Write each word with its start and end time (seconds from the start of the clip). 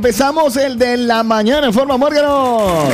empezamos 0.00 0.56
el 0.56 0.78
de 0.78 0.96
la 0.96 1.22
mañana 1.22 1.66
en 1.66 1.74
forma 1.74 1.98
Morgano. 1.98 2.56
Buenos 2.56 2.90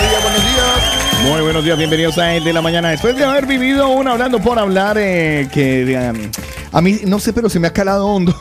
días, 0.00 0.22
buenos 0.22 0.44
días. 0.44 1.24
Muy 1.24 1.40
buenos 1.40 1.64
días, 1.64 1.76
bienvenidos 1.76 2.18
a 2.18 2.36
el 2.36 2.44
de 2.44 2.52
la 2.52 2.62
mañana. 2.62 2.90
Después 2.90 3.16
de 3.16 3.24
haber 3.24 3.46
vivido 3.46 3.88
un 3.88 4.06
hablando 4.06 4.38
por 4.38 4.60
hablar, 4.60 4.96
eh, 4.96 5.48
que 5.52 6.12
um, 6.14 6.30
a 6.70 6.80
mí 6.80 7.00
no 7.04 7.18
sé, 7.18 7.32
pero 7.32 7.50
se 7.50 7.58
me 7.58 7.66
ha 7.66 7.72
calado 7.72 8.06
hondo. 8.06 8.32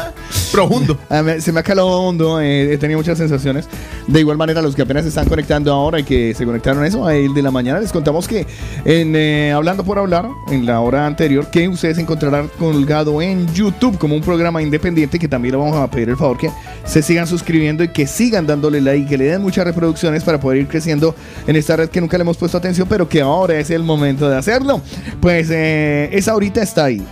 Profundo. 0.55 0.97
Se 1.39 1.51
me 1.51 1.59
ha 1.59 1.63
calado 1.63 1.87
hondo, 1.87 2.39
eh, 2.39 2.73
he 2.73 2.77
tenido 2.77 2.99
muchas 2.99 3.17
sensaciones. 3.17 3.67
De 4.07 4.19
igual 4.19 4.37
manera, 4.37 4.61
los 4.61 4.75
que 4.75 4.83
apenas 4.83 5.03
se 5.03 5.09
están 5.09 5.27
conectando 5.27 5.73
ahora 5.73 5.99
y 5.99 6.03
que 6.03 6.33
se 6.35 6.45
conectaron 6.45 6.83
a 6.83 6.87
eso, 6.87 7.05
a 7.05 7.15
el 7.15 7.33
de 7.33 7.41
la 7.41 7.49
mañana, 7.49 7.79
les 7.79 7.91
contamos 7.91 8.27
que 8.27 8.45
eh, 8.85 9.51
Hablando 9.53 9.83
por 9.83 9.97
Hablar, 9.97 10.29
en 10.51 10.65
la 10.65 10.79
hora 10.79 11.07
anterior, 11.07 11.49
que 11.49 11.67
ustedes 11.67 11.97
encontrarán 11.97 12.49
colgado 12.59 13.21
en 13.21 13.51
YouTube 13.53 13.97
como 13.97 14.15
un 14.15 14.21
programa 14.21 14.61
independiente, 14.61 15.17
que 15.17 15.27
también 15.27 15.53
le 15.53 15.57
vamos 15.57 15.75
a 15.75 15.89
pedir 15.89 16.09
el 16.09 16.17
favor 16.17 16.37
que 16.37 16.51
se 16.85 17.01
sigan 17.01 17.25
suscribiendo 17.25 17.83
y 17.83 17.87
que 17.89 18.05
sigan 18.05 18.45
dándole 18.45 18.79
like, 18.79 19.09
que 19.09 19.17
le 19.17 19.25
den 19.25 19.41
muchas 19.41 19.65
reproducciones 19.65 20.23
para 20.23 20.39
poder 20.39 20.59
ir 20.61 20.67
creciendo 20.67 21.15
en 21.47 21.55
esta 21.55 21.75
red 21.75 21.89
que 21.89 21.99
nunca 21.99 22.17
le 22.17 22.21
hemos 22.21 22.37
puesto 22.37 22.57
atención, 22.57 22.87
pero 22.87 23.09
que 23.09 23.21
ahora 23.21 23.57
es 23.59 23.71
el 23.71 23.83
momento 23.83 24.29
de 24.29 24.37
hacerlo. 24.37 24.81
Pues 25.19 25.49
eh, 25.51 26.09
esa 26.11 26.33
ahorita 26.33 26.61
está 26.61 26.85
ahí. 26.85 27.03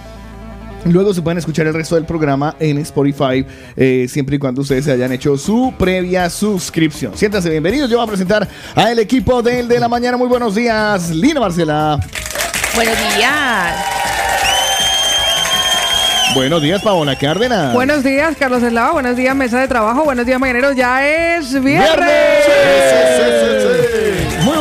Luego 0.86 1.14
se 1.14 1.22
pueden 1.22 1.38
escuchar 1.38 1.68
el 1.68 1.74
resto 1.74 1.96
del 1.96 2.06
programa 2.06 2.56
en 2.60 2.78
Spotify, 2.80 3.46
eh, 3.78 4.06
siempre 4.10 4.36
y 4.36 4.40
cuando 4.40 4.62
ustedes 4.62 4.86
se 4.86 4.92
hayan 4.92 5.12
hecho 5.14 5.38
su 5.38 5.74
previa 5.78 6.30
suscripción. 6.30 7.16
Siéntanse 7.16 7.50
bienvenidos. 7.50 7.90
Yo 7.90 7.98
voy 7.98 8.06
a 8.06 8.08
presentar 8.08 8.48
al 8.76 9.00
equipo 9.00 9.42
del 9.42 9.68
de 9.68 9.80
la 9.80 9.88
mañana. 9.88 10.18
Muy 10.18 10.28
buenos 10.28 10.56
días, 10.56 11.10
Lina 11.10 11.40
Marcela. 11.40 12.00
Buenos 12.76 12.98
días. 13.16 13.94
Buenos 16.34 16.62
días, 16.64 16.82
Paola 16.82 17.16
Cárdenas. 17.16 17.74
Buenos 17.74 18.04
días, 18.04 18.36
Carlos 18.38 18.64
Eslava. 18.64 18.92
Buenos 18.92 19.16
días, 19.16 19.36
mesa 19.36 19.62
de 19.62 19.68
trabajo. 19.68 20.04
Buenos 20.04 20.26
días, 20.26 20.40
mañaneros. 20.40 20.76
Ya 20.76 21.08
es 21.08 21.54
viernes. 21.62 22.46
Muy 23.66 23.73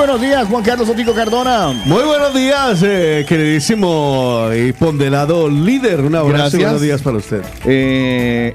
buenos 0.06 0.20
días, 0.20 0.48
Juan 0.48 0.64
Carlos 0.64 0.88
Otico 0.88 1.14
Cardona. 1.14 1.68
Muy 1.84 2.02
buenos 2.02 2.34
días, 2.34 2.80
queridísimo 2.80 4.48
y 4.52 4.72
ponderado 4.72 5.48
líder. 5.48 6.00
Un 6.00 6.16
abrazo 6.16 6.56
y 6.56 6.60
buenos 6.64 6.80
días 6.80 7.00
para 7.02 7.18
usted. 7.18 7.44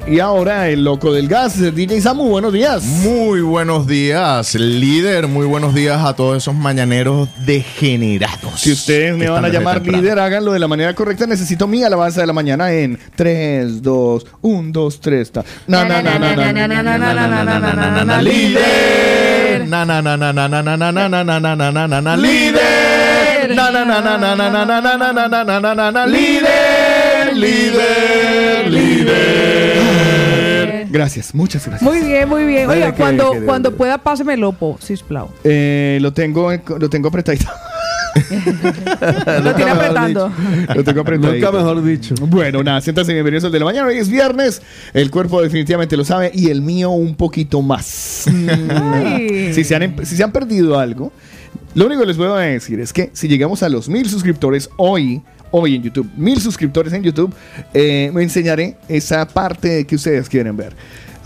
Y 0.05 0.19
ahora 0.19 0.67
el 0.67 0.83
loco 0.83 1.13
del 1.13 1.29
gas, 1.29 1.57
DJ 1.73 2.01
Samu, 2.01 2.27
buenos 2.27 2.51
días. 2.51 2.83
Muy 2.83 3.39
buenos 3.39 3.87
días, 3.87 4.55
líder. 4.55 5.29
Muy 5.29 5.45
buenos 5.45 5.73
días 5.73 6.03
a 6.03 6.17
todos 6.17 6.35
esos 6.35 6.53
mañaneros 6.53 7.29
degenerados. 7.45 8.59
Si 8.59 8.73
ustedes 8.73 9.15
me 9.15 9.29
van 9.29 9.45
a 9.45 9.47
llamar 9.47 9.81
líder, 9.87 10.19
háganlo 10.19 10.51
de 10.51 10.59
la 10.59 10.67
manera 10.67 10.93
correcta. 10.95 11.27
Necesito 11.27 11.65
mi 11.65 11.81
alabanza 11.81 12.19
de 12.19 12.27
la 12.27 12.33
mañana 12.33 12.73
en 12.73 12.99
3, 13.15 13.81
2, 13.81 14.25
1, 14.41 14.69
2, 14.73 14.99
3. 14.99 15.31
¡Líder! 18.21 19.26
Na 19.67 19.83
na 19.83 20.01
na 20.01 20.15
na 20.15 20.31
na 20.31 20.47
na 20.47 20.61
na 20.63 20.77
na 20.77 20.87
na 20.87 21.01
na 21.09 21.23
na 21.23 21.39
na 21.39 21.55
na 21.55 21.71
na 21.71 21.87
na 21.87 22.01
na 22.01 22.15
líder. 22.15 23.53
Na 23.53 23.69
na 23.69 23.83
na 23.83 23.99
na 23.99 24.17
na 24.17 24.35
na 24.35 24.49
na 24.49 24.65
na 24.65 24.79
na 24.81 24.95
na 24.97 25.11
na 25.11 25.27
na 25.27 25.43
na 25.43 25.59
na 25.59 25.73
na 25.75 25.91
na 25.91 26.05
líder. 26.05 27.33
Líder. 27.35 28.71
Líder. 28.71 29.67
Gracias, 30.89 31.35
muchas 31.35 31.67
gracias. 31.67 31.81
Muy 31.81 32.01
bien, 32.01 32.29
muy 32.29 32.45
bien. 32.45 32.69
Oiga, 32.69 32.93
cuando, 32.93 33.33
cuando 33.45 33.75
pueda, 33.75 33.97
páseme 33.97 34.35
el 34.35 34.43
opo, 34.45 34.77
cisplau. 34.81 35.29
Eh, 35.43 35.97
lo 36.01 36.13
tengo, 36.13 36.51
lo 36.79 36.89
tengo 36.89 37.09
apretadito. 37.09 37.51
Lo 39.43 39.55
tiene 39.55 39.71
apretando. 39.71 40.31
lo 40.75 40.83
tengo 40.83 41.01
apretadito. 41.01 41.47
Nunca 41.47 41.51
mejor 41.51 41.83
dicho. 41.83 42.15
Bueno, 42.21 42.63
nada, 42.63 42.81
siéntanse 42.81 43.13
bienvenidos 43.13 43.43
al 43.45 43.51
de 43.51 43.59
la 43.59 43.65
mañana. 43.65 43.87
Hoy 43.87 43.97
es 43.97 44.09
viernes. 44.09 44.61
El 44.93 45.11
cuerpo 45.11 45.41
definitivamente 45.41 45.95
lo 45.97 46.03
sabe 46.05 46.31
y 46.33 46.49
el 46.49 46.61
mío 46.61 46.89
un 46.91 47.15
poquito 47.15 47.61
más. 47.61 48.25
Si, 49.53 49.63
se 49.63 49.75
han, 49.75 49.83
em- 49.83 49.95
si 50.05 50.15
se 50.15 50.23
han 50.23 50.31
perdido 50.31 50.77
algo, 50.79 51.11
lo 51.73 51.85
único 51.85 52.01
que 52.01 52.07
les 52.07 52.17
puedo 52.17 52.35
decir 52.35 52.79
es 52.79 52.93
que 52.93 53.09
si 53.13 53.27
llegamos 53.27 53.63
a 53.63 53.69
los 53.69 53.89
mil 53.89 54.07
suscriptores 54.09 54.69
hoy, 54.77 55.21
hoy 55.51 55.75
en 55.75 55.83
YouTube, 55.83 56.09
mil 56.15 56.39
suscriptores 56.39 56.93
en 56.93 57.03
YouTube, 57.03 57.33
eh, 57.73 58.11
me 58.13 58.23
enseñaré 58.23 58.77
esa 58.87 59.27
parte 59.27 59.85
que 59.85 59.95
ustedes 59.95 60.29
quieren 60.29 60.55
ver. 60.57 60.73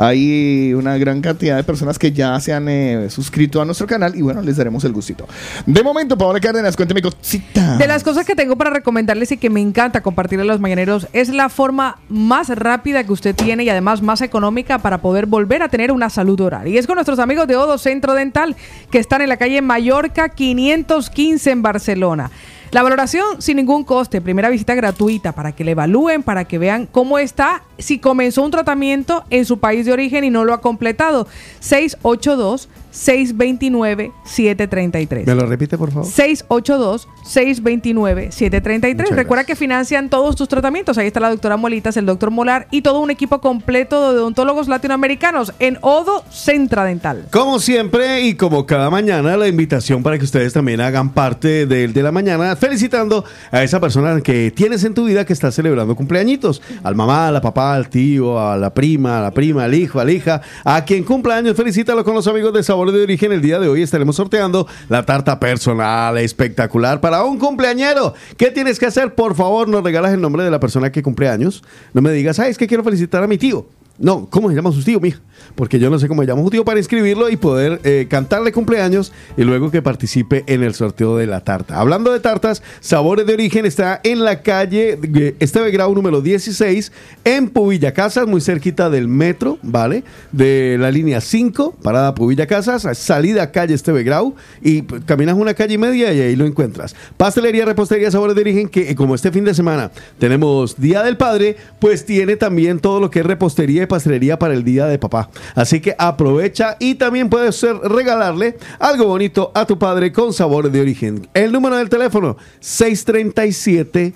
Hay 0.01 0.73
una 0.73 0.97
gran 0.97 1.21
cantidad 1.21 1.55
de 1.55 1.63
personas 1.63 1.99
que 1.99 2.11
ya 2.11 2.39
se 2.39 2.51
han 2.53 2.67
eh, 2.67 3.07
suscrito 3.11 3.61
a 3.61 3.65
nuestro 3.65 3.85
canal 3.85 4.15
y 4.15 4.23
bueno, 4.23 4.41
les 4.41 4.57
daremos 4.57 4.83
el 4.83 4.93
gustito. 4.93 5.27
De 5.67 5.83
momento, 5.83 6.17
Paola 6.17 6.39
Cárdenas, 6.39 6.75
cuénteme 6.75 7.03
cosita. 7.03 7.77
De 7.77 7.85
las 7.85 8.03
cosas 8.03 8.25
que 8.25 8.33
tengo 8.35 8.55
para 8.55 8.71
recomendarles 8.71 9.31
y 9.31 9.37
que 9.37 9.51
me 9.51 9.61
encanta 9.61 10.01
compartir 10.01 10.39
a 10.39 10.43
los 10.43 10.59
mañaneros 10.59 11.07
es 11.13 11.29
la 11.29 11.49
forma 11.49 11.99
más 12.09 12.49
rápida 12.49 13.03
que 13.03 13.11
usted 13.11 13.35
tiene 13.35 13.63
y 13.63 13.69
además 13.69 14.01
más 14.01 14.21
económica 14.21 14.79
para 14.79 15.03
poder 15.03 15.27
volver 15.27 15.61
a 15.61 15.69
tener 15.69 15.91
una 15.91 16.09
salud 16.09 16.41
oral. 16.41 16.67
Y 16.67 16.79
es 16.79 16.87
con 16.87 16.95
nuestros 16.95 17.19
amigos 17.19 17.47
de 17.47 17.55
Odo 17.55 17.77
Centro 17.77 18.15
Dental 18.15 18.55
que 18.89 18.97
están 18.97 19.21
en 19.21 19.29
la 19.29 19.37
calle 19.37 19.61
Mallorca 19.61 20.29
515 20.29 21.51
en 21.51 21.61
Barcelona. 21.61 22.31
La 22.71 22.83
valoración 22.83 23.41
sin 23.41 23.57
ningún 23.57 23.83
coste, 23.83 24.21
primera 24.21 24.49
visita 24.49 24.75
gratuita 24.75 25.33
para 25.33 25.51
que 25.51 25.65
le 25.65 25.71
evalúen, 25.71 26.23
para 26.23 26.45
que 26.45 26.57
vean 26.57 26.87
cómo 26.89 27.19
está, 27.19 27.63
si 27.81 27.99
comenzó 27.99 28.43
un 28.43 28.51
tratamiento 28.51 29.23
en 29.29 29.45
su 29.45 29.59
país 29.59 29.85
de 29.85 29.93
origen 29.93 30.23
y 30.23 30.29
no 30.29 30.45
lo 30.45 30.53
ha 30.53 30.61
completado. 30.61 31.27
682 31.59 32.69
629 32.91 34.11
733. 34.25 35.27
¿Me 35.27 35.35
lo 35.35 35.45
repite, 35.45 35.77
por 35.77 35.91
favor? 35.91 36.07
682-629-733. 36.07 38.97
Muchas 38.97 39.15
Recuerda 39.15 39.43
que 39.45 39.55
financian 39.55 40.09
todos 40.09 40.35
tus 40.35 40.47
tratamientos. 40.47 40.97
Ahí 40.97 41.07
está 41.07 41.19
la 41.19 41.29
doctora 41.29 41.57
Molitas, 41.57 41.97
el 41.97 42.05
doctor 42.05 42.31
Molar 42.31 42.67
y 42.71 42.81
todo 42.81 42.99
un 42.99 43.11
equipo 43.11 43.41
completo 43.41 44.13
de 44.13 44.19
odontólogos 44.19 44.67
latinoamericanos 44.67 45.53
en 45.59 45.77
Odo 45.81 46.23
Centra 46.29 46.83
Dental. 46.83 47.27
Como 47.31 47.59
siempre 47.59 48.21
y 48.21 48.35
como 48.35 48.65
cada 48.65 48.89
mañana, 48.89 49.37
la 49.37 49.47
invitación 49.47 50.03
para 50.03 50.17
que 50.17 50.25
ustedes 50.25 50.53
también 50.53 50.81
hagan 50.81 51.11
parte 51.11 51.65
del 51.65 51.93
de 51.93 52.03
la 52.03 52.11
mañana, 52.11 52.55
felicitando 52.55 53.23
a 53.51 53.63
esa 53.63 53.79
persona 53.79 54.21
que 54.21 54.51
tienes 54.51 54.83
en 54.83 54.93
tu 54.93 55.05
vida 55.05 55.25
que 55.25 55.33
está 55.33 55.51
celebrando 55.51 55.95
cumpleañitos. 55.95 56.61
Al 56.83 56.95
mamá, 56.95 57.27
a 57.27 57.31
la 57.31 57.41
papá, 57.41 57.70
al 57.73 57.89
tío, 57.89 58.39
a 58.39 58.57
la 58.57 58.73
prima, 58.73 59.19
a 59.19 59.21
la 59.21 59.31
prima, 59.31 59.65
al 59.65 59.73
hijo, 59.73 59.99
a 59.99 60.05
la 60.05 60.11
hija. 60.11 60.41
A 60.63 60.85
quien 60.85 61.03
cumpla 61.03 61.37
años, 61.37 61.55
felicítalo 61.55 62.03
con 62.03 62.13
los 62.13 62.27
amigos 62.27 62.53
de 62.53 62.63
Sabor 62.63 62.91
de 62.91 63.03
Origen. 63.03 63.31
El 63.31 63.41
día 63.41 63.59
de 63.59 63.67
hoy 63.67 63.81
estaremos 63.81 64.15
sorteando 64.15 64.67
la 64.89 65.05
tarta 65.05 65.39
personal 65.39 66.17
espectacular 66.17 67.01
para 67.01 67.23
un 67.23 67.37
cumpleañero. 67.37 68.13
¿Qué 68.37 68.51
tienes 68.51 68.79
que 68.79 68.85
hacer? 68.85 69.15
Por 69.15 69.35
favor, 69.35 69.67
nos 69.67 69.83
regalas 69.83 70.13
el 70.13 70.21
nombre 70.21 70.43
de 70.43 70.51
la 70.51 70.59
persona 70.59 70.91
que 70.91 71.03
cumple 71.03 71.29
años. 71.29 71.63
No 71.93 72.01
me 72.01 72.11
digas, 72.11 72.39
ay, 72.39 72.51
es 72.51 72.57
que 72.57 72.67
quiero 72.67 72.83
felicitar 72.83 73.23
a 73.23 73.27
mi 73.27 73.37
tío. 73.37 73.65
No, 73.97 74.27
¿cómo 74.29 74.49
se 74.49 74.55
llama 74.55 74.71
su 74.71 74.83
tío, 74.83 74.99
mija? 74.99 75.19
Porque 75.55 75.79
yo 75.79 75.89
no 75.89 75.99
sé 75.99 76.07
cómo 76.07 76.21
se 76.21 76.27
llama 76.27 76.43
su 76.43 76.49
tío 76.49 76.65
para 76.65 76.79
inscribirlo 76.79 77.29
y 77.29 77.35
poder 77.35 77.79
eh, 77.83 78.07
cantarle 78.09 78.51
cumpleaños 78.51 79.11
y 79.37 79.43
luego 79.43 79.69
que 79.69 79.81
participe 79.81 80.43
en 80.47 80.63
el 80.63 80.73
sorteo 80.73 81.17
de 81.17 81.27
la 81.27 81.41
tarta. 81.41 81.79
Hablando 81.79 82.11
de 82.11 82.19
tartas, 82.19 82.63
Sabores 82.79 83.25
de 83.25 83.33
Origen 83.33 83.65
está 83.65 83.99
en 84.03 84.23
la 84.23 84.41
calle 84.41 84.97
eh, 85.01 85.35
Esteve 85.39 85.71
Grau 85.71 85.93
número 85.93 86.21
16 86.21 86.91
en 87.23 87.49
Pubilla 87.49 87.93
Casas, 87.93 88.27
muy 88.27 88.41
cerquita 88.41 88.89
del 88.89 89.07
metro, 89.07 89.59
¿vale? 89.61 90.03
De 90.31 90.77
la 90.79 90.89
línea 90.91 91.21
5, 91.21 91.77
parada 91.81 92.15
Pubilla 92.15 92.47
Casas, 92.47 92.87
salida 92.97 93.51
calle 93.51 93.73
Esteve 93.73 94.03
Grau 94.03 94.35
y 94.61 94.83
caminas 94.83 95.35
una 95.35 95.53
calle 95.53 95.75
y 95.75 95.77
media 95.77 96.13
y 96.13 96.21
ahí 96.21 96.35
lo 96.35 96.45
encuentras. 96.45 96.95
Pastelería, 97.17 97.65
repostería, 97.65 98.09
Sabores 98.09 98.35
de 98.35 98.41
Origen, 98.41 98.69
que 98.69 98.91
eh, 98.91 98.95
como 98.95 99.15
este 99.15 99.31
fin 99.31 99.43
de 99.43 99.53
semana 99.53 99.91
tenemos 100.17 100.79
Día 100.79 101.03
del 101.03 101.17
Padre, 101.17 101.57
pues 101.79 102.05
tiene 102.05 102.35
también 102.35 102.79
todo 102.79 102.99
lo 102.99 103.09
que 103.09 103.19
es 103.19 103.25
repostería 103.25 103.80
y 103.83 103.87
pastelería 103.87 104.37
para 104.39 104.53
el 104.53 104.63
Día 104.63 104.85
de 104.85 104.99
Papá. 104.99 105.29
Así 105.55 105.79
que 105.79 105.95
aprovecha 105.97 106.77
y 106.79 106.95
también 106.95 107.29
puedes 107.29 107.55
ser 107.55 107.75
regalarle 107.77 108.57
algo 108.79 109.05
bonito 109.05 109.51
a 109.53 109.65
tu 109.65 109.77
padre 109.77 110.11
con 110.11 110.33
Sabores 110.33 110.71
de 110.71 110.81
Origen. 110.81 111.27
El 111.33 111.51
número 111.51 111.77
del 111.77 111.89
teléfono 111.89 112.37
637 112.59 114.13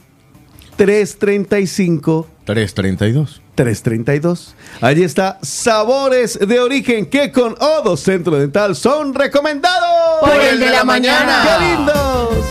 335 0.76 2.28
332. 2.46 3.42
332. 3.56 4.56
Allí 4.82 5.04
está 5.04 5.40
Sabores 5.42 6.38
de 6.40 6.60
Origen 6.60 7.08
que 7.08 7.32
con 7.32 7.56
Odo 7.60 7.98
Centro 7.98 8.38
Dental 8.38 8.76
son 8.76 9.14
recomendados. 9.14 10.20
Por 10.22 10.42
el 10.42 10.60
de 10.60 10.70
la 10.70 10.84
mañana. 10.84 11.44
¡Qué 11.44 11.66
lindos! 11.66 12.46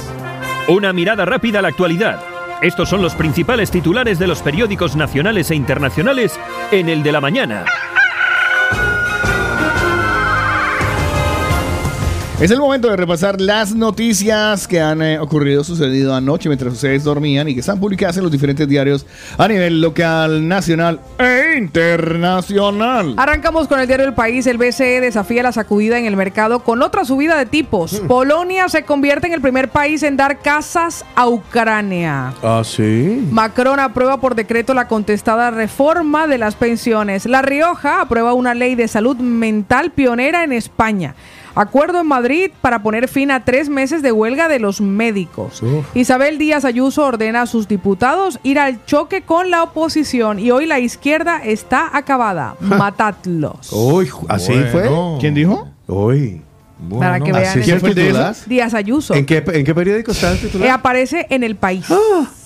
Una 0.68 0.92
mirada 0.92 1.24
rápida 1.24 1.60
a 1.60 1.62
la 1.62 1.68
actualidad. 1.68 2.33
Estos 2.62 2.88
son 2.88 3.02
los 3.02 3.14
principales 3.14 3.70
titulares 3.70 4.18
de 4.18 4.26
los 4.26 4.42
periódicos 4.42 4.96
nacionales 4.96 5.50
e 5.50 5.54
internacionales 5.54 6.38
en 6.70 6.88
el 6.88 7.02
de 7.02 7.12
la 7.12 7.20
mañana. 7.20 7.64
Es 12.40 12.50
el 12.50 12.58
momento 12.58 12.90
de 12.90 12.96
repasar 12.96 13.40
las 13.40 13.76
noticias 13.76 14.66
que 14.66 14.80
han 14.80 15.00
eh, 15.02 15.20
ocurrido, 15.20 15.62
sucedido 15.62 16.16
anoche 16.16 16.48
mientras 16.48 16.74
ustedes 16.74 17.04
dormían 17.04 17.48
y 17.48 17.54
que 17.54 17.60
están 17.60 17.78
publicadas 17.78 18.16
en 18.16 18.24
los 18.24 18.32
diferentes 18.32 18.66
diarios 18.68 19.06
a 19.38 19.46
nivel 19.46 19.80
local, 19.80 20.46
nacional 20.48 20.98
e 21.16 21.56
internacional. 21.56 23.14
Arrancamos 23.16 23.68
con 23.68 23.78
el 23.78 23.86
diario 23.86 24.04
El 24.04 24.14
País. 24.14 24.48
El 24.48 24.58
BCE 24.58 25.00
desafía 25.00 25.44
la 25.44 25.52
sacudida 25.52 25.96
en 25.96 26.06
el 26.06 26.16
mercado 26.16 26.64
con 26.64 26.82
otra 26.82 27.04
subida 27.04 27.38
de 27.38 27.46
tipos. 27.46 28.00
Polonia 28.08 28.68
se 28.68 28.82
convierte 28.82 29.28
en 29.28 29.32
el 29.32 29.40
primer 29.40 29.68
país 29.68 30.02
en 30.02 30.16
dar 30.16 30.40
casas 30.40 31.04
a 31.14 31.28
Ucrania. 31.28 32.34
Ah, 32.42 32.62
sí. 32.64 33.26
Macron 33.30 33.78
aprueba 33.78 34.20
por 34.20 34.34
decreto 34.34 34.74
la 34.74 34.88
contestada 34.88 35.52
reforma 35.52 36.26
de 36.26 36.38
las 36.38 36.56
pensiones. 36.56 37.26
La 37.26 37.42
Rioja 37.42 38.00
aprueba 38.00 38.34
una 38.34 38.54
ley 38.54 38.74
de 38.74 38.88
salud 38.88 39.16
mental 39.18 39.92
pionera 39.92 40.42
en 40.42 40.52
España. 40.52 41.14
Acuerdo 41.54 42.00
en 42.00 42.06
Madrid 42.06 42.50
para 42.60 42.82
poner 42.82 43.08
fin 43.08 43.30
a 43.30 43.44
tres 43.44 43.68
meses 43.68 44.02
de 44.02 44.12
huelga 44.12 44.48
de 44.48 44.58
los 44.58 44.80
médicos. 44.80 45.62
Isabel 45.94 46.38
Díaz 46.38 46.64
Ayuso 46.64 47.04
ordena 47.04 47.42
a 47.42 47.46
sus 47.46 47.68
diputados 47.68 48.40
ir 48.42 48.58
al 48.58 48.84
choque 48.86 49.22
con 49.22 49.50
la 49.50 49.62
oposición 49.62 50.38
y 50.38 50.50
hoy 50.50 50.66
la 50.66 50.80
izquierda 50.80 51.40
está 51.44 51.96
acabada. 51.96 52.56
Matadlos. 52.60 53.72
Uy, 53.72 54.10
¿así 54.28 54.52
fue? 54.72 54.90
¿Quién 55.20 55.34
dijo? 55.34 55.68
Uy. 56.90 56.98
Para 57.00 57.20
que 57.20 57.32
vean. 57.32 57.44
¿Así 57.44 57.58
el- 57.60 57.64
se 57.64 57.80
fue? 57.80 57.94
Díaz 58.46 58.74
Ayuso. 58.74 59.14
¿En 59.14 59.26
qué, 59.26 59.42
¿En 59.46 59.64
qué 59.64 59.74
periódico 59.74 60.12
está 60.12 60.32
el 60.32 60.38
titular? 60.38 60.68
Eh, 60.68 60.70
aparece 60.70 61.26
en 61.30 61.42
el 61.42 61.56
país. 61.56 61.86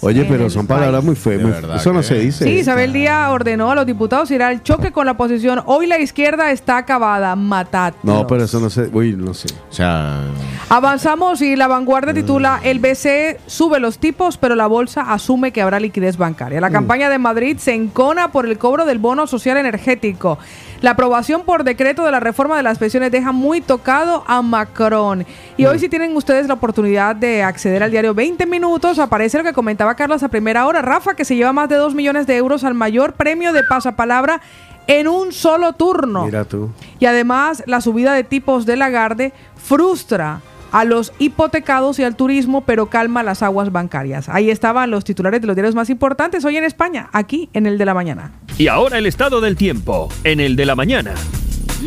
Oye, 0.00 0.22
en 0.22 0.28
pero 0.28 0.48
son 0.50 0.66
país. 0.66 0.78
palabras 0.80 1.04
muy 1.04 1.16
feas. 1.16 1.42
Eso 1.76 1.92
no 1.92 2.02
se 2.02 2.14
dice. 2.16 2.44
Sí, 2.44 2.50
Isabel 2.50 2.92
Díaz 2.92 3.30
ordenó 3.30 3.70
a 3.70 3.74
los 3.74 3.86
diputados 3.86 4.30
ir 4.30 4.42
al 4.42 4.62
choque 4.62 4.92
con 4.92 5.06
la 5.06 5.12
oposición. 5.12 5.62
Hoy 5.66 5.86
la 5.86 5.98
izquierda 5.98 6.50
está 6.50 6.76
acabada. 6.78 7.34
Matadlos. 7.36 8.04
No, 8.04 8.26
pero 8.26 8.44
eso 8.44 8.60
no 8.60 8.70
se. 8.70 8.88
Uy, 8.92 9.14
no 9.16 9.34
sé. 9.34 9.48
O 9.70 9.72
sea, 9.74 10.22
Avanzamos 10.70 11.40
y 11.40 11.56
la 11.56 11.66
vanguardia 11.66 12.12
titula 12.12 12.60
El 12.62 12.78
BCE 12.78 13.40
sube 13.46 13.80
los 13.80 13.98
tipos, 13.98 14.36
pero 14.36 14.54
la 14.54 14.66
bolsa 14.66 15.12
asume 15.12 15.50
que 15.52 15.62
habrá 15.62 15.80
liquidez 15.80 16.16
bancaria. 16.18 16.60
La 16.60 16.70
campaña 16.70 17.08
de 17.08 17.18
Madrid 17.18 17.56
se 17.58 17.72
encona 17.72 18.30
por 18.32 18.44
el 18.46 18.58
cobro 18.58 18.84
del 18.84 18.98
bono 18.98 19.26
social 19.26 19.56
energético. 19.56 20.38
La 20.80 20.90
aprobación 20.90 21.42
por 21.42 21.64
decreto 21.64 22.04
de 22.04 22.12
la 22.12 22.20
reforma 22.20 22.56
de 22.56 22.62
las 22.62 22.78
pensiones 22.78 23.10
deja 23.10 23.32
muy 23.32 23.60
tocado 23.60 24.22
a 24.28 24.42
Macron. 24.42 25.26
Y 25.56 25.66
hoy 25.66 25.80
si 25.80 25.88
tienen 25.88 26.16
ustedes 26.16 26.46
la 26.46 26.54
oportunidad 26.54 27.16
de 27.16 27.42
acceder 27.42 27.82
al 27.82 27.90
diario 27.90 28.14
20 28.14 28.46
minutos, 28.46 29.00
aparece 29.00 29.38
lo 29.38 29.44
que 29.44 29.52
comentaba 29.52 29.96
Carlos 29.96 30.22
a 30.22 30.28
primera 30.28 30.66
hora. 30.66 30.80
Rafa, 30.80 31.14
que 31.14 31.24
se 31.24 31.34
lleva 31.34 31.52
más 31.52 31.68
de 31.68 31.74
2 31.74 31.94
millones 31.94 32.28
de 32.28 32.36
euros 32.36 32.62
al 32.62 32.74
mayor 32.74 33.14
premio 33.14 33.52
de 33.52 33.64
pasapalabra 33.64 34.40
en 34.86 35.08
un 35.08 35.32
solo 35.32 35.72
turno. 35.72 36.24
Mira 36.24 36.44
tú. 36.44 36.70
Y 37.00 37.06
además, 37.06 37.64
la 37.66 37.80
subida 37.80 38.14
de 38.14 38.22
tipos 38.22 38.64
de 38.64 38.76
Lagarde 38.76 39.32
frustra 39.56 40.40
a 40.72 40.84
los 40.84 41.12
hipotecados 41.18 41.98
y 41.98 42.04
al 42.04 42.16
turismo, 42.16 42.62
pero 42.62 42.86
calma 42.86 43.22
las 43.22 43.42
aguas 43.42 43.72
bancarias. 43.72 44.28
Ahí 44.28 44.50
estaban 44.50 44.90
los 44.90 45.04
titulares 45.04 45.40
de 45.40 45.46
los 45.46 45.56
diarios 45.56 45.74
más 45.74 45.90
importantes 45.90 46.44
hoy 46.44 46.56
en 46.56 46.64
España, 46.64 47.08
aquí 47.12 47.48
en 47.52 47.66
el 47.66 47.78
de 47.78 47.84
la 47.84 47.94
mañana. 47.94 48.32
Y 48.58 48.68
ahora 48.68 48.98
el 48.98 49.06
estado 49.06 49.40
del 49.40 49.56
tiempo, 49.56 50.08
en 50.24 50.40
el 50.40 50.56
de 50.56 50.66
la 50.66 50.74
mañana. 50.74 51.14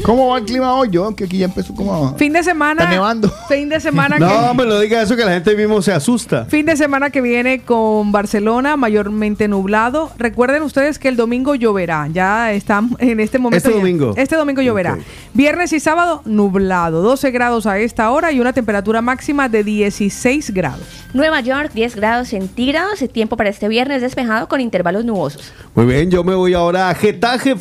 ¿Cómo 0.03 0.29
va 0.29 0.37
el 0.39 0.45
clima 0.45 0.73
hoy? 0.73 0.89
Yo, 0.91 1.13
que 1.15 1.25
aquí 1.25 1.37
ya 1.39 1.45
empezó 1.45 1.73
como... 1.75 2.15
Fin 2.17 2.33
de 2.33 2.43
semana. 2.43 2.81
Está 2.83 2.93
nevando. 2.93 3.29
Fin 3.49 3.69
de 3.69 3.79
semana 3.79 4.17
que. 4.17 4.23
No, 4.23 4.53
me 4.53 4.63
lo 4.65 4.79
diga 4.79 5.01
eso 5.01 5.15
que 5.15 5.25
la 5.25 5.31
gente 5.33 5.55
mismo 5.55 5.81
se 5.81 5.91
asusta. 5.91 6.45
Fin 6.45 6.65
de 6.65 6.75
semana 6.77 7.09
que 7.09 7.21
viene 7.21 7.61
con 7.61 8.11
Barcelona, 8.11 8.77
mayormente 8.77 9.47
nublado. 9.47 10.11
Recuerden 10.17 10.63
ustedes 10.63 10.97
que 10.99 11.07
el 11.07 11.15
domingo 11.17 11.55
lloverá. 11.55 12.07
Ya 12.11 12.51
están 12.53 12.95
en 12.99 13.19
este 13.19 13.37
momento. 13.39 13.57
Este 13.67 13.69
ya- 13.71 13.75
domingo. 13.77 14.13
Este 14.15 14.35
domingo 14.35 14.61
lloverá. 14.61 14.97
Viernes 15.33 15.73
y 15.73 15.79
sábado, 15.79 16.21
nublado. 16.25 17.01
12 17.01 17.31
grados 17.31 17.65
a 17.65 17.77
esta 17.79 18.09
hora 18.11 18.31
y 18.31 18.39
una 18.39 18.53
temperatura 18.53 19.01
máxima 19.01 19.49
de 19.49 19.63
16 19.63 20.51
grados. 20.53 20.81
Nueva 21.13 21.41
York, 21.41 21.71
10 21.73 21.95
grados 21.95 22.29
centígrados. 22.29 23.01
El 23.01 23.09
tiempo 23.09 23.35
para 23.37 23.49
este 23.49 23.67
viernes 23.67 24.01
despejado 24.01 24.47
con 24.47 24.61
intervalos 24.61 25.03
nubosos. 25.05 25.51
Muy 25.75 25.85
bien, 25.85 26.09
yo 26.09 26.23
me 26.23 26.33
voy 26.35 26.53
ahora 26.53 26.89
a 26.89 26.95
Getafe. 26.95 27.55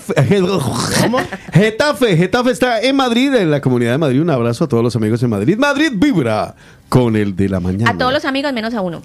Getafe, 1.52 2.16
Getafe 2.20 2.50
está 2.50 2.82
en 2.82 2.96
Madrid, 2.96 3.34
en 3.34 3.50
la 3.50 3.62
comunidad 3.62 3.92
de 3.92 3.98
Madrid. 3.98 4.20
Un 4.20 4.28
abrazo 4.28 4.64
a 4.64 4.68
todos 4.68 4.82
los 4.84 4.94
amigos 4.94 5.22
en 5.22 5.30
Madrid. 5.30 5.56
Madrid 5.56 5.90
vibra 5.94 6.54
con 6.90 7.16
el 7.16 7.34
de 7.34 7.48
la 7.48 7.60
mañana. 7.60 7.90
A 7.92 7.96
todos 7.96 8.12
los 8.12 8.26
amigos 8.26 8.52
menos 8.52 8.74
a 8.74 8.82
uno. 8.82 9.00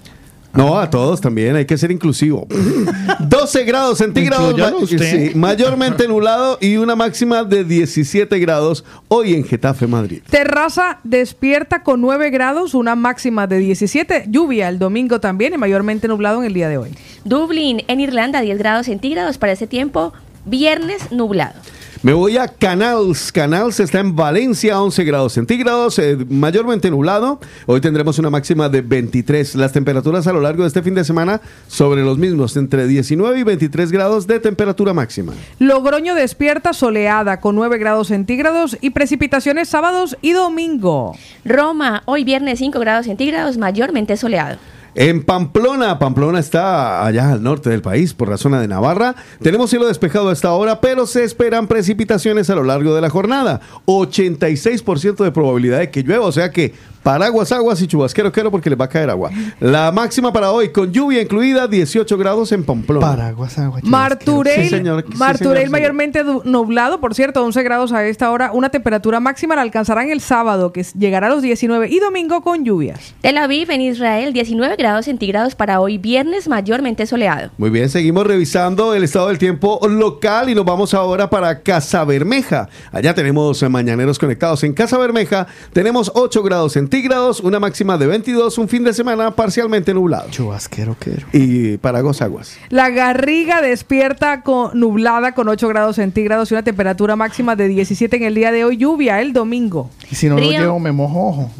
No, 0.52 0.78
a 0.78 0.90
todos 0.90 1.22
también, 1.22 1.56
hay 1.56 1.64
que 1.64 1.78
ser 1.78 1.90
inclusivo. 1.90 2.46
12 3.20 3.64
grados 3.64 3.98
centígrados, 3.98 4.54
ma- 4.58 4.72
sí, 4.86 5.32
mayormente 5.34 6.06
nublado 6.08 6.58
y 6.60 6.76
una 6.76 6.94
máxima 6.94 7.42
de 7.44 7.64
17 7.64 8.38
grados 8.38 8.84
hoy 9.08 9.32
en 9.34 9.44
Getafe, 9.44 9.86
Madrid. 9.86 10.20
Terraza 10.28 10.98
despierta 11.02 11.82
con 11.82 12.02
9 12.02 12.28
grados, 12.28 12.74
una 12.74 12.96
máxima 12.96 13.46
de 13.46 13.58
17. 13.58 14.26
Lluvia 14.28 14.68
el 14.68 14.78
domingo 14.78 15.20
también 15.20 15.54
y 15.54 15.56
mayormente 15.56 16.06
nublado 16.06 16.40
en 16.40 16.46
el 16.46 16.52
día 16.52 16.68
de 16.68 16.76
hoy. 16.76 16.90
Dublín, 17.24 17.82
en 17.88 18.00
Irlanda, 18.00 18.42
10 18.42 18.58
grados 18.58 18.86
centígrados 18.86 19.38
para 19.38 19.52
ese 19.52 19.66
tiempo. 19.66 20.12
Viernes 20.44 21.10
nublado. 21.12 21.54
Me 22.02 22.12
voy 22.12 22.36
a 22.36 22.46
Canals. 22.46 23.32
Canals 23.32 23.80
está 23.80 24.00
en 24.00 24.14
Valencia, 24.14 24.80
11 24.80 25.04
grados 25.04 25.32
centígrados, 25.32 25.98
eh, 25.98 26.16
mayormente 26.28 26.90
nublado. 26.90 27.40
Hoy 27.64 27.80
tendremos 27.80 28.18
una 28.18 28.28
máxima 28.28 28.68
de 28.68 28.82
23. 28.82 29.54
Las 29.54 29.72
temperaturas 29.72 30.26
a 30.26 30.32
lo 30.32 30.40
largo 30.40 30.62
de 30.62 30.68
este 30.68 30.82
fin 30.82 30.94
de 30.94 31.04
semana 31.04 31.40
sobre 31.68 32.02
los 32.02 32.18
mismos, 32.18 32.56
entre 32.56 32.86
19 32.86 33.40
y 33.40 33.42
23 33.44 33.90
grados 33.90 34.26
de 34.26 34.40
temperatura 34.40 34.92
máxima. 34.92 35.32
Logroño 35.58 36.14
despierta 36.14 36.74
soleada 36.74 37.40
con 37.40 37.56
9 37.56 37.78
grados 37.78 38.08
centígrados 38.08 38.76
y 38.80 38.90
precipitaciones 38.90 39.68
sábados 39.68 40.18
y 40.20 40.32
domingo. 40.32 41.16
Roma, 41.44 42.02
hoy 42.04 42.24
viernes 42.24 42.58
5 42.58 42.78
grados 42.78 43.06
centígrados, 43.06 43.56
mayormente 43.56 44.16
soleado. 44.18 44.58
En 44.98 45.22
Pamplona, 45.22 45.98
Pamplona 45.98 46.38
está 46.38 47.04
allá 47.04 47.32
al 47.32 47.42
norte 47.42 47.68
del 47.68 47.82
país, 47.82 48.14
por 48.14 48.30
la 48.30 48.38
zona 48.38 48.62
de 48.62 48.66
Navarra. 48.66 49.14
Tenemos 49.42 49.68
cielo 49.68 49.86
despejado 49.86 50.30
a 50.30 50.32
esta 50.32 50.52
hora, 50.52 50.80
pero 50.80 51.06
se 51.06 51.22
esperan 51.22 51.66
precipitaciones 51.66 52.48
a 52.48 52.54
lo 52.54 52.64
largo 52.64 52.94
de 52.94 53.02
la 53.02 53.10
jornada. 53.10 53.60
86% 53.84 55.22
de 55.22 55.32
probabilidad 55.32 55.80
de 55.80 55.90
que 55.90 56.02
llueva, 56.02 56.24
o 56.24 56.32
sea 56.32 56.50
que 56.50 56.72
paraguas, 57.06 57.52
aguas 57.52 57.80
y 57.80 57.86
chubasquero, 57.86 58.32
quiero 58.32 58.50
porque 58.50 58.68
les 58.68 58.76
va 58.76 58.86
a 58.86 58.88
caer 58.88 59.08
agua. 59.10 59.30
La 59.60 59.92
máxima 59.92 60.32
para 60.32 60.50
hoy, 60.50 60.70
con 60.70 60.90
lluvia 60.90 61.22
incluida, 61.22 61.68
18 61.68 62.18
grados 62.18 62.50
en 62.50 62.64
Pamplona. 62.64 63.06
Paraguas, 63.06 63.56
agua, 63.58 63.78
Martureil, 63.84 64.64
Sí, 64.64 64.70
señor. 64.70 65.04
Sí, 65.08 65.16
Martureil 65.16 65.66
señor, 65.66 65.70
mayormente 65.70 66.24
nublado, 66.42 67.00
por 67.00 67.14
cierto, 67.14 67.44
11 67.44 67.62
grados 67.62 67.92
a 67.92 68.04
esta 68.04 68.32
hora. 68.32 68.50
Una 68.52 68.70
temperatura 68.70 69.20
máxima 69.20 69.54
la 69.54 69.62
alcanzarán 69.62 70.10
el 70.10 70.20
sábado, 70.20 70.72
que 70.72 70.84
llegará 70.98 71.28
a 71.28 71.30
los 71.30 71.42
19, 71.42 71.88
y 71.90 72.00
domingo 72.00 72.40
con 72.40 72.64
lluvias. 72.64 73.14
Tel 73.20 73.38
Aviv, 73.38 73.70
en 73.70 73.82
Israel, 73.82 74.32
19 74.32 74.74
grados 74.74 75.04
centígrados 75.04 75.54
para 75.54 75.78
hoy 75.78 75.98
viernes, 75.98 76.48
mayormente 76.48 77.06
soleado. 77.06 77.52
Muy 77.56 77.70
bien, 77.70 77.88
seguimos 77.88 78.26
revisando 78.26 78.94
el 78.94 79.04
estado 79.04 79.28
del 79.28 79.38
tiempo 79.38 79.78
local 79.88 80.50
y 80.50 80.56
nos 80.56 80.64
vamos 80.64 80.92
ahora 80.92 81.30
para 81.30 81.60
Casa 81.60 82.04
Bermeja. 82.04 82.68
Allá 82.90 83.14
tenemos 83.14 83.62
eh, 83.62 83.68
mañaneros 83.68 84.18
conectados 84.18 84.64
en 84.64 84.72
Casa 84.72 84.98
Bermeja. 84.98 85.46
Tenemos 85.72 86.10
8 86.12 86.42
grados 86.42 86.72
centígrados, 86.72 86.95
una 87.42 87.60
máxima 87.60 87.98
de 87.98 88.06
22, 88.06 88.58
un 88.58 88.68
fin 88.68 88.84
de 88.84 88.92
semana 88.92 89.30
parcialmente 89.30 89.92
nublado. 89.92 90.30
Chubasquero, 90.30 90.96
quiero. 90.98 91.26
Y 91.32 91.76
Paraguas 91.78 92.22
Aguas. 92.22 92.56
La 92.70 92.90
Garriga 92.90 93.60
despierta 93.60 94.42
con, 94.42 94.78
nublada 94.78 95.32
con 95.32 95.48
8 95.48 95.68
grados 95.68 95.96
centígrados 95.96 96.50
y 96.50 96.54
una 96.54 96.62
temperatura 96.62 97.16
máxima 97.16 97.56
de 97.56 97.68
17 97.68 98.16
en 98.16 98.22
el 98.22 98.34
día 98.34 98.52
de 98.52 98.64
hoy. 98.64 98.76
Lluvia 98.76 99.20
el 99.20 99.32
domingo. 99.32 99.90
Y 100.10 100.14
si 100.14 100.28
no 100.28 100.36
lo 100.36 100.42
llevo, 100.42 100.78
me 100.78 100.92
mojo 100.92 101.28
ojo. 101.28 101.50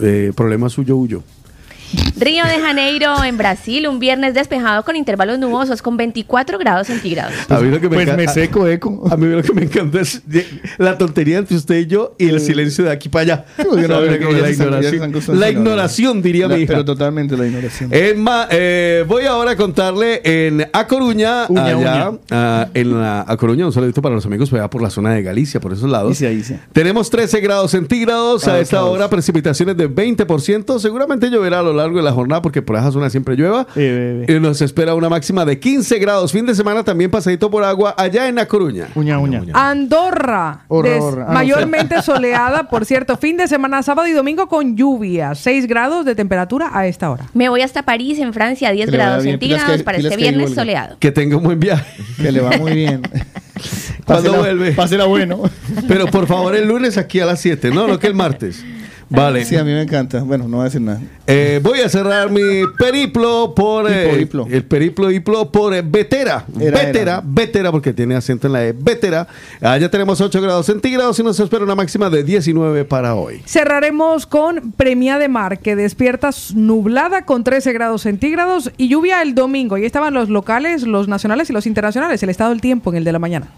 Eh, 0.00 0.32
problema 0.34 0.68
suyo, 0.68 0.96
huyo. 0.96 1.22
Río 2.16 2.44
de 2.44 2.60
Janeiro, 2.60 3.22
en 3.24 3.36
Brasil, 3.36 3.86
un 3.88 3.98
viernes 3.98 4.34
despejado 4.34 4.84
con 4.84 4.96
intervalos 4.96 5.38
nubosos 5.38 5.82
con 5.82 5.96
24 5.96 6.58
grados 6.58 6.86
centígrados. 6.86 7.32
A 7.48 7.58
mí 7.60 7.70
lo 7.70 7.80
que 7.80 7.88
me 7.88 7.96
Pues 7.96 8.16
me 8.16 8.28
seco, 8.28 8.66
eco. 8.68 9.02
A 9.10 9.16
mí 9.16 9.26
lo 9.26 9.42
que 9.42 9.52
me 9.52 9.62
encanta 9.64 10.00
es 10.00 10.22
la 10.78 10.96
tontería 10.98 11.38
entre 11.38 11.56
usted 11.56 11.76
y 11.80 11.86
yo 11.86 12.14
y 12.18 12.28
el 12.28 12.40
silencio 12.40 12.84
de 12.84 12.90
aquí 12.92 13.08
para 13.08 13.22
allá. 13.22 13.44
yo 13.58 13.64
no 13.88 13.94
¿Sabe 13.94 14.06
creo 14.06 14.18
que 14.18 14.24
cómo 14.24 14.36
ya 14.36 14.42
la 14.42 14.50
ignoración, 14.50 15.02
acostumbrando. 15.02 15.40
la 15.40 15.50
ignoración, 15.50 16.22
diría 16.22 16.48
La- 16.48 16.56
mi 16.56 16.62
hija. 16.62 16.72
Pero 16.72 16.84
totalmente 16.84 17.36
la 17.36 17.46
ignoración. 17.46 17.90
Es 17.92 18.16
más, 18.16 18.46
eh, 18.50 19.04
voy 19.08 19.24
ahora 19.24 19.52
a 19.52 19.56
contarle 19.56 20.20
en 20.24 20.66
A 20.72 20.86
Coruña, 20.86 21.46
Uña, 21.48 21.64
allá, 21.66 21.76
uña. 22.10 22.18
ah, 22.30 22.68
en 22.74 23.00
la, 23.00 23.24
A 23.26 23.36
Coruña, 23.36 23.66
un 23.66 23.72
saludito 23.72 24.00
para 24.02 24.14
los 24.14 24.24
amigos 24.26 24.52
allá 24.52 24.68
por 24.70 24.82
la 24.82 24.90
zona 24.90 25.12
de 25.14 25.22
Galicia, 25.22 25.60
por 25.60 25.72
esos 25.72 25.90
lados. 25.90 26.18
Tenemos 26.72 27.10
13 27.10 27.40
grados 27.40 27.70
centígrados, 27.72 28.46
a 28.48 28.54
Ah, 28.54 28.60
esta 28.60 28.84
hora 28.84 29.08
precipitaciones 29.10 29.76
de 29.76 29.88
20%, 29.88 30.78
seguramente 30.78 31.28
lloverá 31.30 31.60
a 31.60 31.62
lo 31.62 31.72
largo 31.72 31.81
de 31.90 32.02
la 32.02 32.12
jornada 32.12 32.42
porque 32.42 32.62
por 32.62 32.76
esa 32.76 32.90
zona 32.92 33.10
siempre 33.10 33.34
llueva. 33.36 33.66
Eh, 33.76 34.24
eh, 34.28 34.36
Y 34.36 34.40
nos 34.40 34.60
espera 34.62 34.94
una 34.94 35.08
máxima 35.08 35.44
de 35.44 35.58
15 35.58 35.98
grados, 35.98 36.32
fin 36.32 36.46
de 36.46 36.54
semana 36.54 36.84
también 36.84 37.10
pasadito 37.10 37.50
por 37.50 37.64
agua 37.64 37.94
allá 37.98 38.28
en 38.28 38.38
A 38.38 38.46
Coruña. 38.46 38.88
Uña, 38.94 39.18
uña. 39.18 39.42
Andorra, 39.52 40.60
Horror. 40.68 41.24
Ah, 41.28 41.32
mayormente 41.32 42.00
soleada, 42.02 42.68
por 42.68 42.84
cierto, 42.86 43.16
fin 43.16 43.36
de 43.36 43.48
semana 43.48 43.82
sábado 43.82 44.06
y 44.08 44.12
domingo 44.12 44.48
con 44.48 44.76
lluvia, 44.76 45.34
6 45.34 45.66
grados 45.66 46.04
de 46.04 46.14
temperatura 46.14 46.70
a 46.72 46.86
esta 46.86 47.10
hora. 47.10 47.26
Me 47.34 47.48
voy 47.48 47.62
hasta 47.62 47.82
París, 47.82 48.18
en 48.18 48.32
Francia, 48.32 48.70
10 48.72 48.86
Que 48.90 48.96
grados 48.96 49.22
centígrados 49.24 49.78
que- 49.78 49.84
para 49.84 49.98
este 49.98 50.16
viernes 50.16 50.54
soleado. 50.54 50.96
Que 50.98 51.10
tenga 51.12 51.36
un 51.36 51.42
buen 51.42 51.58
viaje. 51.60 51.84
Que 52.16 52.30
le 52.32 52.40
va 52.40 52.56
muy 52.58 52.72
bien. 52.72 53.02
¿Cuándo 54.04 54.30
Pásela- 54.34 54.38
vuelve? 54.38 54.72
Pásela 54.72 55.04
bueno. 55.06 55.40
Pero 55.88 56.06
por 56.06 56.26
favor, 56.26 56.54
el 56.54 56.66
lunes 56.68 56.96
aquí 56.98 57.20
a 57.20 57.26
las 57.26 57.40
7, 57.40 57.70
no, 57.70 57.86
no 57.86 57.98
que 57.98 58.06
el 58.06 58.14
martes. 58.14 58.64
Vale. 59.12 59.44
Sí, 59.44 59.56
a 59.56 59.64
mí 59.64 59.72
me 59.72 59.82
encanta. 59.82 60.22
Bueno, 60.22 60.48
no 60.48 60.56
voy 60.58 60.62
a 60.62 60.64
decir 60.64 60.80
nada. 60.80 61.00
Eh, 61.26 61.60
voy 61.62 61.80
a 61.80 61.88
cerrar 61.88 62.30
mi 62.30 62.40
periplo 62.78 63.54
por 63.54 63.90
eh, 63.90 64.06
Hiplo, 64.06 64.20
hiplo. 64.20 64.46
el 64.50 64.64
periplo 64.64 65.10
hiplo 65.10 65.50
por 65.50 65.74
eh, 65.74 65.82
Vetera. 65.82 66.44
Era, 66.58 66.78
Vetera, 66.78 67.00
era. 67.00 67.22
Vetera, 67.24 67.70
porque 67.70 67.92
tiene 67.92 68.14
acento 68.14 68.46
en 68.46 68.52
la 68.54 68.64
E. 68.66 68.72
Vetera. 68.72 69.26
Allá 69.60 69.90
tenemos 69.90 70.20
8 70.20 70.40
grados 70.40 70.66
centígrados 70.66 71.18
y 71.18 71.22
nos 71.22 71.38
espera 71.38 71.64
una 71.64 71.74
máxima 71.74 72.10
de 72.10 72.24
19 72.24 72.84
para 72.84 73.14
hoy. 73.14 73.42
Cerraremos 73.46 74.26
con 74.26 74.72
Premia 74.72 75.18
de 75.18 75.28
Mar, 75.28 75.58
que 75.58 75.76
despierta 75.76 76.30
nublada 76.54 77.24
con 77.24 77.44
13 77.44 77.72
grados 77.72 78.02
centígrados 78.02 78.70
y 78.76 78.88
lluvia 78.88 79.22
el 79.22 79.34
domingo. 79.34 79.76
Y 79.78 79.84
estaban 79.84 80.14
los 80.14 80.28
locales, 80.28 80.82
los 80.84 81.08
nacionales 81.08 81.50
y 81.50 81.52
los 81.52 81.66
internacionales. 81.66 82.22
El 82.22 82.30
estado 82.30 82.50
del 82.50 82.60
tiempo 82.60 82.90
en 82.90 82.96
el 82.96 83.04
de 83.04 83.12
la 83.12 83.18
mañana. 83.18 83.48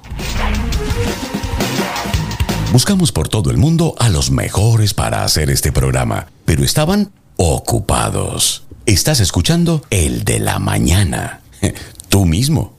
Buscamos 2.75 3.13
por 3.13 3.29
todo 3.29 3.53
el 3.53 3.57
mundo 3.57 3.95
a 4.01 4.09
los 4.09 4.33
mejores 4.33 4.95
para 4.95 5.23
hacer 5.23 5.49
este 5.49 5.71
programa, 5.71 6.27
pero 6.45 6.65
estaban 6.65 7.13
ocupados. 7.37 8.65
Estás 8.85 9.21
escuchando 9.21 9.85
el 9.91 10.25
de 10.25 10.41
la 10.41 10.59
mañana. 10.59 11.41
Tú 12.09 12.25
mismo. 12.25 12.75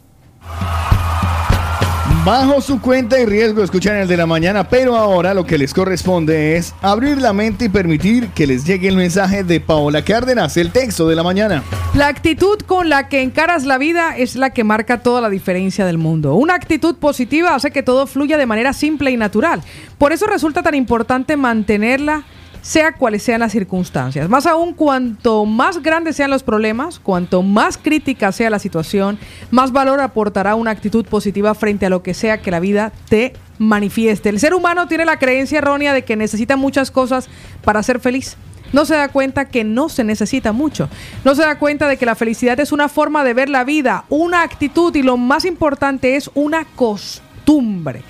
Bajo 2.25 2.59
su 2.59 2.81
cuenta 2.81 3.19
y 3.19 3.25
riesgo 3.27 3.61
escuchan 3.61 3.97
el 3.97 4.07
de 4.07 4.17
la 4.17 4.25
mañana, 4.25 4.67
pero 4.67 4.95
ahora 4.95 5.35
lo 5.35 5.45
que 5.45 5.59
les 5.59 5.75
corresponde 5.75 6.57
es 6.57 6.73
abrir 6.81 7.21
la 7.21 7.33
mente 7.33 7.65
y 7.65 7.69
permitir 7.69 8.29
que 8.29 8.47
les 8.47 8.65
llegue 8.65 8.87
el 8.87 8.97
mensaje 8.97 9.43
de 9.43 9.59
Paola 9.59 10.03
Cárdenas, 10.03 10.57
el 10.57 10.71
texto 10.71 11.07
de 11.07 11.15
la 11.15 11.21
mañana. 11.21 11.61
La 11.93 12.07
actitud 12.07 12.57
con 12.61 12.89
la 12.89 13.09
que 13.09 13.21
encaras 13.21 13.63
la 13.65 13.77
vida 13.77 14.17
es 14.17 14.35
la 14.35 14.49
que 14.49 14.63
marca 14.63 15.03
toda 15.03 15.21
la 15.21 15.29
diferencia 15.29 15.85
del 15.85 15.99
mundo. 15.99 16.33
Una 16.33 16.55
actitud 16.55 16.95
positiva 16.95 17.53
hace 17.53 17.69
que 17.69 17.83
todo 17.83 18.07
fluya 18.07 18.39
de 18.39 18.47
manera 18.47 18.73
simple 18.73 19.11
y 19.11 19.17
natural. 19.17 19.61
Por 19.99 20.11
eso 20.11 20.25
resulta 20.25 20.63
tan 20.63 20.73
importante 20.73 21.37
mantenerla 21.37 22.23
sea 22.65 22.93
cuales 22.93 23.21
sean 23.21 23.41
las 23.41 23.51
circunstancias. 23.51 24.27
Más 24.27 24.47
aún, 24.47 24.73
cuanto 24.73 25.45
más 25.45 25.83
grandes 25.83 26.15
sean 26.15 26.31
los 26.31 26.41
problemas, 26.41 26.97
cuanto 26.97 27.43
más 27.43 27.77
crítica 27.77 28.31
sea 28.31 28.49
la 28.49 28.57
situación, 28.57 29.19
más 29.51 29.71
valor 29.71 29.99
aportará 29.99 30.55
una 30.55 30.71
actitud 30.71 31.05
positiva 31.05 31.53
frente 31.53 31.85
a 31.85 31.91
lo 31.91 32.01
que 32.01 32.15
sea 32.15 32.41
que 32.41 32.49
la 32.49 32.59
vida 32.59 32.91
te 33.07 33.33
manifieste. 33.59 34.29
El 34.29 34.39
ser 34.39 34.55
humano 34.55 34.87
tiene 34.87 35.05
la 35.05 35.19
creencia 35.19 35.59
errónea 35.59 35.93
de 35.93 36.05
que 36.05 36.15
necesita 36.15 36.57
muchas 36.57 36.89
cosas 36.89 37.29
para 37.63 37.83
ser 37.83 37.99
feliz. 37.99 38.35
No 38.73 38.85
se 38.85 38.95
da 38.95 39.09
cuenta 39.09 39.45
que 39.45 39.63
no 39.63 39.87
se 39.87 40.03
necesita 40.03 40.51
mucho. 40.51 40.89
No 41.23 41.35
se 41.35 41.43
da 41.43 41.59
cuenta 41.59 41.87
de 41.87 41.97
que 41.97 42.07
la 42.07 42.15
felicidad 42.15 42.59
es 42.59 42.71
una 42.71 42.89
forma 42.89 43.23
de 43.23 43.35
ver 43.35 43.47
la 43.47 43.63
vida, 43.63 44.05
una 44.09 44.41
actitud 44.41 44.93
y 44.95 45.03
lo 45.03 45.17
más 45.17 45.45
importante 45.45 46.15
es 46.15 46.31
una 46.33 46.65
costumbre. 46.75 48.01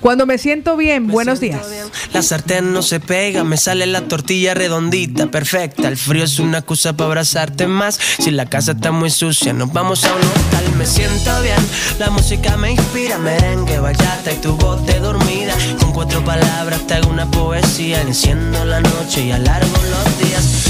Cuando 0.00 0.24
me 0.24 0.38
siento 0.38 0.76
bien, 0.76 1.08
buenos 1.08 1.40
días. 1.40 1.60
La 2.14 2.22
sartén 2.22 2.72
no 2.72 2.82
se 2.82 3.00
pega, 3.00 3.44
me 3.44 3.58
sale 3.58 3.86
la 3.86 4.00
tortilla 4.02 4.54
redondita, 4.54 5.26
perfecta. 5.26 5.88
El 5.88 5.98
frío 5.98 6.24
es 6.24 6.38
una 6.38 6.58
excusa 6.58 6.94
para 6.94 7.08
abrazarte 7.08 7.66
más. 7.66 8.00
Si 8.18 8.30
la 8.30 8.46
casa 8.46 8.72
está 8.72 8.92
muy 8.92 9.10
sucia, 9.10 9.52
nos 9.52 9.72
vamos 9.72 10.04
a 10.04 10.14
un 10.14 10.22
hotel. 10.22 10.76
Me 10.78 10.86
siento 10.86 11.42
bien, 11.42 11.58
la 11.98 12.08
música 12.08 12.56
me 12.56 12.72
inspira. 12.72 13.18
Merengue, 13.18 13.78
bachata 13.78 14.32
y 14.32 14.36
tu 14.36 14.56
voz 14.56 14.84
de 14.86 14.98
dormida. 15.00 15.54
Con 15.78 15.92
cuatro 15.92 16.24
palabras 16.24 16.86
te 16.86 16.94
hago 16.94 17.10
una 17.10 17.30
poesía. 17.30 18.00
Enciendo 18.00 18.64
la 18.64 18.80
noche 18.80 19.26
y 19.26 19.32
alargo 19.32 19.76
los 19.90 20.18
días. 20.18 20.69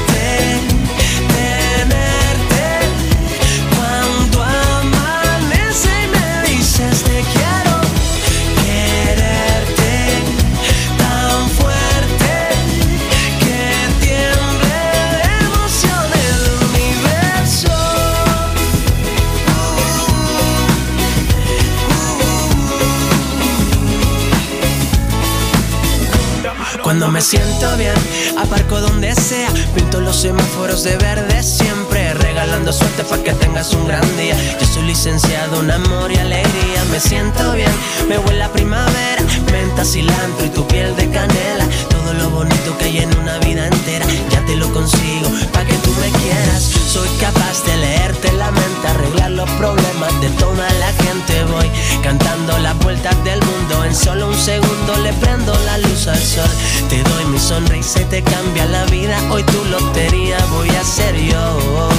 Cuando 26.91 27.07
me 27.07 27.21
siento 27.21 27.77
bien, 27.77 27.93
aparco 28.37 28.81
donde 28.81 29.15
sea, 29.15 29.47
pinto 29.73 30.01
los 30.01 30.17
semáforos 30.17 30.83
de 30.83 30.97
verde 30.97 31.41
siempre, 31.41 32.13
regalando 32.15 32.73
suerte 32.73 33.05
para 33.05 33.23
que 33.23 33.31
tengas 33.31 33.73
un 33.73 33.87
gran 33.87 34.03
día. 34.17 34.35
Yo 34.59 34.65
soy 34.65 34.83
licenciado 34.83 35.61
en 35.61 35.71
amor 35.71 36.11
y 36.11 36.17
alegría, 36.17 36.83
me 36.91 36.99
siento 36.99 37.53
bien, 37.53 37.71
me 38.09 38.17
huele 38.17 38.43
a 38.43 38.51
primavera, 38.51 39.23
menta, 39.53 39.85
cilantro 39.85 40.45
y 40.45 40.49
tu 40.49 40.67
piel 40.67 40.93
de 40.97 41.09
canela, 41.09 41.65
todo 41.89 42.13
lo 42.13 42.29
bonito 42.29 42.77
que 42.77 42.83
hay 42.83 42.97
en 42.97 43.17
una 43.19 43.39
vida 43.39 43.67
entera, 43.67 44.05
te 44.51 44.57
lo 44.57 44.73
consigo, 44.73 45.29
para 45.53 45.65
que 45.65 45.75
tú 45.75 45.91
me 46.01 46.09
quieras. 46.19 46.63
Soy 46.63 47.07
capaz 47.21 47.63
de 47.65 47.77
leerte 47.77 48.33
la 48.33 48.51
mente, 48.51 48.87
arreglar 48.87 49.31
los 49.31 49.49
problemas 49.51 50.11
de 50.19 50.29
toda 50.31 50.69
la 50.73 50.91
gente. 51.03 51.45
Voy 51.45 51.69
cantando 52.03 52.57
las 52.59 52.77
vueltas 52.79 53.15
del 53.23 53.39
mundo, 53.39 53.85
en 53.85 53.95
solo 53.95 54.27
un 54.27 54.37
segundo 54.37 54.97
le 55.03 55.13
prendo 55.13 55.53
la 55.65 55.77
luz 55.77 56.07
al 56.07 56.21
sol. 56.21 56.49
Te 56.89 57.01
doy 57.01 57.25
mi 57.25 57.39
sonrisa 57.39 58.01
y 58.01 58.05
te 58.05 58.21
cambia 58.23 58.65
la 58.65 58.83
vida. 58.85 59.17
Hoy 59.31 59.43
tu 59.43 59.63
lotería 59.65 60.37
voy 60.51 60.69
a 60.69 60.83
ser 60.83 61.15
yo. 61.15 61.89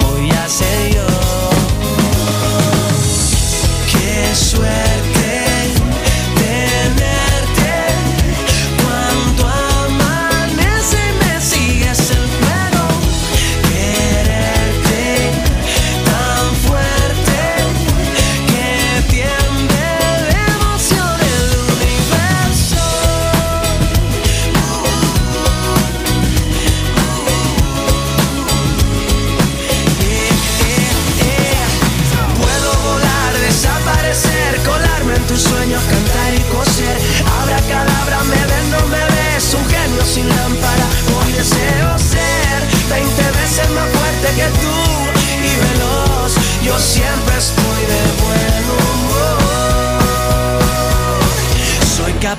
Voy 0.00 0.28
a 0.30 0.48
ser 0.48 0.94
yo. 0.94 1.19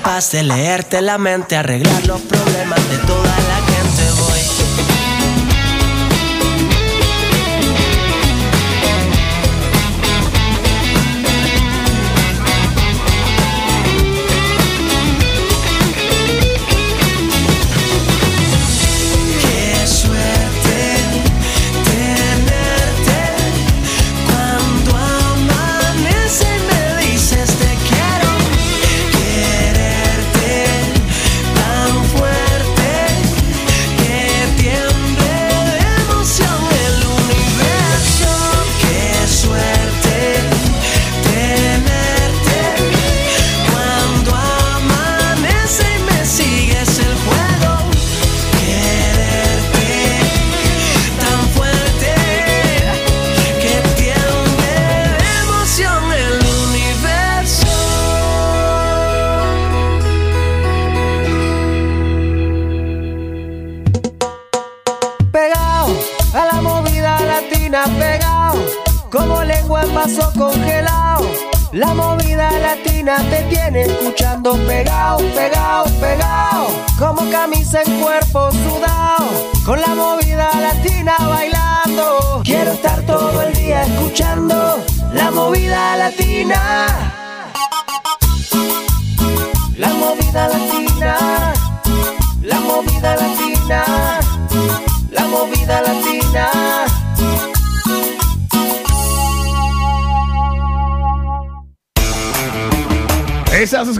Capaz 0.02 0.32
de 0.32 0.42
leerte 0.42 1.00
la 1.00 1.16
mente, 1.16 1.54
arreglar 1.54 2.04
los 2.06 2.20
problemas 2.22 2.90
de 2.90 2.98
toda 3.06 3.22
la 3.22 3.61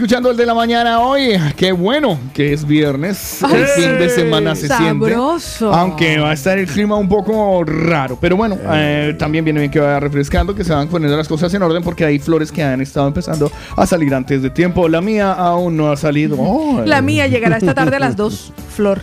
escuchando 0.03 0.31
el 0.31 0.35
de 0.35 0.45
la 0.45 0.53
mañana 0.53 0.99
hoy. 0.99 1.39
Qué 1.55 1.71
bueno 1.71 2.19
que 2.33 2.51
es 2.51 2.67
viernes. 2.67 3.41
El 3.41 3.65
fin 3.67 3.97
de 3.97 4.09
semana 4.09 4.53
se 4.53 4.67
Sabroso. 4.67 5.39
siente. 5.69 5.77
Aunque 5.77 6.17
va 6.19 6.31
a 6.31 6.33
estar 6.33 6.57
el 6.59 6.67
clima 6.67 6.97
un 6.97 7.07
poco 7.07 7.63
raro. 7.63 8.17
Pero 8.19 8.35
bueno, 8.35 8.57
eh, 8.73 9.15
también 9.17 9.45
viene 9.45 9.61
bien 9.61 9.71
que 9.71 9.79
vaya 9.79 10.01
refrescando, 10.01 10.53
que 10.53 10.65
se 10.65 10.73
van 10.73 10.89
poniendo 10.89 11.15
las 11.15 11.29
cosas 11.29 11.53
en 11.53 11.61
orden 11.63 11.81
porque 11.83 12.03
hay 12.03 12.19
flores 12.19 12.51
que 12.51 12.61
han 12.61 12.81
estado 12.81 13.07
empezando 13.07 13.49
a 13.77 13.85
salir 13.85 14.13
antes 14.13 14.41
de 14.41 14.49
tiempo. 14.49 14.89
La 14.89 14.99
mía 14.99 15.31
aún 15.31 15.77
no 15.77 15.89
ha 15.89 15.95
salido. 15.95 16.35
Oh, 16.37 16.81
La 16.85 17.01
mía 17.01 17.27
llegará 17.27 17.55
esta 17.55 17.73
tarde 17.73 17.95
a 17.95 17.99
las 17.99 18.17
2, 18.17 18.51
Flor. 18.75 18.99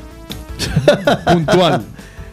puntual. 1.33 1.83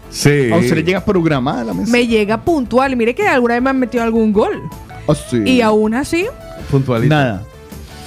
Sí. 0.10 0.52
A 0.52 0.58
usted 0.58 0.76
le 0.76 0.84
llega 0.84 1.06
programada 1.06 1.64
la 1.64 1.74
mesa. 1.74 1.90
Me 1.90 2.06
llega 2.06 2.42
puntual. 2.42 2.98
Mire 2.98 3.16
que 3.16 3.26
alguna 3.30 3.54
vez 3.54 3.64
me 3.64 3.70
han 3.70 3.80
metido 3.80 4.04
algún 4.04 4.34
gol. 4.34 4.62
Ah, 5.08 5.16
sí. 5.16 5.42
Y 5.46 5.62
aún 5.62 5.94
así, 5.94 6.26
Puntualito. 6.70 7.16
Nada. 7.16 7.44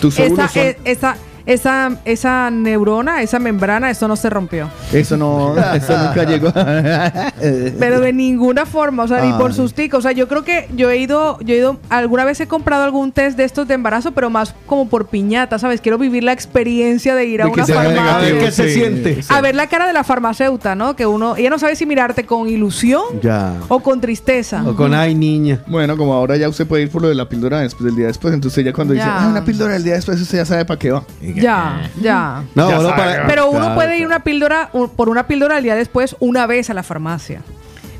Tus 0.00 0.18
esa, 0.18 0.50
e- 0.56 0.76
esa, 0.84 1.16
esa, 1.52 1.96
esa 2.04 2.50
neurona, 2.50 3.22
esa 3.22 3.38
membrana, 3.38 3.90
eso 3.90 4.06
no 4.08 4.16
se 4.16 4.30
rompió. 4.30 4.68
Eso 4.92 5.16
no, 5.16 5.54
eso 5.74 5.96
nunca 5.98 6.24
llegó. 6.24 6.52
Pero 7.78 8.00
de 8.00 8.12
ninguna 8.12 8.66
forma, 8.66 9.04
o 9.04 9.08
sea, 9.08 9.24
ni 9.24 9.32
por 9.32 9.52
sustico. 9.54 9.98
O 9.98 10.00
sea, 10.00 10.12
yo 10.12 10.28
creo 10.28 10.44
que 10.44 10.68
yo 10.76 10.90
he 10.90 10.98
ido, 10.98 11.38
yo 11.40 11.54
he 11.54 11.58
ido, 11.58 11.78
alguna 11.88 12.24
vez 12.24 12.40
he 12.40 12.46
comprado 12.46 12.84
algún 12.84 13.12
test 13.12 13.36
de 13.36 13.44
estos 13.44 13.66
de 13.68 13.74
embarazo, 13.74 14.12
pero 14.12 14.30
más 14.30 14.54
como 14.66 14.88
por 14.88 15.06
piñata, 15.06 15.58
¿sabes? 15.58 15.80
Quiero 15.80 15.98
vivir 15.98 16.24
la 16.24 16.32
experiencia 16.32 17.14
de 17.14 17.24
ir 17.26 17.42
a 17.42 17.46
De 17.46 17.50
una 17.52 17.66
farmacia. 17.66 17.90
negativo. 18.02 18.38
¿Qué 18.40 18.50
se 18.50 18.64
Sí, 18.68 18.74
siente? 18.74 19.20
A 19.28 19.40
ver 19.40 19.54
la 19.54 19.66
cara 19.68 19.86
de 19.86 19.92
la 19.92 20.04
farmacéutica, 20.04 20.74
¿no? 20.74 20.94
Que 20.96 21.06
uno, 21.06 21.36
ella 21.36 21.50
no 21.50 21.58
sabe 21.58 21.76
si 21.76 21.86
mirarte 21.86 22.24
con 22.26 22.48
ilusión 22.48 23.02
Ya. 23.22 23.54
o 23.68 23.80
con 23.80 24.00
tristeza. 24.00 24.62
O 24.66 24.74
con 24.76 24.94
ay, 24.94 25.14
niña. 25.14 25.60
Bueno, 25.66 25.96
como 25.96 26.14
ahora 26.14 26.36
ya 26.36 26.48
usted 26.48 26.66
puede 26.66 26.84
ir 26.84 26.90
por 26.90 27.02
lo 27.02 27.08
de 27.08 27.14
la 27.14 27.28
píldora 27.28 27.60
después 27.60 27.84
del 27.86 27.96
día 27.96 28.06
después, 28.06 28.32
entonces 28.34 28.64
ya 28.64 28.72
cuando 28.72 28.94
dice, 28.94 29.06
Ya. 29.06 29.24
ah, 29.24 29.28
una 29.28 29.44
píldora 29.44 29.74
del 29.74 29.84
día 29.84 29.94
después, 29.94 30.20
usted 30.20 30.38
ya 30.38 30.44
sabe 30.44 30.64
para 30.64 30.78
qué 30.78 30.90
va. 30.92 31.02
Ya, 31.40 31.90
ya. 32.00 32.42
No, 32.54 32.68
Ya 32.70 32.76
no, 32.76 32.82
sabe, 32.82 32.96
para- 32.96 33.26
Pero 33.26 33.48
uno 33.50 33.60
Claro, 33.60 33.74
puede 33.74 33.98
ir 33.98 34.06
una 34.06 34.20
píldora 34.24 34.70
por 34.96 35.08
una 35.08 35.26
píldora 35.26 35.56
al 35.56 35.62
día 35.62 35.74
después 35.74 36.16
una 36.20 36.46
vez 36.46 36.70
a 36.70 36.74
la 36.74 36.82
farmacia. 36.82 37.42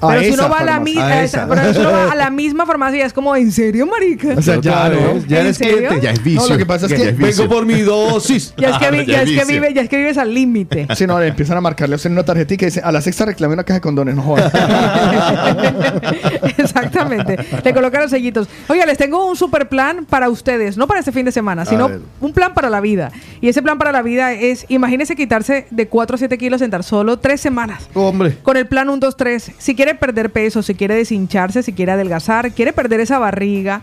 A 0.01 0.09
Pero 0.09 0.23
si 0.23 0.31
uno 0.31 0.49
va 0.49 0.59
a 0.61 0.65
la, 0.65 0.83
pero 0.83 1.75
si 1.75 1.81
uno 1.81 1.93
va 1.93 2.13
a 2.13 2.31
misma 2.31 2.65
farmacia 2.65 3.05
es 3.05 3.13
como, 3.13 3.37
¿en 3.37 3.53
serio, 3.53 3.87
marica? 3.87 4.29
O 4.37 4.43
sea, 4.43 4.61
ya 4.61 4.89
no. 4.89 5.19
Ya 5.27 5.41
¿En 5.41 5.47
eres 5.47 5.59
cliente. 5.59 6.01
Ya 6.01 6.11
es 6.13 6.23
vicio. 6.23 6.43
No, 6.43 6.49
lo 6.49 6.59
que 6.59 6.67
pasa 6.67 6.87
es 6.87 6.93
Ya 6.93 6.97
que 6.97 7.09
es 7.11 7.19
vicio. 7.19 7.43
Vengo 7.45 7.55
por 7.55 7.67
mi 7.67 7.81
dosis. 7.81 8.55
Ya 8.61 8.71
es 8.71 8.79
que, 8.79 8.91
vi- 8.91 8.99
ya 9.07 9.07
ya 9.07 9.23
es 9.23 9.31
que 9.31 9.53
vive, 9.53 9.75
ya 9.75 9.83
es 9.83 9.89
que 9.89 9.97
vives 9.97 10.19
al 10.19 10.35
límite. 10.35 10.87
Si 10.95 11.07
no, 11.07 11.19
le 11.19 11.29
empiezan 11.29 11.57
a 11.57 11.61
marcarle 11.61 11.95
a 11.95 11.97
usted 11.97 12.11
una 12.11 12.25
tarjetita 12.25 12.65
y 12.65 12.67
dice, 12.67 12.81
a 12.83 12.93
la 12.93 13.01
sexta 13.01 13.25
reclame 13.25 13.55
una 13.55 13.65
caja 13.65 13.79
de 13.79 13.81
condones, 13.81 14.15
no 14.15 14.23
jodas. 14.23 14.53
Exactamente. 16.59 17.37
Le 17.65 17.75
colocan 17.75 18.03
los 18.03 18.11
sellitos. 18.11 18.49
Oiga, 18.69 18.87
les 18.87 18.99
tengo 18.99 19.27
un 19.27 19.37
super 19.37 19.69
plan 19.69 20.05
para 20.05 20.29
ustedes, 20.29 20.77
no 20.77 20.87
para 20.87 21.01
este 21.01 21.13
fin 21.13 21.25
de 21.25 21.33
semana, 21.33 21.65
sino 21.65 21.91
un 22.21 22.33
plan 22.33 22.55
para 22.55 22.71
la 22.71 22.81
vida. 22.81 23.11
Y 23.41 23.49
ese 23.49 23.63
plan 23.63 23.79
para 23.79 23.93
la 23.93 24.03
vida 24.03 24.33
es, 24.33 24.67
imagínese 24.69 25.17
quitarse 25.17 25.67
de 25.71 25.89
4 25.89 26.15
a 26.15 26.19
7 26.19 26.39
kilos 26.39 26.61
en 26.63 26.71
tan 26.71 26.83
solo 26.83 27.19
3 27.19 27.41
semanas. 27.41 27.89
Hombre. 27.95 28.37
Con 28.43 28.57
el 28.57 28.67
plan 28.67 28.89
1, 28.89 28.99
2, 28.99 29.17
3, 29.17 29.53
si 29.59 29.75
quiere 29.91 29.99
perder 29.99 30.31
peso, 30.31 30.63
si 30.63 30.75
quiere 30.75 30.95
deshincharse, 30.95 31.63
si 31.63 31.73
quiere 31.73 31.93
adelgazar, 31.93 32.53
quiere 32.53 32.73
perder 32.73 33.01
esa 33.01 33.19
barriga, 33.19 33.83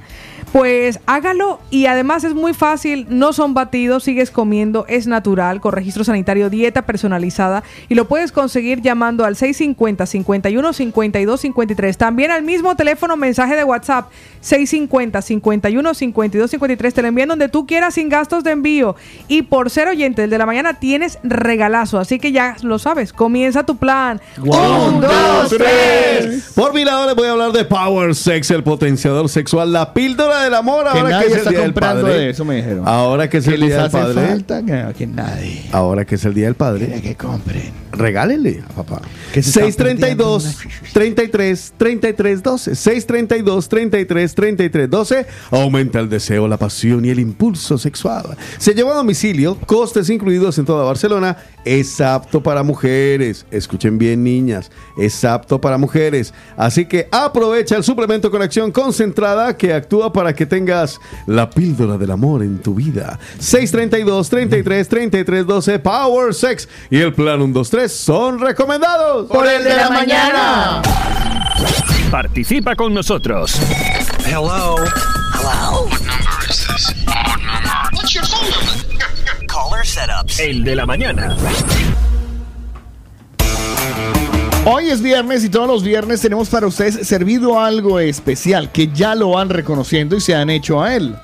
pues 0.51 0.99
hágalo 1.05 1.59
y 1.69 1.87
además 1.87 2.23
es 2.23 2.33
muy 2.33 2.53
fácil, 2.53 3.05
no 3.09 3.33
son 3.33 3.53
batidos, 3.53 4.03
sigues 4.03 4.31
comiendo, 4.31 4.85
es 4.87 5.07
natural, 5.07 5.59
con 5.61 5.73
registro 5.73 6.03
sanitario, 6.03 6.49
dieta 6.49 6.83
personalizada 6.83 7.63
y 7.89 7.95
lo 7.95 8.07
puedes 8.07 8.31
conseguir 8.31 8.81
llamando 8.81 9.25
al 9.25 9.35
650 9.35 10.05
51 10.05 10.73
52 10.73 11.41
53. 11.41 11.97
También 11.97 12.31
al 12.31 12.43
mismo 12.43 12.75
teléfono 12.75 13.17
mensaje 13.17 13.55
de 13.55 13.63
WhatsApp 13.63 14.09
650 14.41 15.21
51 15.21 15.93
52 15.93 16.51
53. 16.51 16.93
Te 16.93 17.01
lo 17.01 17.07
envían 17.07 17.29
donde 17.29 17.49
tú 17.49 17.65
quieras 17.65 17.95
sin 17.95 18.09
gastos 18.09 18.43
de 18.43 18.51
envío 18.51 18.95
y 19.27 19.41
por 19.43 19.69
ser 19.69 19.87
oyente 19.87 20.21
del 20.21 20.29
de 20.29 20.37
la 20.37 20.45
mañana 20.45 20.75
tienes 20.75 21.19
regalazo, 21.23 21.99
así 21.99 22.19
que 22.19 22.31
ya 22.31 22.55
lo 22.61 22.79
sabes, 22.79 23.13
comienza 23.13 23.65
tu 23.65 23.77
plan. 23.77 24.21
Un, 24.37 25.01
dos, 25.01 25.49
tres. 25.49 26.51
Por 26.55 26.73
mi 26.73 26.85
lado 26.85 27.07
les 27.07 27.15
voy 27.15 27.27
a 27.27 27.31
hablar 27.31 27.51
de 27.51 27.65
Power 27.65 28.15
Sex, 28.15 28.51
el 28.51 28.63
potenciador 28.63 29.29
sexual, 29.29 29.73
la 29.73 29.93
píldora 29.93 30.36
del 30.43 30.53
amor. 30.53 30.85
que 30.91 30.99
ahora 30.99 31.19
que 31.19 31.27
es 31.27 31.37
el 31.37 31.49
día 31.49 31.59
del 31.61 31.73
padre. 31.73 32.29
eso, 32.29 32.45
me 32.45 32.55
dijeron. 32.55 32.87
Ahora 32.87 33.29
que 33.29 33.37
es 33.37 33.47
el 33.47 33.61
día 33.61 33.81
del 33.83 33.91
padre. 33.91 34.27
falta 34.27 34.63
que, 34.63 34.93
que 34.97 35.07
nadie. 35.07 35.63
Ahora 35.71 36.05
que 36.05 36.15
es 36.15 36.25
el 36.25 36.33
día 36.33 36.45
del 36.45 36.55
padre. 36.55 37.01
Que 37.01 37.15
compren. 37.15 37.71
Regálenle 37.91 38.63
a 38.69 38.73
papá. 38.73 39.01
Que 39.33 39.41
se 39.41 39.49
están 39.49 39.97
632 39.97 40.57
33 40.93 41.73
33 41.77 42.43
12. 42.43 42.75
632 42.75 43.69
33 43.69 44.35
33 44.35 44.89
12. 44.89 45.25
Aumenta 45.51 45.99
el 45.99 46.09
deseo, 46.09 46.47
la 46.47 46.57
pasión 46.57 47.05
y 47.05 47.09
el 47.09 47.19
impulso 47.19 47.77
sexual. 47.77 48.37
Se 48.57 48.73
lleva 48.73 48.91
a 48.91 48.95
domicilio, 48.95 49.57
costes 49.65 50.09
incluidos 50.09 50.57
en 50.57 50.65
toda 50.65 50.83
Barcelona. 50.83 51.37
Es 51.65 51.99
apto 51.99 52.41
para 52.41 52.63
mujeres. 52.63 53.45
Escuchen 53.51 53.97
bien, 53.97 54.23
niñas. 54.23 54.71
Es 54.97 55.23
apto 55.25 55.59
para 55.59 55.77
mujeres. 55.77 56.33
Así 56.55 56.85
que 56.85 57.07
aprovecha 57.11 57.75
el 57.75 57.83
suplemento 57.83 58.31
con 58.31 58.41
acción 58.41 58.71
concentrada 58.71 59.57
que 59.57 59.73
actúa 59.73 60.13
para 60.13 60.26
que 60.33 60.45
tengas 60.45 60.99
la 61.25 61.49
píldora 61.49 61.97
del 61.97 62.11
amor 62.11 62.43
en 62.43 62.59
tu 62.61 62.73
vida. 62.73 63.19
632 63.39 64.29
33 64.29 64.87
33 64.87 65.45
12 65.45 65.79
Power 65.79 66.33
Sex 66.33 66.67
y 66.89 66.99
el 66.99 67.13
plan 67.13 67.41
1 67.41 67.53
2 67.53 67.69
3 67.69 67.91
son 67.91 68.39
recomendados. 68.39 69.27
Por 69.27 69.47
el 69.47 69.63
de 69.63 69.75
la 69.75 69.89
mañana. 69.89 70.81
Participa 72.11 72.75
con 72.75 72.93
nosotros. 72.93 73.55
Hello. 74.25 74.75
Hello. 75.33 75.87
What 75.87 76.01
number 76.01 76.49
is 76.49 76.67
this? 76.67 76.93
What 77.05 77.39
number? 77.39 77.95
What's 77.95 78.15
your 78.15 78.25
phone 78.25 78.49
number? 78.49 79.45
Caller 79.47 79.85
setups. 79.85 80.39
El 80.39 80.63
de 80.63 80.75
la 80.75 80.85
mañana. 80.85 81.35
Hoy 84.69 84.89
es 84.89 85.01
viernes 85.01 85.45
y 85.45 85.49
todos 85.49 85.65
los 85.65 85.81
viernes 85.81 86.19
tenemos 86.19 86.49
para 86.49 86.67
ustedes 86.67 87.07
servido 87.07 87.57
algo 87.57 88.01
especial 88.01 88.69
que 88.69 88.89
ya 88.89 89.15
lo 89.15 89.29
van 89.29 89.47
reconociendo 89.47 90.17
y 90.17 90.19
se 90.19 90.35
han 90.35 90.49
hecho 90.49 90.83
a 90.83 90.93
él. 90.93 91.15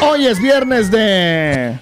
Hoy 0.00 0.26
es 0.26 0.40
viernes 0.40 0.90
de... 0.90 1.78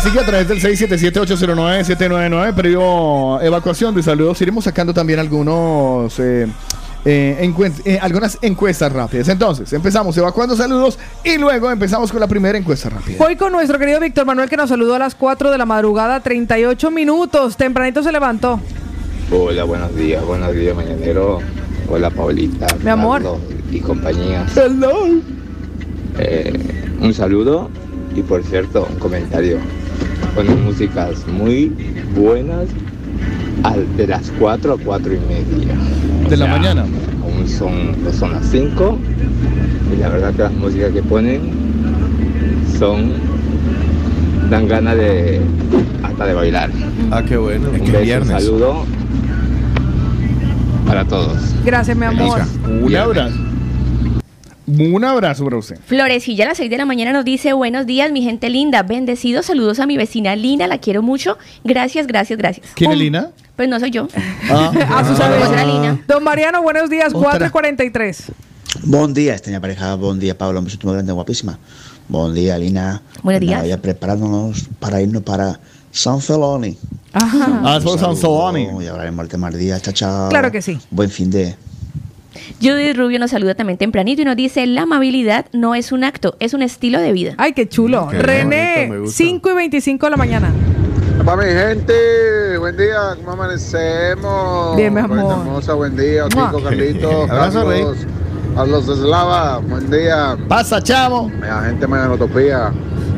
Así 0.00 0.10
que 0.12 0.18
a 0.18 0.24
través 0.24 0.48
del 0.48 0.62
677-809-799, 0.62 2.54
previo 2.54 3.38
evacuación 3.42 3.94
de 3.94 4.02
saludos, 4.02 4.40
iremos 4.40 4.64
sacando 4.64 4.94
también 4.94 5.18
algunos 5.18 6.18
eh, 6.18 6.46
eh, 7.04 7.52
eh, 7.84 7.98
algunas 8.00 8.38
encuestas 8.40 8.90
rápidas. 8.90 9.28
Entonces, 9.28 9.70
empezamos 9.74 10.16
evacuando 10.16 10.56
saludos 10.56 10.98
y 11.22 11.36
luego 11.36 11.70
empezamos 11.70 12.10
con 12.10 12.18
la 12.18 12.26
primera 12.26 12.56
encuesta 12.56 12.88
rápida. 12.88 13.18
Voy 13.18 13.36
con 13.36 13.52
nuestro 13.52 13.78
querido 13.78 14.00
Víctor 14.00 14.24
Manuel 14.24 14.48
que 14.48 14.56
nos 14.56 14.70
saludó 14.70 14.94
a 14.94 14.98
las 14.98 15.14
4 15.14 15.50
de 15.50 15.58
la 15.58 15.66
madrugada, 15.66 16.20
38 16.20 16.90
minutos. 16.90 17.58
Tempranito 17.58 18.02
se 18.02 18.10
levantó. 18.10 18.58
Hola, 19.30 19.64
buenos 19.64 19.94
días, 19.94 20.24
buenos 20.24 20.54
días, 20.54 20.74
mañanero. 20.74 21.40
Hola, 21.90 22.08
Paulita. 22.08 22.66
Mi 22.82 22.88
amor. 22.88 23.22
Carlos 23.22 23.40
Y 23.70 23.80
compañía. 23.80 24.46
Hello. 24.56 25.08
Eh, 26.18 26.58
un 27.02 27.12
saludo 27.12 27.68
y, 28.16 28.22
por 28.22 28.42
cierto, 28.44 28.88
un 28.90 28.98
comentario. 28.98 29.58
Ponen 30.34 30.64
músicas 30.64 31.26
muy 31.26 31.72
buenas 32.16 32.66
al- 33.64 33.96
de 33.96 34.06
las 34.06 34.30
4 34.38 34.74
a 34.74 34.78
4 34.78 35.12
y 35.14 35.18
media. 35.18 35.74
O 36.26 36.30
De 36.30 36.36
la 36.36 36.46
mañana. 36.46 36.84
Aún 37.22 37.48
son, 37.48 38.02
no 38.04 38.12
son 38.12 38.32
las 38.32 38.46
5 38.46 38.98
y 39.94 40.00
la 40.00 40.08
verdad 40.08 40.32
que 40.34 40.42
las 40.42 40.52
músicas 40.54 40.92
que 40.92 41.02
ponen 41.02 41.40
son... 42.78 43.12
dan 44.50 44.66
ganas 44.68 44.96
de... 44.96 45.40
hasta 46.02 46.26
de 46.26 46.34
bailar. 46.34 46.70
Ah, 47.10 47.22
qué 47.26 47.36
bueno. 47.36 47.68
Es 47.74 47.80
Un 47.80 47.86
que 47.86 47.92
beso, 47.92 47.98
un 47.98 48.04
viernes. 48.04 48.28
saludo 48.44 48.84
para 50.86 51.04
todos. 51.04 51.36
Gracias, 51.64 51.96
mi 51.96 52.04
amor. 52.06 52.40
Un 52.82 52.96
abrazo. 52.96 53.36
Un 54.80 55.04
abrazo 55.04 55.44
para 55.44 55.58
usted. 55.58 55.78
Florecilla 55.84 56.44
a 56.44 56.48
las 56.48 56.56
6 56.56 56.70
de 56.70 56.78
la 56.78 56.86
mañana 56.86 57.12
nos 57.12 57.24
dice, 57.24 57.52
buenos 57.52 57.84
días, 57.86 58.10
mi 58.12 58.22
gente 58.22 58.48
linda, 58.48 58.82
bendecidos, 58.82 59.46
saludos 59.46 59.78
a 59.78 59.86
mi 59.86 59.96
vecina 59.98 60.34
Lina, 60.36 60.66
la 60.66 60.78
quiero 60.78 61.02
mucho, 61.02 61.36
gracias, 61.64 62.06
gracias, 62.06 62.38
gracias. 62.38 62.66
¿Quién 62.74 62.90
es 62.90 62.96
Un- 62.96 63.02
Lina? 63.02 63.30
Pues 63.56 63.68
no 63.68 63.78
soy 63.78 63.90
yo. 63.90 64.08
Ah, 64.50 64.72
A 64.96 65.04
sus 65.04 65.16
Otra 65.20 65.26
amigos. 65.26 65.66
Lina. 65.66 66.02
Don 66.08 66.24
Mariano, 66.24 66.62
buenos 66.62 66.88
días, 66.88 67.12
Otra. 67.12 67.30
4 67.30 67.46
y 67.48 67.50
43. 67.50 68.32
Buen 68.84 69.12
día, 69.12 69.32
extraña 69.34 69.60
pareja. 69.60 69.94
Buen 69.96 70.18
día, 70.18 70.38
Pablo. 70.38 70.62
Besito 70.62 70.86
muy 70.86 70.94
grande, 70.94 71.12
guapísima. 71.12 71.58
Buen 72.08 72.32
día, 72.34 72.56
Lina. 72.56 73.02
Buenos 73.22 73.40
días. 73.42 73.66
Ya 73.66 73.76
preparándonos 73.76 74.66
para 74.78 75.02
irnos 75.02 75.22
para 75.22 75.60
San 75.90 76.22
Celoni. 76.22 76.78
Ajá. 77.12 77.60
Ah, 77.64 77.80
San 77.98 78.16
Solani. 78.16 78.68
Y 78.82 78.86
hablaremos 78.86 79.24
el 79.24 79.28
tema 79.28 79.50
del 79.50 79.60
día. 79.60 79.78
Chao, 79.80 79.92
chao. 79.92 80.28
Claro 80.30 80.50
que 80.50 80.62
sí. 80.62 80.78
Buen 80.90 81.10
fin 81.10 81.30
de. 81.30 81.54
Judith 82.62 82.96
Rubio 82.96 83.18
nos 83.18 83.30
saluda 83.32 83.54
también 83.54 83.76
tempranito 83.78 84.22
y 84.22 84.24
nos 84.24 84.36
dice, 84.36 84.66
la 84.66 84.82
amabilidad 84.82 85.46
no 85.52 85.74
es 85.74 85.92
un 85.92 86.04
acto, 86.04 86.36
es 86.40 86.54
un 86.54 86.62
estilo 86.62 87.00
de 87.00 87.12
vida. 87.12 87.34
Ay, 87.38 87.52
qué 87.52 87.68
chulo. 87.68 88.08
Qué 88.10 88.18
René, 88.18 88.74
bonito, 88.76 88.92
me 88.94 88.98
gusta. 89.00 89.16
5 89.16 89.50
y 89.50 89.54
25 89.54 90.06
de 90.06 90.10
la 90.10 90.16
mañana. 90.16 90.52
Para 91.24 91.42
mi 91.42 91.52
gente, 91.52 92.56
buen 92.58 92.76
día, 92.76 93.14
¿cómo 93.16 93.32
amanecemos? 93.32 94.76
Bien, 94.76 94.94
mi 94.94 95.00
amor. 95.00 95.18
Hermosa, 95.18 95.74
buen 95.74 95.96
día. 95.96 96.24
Tico, 96.28 96.62
Carlitos, 96.62 97.12
Abrazo. 97.30 97.66
Carlos, 97.66 97.96
Carlos 98.54 98.86
de 98.86 98.92
Eslava, 98.94 99.58
buen 99.58 99.90
día. 99.90 100.36
Pasa, 100.48 100.82
chavo. 100.82 101.28
Mi 101.28 101.46
gente 101.66 101.86
Mañanotopía, 101.86 102.72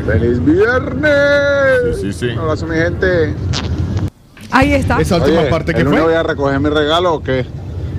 feliz 0.06 0.44
viernes. 0.44 2.00
Sí, 2.00 2.12
sí, 2.12 2.18
sí. 2.18 2.26
Un 2.32 2.38
abrazo, 2.40 2.66
mi 2.66 2.74
gente. 2.76 3.34
Ahí 4.50 4.74
está. 4.74 5.00
Esa 5.00 5.16
última 5.16 5.40
Oye, 5.42 5.50
parte 5.50 5.72
que 5.72 5.80
¿el 5.80 5.86
lunes 5.86 6.02
voy 6.02 6.10
fue. 6.12 6.18
a 6.18 6.22
recoger 6.24 6.60
mi 6.60 6.68
regalo 6.70 7.14
o 7.14 7.22
qué? 7.22 7.46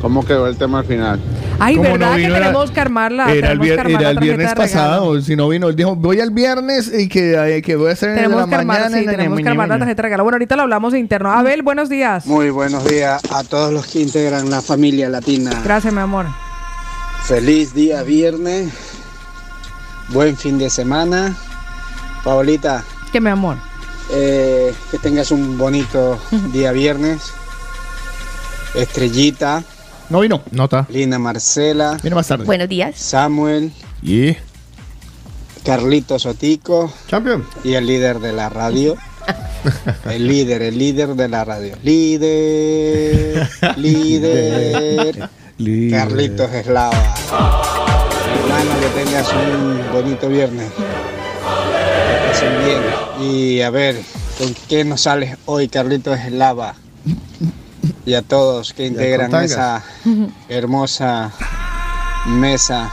¿Cómo 0.03 0.23
quedó 0.25 0.47
el 0.47 0.57
tema 0.57 0.79
al 0.79 0.85
final? 0.85 1.17
Ay, 1.59 1.77
¿Cómo 1.77 1.91
¿verdad 1.93 2.09
no 2.09 2.15
que 2.17 2.21
vino? 2.23 2.33
Tenemos 2.35 2.71
que 2.71 2.79
armarla? 2.81 3.33
Era 3.33 3.51
el, 3.53 3.59
vier- 3.59 3.75
que 3.75 3.81
armar 3.81 4.01
era 4.01 4.19
viernes 4.19 4.53
pasado. 4.53 5.21
Si 5.21 5.35
no 5.37 5.47
vino, 5.47 5.69
él 5.69 5.77
dijo, 5.77 5.95
voy 5.95 6.19
al 6.19 6.31
viernes 6.31 6.91
y 6.93 7.07
que, 7.07 7.55
eh, 7.57 7.61
que 7.61 7.77
voy 7.77 7.89
a 7.89 7.93
hacer 7.93 8.09
en 8.09 8.15
Tenemos 8.15 8.41
la 8.41 8.47
que 8.47 8.55
armar, 8.55 8.77
mañana. 8.81 8.97
sí, 8.99 9.05
na, 9.05 9.11
na, 9.13 9.17
tenemos 9.17 9.37
que 9.37 9.43
na, 9.45 9.51
armar 9.51 9.67
la 9.69 9.79
tarjeta 9.79 9.95
de 9.95 10.03
regalo. 10.03 10.23
Bueno, 10.23 10.35
ahorita 10.35 10.55
lo 10.57 10.61
hablamos 10.63 10.93
interno. 10.93 11.31
Abel, 11.31 11.61
buenos 11.61 11.87
días. 11.87 12.25
Muy 12.25 12.49
buenos 12.49 12.83
días 12.83 13.21
a 13.31 13.43
todos 13.45 13.71
los 13.71 13.87
que 13.87 14.01
integran 14.01 14.49
la 14.49 14.61
familia 14.61 15.07
latina. 15.07 15.51
Gracias, 15.63 15.93
mi 15.93 16.01
amor. 16.01 16.25
Feliz 17.23 17.73
día 17.73 18.03
viernes. 18.03 18.73
Buen 20.09 20.35
fin 20.35 20.57
de 20.59 20.69
semana. 20.69 21.33
Paolita, 22.25 22.83
Que 23.13 23.21
mi 23.21 23.29
amor. 23.29 23.55
eh, 24.11 24.73
que 24.91 24.97
tengas 24.97 25.31
un 25.31 25.57
bonito 25.57 26.19
día 26.51 26.73
viernes. 26.73 27.31
Estrellita, 28.75 29.63
No 30.13 30.19
vino. 30.19 30.43
Nota. 30.51 30.85
Lina 30.89 31.17
Marcela, 31.17 31.97
Viene 32.03 32.13
más 32.13 32.27
tarde. 32.27 32.45
Buenos 32.45 32.69
días. 32.69 32.95
Samuel, 32.95 33.71
Y. 34.03 34.37
Carlito 35.65 36.19
Sotico 36.19 36.93
Champion. 37.07 37.43
y 37.63 37.73
el 37.73 37.87
líder 37.87 38.19
de 38.19 38.31
la 38.31 38.47
radio. 38.47 38.95
El 40.05 40.27
líder, 40.27 40.61
el 40.61 40.77
líder 40.77 41.15
de 41.15 41.27
la 41.29 41.43
radio. 41.45 41.75
Líder, 41.81 43.49
líder. 43.77 45.29
Líder. 45.57 45.99
Carlitos 45.99 46.51
Eslava. 46.51 47.15
Hermano, 48.35 48.71
que 48.81 49.03
tengas 49.03 49.27
un 49.33 49.81
bonito 49.91 50.29
viernes. 50.29 50.69
Que 50.73 52.27
pasen 52.27 52.53
bien. 52.63 53.31
Y 53.31 53.61
a 53.61 53.71
ver, 53.71 53.99
¿con 54.37 54.53
qué 54.69 54.85
nos 54.85 55.01
sales 55.01 55.37
hoy, 55.45 55.69
Carlitos 55.69 56.19
Eslava? 56.19 56.75
Y 58.05 58.13
a 58.15 58.21
todos 58.21 58.73
que 58.73 58.87
integran 58.87 59.33
esa 59.43 59.83
hermosa 60.49 61.31
mesa. 62.25 62.91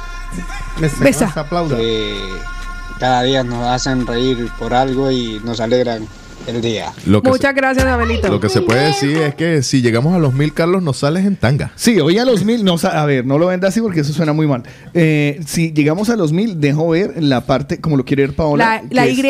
Aplauda. 1.35 1.77
que 1.77 2.17
cada 2.99 3.23
día 3.23 3.43
nos 3.43 3.67
hacen 3.67 4.07
reír 4.07 4.51
por 4.59 4.75
algo 4.75 5.11
y 5.11 5.41
nos 5.45 5.61
alegran 5.61 6.07
el 6.51 6.61
día. 6.63 6.93
Lo 7.07 7.23
que, 7.23 7.31
Muchas 7.31 7.55
gracias, 7.55 7.85
se, 7.85 7.91
Abelito. 7.91 8.29
lo 8.29 8.41
que 8.41 8.49
se 8.49 8.61
puede 8.63 8.87
decir 8.87 9.17
es 9.19 9.35
que 9.35 9.63
si 9.63 9.83
llegamos 9.83 10.15
a 10.15 10.19
los 10.19 10.33
mil, 10.35 10.53
Carlos, 10.53 10.83
nos 10.83 10.99
sales 10.99 11.25
en 11.27 11.37
tanga. 11.37 11.73
Sí, 11.77 11.99
hoy 12.01 12.19
a 12.19 12.25
los 12.25 12.45
mil, 12.45 12.65
no, 12.65 12.77
a 12.83 13.05
ver, 13.07 13.25
no 13.27 13.39
lo 13.39 13.47
venda 13.47 13.69
así 13.69 13.81
porque 13.81 14.01
eso 14.01 14.13
suena 14.13 14.33
muy 14.33 14.47
mal. 14.47 14.63
Eh, 14.95 15.41
si 15.47 15.73
llegamos 15.73 16.11
a 16.11 16.17
los 16.17 16.33
mil, 16.33 16.61
dejo 16.61 16.89
ver 16.91 17.23
la 17.23 17.43
parte, 17.43 17.81
como 17.81 17.97
lo 17.97 18.05
quiere 18.05 18.27
ver 18.27 18.35
Paola. 18.37 18.83
La, 18.91 19.05
la 19.05 19.07
es- 19.07 19.19
Y. 19.19 19.23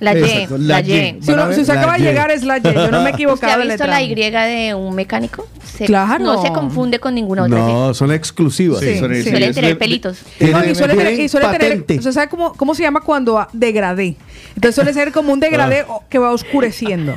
La 0.00 0.14
Y, 0.14 0.18
Exacto, 0.22 0.58
la 0.58 0.80
la 0.80 0.80
Y. 0.80 0.92
Y. 0.92 1.22
Si, 1.22 1.30
a 1.30 1.34
uno- 1.34 1.52
si 1.52 1.60
usted 1.60 1.74
acaba 1.76 1.94
de 1.94 2.00
llegar 2.00 2.30
es 2.30 2.44
la 2.44 2.58
Y. 2.58 2.62
Yo 2.62 2.90
no 2.90 3.02
me 3.02 3.10
he 3.10 3.12
¿Usted 3.12 3.14
equivocado 3.14 3.52
ha 3.54 3.56
de 3.58 3.62
visto 3.64 3.84
letra. 3.84 3.86
la 3.86 4.02
Y 4.02 4.14
de 4.14 4.74
un 4.74 4.94
mecánico? 4.94 5.46
Se- 5.64 5.84
Claro. 5.86 6.24
No 6.24 6.42
se 6.42 6.48
confunde 6.52 6.98
con 6.98 7.14
ninguna 7.14 7.44
otra. 7.44 7.58
No, 7.58 7.94
son 7.94 8.12
exclusivas. 8.12 8.80
Sí, 8.80 8.98
Suele- 8.98 9.22
sí. 9.22 9.30
Suelen 9.30 9.54
tener 9.54 9.78
pelitos. 9.78 10.18
No, 10.40 10.64
y 10.64 10.74
suele 10.74 10.94
tener, 10.94 11.20
y 11.20 11.28
suele 11.28 11.46
tener- 11.48 11.60
patente. 11.70 11.98
¿usted 11.98 12.12
sabe 12.12 12.28
cómo, 12.28 12.52
cómo 12.54 12.74
se 12.74 12.82
llama 12.82 13.00
cuando 13.00 13.38
a- 13.38 13.48
degradé? 13.52 14.16
Entonces 14.54 14.74
suele 14.74 14.92
ser 14.92 15.12
como 15.12 15.32
un 15.32 15.40
degradé 15.40 15.80
Ah. 15.88 15.92
o- 15.92 16.04
que 16.08 16.18
va 16.18 16.32
oscureciendo. 16.68 17.16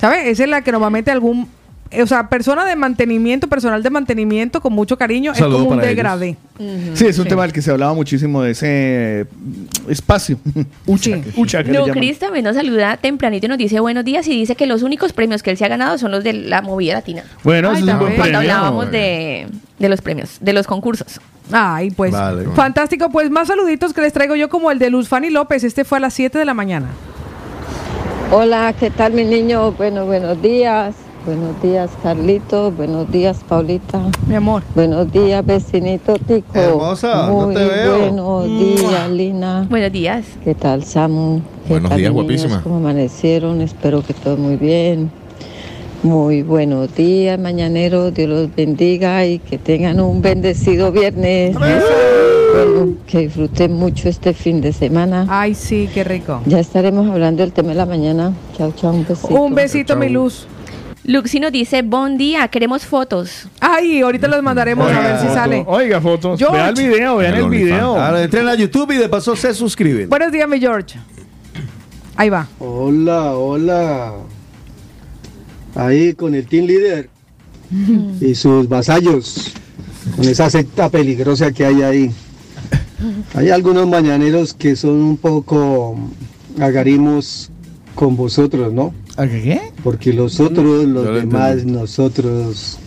¿Sabe? 0.00 0.30
Esa 0.30 0.44
es 0.44 0.48
la 0.48 0.62
que 0.62 0.72
normalmente 0.72 1.10
algún, 1.10 1.48
o 2.00 2.06
sea, 2.06 2.28
persona 2.28 2.64
de 2.64 2.74
mantenimiento, 2.76 3.48
personal 3.48 3.82
de 3.82 3.90
mantenimiento 3.90 4.60
con 4.60 4.72
mucho 4.72 4.96
cariño, 4.96 5.32
es 5.32 5.40
como 5.40 5.58
un 5.58 5.80
degradé. 5.80 6.36
Sí, 6.94 7.06
es 7.06 7.18
un 7.18 7.26
tema 7.26 7.42
del 7.42 7.52
que 7.52 7.60
se 7.62 7.70
hablaba 7.70 7.92
muchísimo 7.94 8.42
de 8.42 8.52
ese 8.52 8.66
eh, 8.68 9.24
espacio. 9.88 10.38
Ucha, 10.86 11.02
Sí. 11.16 11.22
ucha, 11.36 11.62
que 11.64 11.72
No, 11.72 11.80
llaman. 11.86 11.98
Cris 11.98 12.18
también 12.18 12.44
nos 12.44 12.54
saluda 12.56 12.96
tempranito 12.96 13.46
y 13.46 13.48
nos 13.48 13.58
dice 13.58 13.80
buenos 13.80 14.04
días 14.04 14.26
y 14.28 14.30
dice 14.30 14.54
que 14.54 14.66
los 14.66 14.82
únicos 14.82 15.12
premios 15.12 15.42
que 15.42 15.50
él 15.50 15.56
se 15.56 15.64
ha 15.64 15.68
ganado 15.68 15.98
son 15.98 16.10
los 16.12 16.22
de 16.24 16.32
la 16.32 16.62
movida 16.62 16.94
latina. 16.94 17.24
Bueno, 17.44 17.70
Ay, 17.70 17.76
eso 17.82 17.86
es 17.86 17.92
un 17.92 17.98
buen 17.98 18.12
también. 18.12 18.16
Cuando 18.16 18.38
premio. 18.38 18.54
hablábamos 18.54 18.90
de, 18.90 19.46
de 19.78 19.88
los 19.88 20.00
premios, 20.00 20.36
de 20.40 20.52
los 20.52 20.66
concursos. 20.66 21.20
Ay, 21.50 21.90
pues 21.90 22.12
Vale. 22.12 22.44
fantástico. 22.54 23.10
Pues 23.10 23.28
más 23.28 23.48
saluditos 23.48 23.92
que 23.92 24.00
les 24.00 24.12
traigo 24.12 24.36
yo 24.36 24.48
como 24.48 24.70
el 24.70 24.78
de 24.78 24.88
Luz 24.90 25.08
Fanny 25.08 25.28
López. 25.28 25.64
Este 25.64 25.84
fue 25.84 25.98
a 25.98 26.00
las 26.00 26.14
7 26.14 26.38
de 26.38 26.44
la 26.44 26.54
mañana. 26.54 26.86
Hola, 28.34 28.74
¿qué 28.78 28.90
tal 28.90 29.12
mis 29.12 29.26
niños? 29.26 29.76
Bueno, 29.76 30.06
buenos 30.06 30.40
días. 30.40 30.94
Buenos 31.26 31.60
días, 31.62 31.90
Carlito. 32.02 32.72
Buenos 32.72 33.10
días, 33.12 33.40
Paulita. 33.46 34.00
Mi 34.26 34.34
amor. 34.36 34.62
Buenos 34.74 35.12
días, 35.12 35.44
vecinito 35.44 36.14
Tico. 36.14 36.46
Hermosa, 36.58 37.26
no 37.28 37.32
Muy 37.46 37.54
te 37.54 37.64
veo. 37.66 37.98
buenos 37.98 38.46
días, 38.46 39.10
Lina. 39.10 39.66
Buenos 39.68 39.92
días. 39.92 40.24
¿Qué 40.42 40.54
tal, 40.54 40.82
Samu? 40.82 41.40
¿Qué 41.66 41.74
Buenos 41.74 41.90
tal, 41.90 41.98
días, 41.98 42.10
niños? 42.12 42.24
guapísima. 42.24 42.62
¿Cómo 42.62 42.76
amanecieron? 42.76 43.60
Espero 43.60 44.02
que 44.02 44.14
todo 44.14 44.36
muy 44.38 44.56
bien. 44.56 45.10
Muy 46.02 46.42
buenos 46.42 46.92
días, 46.96 47.38
mañaneros. 47.38 48.14
Dios 48.14 48.28
los 48.30 48.56
bendiga 48.56 49.26
y 49.26 49.40
que 49.40 49.58
tengan 49.58 50.00
un 50.00 50.22
bendecido 50.22 50.90
viernes. 50.90 51.54
Que 53.06 53.18
disfruten 53.20 53.72
mucho 53.72 54.08
este 54.08 54.32
fin 54.34 54.60
de 54.60 54.72
semana. 54.72 55.26
Ay, 55.28 55.54
sí, 55.54 55.88
qué 55.92 56.04
rico. 56.04 56.40
Ya 56.46 56.60
estaremos 56.60 57.08
hablando 57.10 57.42
del 57.42 57.52
tema 57.52 57.70
de 57.70 57.74
la 57.76 57.86
mañana. 57.86 58.32
Chao, 58.56 58.72
chao, 58.76 58.92
un 58.92 59.04
besito. 59.06 59.28
Un 59.34 59.54
besito, 59.54 59.96
mi 59.96 60.08
Luz. 60.08 60.46
Luxi 61.04 61.40
nos 61.40 61.50
dice 61.50 61.82
buen 61.82 62.16
día, 62.16 62.46
queremos 62.48 62.84
fotos. 62.86 63.48
Ay, 63.58 64.02
ahorita 64.02 64.28
los 64.28 64.40
mandaremos 64.42 64.90
a 64.90 65.00
ver 65.00 65.16
si 65.18 65.24
Foto. 65.26 65.34
sale. 65.34 65.64
Oiga, 65.66 66.00
fotos. 66.00 66.38
George. 66.38 66.56
Vean 66.56 66.68
el 66.68 66.74
video, 66.90 67.16
vean 67.16 67.34
El 67.34 67.48
video. 67.48 68.00
Ahora 68.00 68.22
entren 68.22 68.46
a 68.48 68.54
YouTube 68.54 68.92
y 68.92 68.96
de 68.98 69.08
paso 69.08 69.34
se 69.34 69.52
suscriben. 69.52 70.08
Buenos 70.08 70.30
días, 70.30 70.48
mi 70.48 70.60
George. 70.60 70.96
Ahí 72.14 72.30
va. 72.30 72.46
Hola, 72.60 73.32
hola. 73.34 74.12
Ahí 75.74 76.12
con 76.12 76.34
el 76.34 76.46
team 76.46 76.66
líder 76.66 77.08
y 78.20 78.34
sus 78.34 78.68
vasallos, 78.68 79.52
con 80.14 80.28
esa 80.28 80.50
secta 80.50 80.88
peligrosa 80.90 81.50
que 81.50 81.64
hay 81.64 81.82
ahí. 81.82 82.10
Hay 83.34 83.50
algunos 83.50 83.86
mañaneros 83.88 84.54
que 84.54 84.76
son 84.76 84.92
un 85.02 85.16
poco 85.16 85.96
agarimos 86.60 87.50
con 87.94 88.16
vosotros, 88.16 88.72
¿no? 88.72 88.94
¿A 89.16 89.26
qué? 89.26 89.42
qué? 89.42 89.60
Porque 89.82 90.12
los 90.12 90.40
otros, 90.40 90.84
los 90.86 91.04
Ya 91.04 91.10
lo 91.10 91.16
demás, 91.16 91.52
entendí. 91.52 91.72
nosotros 91.72 92.78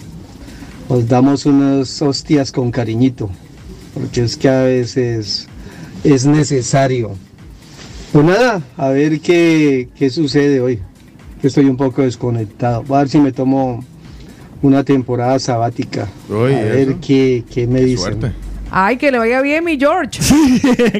os 0.87 1.07
damos 1.07 1.45
unas 1.45 2.01
hostias 2.01 2.51
con 2.51 2.71
cariñito, 2.71 3.29
porque 3.93 4.21
es 4.23 4.37
que 4.37 4.49
a 4.49 4.63
veces 4.63 5.47
es 6.03 6.25
necesario. 6.25 7.11
Pues 8.11 8.25
nada, 8.25 8.61
a 8.77 8.89
ver 8.89 9.19
qué, 9.19 9.89
qué 9.95 10.09
sucede 10.09 10.61
hoy, 10.61 10.79
que 11.41 11.47
estoy 11.47 11.65
un 11.65 11.77
poco 11.77 12.01
desconectado. 12.03 12.83
Voy 12.83 12.97
a 12.97 12.99
ver 13.01 13.09
si 13.09 13.19
me 13.19 13.31
tomo 13.31 13.83
una 14.61 14.83
temporada 14.83 15.37
sabática, 15.39 16.07
a 16.31 16.33
ver 16.35 16.95
qué, 16.95 17.43
qué 17.51 17.67
me 17.67 17.81
dicen. 17.81 18.19
Suerte. 18.19 18.44
Ay, 18.71 18.97
que 18.97 19.11
le 19.11 19.17
vaya 19.17 19.41
bien, 19.41 19.63
mi 19.63 19.77
George. 19.77 20.19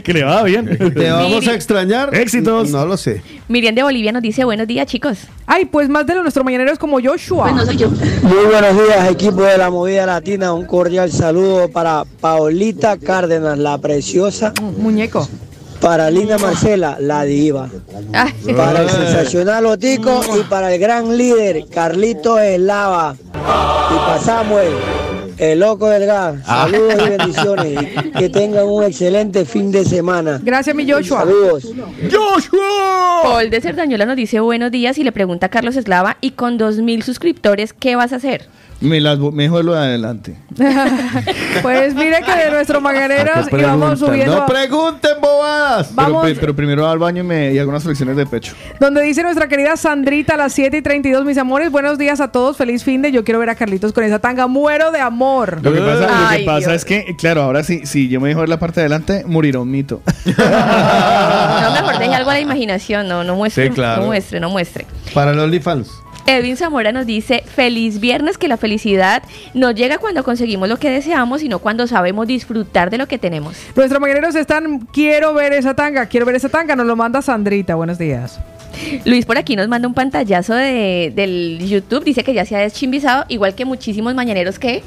que 0.03 0.13
le 0.13 0.23
va 0.23 0.43
bien. 0.43 0.77
¿Te 0.93 1.11
vamos 1.11 1.47
a 1.47 1.53
extrañar? 1.53 2.13
Éxitos. 2.15 2.69
No 2.69 2.85
lo 2.85 2.95
sé. 2.97 3.21
Miriam 3.47 3.75
de 3.75 3.83
Bolivia 3.83 4.11
nos 4.11 4.21
dice 4.21 4.43
buenos 4.45 4.67
días, 4.67 4.87
chicos. 4.87 5.17
Ay, 5.45 5.65
pues 5.65 5.89
más 5.89 6.05
de 6.05 6.15
lo 6.15 6.21
nuestro 6.21 6.43
mañanero 6.43 6.71
es 6.71 6.79
como 6.79 6.99
Joshua. 7.01 7.43
Bueno, 7.51 7.65
soy 7.65 7.77
yo. 7.77 7.89
Muy 7.89 8.45
buenos 8.49 8.73
días, 8.73 9.11
equipo 9.11 9.41
de 9.41 9.57
la 9.57 9.69
Movida 9.69 10.05
Latina. 10.05 10.53
Un 10.53 10.65
cordial 10.65 11.11
saludo 11.11 11.69
para 11.69 12.05
Paolita 12.21 12.97
Cárdenas, 12.97 13.57
la 13.57 13.77
preciosa. 13.77 14.53
Muñeco. 14.77 15.27
Para 15.81 16.09
Lina 16.09 16.37
Marcela, 16.37 16.97
la 16.99 17.23
diva. 17.23 17.69
Ay, 18.13 18.33
Para 18.55 18.81
el 18.81 18.89
sensacional 18.89 19.65
Otico 19.65 20.21
y 20.39 20.43
para 20.43 20.73
el 20.73 20.79
gran 20.79 21.15
líder, 21.17 21.65
Carlito 21.69 22.39
Eslava. 22.39 23.15
Y 23.33 23.97
para 23.97 24.19
Samuel, 24.19 24.73
El 25.37 25.59
loco 25.59 25.89
del 25.89 26.05
gas. 26.05 26.35
Ah. 26.45 26.67
Saludos 26.69 26.95
y 27.05 27.09
bendiciones. 27.09 27.83
Y 28.05 28.11
que 28.11 28.29
tengan 28.29 28.65
un 28.65 28.83
excelente 28.83 29.45
fin 29.45 29.71
de 29.71 29.83
semana. 29.83 30.39
Gracias, 30.41 30.75
mi 30.75 30.89
Joshua. 30.89 31.19
Saludos. 31.19 31.67
¡Joshua! 32.11 33.21
Paul 33.23 33.49
de 33.49 33.61
Cerdañola 33.61 34.05
nos 34.05 34.15
dice 34.15 34.39
buenos 34.39 34.71
días 34.71 34.97
y 34.97 35.03
le 35.03 35.11
pregunta 35.11 35.47
a 35.47 35.49
Carlos 35.49 35.75
Eslava, 35.75 36.17
¿y 36.21 36.31
con 36.31 36.57
2.000 36.57 37.01
suscriptores 37.01 37.73
qué 37.73 37.95
vas 37.95 38.13
a 38.13 38.17
hacer? 38.17 38.47
Me 38.81 38.99
las 38.99 39.17
vo- 39.17 39.31
me 39.31 39.47
lo 39.47 39.73
de 39.73 39.79
adelante. 39.79 40.35
Pues 41.61 41.95
mire 41.95 42.21
que 42.21 42.31
de 42.35 42.51
nuestros 42.51 42.81
mañaneros 42.81 43.47
¿Qué 43.49 43.57
íbamos 43.59 43.97
subiendo. 43.99 44.35
No 44.35 44.45
pregunten 44.45 45.11
bobadas. 45.21 45.87
Pero, 45.95 46.13
Vamos- 46.13 46.31
pero 46.39 46.55
primero 46.55 46.87
al 46.87 46.99
baño 46.99 47.21
y, 47.23 47.25
me, 47.25 47.53
y 47.53 47.59
hago 47.59 47.69
unas 47.69 47.83
flexiones 47.83 48.15
de 48.17 48.25
pecho. 48.25 48.53
Donde 48.79 49.01
dice 49.01 49.23
nuestra 49.23 49.47
querida 49.47 49.77
Sandrita 49.77 50.33
a 50.33 50.37
las 50.37 50.53
7 50.53 50.77
y 50.77 50.81
32, 50.81 51.25
mis 51.25 51.37
amores, 51.37 51.71
buenos 51.71 51.97
días 51.97 52.19
a 52.19 52.31
todos, 52.31 52.57
feliz 52.57 52.83
fin 52.83 53.01
de, 53.01 53.11
yo 53.11 53.23
quiero 53.23 53.39
ver 53.39 53.49
a 53.49 53.55
Carlitos 53.55 53.93
con 53.93 54.03
esa 54.03 54.19
tanga, 54.19 54.47
muero 54.47 54.91
de 54.91 54.99
amor. 54.99 55.59
Lo 55.63 55.71
que 55.73 55.79
pasa, 55.79 56.01
lo 56.01 56.07
que 56.07 56.13
Ay, 56.13 56.45
pasa 56.45 56.59
Dios. 56.59 56.73
es 56.73 56.85
que, 56.85 57.15
claro, 57.17 57.41
ahora 57.43 57.63
sí, 57.63 57.81
si 57.85 58.09
yo 58.09 58.19
me 58.19 58.27
dejo 58.29 58.41
ver 58.41 58.49
la 58.49 58.59
parte 58.59 58.81
de 58.81 58.85
adelante, 58.85 59.23
morirá 59.25 59.59
un 59.61 59.71
mito. 59.71 60.01
No, 60.35 61.71
mejor 61.71 61.97
deje 61.99 62.13
algo 62.13 62.29
a 62.29 62.33
la 62.33 62.39
imaginación, 62.39 63.07
no, 63.07 63.23
no 63.23 63.35
muestre, 63.35 63.67
Sí, 63.67 63.73
claro. 63.73 64.01
no 64.01 64.07
muestre, 64.07 64.39
no 64.39 64.49
muestre. 64.49 64.85
Para 65.13 65.33
los 65.33 65.43
OnlyFans. 65.45 65.89
Edwin 66.25 66.57
Zamora 66.57 66.91
nos 66.91 67.05
dice, 67.05 67.43
feliz 67.45 67.99
viernes, 67.99 68.37
que 68.37 68.47
la 68.47 68.57
felicidad 68.57 69.23
no 69.53 69.71
llega 69.71 69.99
cuando 69.99 70.23
conseguimos 70.23 70.67
lo 70.67 70.77
que 70.77 70.89
deseamos, 70.89 71.41
sino 71.41 71.59
cuando 71.59 71.87
sabemos 71.87 72.27
disfrutar 72.27 72.89
de 72.89 72.97
lo 72.97 73.07
que 73.07 73.17
tenemos. 73.17 73.55
Nuestros 73.75 74.01
mañaneros 74.01 74.35
están, 74.35 74.79
quiero 74.91 75.33
ver 75.33 75.53
esa 75.53 75.75
tanga, 75.75 76.07
quiero 76.07 76.25
ver 76.25 76.35
esa 76.35 76.49
tanga, 76.49 76.75
nos 76.75 76.87
lo 76.87 76.95
manda 76.95 77.21
Sandrita, 77.21 77.75
buenos 77.75 77.97
días. 77.97 78.39
Luis 79.05 79.25
por 79.25 79.37
aquí 79.37 79.55
nos 79.55 79.67
manda 79.67 79.87
un 79.87 79.93
pantallazo 79.93 80.53
de, 80.53 81.11
del 81.15 81.59
YouTube, 81.65 82.03
dice 82.03 82.23
que 82.23 82.33
ya 82.33 82.45
se 82.45 82.55
ha 82.55 82.59
deschimbizado, 82.59 83.25
igual 83.29 83.55
que 83.55 83.63
muchísimos 83.63 84.15
mañaneros 84.15 84.59
que 84.59 84.83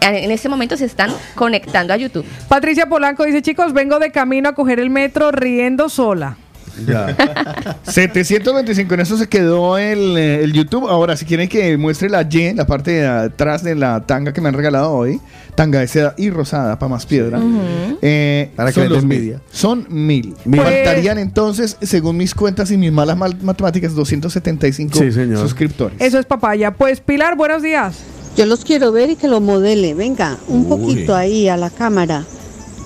en 0.00 0.30
este 0.30 0.48
momento 0.48 0.76
se 0.76 0.86
están 0.86 1.10
conectando 1.34 1.92
a 1.92 1.96
YouTube. 1.96 2.24
Patricia 2.48 2.86
Polanco 2.86 3.24
dice, 3.24 3.42
chicos, 3.42 3.72
vengo 3.72 3.98
de 3.98 4.10
camino 4.10 4.48
a 4.48 4.54
coger 4.54 4.80
el 4.80 4.88
metro 4.88 5.30
riendo 5.30 5.88
sola. 5.88 6.36
Ya. 6.86 7.76
725, 7.84 8.94
en 8.94 9.00
eso 9.00 9.16
se 9.16 9.28
quedó 9.28 9.78
el, 9.78 10.16
eh, 10.16 10.42
el 10.44 10.52
YouTube. 10.52 10.88
Ahora, 10.88 11.16
si 11.16 11.24
quieren 11.24 11.48
que 11.48 11.76
muestre 11.76 12.08
la 12.08 12.22
Y, 12.30 12.54
la 12.54 12.66
parte 12.66 12.92
de 12.92 13.06
atrás 13.06 13.62
de 13.62 13.74
la 13.74 14.06
tanga 14.06 14.32
que 14.32 14.40
me 14.40 14.48
han 14.48 14.54
regalado 14.54 14.92
hoy, 14.92 15.20
tanga 15.54 15.80
de 15.80 15.88
seda 15.88 16.14
y 16.16 16.30
rosada 16.30 16.78
para 16.78 16.88
más 16.90 17.06
piedra. 17.06 17.40
eh, 18.02 18.50
Para 18.56 18.70
que 18.72 18.80
son 18.80 18.88
los 18.88 19.04
mil. 19.04 19.16
envidia. 19.18 19.40
Son 19.50 19.86
mil. 19.88 20.34
Mil. 20.44 20.60
Faltarían 20.60 21.18
entonces, 21.18 21.76
según 21.82 22.16
mis 22.16 22.34
cuentas 22.34 22.70
y 22.70 22.76
mis 22.76 22.92
malas 22.92 23.16
mal- 23.16 23.36
matemáticas, 23.42 23.94
275 23.94 24.98
Sí, 24.98 25.10
suscriptores. 25.36 25.96
Eso 26.00 26.18
es 26.18 26.26
papaya. 26.26 26.70
Pues 26.72 27.00
Pilar, 27.00 27.36
buenos 27.36 27.62
días. 27.62 27.96
Yo 28.36 28.46
los 28.46 28.64
quiero 28.64 28.92
ver 28.92 29.10
y 29.10 29.16
que 29.16 29.26
lo 29.28 29.40
modele. 29.40 29.94
Venga, 29.94 30.38
un 30.48 30.60
Uy. 30.60 30.66
poquito 30.68 31.14
ahí 31.16 31.48
a 31.48 31.56
la 31.56 31.68
cámara. 31.70 32.24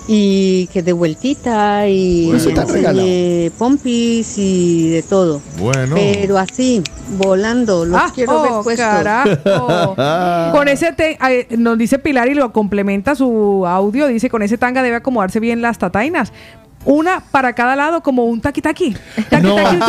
Y 0.07 0.67
que 0.67 0.83
de 0.83 0.93
vueltita 0.93 1.87
y 1.87 2.29
enseñe 2.29 3.49
pompis 3.57 4.37
y 4.37 4.89
de 4.91 5.01
todo. 5.01 5.41
Bueno. 5.57 5.95
Pero 5.95 6.37
así, 6.37 6.83
volando, 7.17 7.85
los 7.85 7.99
Ah, 7.99 8.11
quiero 8.13 8.41
ver 8.43 8.51
oh, 8.53 8.63
puestos. 8.63 8.85
carajo. 8.85 9.95
Con 10.55 10.67
ese 10.67 10.91
te- 10.93 11.17
nos 11.57 11.77
dice 11.79 11.97
Pilar 11.97 12.27
y 12.29 12.35
lo 12.35 12.53
complementa 12.53 13.15
su 13.15 13.65
audio, 13.65 14.05
dice 14.07 14.29
con 14.29 14.43
ese 14.43 14.57
tanga 14.59 14.83
debe 14.83 14.97
acomodarse 14.97 15.39
bien 15.39 15.61
las 15.63 15.79
tatainas. 15.79 16.31
Una 16.87 17.23
para 17.31 17.53
cada 17.53 17.75
lado 17.75 18.01
como 18.01 18.25
un 18.25 18.41
taqui 18.41 18.61
taqui. 18.61 18.95
Taqui 19.31 19.47
No. 19.47 19.55
taqui. 19.55 19.79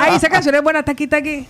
Ay, 0.00 0.16
esa 0.16 0.30
canción 0.30 0.54
es 0.54 0.62
buena, 0.62 0.82
taqui 0.82 1.06
taqui. 1.08 1.46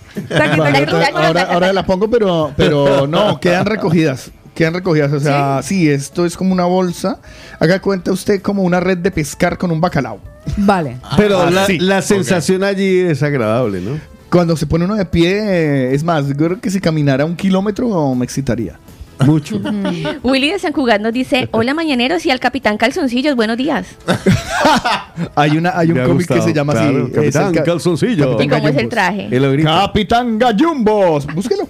Ahora, 1.15 1.43
ahora 1.53 1.71
la 1.71 1.85
pongo, 1.85 2.09
pero, 2.09 2.51
pero 2.57 3.07
no, 3.07 3.39
quedan 3.39 3.65
recogidas. 3.65 4.29
Quedan 4.59 4.73
recogidas. 4.73 5.13
O 5.13 5.21
sea, 5.21 5.61
sí. 5.63 5.89
esto 5.89 6.25
es 6.25 6.35
como 6.35 6.51
una 6.51 6.65
bolsa. 6.65 7.21
Haga 7.61 7.79
cuenta 7.79 8.11
usted 8.11 8.41
como 8.41 8.63
una 8.63 8.81
red 8.81 8.97
de 8.97 9.09
pescar 9.09 9.57
con 9.57 9.71
un 9.71 9.79
bacalao. 9.79 10.19
Vale. 10.57 10.97
Pero 11.15 11.39
Ah, 11.43 11.49
la, 11.49 11.65
sí. 11.65 11.79
la 11.79 12.01
sensación 12.01 12.65
allí 12.65 12.99
es 12.99 13.23
agradable, 13.23 13.79
¿no? 13.79 13.91
Cuando 14.29 14.57
se 14.57 14.67
pone 14.67 14.83
uno 14.83 14.95
de 14.95 15.05
pie, 15.05 15.39
eh, 15.39 15.93
es 15.95 16.03
más, 16.03 16.27
yo 16.27 16.35
creo 16.35 16.59
que 16.59 16.69
si 16.69 16.81
caminara 16.81 17.23
un 17.23 17.37
kilómetro 17.37 18.13
me 18.15 18.25
excitaría. 18.25 18.77
Mucho. 19.25 19.61
Willy 20.23 20.51
de 20.51 20.59
San 20.59 20.73
Cugat 20.73 20.99
nos 20.99 21.13
dice, 21.13 21.47
hola 21.51 21.73
mañaneros 21.73 22.25
y 22.25 22.29
al 22.31 22.41
Capitán 22.41 22.75
Calzoncillos, 22.77 23.37
buenos 23.37 23.55
días. 23.55 23.87
Hay, 25.35 25.57
una, 25.57 25.77
hay 25.77 25.91
un 25.91 26.05
cómic 26.05 26.27
que 26.27 26.41
se 26.41 26.53
llama 26.53 26.73
claro, 26.73 27.03
así. 27.05 27.11
Capitán 27.13 27.43
es 27.43 27.49
el 27.49 27.55
ca- 27.55 27.63
Calzoncillo. 27.63 28.41
¿Y 28.41 28.47
cómo 28.49 28.67
es 28.67 28.75
el 28.77 28.89
traje? 28.89 29.29
Capitán 29.63 30.37
Gallumbos. 30.37 31.25
Búsquelo. 31.33 31.67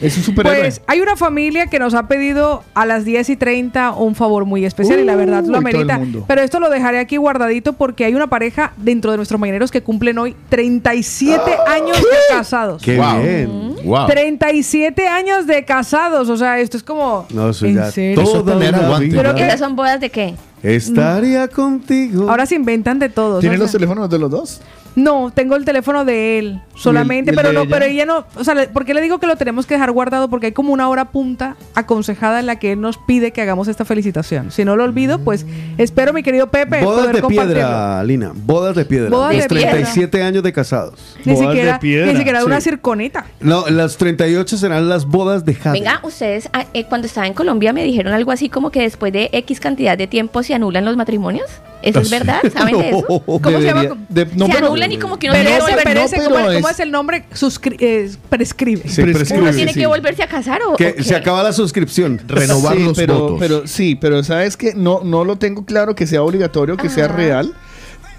Es 0.00 0.16
un 0.16 0.22
superhéroe. 0.22 0.60
Pues 0.60 0.80
hay 0.86 1.00
una 1.00 1.16
familia 1.16 1.66
que 1.66 1.78
nos 1.78 1.94
ha 1.94 2.06
pedido 2.06 2.62
a 2.74 2.86
las 2.86 3.04
10 3.04 3.30
y 3.30 3.36
30 3.36 3.92
un 3.92 4.14
favor 4.14 4.44
muy 4.44 4.64
especial 4.64 5.00
y 5.00 5.04
la 5.04 5.16
verdad 5.16 5.42
lo 5.44 5.56
amerita. 5.58 6.00
Pero 6.26 6.40
esto 6.40 6.60
lo 6.60 6.70
dejaré 6.70 6.98
aquí 7.00 7.16
guardadito 7.16 7.72
porque 7.72 8.04
hay 8.04 8.14
una 8.14 8.28
pareja 8.28 8.72
dentro 8.76 9.10
de 9.10 9.16
nuestros 9.16 9.40
mañaneros 9.40 9.70
que 9.72 9.82
cumplen 9.82 10.18
hoy 10.18 10.36
37 10.50 11.40
años 11.66 11.96
de 11.96 12.34
casados. 12.36 12.82
Qué 12.82 12.96
Wow. 12.96 13.22
bien. 13.22 13.74
Wow. 13.84 14.06
37 14.06 15.06
años 15.08 15.46
de 15.46 15.64
casados, 15.64 16.28
o 16.28 16.36
sea, 16.36 16.58
esto 16.60 16.76
es 16.76 16.82
como... 16.82 17.26
No, 17.30 17.50
eso 17.50 17.66
¿En 17.66 17.74
ya 17.76 17.90
toda 18.14 18.58
vida. 19.00 19.34
Que- 19.34 19.46
¿Esas 19.46 19.60
son 19.60 19.76
bodas 19.76 20.00
de 20.00 20.10
qué? 20.10 20.34
Estaría 20.62 21.48
contigo. 21.48 22.28
Ahora 22.30 22.46
se 22.46 22.54
inventan 22.56 22.98
de 22.98 23.08
todo. 23.08 23.38
¿Tienen 23.40 23.60
o 23.60 23.62
los 23.64 23.72
teléfonos 23.72 24.10
de 24.10 24.18
los 24.18 24.30
dos? 24.30 24.60
No, 24.98 25.30
tengo 25.32 25.54
el 25.54 25.64
teléfono 25.64 26.04
de 26.04 26.38
él 26.40 26.60
solamente, 26.74 27.30
el 27.30 27.36
pero 27.36 27.48
de 27.50 27.54
no, 27.54 27.60
ella? 27.62 27.70
pero 27.70 27.84
ella 27.84 28.04
no, 28.04 28.24
o 28.34 28.42
sea, 28.42 28.54
le- 28.54 28.66
¿por 28.66 28.84
qué 28.84 28.94
le 28.94 29.00
digo 29.00 29.18
que 29.20 29.26
lo 29.28 29.36
tenemos 29.36 29.64
que 29.64 29.74
dejar 29.74 29.92
guardado? 29.92 30.28
Porque 30.28 30.46
hay 30.46 30.52
como 30.52 30.72
una 30.72 30.88
hora 30.88 31.06
punta 31.06 31.56
aconsejada 31.76 32.40
en 32.40 32.46
la 32.46 32.56
que 32.56 32.72
él 32.72 32.80
nos 32.80 32.98
pide 32.98 33.30
que 33.30 33.40
hagamos 33.40 33.68
esta 33.68 33.84
felicitación. 33.84 34.50
Si 34.50 34.64
no 34.64 34.74
lo 34.74 34.82
olvido, 34.84 35.20
pues 35.20 35.46
espero, 35.78 36.12
mi 36.12 36.22
querido 36.24 36.48
Pepe, 36.50 36.82
Bodas 36.82 37.06
poder 37.06 37.22
de 37.22 37.28
piedra, 37.28 38.02
Lina. 38.02 38.32
Bodas 38.34 38.74
de 38.74 38.84
piedra. 38.84 39.08
Bodas 39.08 39.34
Los 39.36 39.44
de 39.44 39.48
piedra. 39.48 39.70
37 39.70 40.22
años 40.22 40.42
de 40.42 40.52
casados. 40.52 41.16
Ni 41.24 41.32
Bodas 41.34 41.48
de 41.48 41.54
siquiera, 41.54 41.78
piedra, 41.80 42.12
ni 42.12 42.18
siquiera 42.18 42.38
de 42.40 42.44
una 42.46 42.60
sí. 42.60 42.70
circonita. 42.70 43.26
No, 43.40 43.68
las 43.68 43.96
38 43.98 44.56
serán 44.56 44.88
las 44.88 45.04
bodas 45.04 45.44
de 45.44 45.54
jade. 45.54 45.78
Venga, 45.78 46.00
ustedes 46.02 46.48
ah, 46.52 46.64
eh, 46.74 46.84
cuando 46.88 47.06
estaba 47.06 47.26
en 47.28 47.34
Colombia 47.34 47.72
me 47.72 47.84
dijeron 47.84 48.12
algo 48.12 48.32
así 48.32 48.48
como 48.48 48.70
que 48.70 48.80
después 48.80 49.12
de 49.12 49.30
X 49.32 49.60
cantidad 49.60 49.96
de 49.96 50.06
tiempo 50.08 50.42
se 50.42 50.54
anulan 50.54 50.84
los 50.84 50.96
matrimonios. 50.96 51.48
¿Eso 51.80 52.00
es 52.00 52.10
verdad? 52.10 52.40
¿Saben 52.52 52.76
de 52.76 52.88
eso? 52.88 53.06
¿Cómo 53.26 53.40
se 53.58 53.62
llama? 53.62 53.84
De- 54.08 54.26
no, 54.34 54.46
se 54.46 54.52
anulan 54.88 54.92
y 54.92 54.98
como 55.00 55.18
que 55.18 55.26
uno 55.28 55.34
Perece, 55.34 55.60
tiene 55.66 55.82
que 55.82 56.18
no, 56.18 56.24
¿cómo, 56.24 56.34
pero 56.36 56.54
cómo 56.54 56.68
es- 56.68 56.74
es 56.74 56.80
el 56.80 56.90
nombre? 56.90 57.24
Suscri- 57.34 57.76
eh, 57.80 58.10
prescribe. 58.28 58.82
Sí, 58.88 59.02
prescribe, 59.02 59.42
uno 59.42 59.52
tiene 59.52 59.72
sí. 59.72 59.80
que 59.80 59.86
volverse 59.86 60.22
a 60.22 60.26
casar 60.28 60.60
o, 60.66 60.76
Que 60.76 60.96
o 60.98 61.02
se 61.02 61.14
acaba 61.16 61.42
la 61.42 61.52
suscripción. 61.52 62.20
Renovar 62.26 62.76
Sí, 62.76 62.82
los 62.84 62.96
pero, 62.96 63.18
votos. 63.18 63.36
pero 63.40 63.66
sí, 63.66 63.94
pero 63.94 64.22
sabes 64.24 64.56
que 64.56 64.74
no, 64.74 65.00
no 65.04 65.24
lo 65.24 65.36
tengo 65.36 65.64
claro 65.64 65.94
que 65.94 66.06
sea 66.06 66.22
obligatorio, 66.22 66.76
que 66.76 66.88
sea 66.88 67.08
real, 67.08 67.54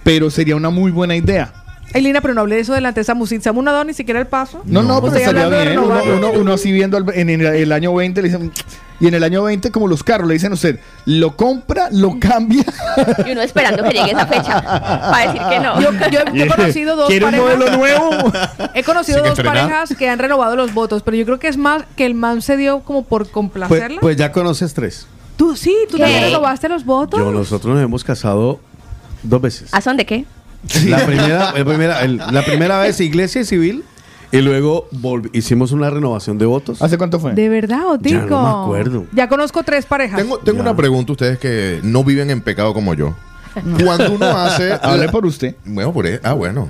pero 0.03 0.29
sería 0.29 0.55
una 0.55 0.69
muy 0.69 0.91
buena 0.91 1.15
idea. 1.15 1.53
Ay, 1.93 2.01
Lina, 2.03 2.21
pero 2.21 2.33
no 2.35 2.41
hablé 2.41 2.55
de 2.55 2.61
eso 2.61 2.73
delante 2.73 2.99
de 2.99 3.03
Samusit. 3.03 3.41
Samu 3.41 3.61
no 3.63 3.71
ha 3.71 3.73
dado 3.73 3.85
ni 3.85 3.93
siquiera 3.93 4.19
el 4.19 4.27
paso. 4.27 4.61
No, 4.65 4.83
no, 4.83 5.01
pero 5.01 5.15
estaría 5.15 5.47
bien. 5.49 5.79
Uno, 5.79 5.95
renovar. 5.95 6.03
uno- 6.13 6.31
uno 6.39 6.53
así 6.53 6.71
viendo 6.71 6.97
al- 6.97 7.05
en 7.15 7.29
el, 7.29 7.41
el 7.45 7.71
año 7.71 7.93
20 7.95 8.21
le 8.21 8.27
dicen, 8.29 8.51
y 8.99 9.07
en 9.07 9.13
el 9.15 9.23
año 9.23 9.43
20 9.43 9.71
como 9.71 9.87
los 9.87 10.03
carros 10.03 10.27
le 10.27 10.33
dicen 10.35 10.51
a 10.51 10.55
usted, 10.55 10.79
lo 11.05 11.35
compra, 11.35 11.89
lo 11.91 12.19
cambia. 12.19 12.63
Y 13.25 13.31
uno 13.31 13.41
esperando 13.41 13.81
que 13.83 13.89
llegue 13.91 14.11
esa 14.11 14.27
fecha 14.27 14.61
para 14.61 15.31
decir 15.31 15.41
que 15.49 15.59
no. 15.59 15.81
Yo, 15.81 15.91
yo- 16.11 16.33
yo 16.33 16.43
he 16.45 16.47
conocido 16.55 16.95
dos 16.95 17.07
¿Quiere 17.07 17.25
un 17.25 17.31
parejas. 17.31 17.57
modelo 17.57 17.77
nuevo? 17.77 18.09
He 18.75 18.83
conocido 18.83 19.19
Sin 19.23 19.29
dos 19.29 19.39
parejas 19.41 19.95
que 19.97 20.07
han 20.09 20.19
renovado 20.19 20.55
los 20.55 20.73
votos, 20.73 21.01
pero 21.01 21.17
yo 21.17 21.25
creo 21.25 21.39
que 21.39 21.47
es 21.47 21.57
más 21.57 21.83
que 21.95 22.05
el 22.05 22.13
man 22.13 22.41
se 22.43 22.55
dio 22.55 22.81
como 22.81 23.03
por 23.03 23.21
Pues, 23.23 23.31
complacerla. 23.31 23.99
pues 23.99 24.15
ya 24.15 24.31
conoces 24.31 24.73
tres. 24.75 25.07
tú 25.37 25.55
sí, 25.55 25.75
tú 25.89 25.97
¿Qué? 25.97 26.03
también 26.03 26.23
renovaste 26.25 26.69
los 26.69 26.85
votos. 26.85 27.19
Yo, 27.19 27.31
nosotros 27.31 27.73
nos 27.73 27.83
hemos 27.83 28.03
casado 28.03 28.59
dos 29.23 29.41
veces. 29.41 29.73
¿A 29.73 29.81
son 29.81 29.97
de 29.97 30.05
qué? 30.05 30.25
La 30.87 31.05
primera, 31.05 31.53
la 31.53 31.65
primera, 31.65 32.01
el- 32.03 32.17
la 32.17 32.43
primera 32.43 32.79
vez 32.79 32.99
iglesia 32.99 33.43
civil 33.45 33.83
y 34.31 34.41
luego 34.41 34.87
hicimos 35.33 35.71
una 35.71 35.89
renovación 35.89 36.37
de 36.37 36.45
votos. 36.45 36.81
¿Hace 36.81 36.97
cuánto 36.97 37.19
fue? 37.19 37.33
¿De 37.33 37.49
verdad, 37.49 37.87
Otico? 37.87 38.19
Ya 38.19 38.25
no 38.25 38.43
me 38.43 38.63
acuerdo. 38.63 39.05
Ya 39.13 39.27
conozco 39.29 39.63
tres 39.63 39.85
parejas. 39.85 40.19
Tengo, 40.21 40.37
tengo 40.39 40.61
una 40.61 40.75
pregunta, 40.75 41.13
ustedes 41.13 41.39
que 41.39 41.79
no 41.83 42.03
viven 42.03 42.29
en 42.29 42.41
pecado 42.41 42.73
como 42.73 42.93
yo. 42.93 43.15
Cuando 43.83 44.11
uno 44.13 44.25
hace. 44.37 44.73
Hable 44.81 45.09
por 45.09 45.25
usted. 45.25 45.55
Bueno, 45.65 45.91
por 45.93 46.05
e- 46.05 46.19
Ah, 46.23 46.33
bueno. 46.33 46.69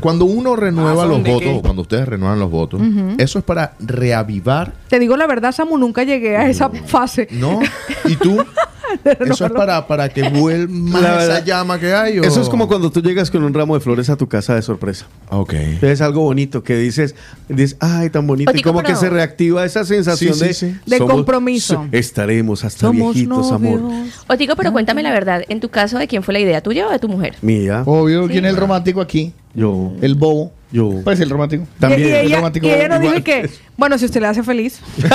Cuando 0.00 0.24
uno 0.24 0.56
renueva 0.56 1.04
Ah, 1.04 1.06
los 1.06 1.14
¿son 1.14 1.22
de 1.22 1.30
votos, 1.30 1.48
qué? 1.48 1.54
o 1.58 1.62
cuando 1.62 1.82
ustedes 1.82 2.08
renuevan 2.08 2.40
los 2.40 2.50
votos, 2.50 2.80
eso 3.18 3.38
es 3.38 3.44
para 3.44 3.74
reavivar. 3.78 4.72
Te 4.88 4.98
digo 4.98 5.16
la 5.16 5.28
verdad, 5.28 5.52
Samu, 5.52 5.78
nunca 5.78 6.02
llegué 6.02 6.36
a 6.36 6.48
esa 6.48 6.70
fase. 6.70 7.28
¿No? 7.30 7.60
¿Y 8.04 8.16
tú? 8.16 8.36
Eso 9.20 9.46
es 9.46 9.52
para, 9.52 9.86
para 9.86 10.08
que 10.08 10.28
vuelva 10.28 11.22
esa 11.24 11.44
llama 11.44 11.78
que 11.78 11.92
hay. 11.94 12.18
¿o? 12.18 12.22
Eso 12.24 12.40
es 12.40 12.48
como 12.48 12.68
cuando 12.68 12.90
tú 12.90 13.00
llegas 13.02 13.30
con 13.30 13.42
un 13.44 13.52
ramo 13.54 13.74
de 13.74 13.80
flores 13.80 14.08
a 14.10 14.16
tu 14.16 14.28
casa 14.28 14.54
de 14.54 14.62
sorpresa. 14.62 15.06
Ok. 15.30 15.54
Es 15.82 16.00
algo 16.00 16.22
bonito 16.22 16.62
que 16.62 16.76
dices, 16.76 17.14
dices, 17.48 17.76
ay, 17.80 18.10
tan 18.10 18.26
bonito. 18.26 18.52
Y 18.54 18.62
como 18.62 18.82
que 18.82 18.94
se 18.96 19.10
reactiva 19.10 19.64
esa 19.64 19.84
sensación 19.84 20.34
Sí, 20.34 20.40
sí, 20.40 20.46
de, 20.46 20.54
sí. 20.54 20.76
De 20.86 20.98
compromiso. 20.98 21.74
so- 21.74 21.86
estaremos 21.92 22.64
hasta 22.64 22.80
Somos 22.86 23.14
viejitos, 23.14 23.52
amor. 23.52 23.80
novios. 23.80 24.24
Otico, 24.28 24.54
pero 24.56 24.72
cuéntame 24.72 25.02
la 25.02 25.10
verdad. 25.12 25.42
En 25.48 25.60
tu 25.60 25.68
caso, 25.68 25.98
¿de 25.98 26.06
quién 26.08 26.22
fue 26.22 26.32
la 26.34 26.40
idea? 26.40 26.60
¿Tuya 26.62 26.88
o 26.88 26.90
de 26.90 26.98
tu 26.98 27.08
mujer? 27.08 27.36
Mía, 27.42 27.82
Obvio, 27.86 28.26
¿quién 28.28 28.44
es 28.44 28.50
el 28.52 28.56
romántico 28.56 29.00
aquí? 29.00 29.32
Yo, 29.56 29.92
El 30.02 30.14
bobo. 30.14 30.52
yo. 30.70 31.00
Pues 31.02 31.18
el 31.20 31.30
romántico. 31.30 31.64
También. 31.80 32.00
Y, 32.02 32.04
y 32.04 32.14
el 32.14 32.26
ella, 32.26 32.36
romántico 32.36 32.66
y 32.66 32.70
ella 32.70 32.88
nos 32.88 32.98
igual. 33.02 33.14
dice 33.16 33.24
que, 33.24 33.50
bueno, 33.76 33.98
si 33.98 34.04
usted 34.04 34.20
le 34.20 34.26
hace 34.28 34.42
feliz. 34.42 34.80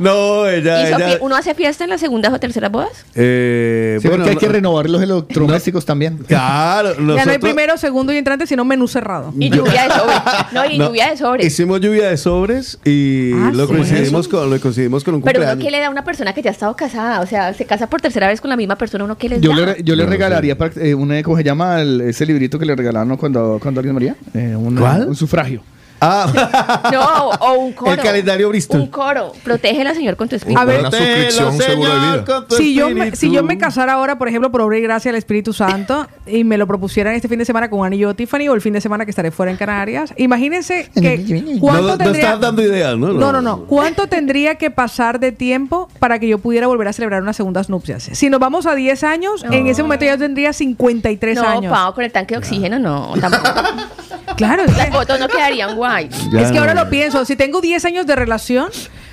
No, 0.00 0.46
ella. 0.46 0.82
¿Y 0.88 0.92
Sofía, 0.92 1.08
ella 1.08 1.18
¿Uno 1.20 1.36
hace 1.36 1.54
fiesta 1.54 1.84
en 1.84 1.90
las 1.90 2.00
segundas 2.00 2.32
o 2.32 2.38
terceras 2.38 2.70
bodas? 2.70 2.90
eh, 3.14 3.98
Sí, 4.00 4.08
bueno, 4.08 4.24
porque 4.24 4.30
hay 4.32 4.36
que 4.38 4.46
no- 4.46 4.52
renovar 4.52 4.88
los 4.90 5.02
electrodomésticos 5.02 5.84
también. 5.86 6.18
Claro, 6.18 6.94
Ya 6.94 7.00
no 7.00 7.12
hay 7.12 7.16
nosotros 7.16 7.38
primero, 7.38 7.76
segundo 7.78 8.12
y 8.12 8.18
entrante, 8.18 8.46
sino 8.46 8.64
menú 8.64 8.86
cerrado. 8.88 9.32
Y 9.38 9.50
lluvia 9.50 9.84
de 9.84 9.90
sobres. 9.90 10.18
No, 10.52 10.64
y 10.66 10.78
No. 10.78 10.86
lluvia 10.88 11.10
de 11.10 11.16
sobres. 11.16 11.46
hicimos 11.46 11.80
lluvia 11.80 12.08
de 12.10 12.16
sobres 12.16 12.78
y 12.84 13.32
Ah, 13.32 13.50
lo, 13.54 13.66
¿sí? 13.66 13.72
coincidimos 13.72 14.28
con, 14.28 14.50
lo 14.50 14.60
coincidimos 14.60 15.02
con 15.04 15.14
un 15.14 15.22
Pero 15.22 15.38
uno 15.40 15.48
cumpleaños. 15.48 15.64
que 15.64 15.70
le 15.70 15.80
da 15.80 15.86
a 15.86 15.90
una 15.90 16.04
persona 16.04 16.32
que 16.34 16.42
ya 16.42 16.50
ha 16.50 16.52
estado 16.52 16.76
casada, 16.76 17.20
o 17.20 17.26
sea, 17.26 17.54
se 17.54 17.64
casa 17.64 17.88
por 17.88 18.00
tercera 18.00 18.28
vez 18.28 18.40
con 18.40 18.50
la 18.50 18.56
misma 18.56 18.76
persona, 18.76 19.04
uno 19.04 19.16
que 19.16 19.28
le 19.30 19.40
Yo 19.40 19.50
da. 19.56 19.74
le, 19.74 19.82
yo 19.82 19.96
le 19.96 20.04
No, 20.04 20.10
regalaría 20.10 20.58
para- 20.58 20.72
eh, 20.80 20.94
una, 20.94 21.22
¿cómo 21.22 21.36
se 21.36 21.44
llama? 21.44 21.80
El- 21.80 22.02
ese 22.02 22.26
librito 22.26 22.58
que 22.58 22.66
le 22.66 22.75
regalaron 22.76 23.16
cuando, 23.16 23.58
cuando 23.60 23.80
alguien 23.80 23.94
moría. 23.94 24.16
Eh, 24.34 24.54
una- 24.56 24.80
¿Cuál? 24.80 25.08
Un 25.08 25.16
sufragio. 25.16 25.62
Ah, 26.00 26.82
No, 26.92 27.30
o 27.30 27.54
un 27.54 27.72
coro. 27.72 27.92
El 27.92 28.00
calendario 28.00 28.48
Bristol. 28.48 28.80
Un 28.80 28.86
coro. 28.88 29.32
Protégela, 29.42 29.94
Señor, 29.94 30.16
con 30.16 30.28
tu 30.28 30.36
espíritu. 30.36 30.60
A 30.60 30.64
ver, 30.64 30.80
Una 30.80 30.90
suscripción 30.90 31.58
seguro 31.58 31.94
de 31.94 32.00
vida. 32.00 32.46
Si 32.50 32.74
yo, 32.74 32.90
me, 32.90 33.16
si 33.16 33.30
yo 33.30 33.42
me 33.42 33.58
casara 33.58 33.94
ahora, 33.94 34.18
por 34.18 34.28
ejemplo, 34.28 34.50
por 34.50 34.60
obra 34.60 34.78
y 34.78 34.82
gracia 34.82 35.10
del 35.10 35.18
Espíritu 35.18 35.52
Santo, 35.52 36.06
y 36.26 36.44
me 36.44 36.58
lo 36.58 36.66
propusieran 36.66 37.14
este 37.14 37.28
fin 37.28 37.38
de 37.38 37.44
semana 37.44 37.70
con 37.70 37.80
un 37.80 37.86
anillo 37.86 38.14
Tiffany 38.14 38.48
o 38.48 38.54
el 38.54 38.60
fin 38.60 38.72
de 38.72 38.80
semana 38.80 39.04
que 39.04 39.10
estaré 39.10 39.30
fuera 39.30 39.50
en 39.50 39.56
Canarias, 39.56 40.12
imagínense 40.16 40.90
que 40.94 41.16
No, 41.56 41.60
cuánto 41.60 41.82
no 41.88 41.98
tendría... 41.98 42.24
estás 42.24 42.40
dando 42.40 42.62
ideas, 42.62 42.96
¿no? 42.96 43.12
No, 43.12 43.32
no, 43.32 43.42
no. 43.42 43.64
¿Cuánto 43.64 44.06
tendría 44.06 44.56
que 44.56 44.70
pasar 44.70 45.20
de 45.20 45.32
tiempo 45.32 45.88
para 45.98 46.18
que 46.18 46.28
yo 46.28 46.38
pudiera 46.38 46.66
volver 46.66 46.88
a 46.88 46.92
celebrar 46.92 47.22
unas 47.22 47.36
segundas 47.36 47.68
nupcias? 47.68 48.10
Si 48.12 48.30
nos 48.30 48.40
vamos 48.40 48.66
a 48.66 48.74
10 48.74 49.04
años, 49.04 49.44
en 49.50 49.66
ese 49.66 49.82
momento 49.82 50.04
ya 50.04 50.16
tendría 50.16 50.52
53 50.52 51.36
no, 51.36 51.42
años. 51.42 51.72
Pau, 51.72 51.94
con 51.94 52.04
el 52.04 52.12
tanque 52.12 52.34
de 52.34 52.38
oxígeno 52.38 52.78
no, 52.78 53.14
tampoco. 53.20 53.44
Claro, 54.36 54.64
es 54.64 54.76
Las 54.76 54.90
fotos 54.90 55.18
no 55.18 55.28
quedarían 55.28 55.76
guay. 55.76 55.85
Ya 56.32 56.40
es 56.42 56.52
que 56.52 56.58
ahora 56.58 56.74
no. 56.74 56.84
lo 56.84 56.90
pienso. 56.90 57.24
Si 57.24 57.36
tengo 57.36 57.60
10 57.60 57.84
años 57.84 58.06
de 58.06 58.16
relación, 58.16 58.68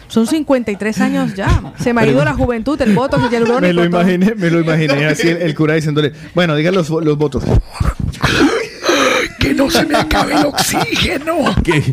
son 0.07 0.27
53 0.27 1.01
años 1.01 1.33
ya. 1.36 1.73
Se 1.79 1.93
me 1.93 2.01
ha 2.01 2.05
ido 2.07 2.23
la 2.23 2.33
juventud, 2.33 2.79
el 2.81 2.93
voto, 2.93 3.17
el 3.17 3.29
hialurónico, 3.29 3.62
Me 3.62 3.73
lo 3.73 3.89
todo. 3.89 4.01
imaginé, 4.01 4.36
me 4.36 4.49
lo 4.49 4.59
imaginé 4.62 5.05
así 5.07 5.27
el, 5.29 5.41
el 5.41 5.55
cura 5.55 5.73
diciéndole, 5.75 6.13
bueno, 6.36 6.55
digan 6.55 6.75
los, 6.75 6.89
los 6.89 7.17
votos. 7.17 7.43
Que 9.39 9.53
no 9.53 9.69
se 9.69 9.86
me 9.86 9.97
acabe 9.97 10.36
el 10.36 10.45
oxígeno. 10.45 11.53
Que, 11.63 11.83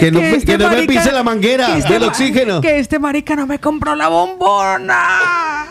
que 0.00 0.10
no, 0.10 0.20
me- 0.20 0.30
este 0.30 0.46
que 0.52 0.58
no 0.58 0.70
me 0.70 0.84
pise 0.86 1.12
la 1.12 1.22
manguera 1.22 1.76
este 1.76 1.92
del 1.94 2.04
oxígeno. 2.04 2.60
Que 2.62 2.78
este 2.78 2.98
marica 2.98 3.36
no 3.36 3.46
me 3.46 3.58
compró 3.58 3.94
la 3.94 4.08
bombona. 4.08 5.66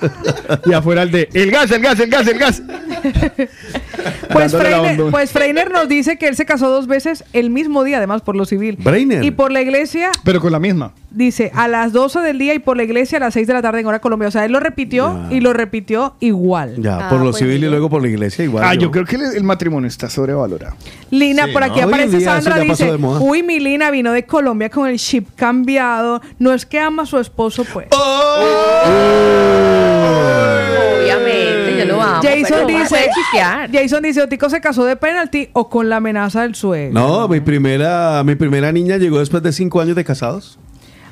Y 0.65 0.73
afuera 0.73 1.01
el 1.03 1.11
de, 1.11 1.29
el 1.33 1.49
gas, 1.49 1.71
el 1.71 1.81
gas, 1.81 1.99
el 1.99 2.09
gas, 2.09 2.27
el 2.27 2.37
gas. 2.37 2.61
Pues 4.31 4.51
Freiner, 4.55 5.01
pues 5.09 5.31
Freiner 5.31 5.71
nos 5.71 5.87
dice 5.89 6.17
que 6.17 6.27
él 6.27 6.35
se 6.35 6.45
casó 6.45 6.69
dos 6.69 6.85
veces 6.87 7.23
el 7.33 7.49
mismo 7.49 7.83
día, 7.83 7.97
además 7.97 8.21
por 8.21 8.35
lo 8.35 8.45
civil. 8.45 8.77
Breiner. 8.79 9.23
Y 9.23 9.31
por 9.31 9.51
la 9.51 9.61
iglesia, 9.61 10.11
Pero 10.23 10.39
con 10.41 10.51
la 10.51 10.59
misma. 10.59 10.91
dice, 11.11 11.51
a 11.55 11.67
las 11.67 11.93
12 11.93 12.19
del 12.19 12.37
día 12.37 12.53
y 12.53 12.59
por 12.59 12.77
la 12.77 12.83
iglesia 12.83 13.17
a 13.17 13.21
las 13.21 13.33
6 13.33 13.47
de 13.47 13.53
la 13.53 13.61
tarde 13.61 13.79
en 13.79 13.85
hora 13.87 13.99
Colombia. 13.99 14.27
O 14.27 14.31
sea, 14.31 14.45
él 14.45 14.51
lo 14.51 14.59
repitió 14.59 15.27
Ya. 15.29 15.35
y 15.35 15.39
lo 15.39 15.53
repitió 15.53 16.15
igual. 16.19 16.75
Ya, 16.81 17.07
Ah, 17.07 17.09
por 17.09 17.19
lo 17.19 17.25
pues, 17.31 17.37
civil 17.37 17.63
y 17.63 17.67
luego 17.69 17.89
por 17.89 18.01
la 18.01 18.07
iglesia 18.09 18.43
igual. 18.45 18.63
Ah, 18.67 18.73
yo 18.75 18.91
creo 18.91 19.05
que 19.05 19.15
el, 19.15 19.21
el 19.35 19.43
matrimonio 19.43 19.87
está 19.87 20.09
sobrevalorado. 20.09 20.75
Lina, 21.09 21.45
Sí, 21.45 21.51
por 21.53 21.63
aquí 21.63 21.79
aparece 21.79 22.21
Sandra, 22.21 22.59
dice, 22.59 22.91
uy, 23.19 23.41
mi 23.43 23.59
Lina 23.59 23.89
vino 23.91 24.11
de 24.11 24.25
Colombia 24.25 24.69
con 24.69 24.87
el 24.87 24.97
chip 24.99 25.29
cambiado. 25.35 26.21
No 26.39 26.53
es 26.53 26.65
que 26.65 26.79
ama 26.79 27.03
a 27.03 27.05
su 27.05 27.17
esposo, 27.19 27.65
pues. 27.73 27.87
Yo 27.89 27.97
lo 31.97 32.03
amo. 32.03 32.21
Jason 32.23 32.67
dice. 32.67 33.09
Jason 33.71 34.03
dice, 34.03 34.21
Otico 34.21 34.49
se 34.49 34.61
casó 34.61 34.85
de 34.85 34.95
penalti 34.95 35.49
o 35.53 35.69
con 35.69 35.89
la 35.89 35.97
amenaza 35.97 36.43
del 36.43 36.55
suegro. 36.55 36.93
No, 36.93 37.27
mi 37.27 37.39
primera, 37.39 38.23
mi 38.23 38.35
primera 38.35 38.71
niña 38.71 38.97
llegó 38.97 39.19
después 39.19 39.43
de 39.43 39.51
cinco 39.51 39.81
años 39.81 39.95
de 39.95 40.03
casados. 40.03 40.57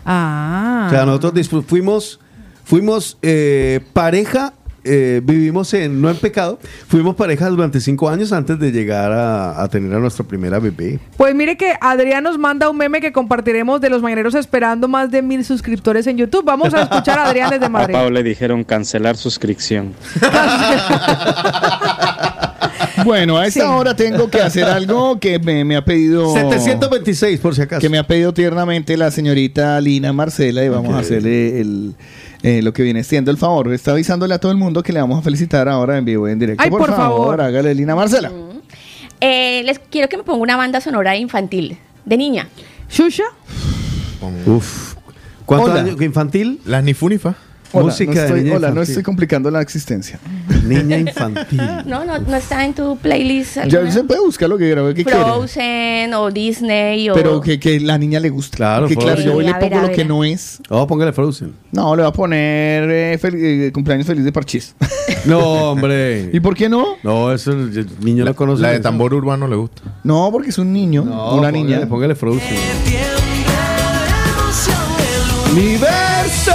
Ah. 0.05 0.85
O 0.87 0.89
sea, 0.91 1.05
nosotros 1.05 1.49
fuimos, 1.67 2.19
fuimos 2.63 3.17
eh, 3.21 3.81
pareja, 3.93 4.53
eh, 4.85 5.21
vivimos 5.23 5.73
en, 5.73 5.99
no 6.01 6.09
en 6.09 6.17
pecado, 6.17 6.59
fuimos 6.87 7.15
pareja 7.15 7.49
durante 7.49 7.79
cinco 7.81 8.09
años 8.09 8.31
antes 8.31 8.59
de 8.59 8.71
llegar 8.71 9.11
a, 9.11 9.61
a 9.61 9.67
tener 9.67 9.93
a 9.93 9.99
nuestra 9.99 10.25
primera 10.25 10.59
bebé. 10.59 10.99
Pues 11.17 11.33
mire 11.35 11.57
que 11.57 11.73
Adrián 11.81 12.23
nos 12.23 12.37
manda 12.37 12.69
un 12.69 12.77
meme 12.77 13.01
que 13.01 13.11
compartiremos 13.11 13.81
de 13.81 13.89
los 13.89 14.01
mañaneros 14.01 14.35
esperando 14.35 14.87
más 14.87 15.11
de 15.11 15.21
mil 15.21 15.43
suscriptores 15.43 16.07
en 16.07 16.17
YouTube. 16.17 16.45
Vamos 16.45 16.73
a 16.73 16.83
escuchar 16.83 17.19
a 17.19 17.25
Adrián 17.25 17.49
desde 17.49 17.65
A 17.65 17.69
Madrid. 17.69 17.93
Pau 17.93 18.09
le 18.09 18.23
dijeron 18.23 18.63
cancelar 18.63 19.17
suscripción. 19.17 19.93
Bueno, 23.03 23.37
a 23.37 23.45
esta 23.45 23.61
Sí. 23.61 23.65
hora 23.67 23.95
tengo 23.95 24.29
que 24.29 24.41
hacer 24.41 24.63
algo 24.65 25.19
que 25.19 25.37
me, 25.39 25.63
me 25.65 25.75
ha 25.75 25.83
pedido... 25.85 26.33
726 26.33 27.39
por 27.39 27.53
si 27.55 27.61
acaso. 27.61 27.81
Que 27.81 27.89
me 27.89 27.97
ha 27.97 28.07
pedido 28.07 28.33
tiernamente 28.33 28.95
la 28.97 29.11
señorita 29.11 29.79
Lina 29.81 30.13
Marcela 30.13 30.63
y 30.63 30.69
vamos 30.69 30.93
a 30.95 30.99
hacerle 30.99 31.59
el, 31.61 31.93
eh, 32.45 32.61
lo 32.61 32.73
que 32.73 32.83
viene 32.83 33.03
siendo 33.03 33.31
el 33.31 33.37
favor. 33.37 33.73
Está 33.73 33.91
avisándole 33.91 34.35
a 34.35 34.37
todo 34.37 34.51
el 34.51 34.57
mundo 34.59 34.83
que 34.83 34.93
le 34.93 35.01
vamos 35.01 35.17
a 35.17 35.21
felicitar 35.23 35.67
ahora 35.67 35.97
en 35.97 36.05
vivo 36.05 36.29
y 36.29 36.31
en 36.31 36.37
directo. 36.37 36.61
Ay, 36.63 36.69
por 36.69 36.95
favor. 36.95 37.41
hágale 37.41 37.73
Lina 37.73 37.95
Marcela. 37.95 38.31
Eh, 39.19 39.63
les 39.65 39.79
quiero 39.79 40.07
que 40.09 40.17
me 40.17 40.23
ponga 40.23 40.43
una 40.43 40.55
banda 40.55 40.79
sonora 40.79 41.17
infantil, 41.17 41.79
de 42.05 42.17
niña. 42.17 42.47
¿Shusha? 42.87 43.23
Uf. 44.45 44.93
¿Cuántos 45.47 45.71
Hola. 45.71 45.81
años? 45.81 45.99
¿Infantil? 45.99 46.61
Las 46.65 46.83
ni 46.83 46.93
funifa. 46.93 47.33
Hola, 47.71 47.85
Música 47.87 48.11
no 48.13 48.15
de 48.19 48.25
estoy, 48.25 48.43
niña 48.43 48.55
hola, 48.55 48.71
no 48.71 48.81
estoy 48.81 49.03
complicando 49.03 49.51
la 49.51 49.61
existencia. 49.61 50.17
Niña 50.65 50.97
infantil. 50.99 51.61
No, 51.85 52.05
no, 52.05 52.17
no 52.19 52.35
está 52.37 52.63
en 52.63 52.73
tu 52.73 52.97
playlist. 52.97 53.57
Ya 53.67 53.91
se 53.91 54.03
puede 54.03 54.21
buscar 54.21 54.47
lo 54.47 54.57
que 54.57 54.73
qué 54.95 55.03
quiere. 55.03 55.19
Frozen 55.19 56.13
o 56.13 56.31
Disney 56.31 57.09
o... 57.09 57.13
Pero 57.13 57.41
que, 57.41 57.59
que 57.59 57.79
la 57.81 57.97
niña 57.97 58.19
le 58.21 58.29
gusta. 58.29 58.55
Claro, 58.55 58.87
que 58.87 58.95
claro, 58.95 59.21
yo 59.21 59.35
hoy 59.35 59.43
le 59.43 59.49
a 59.51 59.53
ver, 59.57 59.61
pongo 59.69 59.75
a 59.77 59.81
lo 59.81 59.87
ver. 59.87 59.95
que 59.95 60.05
no 60.05 60.23
es. 60.23 60.59
Oh, 60.69 60.87
póngale 60.87 61.11
Frozen. 61.11 61.53
No, 61.71 61.95
le 61.95 62.03
va 62.03 62.09
a 62.09 62.13
poner 62.13 62.89
eh, 62.89 63.19
fel- 63.21 63.35
eh, 63.67 63.71
cumpleaños 63.73 64.07
feliz 64.07 64.23
de 64.23 64.31
Parchís. 64.31 64.75
No, 65.25 65.39
hombre. 65.71 66.29
¿Y 66.33 66.39
por 66.39 66.55
qué 66.55 66.69
no? 66.69 66.97
No, 67.01 67.31
eso 67.33 67.51
el 67.51 67.87
niño 68.01 68.23
La, 68.25 68.31
no 68.31 68.35
conoce. 68.35 68.61
la 68.61 68.69
de 68.69 68.73
eso. 68.75 68.83
tambor 68.83 69.11
urbano 69.13 69.47
le 69.47 69.55
gusta. 69.55 69.81
No, 70.03 70.29
porque 70.31 70.49
es 70.49 70.57
un 70.59 70.71
niño, 70.71 71.03
No, 71.03 71.11
una 71.13 71.49
póngale, 71.49 71.57
niña. 71.63 71.85
Póngale 71.89 72.13
Frozen. 72.15 72.41
¡Universo! 75.51 76.51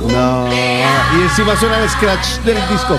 No. 0.00 0.48
Y 0.52 1.22
encima 1.22 1.56
suena 1.56 1.78
el 1.78 1.88
scratch 1.88 2.26
del 2.44 2.56
disco. 2.68 2.98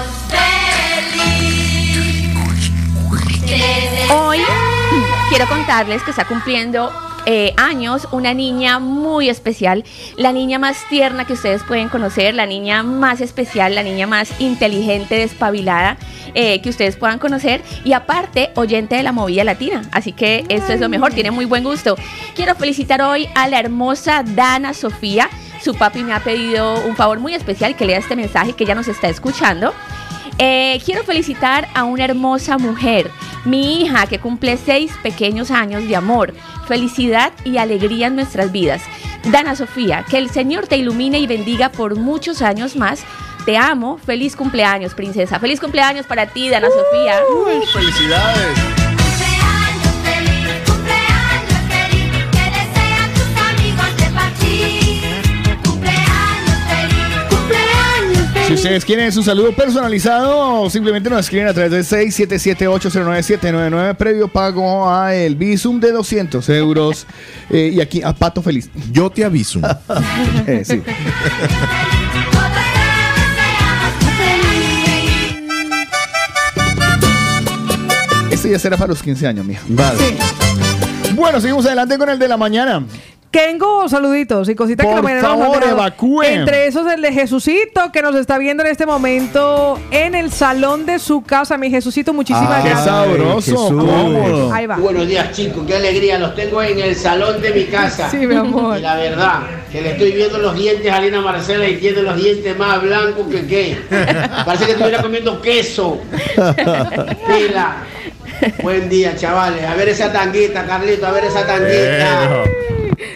Hoy 4.13 4.39
quiero 5.29 5.47
contarles 5.47 6.03
que 6.03 6.11
está 6.11 6.25
cumpliendo 6.25 6.91
eh, 7.25 7.53
años 7.57 8.07
una 8.11 8.33
niña 8.33 8.79
muy 8.79 9.29
especial, 9.29 9.83
la 10.17 10.31
niña 10.31 10.57
más 10.57 10.77
tierna 10.89 11.25
que 11.25 11.33
ustedes 11.33 11.63
pueden 11.63 11.87
conocer, 11.87 12.33
la 12.33 12.47
niña 12.47 12.81
más 12.81 13.21
especial, 13.21 13.75
la 13.75 13.83
niña 13.83 14.07
más 14.07 14.39
inteligente, 14.39 15.15
despabilada 15.15 15.97
eh, 16.33 16.61
que 16.61 16.69
ustedes 16.69 16.95
puedan 16.95 17.19
conocer 17.19 17.61
y 17.83 17.93
aparte 17.93 18.51
oyente 18.55 18.95
de 18.95 19.03
la 19.03 19.11
movida 19.11 19.43
latina. 19.43 19.83
Así 19.91 20.13
que 20.13 20.45
esto 20.49 20.73
es 20.73 20.79
lo 20.79 20.89
mejor, 20.89 21.13
tiene 21.13 21.29
muy 21.29 21.45
buen 21.45 21.63
gusto. 21.63 21.95
Quiero 22.35 22.55
felicitar 22.55 23.01
hoy 23.01 23.27
a 23.35 23.47
la 23.47 23.59
hermosa 23.59 24.23
Dana 24.25 24.73
Sofía. 24.73 25.29
Su 25.63 25.76
papi 25.76 26.04
me 26.04 26.13
ha 26.13 26.24
pedido 26.24 26.82
un 26.86 26.95
favor 26.95 27.19
muy 27.19 27.36
especial 27.36 27.76
que 27.76 27.86
lea 27.86 28.00
este 28.00 28.15
mensaje 28.15 28.54
que 28.54 28.63
ella 28.63 28.76
nos 28.76 28.88
está 28.88 29.10
escuchando. 29.10 29.74
Eh, 30.38 30.82
quiero 30.84 31.04
felicitar 31.04 31.67
a 31.76 31.84
una 31.84 32.06
hermosa 32.06 32.58
mujer, 32.58 33.12
mi 33.45 33.82
hija 33.82 34.08
que 34.08 34.19
cumple 34.19 34.58
seis 34.58 34.91
pequeños 35.04 35.52
años 35.52 35.88
de 35.88 35.95
amor, 35.95 36.34
felicidad 36.67 37.32
y 37.45 37.58
alegría 37.58 38.08
en 38.08 38.15
nuestras 38.15 38.52
vidas. 38.52 38.81
Dana 39.25 39.56
Sofía, 39.56 40.04
que 40.10 40.17
el 40.17 40.31
Señor 40.31 40.65
te 40.65 40.77
ilumine 40.77 41.19
y 41.19 41.27
bendiga 41.27 41.69
por 41.69 41.96
muchos 41.96 42.42
años 42.42 42.75
más. 42.75 43.04
Te 43.46 43.58
amo, 43.58 44.00
feliz 44.00 44.35
cumpleaños, 44.35 44.96
princesa. 44.96 45.40
Feliz 45.40 45.60
cumpleaños 45.60 46.08
para 46.08 46.27
ti, 46.27 46.50
Dana 46.50 46.69
Sofía. 46.69 47.19
¡Felicidades! 47.73 49.00
Si 58.52 58.56
ustedes 58.56 58.83
quieren 58.83 59.10
su 59.13 59.23
saludo 59.23 59.54
personalizado, 59.54 60.69
simplemente 60.69 61.10
nos 61.10 61.21
escriben 61.21 61.47
a 61.47 61.54
través 61.54 61.71
de 61.71 61.79
677-809-799 62.06 63.95
previo 63.95 64.27
pago 64.27 64.91
a 64.91 65.15
el 65.15 65.37
Visum 65.37 65.79
de 65.79 65.93
200 65.93 66.49
euros. 66.49 67.08
Eh, 67.54 67.71
y 67.73 67.81
aquí 67.81 68.02
a 68.02 68.13
Pato 68.13 68.41
Feliz. 68.41 68.69
Yo 68.91 69.10
te 69.10 69.25
aviso. 69.25 69.60
Eh, 70.47 70.63
sí. 70.65 70.81
Este 78.31 78.49
ya 78.49 78.60
será 78.60 78.77
para 78.77 78.87
los 78.89 79.04
15 79.04 79.27
años, 79.27 79.45
mija. 79.45 79.62
Vale. 79.67 79.97
Bueno, 81.13 81.41
seguimos 81.41 81.65
adelante 81.65 81.97
con 81.97 82.10
el 82.10 82.19
de 82.19 82.27
la 82.27 82.37
mañana. 82.37 82.85
Tengo 83.32 83.88
saluditos 83.88 84.50
y 84.50 84.56
cositas 84.56 84.86
que 84.86 84.92
Por 84.92 85.04
nos 85.04 85.23
han 85.23 85.40
favor, 85.40 85.63
evacúen. 85.63 86.40
Entre 86.42 86.67
esos 86.67 86.86
el 86.92 87.02
de 87.02 87.13
Jesucito 87.13 87.90
que 87.94 88.02
nos 88.02 88.13
está 88.15 88.38
viendo 88.38 88.62
en 88.63 88.69
este 88.69 88.86
momento 88.86 89.79
en 89.90 90.15
el 90.15 90.32
salón 90.34 90.86
de 90.86 91.00
su 91.00 91.23
casa. 91.23 91.58
Mi 91.58 91.69
Jesucito, 91.69 92.13
muchísimas 92.13 92.60
Ah, 92.60 92.62
qué 92.62 92.69
gracias. 92.71 92.86
sabroso, 92.90 93.56
cómodo. 93.69 94.54
Ahí 94.54 94.65
va. 94.67 94.75
Buenos 94.75 95.08
días 95.08 95.32
chicos, 95.32 95.63
qué 95.65 95.77
alegría, 95.77 96.19
los 96.19 96.36
tengo 96.36 96.62
en 96.62 96.77
el 96.79 96.94
salón 96.94 97.42
de 97.42 97.52
mi 97.52 97.63
casa. 97.65 98.10
Sí, 98.10 98.17
mi 98.17 98.36
amor. 98.36 98.77
Y 98.77 98.82
la 98.82 98.96
verdad, 98.98 99.40
que 99.71 99.82
le 99.82 99.92
estoy 99.94 100.12
viendo 100.12 100.38
los 100.38 100.54
dientes 100.54 100.92
a 100.92 101.00
Lina 101.00 101.21
Marcela 101.21 101.65
y 101.69 101.77
tiene 101.77 102.02
los 102.02 102.17
dientes 102.17 102.58
más 102.58 102.82
blancos 102.82 103.27
que 103.32 103.48
qué. 103.48 103.77
Parece 104.46 104.65
que 104.65 104.71
estuviera 104.73 105.02
comiendo 105.02 105.42
queso. 105.42 106.02
Pila. 106.36 107.77
Buen 108.62 108.90
día, 108.90 109.15
chavales. 109.15 109.63
A 109.63 109.73
ver 109.75 109.88
esa 109.88 110.12
tanguita, 110.12 110.65
Carlito, 110.65 111.06
a 111.08 111.12
ver 111.12 111.23
esa 111.23 111.46
tanguita. 111.48 112.44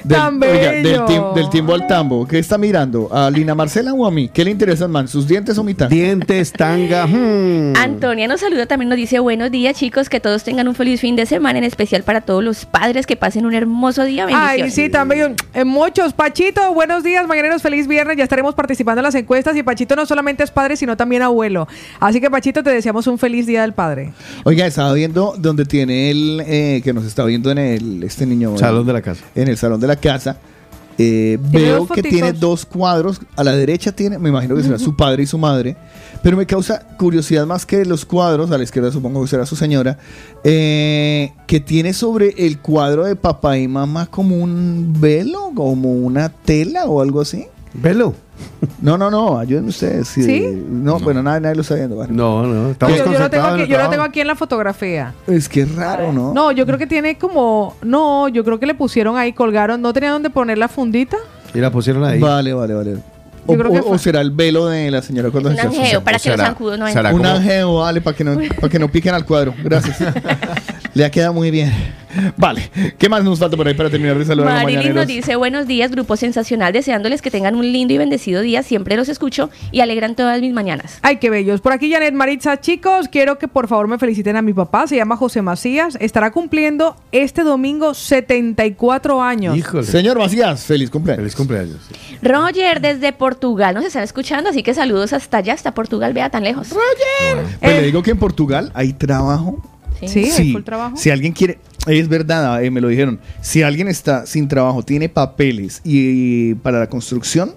Del, 0.06 0.18
Tan 0.20 0.36
oiga, 0.44 0.72
del, 0.72 0.84
bello. 0.84 1.06
tim- 1.06 1.34
del 1.34 1.50
timbo 1.50 1.74
al 1.74 1.88
tambo. 1.88 2.28
¿Qué 2.28 2.38
está 2.38 2.58
mirando? 2.60 3.10
¿A 3.12 3.30
Lina 3.32 3.56
Marcela 3.56 3.92
o 3.94 4.06
a 4.06 4.12
mí? 4.12 4.30
¿Qué 4.32 4.46
le 4.46 4.52
interesan 4.52 4.92
más? 4.92 5.10
¿Sus 5.10 5.28
dientes 5.28 5.58
o 5.58 5.64
mi 5.64 5.74
tanga? 5.74 5.90
Dientes, 5.90 6.52
tanga. 6.52 7.08
hmm. 7.08 7.76
Antonia 7.76 8.28
nos 8.28 8.42
saluda, 8.42 8.68
también 8.68 8.90
nos 8.90 8.98
dice 8.98 9.18
buenos 9.20 9.50
días 9.50 9.76
chicos, 9.78 10.08
que 10.08 10.20
todos 10.20 10.44
tengan 10.44 10.68
un 10.68 10.76
feliz 10.76 11.02
fin 11.02 11.16
de 11.16 11.26
semana, 11.26 11.58
en 11.58 11.64
especial 11.64 12.04
para 12.04 12.22
todos 12.22 12.44
los 12.44 12.66
padres 12.66 13.08
que 13.08 13.16
pasen 13.16 13.46
un 13.48 13.56
hermoso 13.56 14.04
día. 14.04 14.26
Ay, 14.30 14.62
Bendiciones. 14.62 14.74
sí, 14.76 14.90
también. 14.92 15.36
En 15.54 15.68
muchos. 15.68 16.14
Pachito, 16.14 16.74
buenos 16.74 17.04
días, 17.04 17.26
mañaneros, 17.28 17.62
feliz 17.64 17.88
viernes. 17.88 18.18
Ya 18.18 18.24
estaremos 18.24 18.54
participando 18.54 19.00
en 19.00 19.06
las 19.06 19.16
encuestas. 19.16 19.56
Y 19.58 19.64
Pachito 19.64 19.96
no 19.96 20.06
solamente 20.06 20.44
es 20.44 20.52
padre, 20.52 20.78
sino 20.78 20.96
también 20.96 21.24
abuelo. 21.24 21.68
Así 22.00 22.22
que, 22.22 22.30
Pachito, 22.30 22.62
te 22.62 22.70
deseamos 22.70 23.08
un 23.08 23.18
feliz 23.18 23.48
día 23.48 23.64
del 23.64 23.74
padre. 23.74 24.14
Oiga, 24.44 24.68
estaba 24.68 24.94
viendo 24.94 25.34
donde 25.38 25.66
tiene 25.66 26.12
el 26.12 26.44
eh, 26.46 26.82
que 26.84 26.94
nos 26.94 27.06
está 27.06 27.24
viendo 27.26 27.50
en 27.52 27.58
el 27.58 28.04
este 28.04 28.26
niño 28.26 28.56
Salón 28.58 28.86
de 28.86 28.94
la 28.94 29.02
casa. 29.02 29.24
En 29.34 29.48
el 29.48 29.58
salón 29.58 29.80
de 29.80 29.88
la 29.88 29.95
casa. 29.96 30.38
eh, 30.98 31.38
veo 31.42 31.88
que 31.88 32.02
tiene 32.02 32.32
dos 32.32 32.66
cuadros. 32.66 33.20
A 33.36 33.44
la 33.44 33.52
derecha 33.52 33.92
tiene, 33.92 34.18
me 34.18 34.30
imagino 34.30 34.56
que 34.56 34.64
será 34.64 34.80
su 34.80 34.96
padre 34.96 35.24
y 35.24 35.26
su 35.26 35.38
madre. 35.38 35.76
Pero 36.24 36.38
me 36.38 36.46
causa 36.46 36.80
curiosidad 36.98 37.46
más 37.46 37.66
que 37.66 37.86
los 37.86 38.06
cuadros. 38.06 38.50
A 38.52 38.58
la 38.58 38.64
izquierda 38.64 38.92
supongo 38.92 39.22
que 39.22 39.28
será 39.28 39.46
su 39.46 39.56
señora. 39.56 39.98
eh, 40.44 41.34
que 41.48 41.60
tiene 41.60 41.94
sobre 41.94 42.34
el 42.38 42.60
cuadro 42.60 43.06
de 43.06 43.16
papá 43.16 43.58
y 43.58 43.68
mamá 43.68 44.08
como 44.08 44.38
un 44.38 44.96
velo, 45.00 45.52
como 45.54 45.92
una 45.94 46.30
tela 46.30 46.86
o 46.86 47.02
algo 47.02 47.22
así. 47.22 47.46
¿Velo? 47.74 48.16
No, 48.82 48.98
no, 48.98 49.10
no, 49.10 49.40
ayuden 49.40 49.66
ustedes. 49.68 50.08
si- 50.08 50.24
¿Sí? 50.24 50.64
No, 50.70 51.00
bueno, 51.00 51.24
nadie, 51.24 51.42
nadie 51.42 51.56
lo 51.56 51.62
está 51.62 51.76
viendo. 51.76 51.96
vale. 51.98 52.12
No, 52.14 52.44
no. 52.44 52.54
Yo, 52.66 52.72
Estamos 52.72 52.98
yo 52.98 53.20
lo 53.20 53.30
tengo 53.30 53.46
aquí, 53.46 53.68
yo 53.68 53.78
lo 53.78 53.90
tengo 53.90 54.04
aquí 54.04 54.20
en 54.22 54.28
la 54.28 54.36
fotografía. 54.36 55.14
Es 55.28 55.48
que 55.50 55.62
es 55.62 55.76
raro, 55.76 56.12
¿no? 56.12 56.34
No, 56.34 56.52
yo 56.52 56.66
creo 56.66 56.78
que 56.78 56.88
tiene 56.88 57.18
como. 57.18 57.76
No, 57.84 58.28
yo 58.28 58.44
creo 58.44 58.60
que 58.60 58.66
le 58.66 58.76
pusieron 58.76 59.18
ahí, 59.18 59.34
colgaron. 59.34 59.82
¿No 59.82 59.94
tenía 59.94 60.12
dónde 60.12 60.30
poner 60.30 60.58
la 60.58 60.68
fundita? 60.68 61.18
Y 61.54 61.60
la 61.60 61.72
pusieron 61.72 62.04
ahí. 62.04 62.20
Vale, 62.20 62.54
vale, 62.54 62.74
vale. 62.74 62.98
O, 63.48 63.54
Yo 63.54 63.60
creo 63.60 63.72
que 63.74 63.80
o- 63.80 63.84
fue- 63.84 63.96
o 63.96 63.98
será 64.00 64.22
el 64.22 64.32
velo 64.32 64.68
de 64.68 64.90
la 64.92 65.02
señora 65.02 65.30
cuando 65.32 65.50
Un 65.50 65.56
se 65.56 65.62
casa? 65.62 65.78
angeo, 65.82 66.04
para 66.04 66.18
o 66.18 66.20
que 66.22 66.30
los 66.30 66.40
zancudos 66.40 66.80
no 66.80 66.88
entren. 66.88 67.14
Un 67.16 67.26
angeo, 67.26 67.76
vale, 67.76 68.02
para 68.02 68.16
que, 68.18 68.24
no, 68.24 68.38
para 68.60 68.70
que 68.70 68.80
no 68.80 68.90
piquen 68.90 69.14
al 69.14 69.26
cuadro. 69.26 69.54
Gracias. 69.64 69.98
Le 70.94 71.04
ha 71.04 71.12
quedado 71.12 71.34
muy 71.34 71.52
bien. 71.52 71.74
Vale. 72.38 72.72
¿Qué 72.98 73.10
más 73.10 73.22
nos 73.26 73.38
falta 73.40 73.58
por 73.58 73.68
ahí 73.68 73.74
para 73.74 73.90
terminar 73.90 74.18
de 74.18 74.24
saludar 74.24 74.50
a 74.50 74.54
los 74.64 74.64
Marilyn 74.64 74.96
nos 74.96 75.06
dice 75.08 75.36
buenos 75.36 75.68
días, 75.68 75.92
grupo 75.92 76.16
sensacional, 76.16 76.72
deseándoles 76.72 77.22
que 77.22 77.30
tengan 77.30 77.56
un 77.56 77.70
lindo 77.70 77.94
y 77.94 77.98
bendecido 77.98 78.40
día. 78.42 78.64
Siempre 78.64 78.96
los 78.96 79.10
escucho 79.10 79.50
y 79.74 79.82
alegran 79.82 80.16
todas 80.16 80.40
mis 80.40 80.54
mañanas. 80.54 81.00
Ay, 81.02 81.18
qué 81.18 81.30
bellos. 81.30 81.60
Por 81.60 81.74
aquí, 81.74 81.92
Janet 81.92 82.14
Maritza. 82.14 82.62
Chicos, 82.62 83.10
quiero 83.10 83.38
que 83.38 83.50
por 83.50 83.68
favor 83.68 83.90
me 83.90 83.98
feliciten 84.00 84.38
a 84.38 84.42
mi 84.42 84.54
papá. 84.54 84.88
Se 84.88 84.96
llama 84.96 85.18
José 85.18 85.42
Macías. 85.42 85.98
Estará 86.00 86.32
cumpliendo 86.32 86.96
este 87.12 87.44
domingo 87.44 87.94
74 87.94 89.22
años. 89.22 89.58
Híjole. 89.58 89.84
Señor 89.84 90.18
Macías, 90.18 90.64
feliz 90.64 90.90
cumpleaños. 90.90 91.20
Feliz 91.24 91.36
cumpleaños. 91.36 91.78
Roger 92.22 92.80
desde 92.80 93.12
Portugal 93.36 93.76
nos 93.76 93.84
están 93.86 94.04
escuchando, 94.04 94.50
así 94.50 94.64
que 94.64 94.74
saludos 94.74 95.12
hasta 95.12 95.38
allá, 95.38 95.54
hasta 95.54 95.74
Portugal, 95.74 96.14
vea 96.14 96.30
tan 96.30 96.44
lejos. 96.44 96.70
Pues 96.70 96.82
Eh. 97.62 97.82
le 97.82 97.82
digo 97.84 98.02
que 98.02 98.12
en 98.12 98.18
Portugal 98.18 98.72
hay 98.74 98.94
trabajo. 98.94 99.62
Sí, 100.06 100.30
hay 100.32 100.52
full 100.54 100.64
trabajo. 100.64 100.96
Si 100.96 101.10
alguien 101.10 101.34
quiere, 101.34 101.60
es 101.88 102.08
verdad, 102.08 102.64
eh, 102.64 102.72
me 102.72 102.80
lo 102.82 102.88
dijeron. 102.88 103.20
Si 103.42 103.62
alguien 103.62 103.88
está 103.90 104.26
sin 104.26 104.48
trabajo, 104.48 104.84
tiene 104.84 105.10
papeles 105.10 105.82
y, 105.84 106.54
para 106.56 106.80
la 106.80 106.88
construcción, 106.88 107.56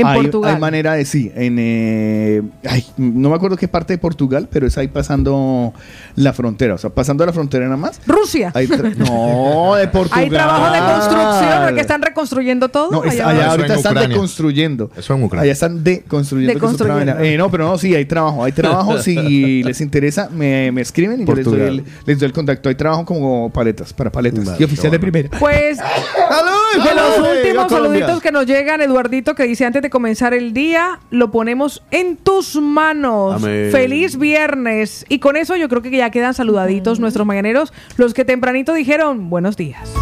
En 0.00 0.06
hay, 0.06 0.20
Portugal. 0.22 0.54
hay 0.54 0.60
manera 0.60 0.94
de 0.94 1.04
sí. 1.04 1.30
En, 1.34 1.56
eh, 1.58 2.42
ay, 2.68 2.84
no 2.96 3.28
me 3.30 3.34
acuerdo 3.36 3.56
qué 3.56 3.68
parte 3.68 3.92
de 3.94 3.98
Portugal, 3.98 4.48
pero 4.50 4.66
es 4.66 4.76
ahí 4.78 4.88
pasando 4.88 5.72
la 6.16 6.32
frontera. 6.32 6.74
O 6.74 6.78
sea, 6.78 6.90
pasando 6.90 7.24
la 7.26 7.32
frontera 7.32 7.64
nada 7.64 7.76
más. 7.76 8.00
Rusia. 8.06 8.50
Hay 8.54 8.66
no, 8.98 9.74
de 9.76 9.88
Portugal. 9.88 10.24
Hay 10.24 10.30
trabajo 10.30 10.72
de 10.72 10.78
construcción, 10.78 11.62
porque 11.66 11.80
están 11.80 12.02
reconstruyendo 12.02 12.68
todo. 12.68 12.90
No, 12.90 13.04
es- 13.04 13.14
Allá 13.14 13.28
allá 13.28 13.40
Eso 13.42 13.50
ahorita 13.50 13.74
están 13.74 13.92
Ucrania. 13.92 14.08
deconstruyendo. 14.08 14.90
Eso 14.96 15.14
en 15.14 15.22
Ucrania. 15.24 15.42
Allá 15.42 15.52
están 15.52 15.84
deconstruyendo. 15.84 16.54
Deconstruyendo. 16.54 17.18
Eh, 17.20 17.36
no, 17.36 17.50
pero 17.50 17.66
no, 17.66 17.78
sí, 17.78 17.94
hay 17.94 18.04
trabajo. 18.04 18.44
Hay 18.44 18.52
trabajo. 18.52 18.98
si 19.02 19.62
les 19.62 19.80
interesa, 19.80 20.28
me, 20.30 20.70
me 20.72 20.80
escriben 20.80 21.22
y 21.22 21.24
yo 21.26 21.34
les 21.34 21.44
doy, 21.44 21.60
el, 21.60 21.84
les 22.06 22.18
doy 22.18 22.26
el 22.26 22.32
contacto. 22.32 22.68
Hay 22.68 22.74
trabajo 22.74 23.04
como 23.04 23.50
paletas, 23.50 23.92
para 23.92 24.10
paletas. 24.10 24.44
Vale, 24.44 24.56
y 24.60 24.64
oficial 24.64 24.90
de 24.92 24.98
primera. 24.98 25.28
Pues 25.38 25.78
¡Salud! 26.28 26.59
De 26.72 26.94
los 26.94 27.14
¡Salud! 27.14 27.28
últimos 27.36 27.72
saluditos 27.72 28.20
que 28.20 28.32
nos 28.32 28.46
llegan, 28.46 28.80
Eduardito, 28.80 29.34
que 29.34 29.44
dice 29.44 29.64
antes 29.64 29.82
de 29.82 29.90
comenzar 29.90 30.34
el 30.34 30.52
día, 30.52 31.00
lo 31.10 31.30
ponemos 31.30 31.82
en 31.90 32.16
tus 32.16 32.56
manos. 32.56 33.42
Amén. 33.42 33.70
Feliz 33.70 34.18
viernes. 34.18 35.04
Y 35.08 35.18
con 35.18 35.36
eso 35.36 35.56
yo 35.56 35.68
creo 35.68 35.82
que 35.82 35.90
ya 35.90 36.10
quedan 36.10 36.34
saludaditos 36.34 37.00
nuestros 37.00 37.26
mañaneros, 37.26 37.72
los 37.96 38.14
que 38.14 38.24
tempranito 38.24 38.72
dijeron 38.72 39.30
buenos 39.30 39.56
días. 39.56 39.92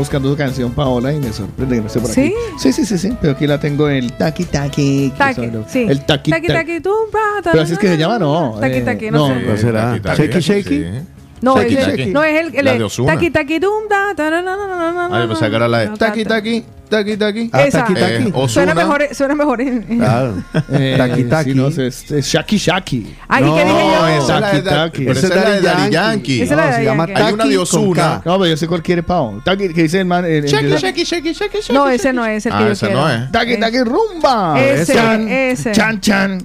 Buscando 0.00 0.28
su 0.30 0.36
canción 0.36 0.72
Paola 0.72 1.12
y 1.12 1.18
me 1.20 1.32
sorprende 1.32 1.76
que 1.76 1.80
no 1.82 1.86
esté 1.86 2.00
por 2.00 2.10
¿Sí? 2.10 2.20
aquí. 2.22 2.34
Sí, 2.58 2.72
sí, 2.72 2.84
sí, 2.84 2.98
sí. 2.98 3.16
Pero 3.20 3.34
aquí 3.34 3.46
la 3.46 3.58
tengo 3.60 3.88
en 3.88 3.96
el 3.96 4.12
taqui 4.12 4.44
taqui. 4.44 5.12
Taqui, 5.16 5.50
sí. 5.68 5.86
El 5.88 6.04
taqui 6.04 6.30
Taqui, 6.30 6.46
taqui. 6.48 6.58
taqui, 6.58 6.80
tum, 6.80 6.92
ra, 7.12 7.42
ta, 7.42 7.52
Pero 7.52 7.62
así 7.62 7.72
es 7.74 7.78
que 7.78 7.88
se 7.88 7.96
llama, 7.96 8.18
no. 8.18 8.56
Taqui, 8.60 8.76
eh, 8.78 8.82
taqui, 8.82 9.10
no 9.10 9.28
sé. 9.28 9.44
¿Cuál 9.44 9.58
será? 9.58 10.00
Taqui, 10.02 10.28
taqui, 10.28 10.40
Shaky, 10.40 10.40
shaky. 10.40 11.19
No, 11.42 11.54
Taqui, 11.54 11.76
es 11.76 11.86
el- 11.86 11.90
taqui. 11.96 12.06
no 12.10 12.22
es 12.24 12.40
el, 12.40 12.54
el 12.54 12.64
La 12.64 12.72
de 12.74 12.84
Ozuna. 12.84 13.14
taqui 13.14 13.30
taqui 13.30 13.58
dum 13.58 13.88
da, 13.88 14.14
ta, 14.14 14.28
na, 14.30 14.42
na, 14.42 14.56
na, 14.56 14.66
na, 14.66 14.92
na, 14.92 15.16
Ah, 15.16 15.22
yo 15.22 15.28
pensaba 15.28 15.48
que 15.50 15.56
era 15.56 15.68
la 15.68 15.78
de 15.78 15.86
taqui, 15.96 16.22
ta, 16.24 16.28
ta. 16.28 16.34
taqui, 16.36 16.64
taqui, 16.90 17.16
taqui. 17.16 17.50
Ah, 17.52 17.62
Esa. 17.64 17.78
taqui, 17.80 17.94
taqui. 17.94 18.14
Eh, 18.14 18.30
Ozuna. 18.34 18.48
Suena 18.48 18.74
mejor, 18.74 19.08
suena 19.14 19.34
mejor 19.34 19.60
en, 19.62 19.82
Claro. 19.98 20.34
Eh, 20.70 20.94
Taqui, 20.98 21.24
taqui. 21.24 21.50
sí, 21.52 21.56
no, 21.56 21.68
es, 21.68 21.78
es 22.10 22.26
Shaki 22.26 22.56
Shaki. 22.58 23.16
Ay, 23.28 23.42
¿qué 23.44 23.50
dije 23.64 23.64
yo? 23.66 24.00
No, 24.00 24.08
esa 24.08 24.34
es 24.34 24.40
la 24.40 24.52
de 24.52 24.62
Taqui, 24.62 24.74
taqui. 24.74 25.04
Pero 25.06 25.18
esa 25.18 25.26
es 25.28 25.34
la 25.34 25.50
de 25.50 25.60
Daddy 25.62 25.90
Yankee. 25.92 26.42
Esa 26.42 26.52
es 26.52 26.56
la 26.58 26.64
de 26.64 26.70
No, 26.70 26.74
Daddy 26.74 26.84
Yankee. 26.84 27.12
Hay 27.22 27.32
una 27.32 27.44
de 27.44 27.50
Taki 27.50 27.56
Ozuna. 27.56 28.22
No, 28.24 28.38
pero 28.38 28.46
yo 28.46 28.56
sé 28.58 28.66
cuál 28.68 28.82
quiere 28.82 29.02
Pau. 29.02 29.40
Taqui, 29.42 29.72
que 29.72 29.82
dice 29.84 30.00
el 30.00 30.04
man. 30.04 30.24
Shaki, 30.26 30.68
shaki, 30.76 31.04
shaki, 31.04 31.32
shaki, 31.32 31.58
shaki. 31.62 31.72
No, 31.72 31.88
ese 31.88 32.12
no 32.12 32.26
es 32.26 32.44
el 32.44 32.52
que 32.52 32.58
Ah, 32.58 32.60
yo 32.66 32.72
ese 32.72 32.86
quiero. 32.86 33.00
no 33.00 33.08
es. 33.10 33.32
Taqui, 33.32 33.56
taqui, 33.58 33.78
rumba. 33.82 34.60
Ese, 34.62 35.50
ese. 35.52 35.72
Chan, 35.72 36.00
chan. 36.02 36.42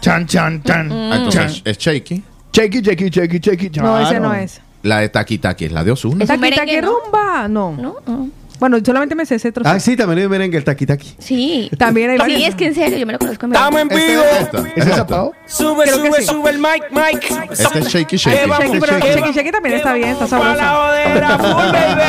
Chan, 0.00 0.26
chan, 0.26 0.62
chan. 0.64 0.90
Ah, 0.90 1.16
Entonces 1.16 1.62
es 1.64 1.78
Shaky. 1.78 2.24
Chequi, 2.52 2.82
chequi, 2.82 3.10
chequi, 3.10 3.40
chequi. 3.40 3.70
No, 3.80 3.98
ese 4.00 4.20
no 4.20 4.32
es. 4.34 4.60
La 4.82 4.98
de 4.98 5.08
Taki 5.08 5.38
Taki 5.38 5.66
es 5.66 5.72
la 5.72 5.84
de 5.84 5.92
Ozuna. 5.92 6.24
Es 6.24 6.30
un 6.30 6.36
Taqui 6.36 6.40
merengue, 6.40 6.74
taqui 6.74 6.86
¿no? 6.86 6.98
rumba. 7.04 7.48
No. 7.48 7.72
¿No? 7.76 7.96
no. 8.06 8.28
Bueno, 8.58 8.78
solamente 8.84 9.14
me 9.16 9.26
sé 9.26 9.36
ese 9.36 9.50
trozo. 9.50 9.68
Ah, 9.68 9.80
sí, 9.80 9.96
también 9.96 10.20
hay 10.20 10.28
merengue, 10.28 10.56
el 10.56 10.62
taqui 10.62 10.86
taqui. 10.86 11.14
Sí. 11.18 11.68
También 11.78 12.10
hay 12.10 12.16
Sí, 12.16 12.20
varios. 12.20 12.48
es 12.50 12.54
que 12.54 12.66
en 12.66 12.74
serio, 12.76 12.96
yo 12.98 13.06
me 13.06 13.12
lo 13.12 13.18
conozco 13.18 13.46
en 13.46 13.52
Estamos 13.54 13.80
en 13.80 13.88
verdad. 13.88 14.06
vivo. 14.06 14.22
Esta, 14.40 14.58
¿Es 14.58 14.76
esa, 14.76 14.90
esta. 14.90 15.06
Pau? 15.08 15.32
Sube, 15.46 15.82
Creo 15.84 15.96
que 16.02 16.08
sube, 16.10 16.20
sí. 16.20 16.26
sube 16.26 16.50
el 16.50 16.58
mic, 16.58 16.84
mic. 16.90 17.50
Este 17.50 17.78
es 17.80 17.88
Shaky 17.88 18.16
Shaky. 18.16 18.48
Shakey, 18.48 18.80
pero 18.80 18.98
Shakey. 18.98 19.14
Shakey, 19.14 19.32
Shakey 19.32 19.50
también 19.52 19.74
está 19.76 19.94
bien, 19.94 20.10
está 20.10 20.26
Pa' 20.26 20.38
la 20.38 20.56
sabrosa. 20.56 20.74
jodera 20.76 21.38
full, 21.38 21.72
baby. 21.72 22.02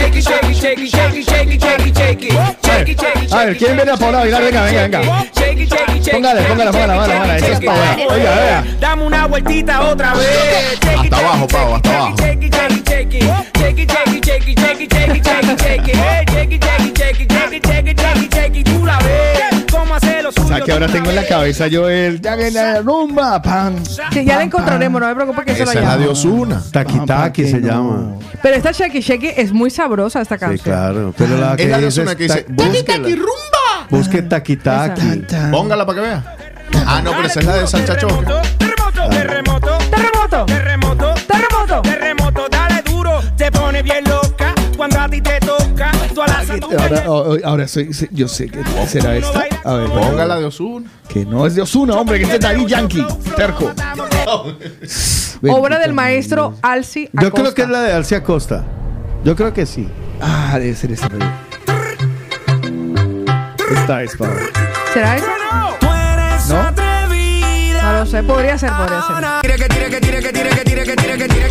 Shakey, 0.00 0.22
shakey, 0.22 0.54
shakey, 0.54 0.88
shakey, 0.88 1.22
shakey, 1.22 1.58
shakey, 1.58 1.92
shakey. 1.92 2.67
A 3.32 3.44
ver, 3.44 3.56
¿quién 3.56 3.76
viene 3.76 3.90
a 3.90 3.96
Paola 3.96 4.18
a 4.18 4.20
bailar? 4.20 4.42
Venga, 4.42 4.62
venga, 4.62 4.82
venga. 4.82 5.24
Póngale, 6.10 6.42
póngala, 6.42 6.70
shakey, 6.70 6.86
póngala, 6.86 7.04
póngala. 7.04 7.36
Esa 7.36 7.46
es. 7.48 7.58
Oiga, 7.58 8.34
vea. 8.34 8.64
Dame 8.80 9.02
una 9.04 9.26
vueltita 9.26 9.80
otra 9.82 10.14
vez. 10.14 10.78
Hasta 10.98 11.16
abajo, 11.18 11.46
Pau, 11.48 11.74
hasta 11.74 11.96
abajo. 11.98 12.16
shakey, 12.18 12.50
shakey, 12.50 12.82
shakey. 12.84 13.20
Shakey, 13.58 13.86
shakey, 13.86 14.20
shakey, 14.20 14.54
shakey, 14.54 14.88
shakey, 14.88 15.20
shakey, 15.22 15.56
shakey. 15.56 15.92
Hey, 15.92 16.24
shakey, 16.32 16.58
shakey, 16.58 16.92
shakey, 16.94 17.26
shakey, 17.28 17.60
shakey, 17.60 17.94
shakey, 17.94 18.28
shakey. 18.32 18.64
Tú 18.64 18.86
la 18.86 18.98
ves. 18.98 19.64
¿Cómo 19.70 19.94
hace 19.94 20.22
lo 20.22 20.28
O 20.30 20.32
sea, 20.32 20.60
que 20.60 20.72
ahora 20.72 20.86
tengo 20.88 21.10
en 21.10 21.16
la 21.16 21.26
cabeza 21.26 21.66
yo 21.66 21.88
el. 21.90 22.20
Ya 22.20 22.36
que 22.36 22.50
la 22.50 22.80
rumba, 22.80 23.40
pan. 23.42 23.76
Sí, 24.12 24.24
ya 24.24 24.36
la 24.36 24.42
encontraremos, 24.44 25.00
no 25.00 25.06
me 25.08 25.14
preocupes 25.14 25.44
que 25.44 25.54
se 25.54 25.62
Esa 25.62 25.72
es 25.72 25.74
la 25.84 25.96
de 25.96 26.06
llamo. 26.06 26.62
Taqui 26.72 26.98
Ah, 27.00 27.04
taqui 27.06 27.42
¿para 27.42 27.54
se 27.54 27.60
llama. 27.60 28.14
Pero 28.42 28.54
esta 28.56 28.72
Shakey 28.72 29.00
Shakey 29.00 29.34
es 29.36 29.52
muy 29.52 29.68
sabrosa 29.70 30.20
esta 30.22 30.36
Sí, 30.36 30.40
canción. 30.40 30.64
claro. 30.64 31.14
Pero 31.16 31.36
la 31.36 31.56
que 31.56 31.64
Es 31.64 31.68
la 31.70 31.78
de 31.78 31.84
dice 31.86 32.00
Ozuna 32.00 32.14
que 32.16 32.22
dice 32.24 32.42
ta- 32.42 32.52
Taki. 32.72 32.84
Taki 32.84 33.14
rumba. 33.16 33.86
Busque 33.90 34.22
tan. 34.22 35.50
Póngala 35.50 35.86
para 35.86 35.96
que 36.00 36.06
vea. 36.06 36.36
Ah, 36.86 37.00
no, 37.02 37.12
pero 37.12 37.26
esa 37.26 37.40
es 37.40 37.46
la 37.46 37.56
de 37.56 37.66
Salsa 37.66 37.96
Choque. 37.96 38.24
Terremoto, 38.58 39.08
terremoto, 39.08 39.78
Terremoto. 39.90 40.44
terremoto, 40.46 41.14
Terremoto. 41.26 41.82
terremoto, 41.82 42.46
dale 42.50 42.82
duro, 42.82 43.20
te 43.36 43.50
pone 43.50 43.82
bien 43.82 44.04
loca 44.04 44.54
cuando 44.76 45.00
a 45.00 45.08
ti 45.08 45.20
te 45.20 45.40
toca, 45.40 45.90
tú 46.14 46.22
a 46.22 46.26
la 46.26 46.38
Ahora, 46.38 47.04
oh, 47.06 47.32
oh, 47.34 47.36
ahora 47.44 47.66
soy, 47.68 47.92
sí, 47.92 48.08
yo 48.12 48.28
sé 48.28 48.48
que 48.48 48.62
será 48.86 49.16
esta. 49.16 49.44
A 49.64 49.74
ver, 49.74 49.88
Póngala 49.88 50.38
de 50.38 50.44
Ozuna. 50.44 50.88
que 51.08 51.24
no 51.24 51.46
es 51.46 51.54
de 51.54 51.62
Osuna, 51.62 51.94
hombre, 51.96 52.18
que 52.18 52.24
este 52.24 52.36
es 52.36 52.40
Daddy 52.42 52.66
Yankee. 52.66 53.04
Terco. 53.36 53.72
Obra 55.48 55.78
del 55.78 55.92
maestro 55.94 56.54
Alci 56.62 57.08
Yo 57.12 57.28
Acosta. 57.28 57.40
creo 57.40 57.54
que 57.54 57.62
es 57.62 57.68
la 57.68 57.80
de 57.82 57.92
Alcia 57.92 58.22
Costa. 58.22 58.64
Yo 59.24 59.34
creo 59.34 59.52
que 59.52 59.66
sí. 59.66 59.88
Ah, 60.20 60.58
debe 60.58 60.74
ser 60.74 60.92
esta. 60.92 61.08
Esta 63.72 64.02
es 64.02 64.16
para. 64.16 64.32
¿Será 64.92 65.16
esa? 65.16 65.26
¿No? 66.48 66.88
No 67.82 67.92
lo 68.00 68.06
sé, 68.06 68.22
podría 68.22 68.58
ser, 68.58 68.70
podría 68.72 69.02
ser. 69.02 69.16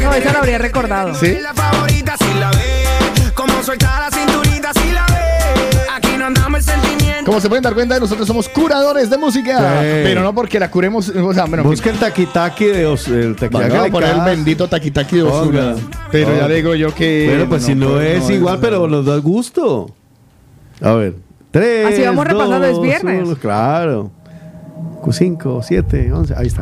No, 0.03 0.13
esa 0.13 0.33
la 0.33 0.39
habría 0.39 0.57
recordado. 0.57 1.15
¿Sí? 1.15 1.37
Como 3.33 3.63
suelta 3.63 3.99
la 3.99 4.09
cinturita 4.17 4.71
si 4.73 4.91
la 4.91 5.05
ve. 5.07 5.79
Aquí 5.95 6.17
no 6.17 6.25
andamos 6.25 6.59
el 6.59 6.63
sentimiento. 6.65 7.25
Como 7.25 7.39
se 7.39 7.47
pueden 7.49 7.63
dar 7.63 7.73
cuenta, 7.73 7.99
nosotros 7.99 8.27
somos 8.27 8.47
curadores 8.49 9.09
de 9.09 9.17
música. 9.17 9.57
Sí. 9.81 9.87
Pero 10.03 10.21
no 10.21 10.33
porque 10.33 10.59
la 10.59 10.69
curemos. 10.71 11.09
O 11.09 11.33
sea, 11.33 11.45
bueno, 11.45 11.63
Busca 11.63 11.89
el 11.89 11.97
taquitaki 11.97 12.65
de 12.65 12.85
Os- 12.85 13.07
el 13.07 13.35
taquitaki 13.35 13.63
Vamos 13.69 13.79
a 13.79 13.83
de 13.83 13.91
poner 13.91 14.15
el 14.15 14.21
bendito 14.21 14.67
taquitaki 14.67 15.17
de. 15.17 15.23
Ponga. 15.23 15.75
Pero 16.11 16.35
ya 16.37 16.47
digo 16.47 16.75
yo 16.75 16.93
que. 16.93 17.27
Bueno, 17.29 17.49
pues 17.49 17.63
si 17.63 17.75
no 17.75 17.89
pues, 17.93 18.17
es 18.23 18.29
no 18.29 18.35
igual, 18.35 18.59
pero 18.59 18.87
nos 18.87 19.05
da 19.05 19.17
gusto. 19.17 19.93
A 20.81 20.91
ver. 20.93 21.26
Tres. 21.57 21.87
Así 21.87 22.03
vamos 22.03 22.27
repasando, 22.27 22.67
es 22.67 22.73
dos, 22.75 22.83
viernes. 22.83 23.23
uno, 23.25 23.35
claro. 23.35 24.11
Cinco, 25.11 25.63
siete, 25.63 26.11
once. 26.13 26.35
Ahí 26.37 26.47
está. 26.47 26.61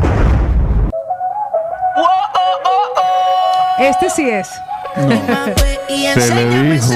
Este 3.77 4.09
sí 4.09 4.29
es. 4.29 4.47
Se 6.13 6.33
le 6.33 6.71
dijo. 6.71 6.93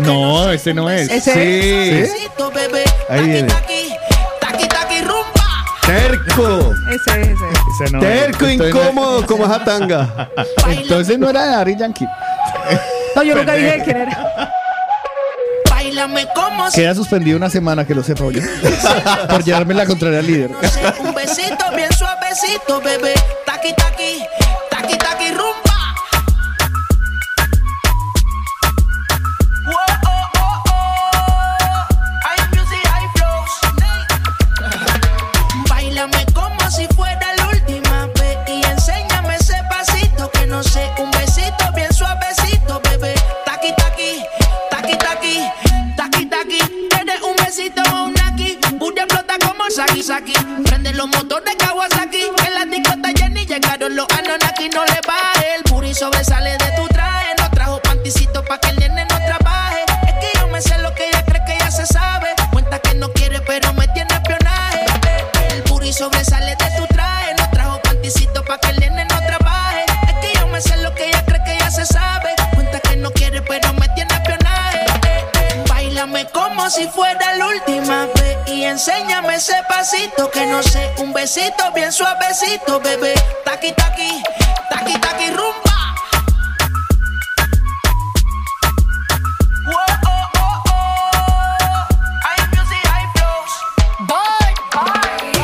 No, 0.00 0.50
este 0.50 0.74
no 0.74 0.90
es. 0.90 1.10
¿Ese 1.10 1.32
sí. 1.32 2.12
Ahí 3.08 3.26
viene. 3.26 3.48
Terco. 5.86 6.72
Ese 6.90 7.20
es, 7.20 7.28
ese. 7.28 7.84
Ese 7.84 7.92
no 7.92 8.00
Terco, 8.00 8.44
es. 8.46 8.52
Entonces 8.52 8.74
no- 8.74 8.80
incómodo 8.82 9.26
como 9.26 9.44
esa 9.46 9.64
tanga. 9.64 10.28
Entonces 10.68 11.18
no 11.18 11.30
era 11.30 11.46
de 11.46 11.54
Ari 11.54 11.76
Yankee. 11.76 12.06
No, 13.16 13.22
yo 13.22 13.34
nunca 13.34 13.54
dije 13.54 13.82
quién 13.84 13.96
era. 13.96 14.54
Bailame 15.94 16.26
como 16.34 16.68
Queda 16.74 16.92
suspendido 16.92 17.36
una 17.36 17.48
semana, 17.48 17.86
que 17.86 17.94
lo 17.94 18.02
sepa 18.02 18.24
yo. 18.24 18.40
Por 19.28 19.44
llevarme 19.44 19.74
la 19.74 19.86
contraria 19.86 20.18
al 20.18 20.26
líder. 20.26 20.50
un 20.98 21.14
besito 21.14 21.64
bien 21.76 21.92
suavecito, 21.92 22.80
bebé. 22.80 23.14
Taqui, 23.46 23.72
taqui, 23.74 24.20
taqui, 24.70 24.98
taqui, 24.98 25.28
rumba. 25.30 25.63
Saki 49.74 50.04
Saki. 50.04 50.32
Prende 50.64 50.92
los 50.94 51.08
motores 51.08 51.56
enséñame 78.74 79.36
ese 79.36 79.54
pasito 79.68 80.28
que 80.32 80.44
no 80.46 80.60
sé, 80.60 80.92
un 80.98 81.12
besito 81.12 81.70
bien 81.74 81.92
suavecito, 81.92 82.80
bebé. 82.80 83.14
Taqui, 83.44 83.72
taqui, 83.72 84.20
taqui, 84.68 84.98
taqui, 84.98 85.30
rumba. 85.30 85.76
Whoa, 89.70 89.86
oh, 90.06 90.26
oh, 90.42 90.62
oh. 90.70 91.86
Hay 92.24 92.40
music, 92.50 92.82
hay 92.92 93.06
flows. 93.14 93.52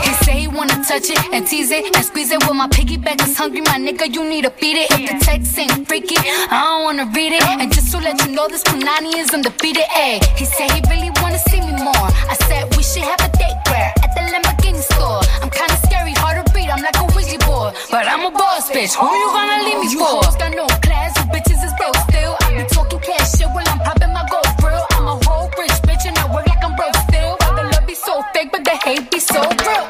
He 0.05 0.13
say 0.25 0.41
he 0.41 0.49
wanna 0.49 0.83
touch 0.83 1.09
it 1.11 1.19
and 1.33 1.47
tease 1.47 1.71
it 1.71 1.95
and 1.95 2.05
squeeze 2.05 2.33
it. 2.33 2.43
Well, 2.43 2.55
my 2.55 2.67
piggyback 2.67 3.23
is 3.23 3.39
hungry, 3.39 3.61
my 3.61 3.79
nigga. 3.79 4.13
You 4.13 4.25
need 4.29 4.43
to 4.43 4.51
feed 4.51 4.77
it. 4.77 4.91
If 4.91 5.09
the 5.09 5.25
text 5.25 5.57
ain't 5.57 5.87
freaky, 5.87 6.17
I 6.19 6.51
don't 6.51 6.83
wanna 6.83 7.07
read 7.15 7.33
it. 7.33 7.45
And 7.45 7.73
just 7.73 7.93
to 7.93 7.99
let 7.99 8.21
you 8.27 8.33
know, 8.33 8.49
this 8.49 8.65
Punani 8.65 9.15
is 9.15 9.33
undefeated. 9.33 9.85
Ayy, 9.95 10.19
he 10.37 10.45
said 10.45 10.73
he 10.73 10.81
really 10.91 11.13
wanna 11.31 11.43
see 11.51 11.61
me 11.61 11.73
more. 11.83 12.09
I 12.33 12.37
said 12.49 12.77
we 12.77 12.83
should 12.83 13.07
have 13.07 13.21
a 13.23 13.31
date 13.39 13.59
where 13.71 13.93
at 14.03 14.11
the 14.15 14.23
Lamborghini 14.33 14.83
store. 14.83 15.23
I'm 15.43 15.51
kinda 15.51 15.77
scary, 15.87 16.13
hard 16.13 16.45
to 16.45 16.53
read. 16.53 16.69
I'm 16.71 16.83
like 16.83 16.97
a 16.97 17.07
Ouija 17.15 17.39
board, 17.47 17.75
but 17.91 18.07
I'm 18.07 18.25
a 18.27 18.31
boss 18.31 18.69
bitch. 18.71 18.95
Who 18.99 19.07
you 19.07 19.29
gonna 19.31 19.65
leave 19.65 19.81
me 19.81 19.89
You 19.93 19.99
for? 20.01 20.25
hoes 20.25 20.37
got 20.37 20.53
no 20.55 20.67
class, 20.87 21.17
you 21.19 21.25
bitches 21.31 21.63
is 21.67 21.75
broke 21.79 21.97
still. 22.09 22.35
I 22.43 22.47
be 22.57 22.65
talking 22.75 23.01
cash 23.01 23.39
shit 23.39 23.49
while 23.55 23.69
I'm 23.69 23.79
popping 23.79 24.13
my 24.13 24.27
gold 24.31 24.51
grill. 24.61 24.85
I'm 24.97 25.07
a 25.07 25.17
whole 25.25 25.49
rich 25.59 25.79
bitch 25.87 26.05
and 26.09 26.19
I 26.19 26.27
work 26.35 26.47
like 26.49 26.65
I'm 26.65 26.75
broke 26.75 26.97
still. 27.09 27.37
The 27.57 27.63
love 27.73 27.87
be 27.87 27.95
so 27.95 28.23
fake, 28.35 28.51
but 28.51 28.65
the 28.65 28.77
hate 28.85 29.11
be 29.11 29.21
so 29.21 29.41
real. 29.41 29.90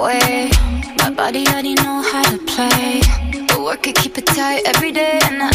Way. 0.00 0.50
My 0.98 1.10
body 1.10 1.46
already 1.48 1.74
know 1.74 2.02
how 2.02 2.22
to 2.22 2.38
play. 2.46 3.00
But 3.48 3.60
work 3.60 3.86
it, 3.86 3.96
keep 3.96 4.16
it 4.18 4.26
tight 4.26 4.62
every 4.66 4.92
day. 4.92 5.18
And 5.24 5.42
I, 5.42 5.50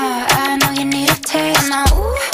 I, 0.00 0.26
I 0.42 0.56
know 0.60 0.72
you 0.80 0.86
need 0.86 1.10
a 1.10 1.14
taste. 1.20 1.62
And 1.64 1.74
I, 1.74 1.84
ooh, 1.92 2.33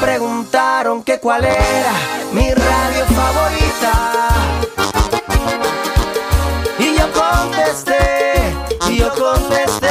Preguntaron 0.00 1.02
que 1.02 1.18
cuál 1.20 1.44
era 1.44 1.92
mi 2.32 2.50
radio 2.52 3.04
favorita. 3.06 4.28
Y 6.78 6.96
yo 6.98 7.06
contesté, 7.12 8.54
y 8.88 8.98
yo 8.98 9.12
contesté. 9.14 9.83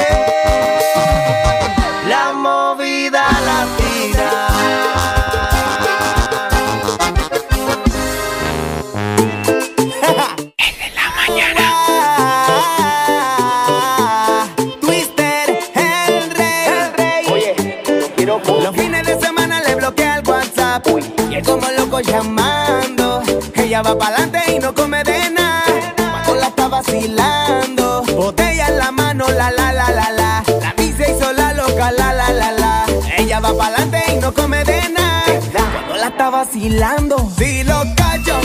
Va 23.84 23.98
pa'lante 23.98 24.40
y 24.54 24.60
no 24.60 24.74
come 24.74 25.04
de 25.04 25.30
nada. 25.30 25.64
La 26.40 26.48
está 26.48 26.68
vacilando, 26.68 28.04
botella 28.16 28.68
en 28.68 28.78
la 28.78 28.92
mano, 28.92 29.26
la 29.30 29.52
la 29.52 29.72
la 29.72 29.92
la 29.92 30.10
la. 30.12 30.44
La 30.62 30.74
vi 30.78 30.92
se 30.94 31.12
hizo 31.12 31.32
la 31.32 31.54
loca, 31.54 31.92
la 31.92 32.14
la 32.14 32.34
la 32.34 32.52
la. 32.52 32.86
Ella 33.18 33.40
va 33.40 33.56
pa'lante 33.56 34.02
y 34.14 34.16
no 34.18 34.34
come 34.34 34.64
de 34.64 34.90
nada. 34.90 35.24
Cuando 35.74 35.96
la 35.96 36.08
está 36.08 36.30
vacilando, 36.30 37.30
si 37.38 37.64
los 37.64 37.86
cachos 37.96 38.44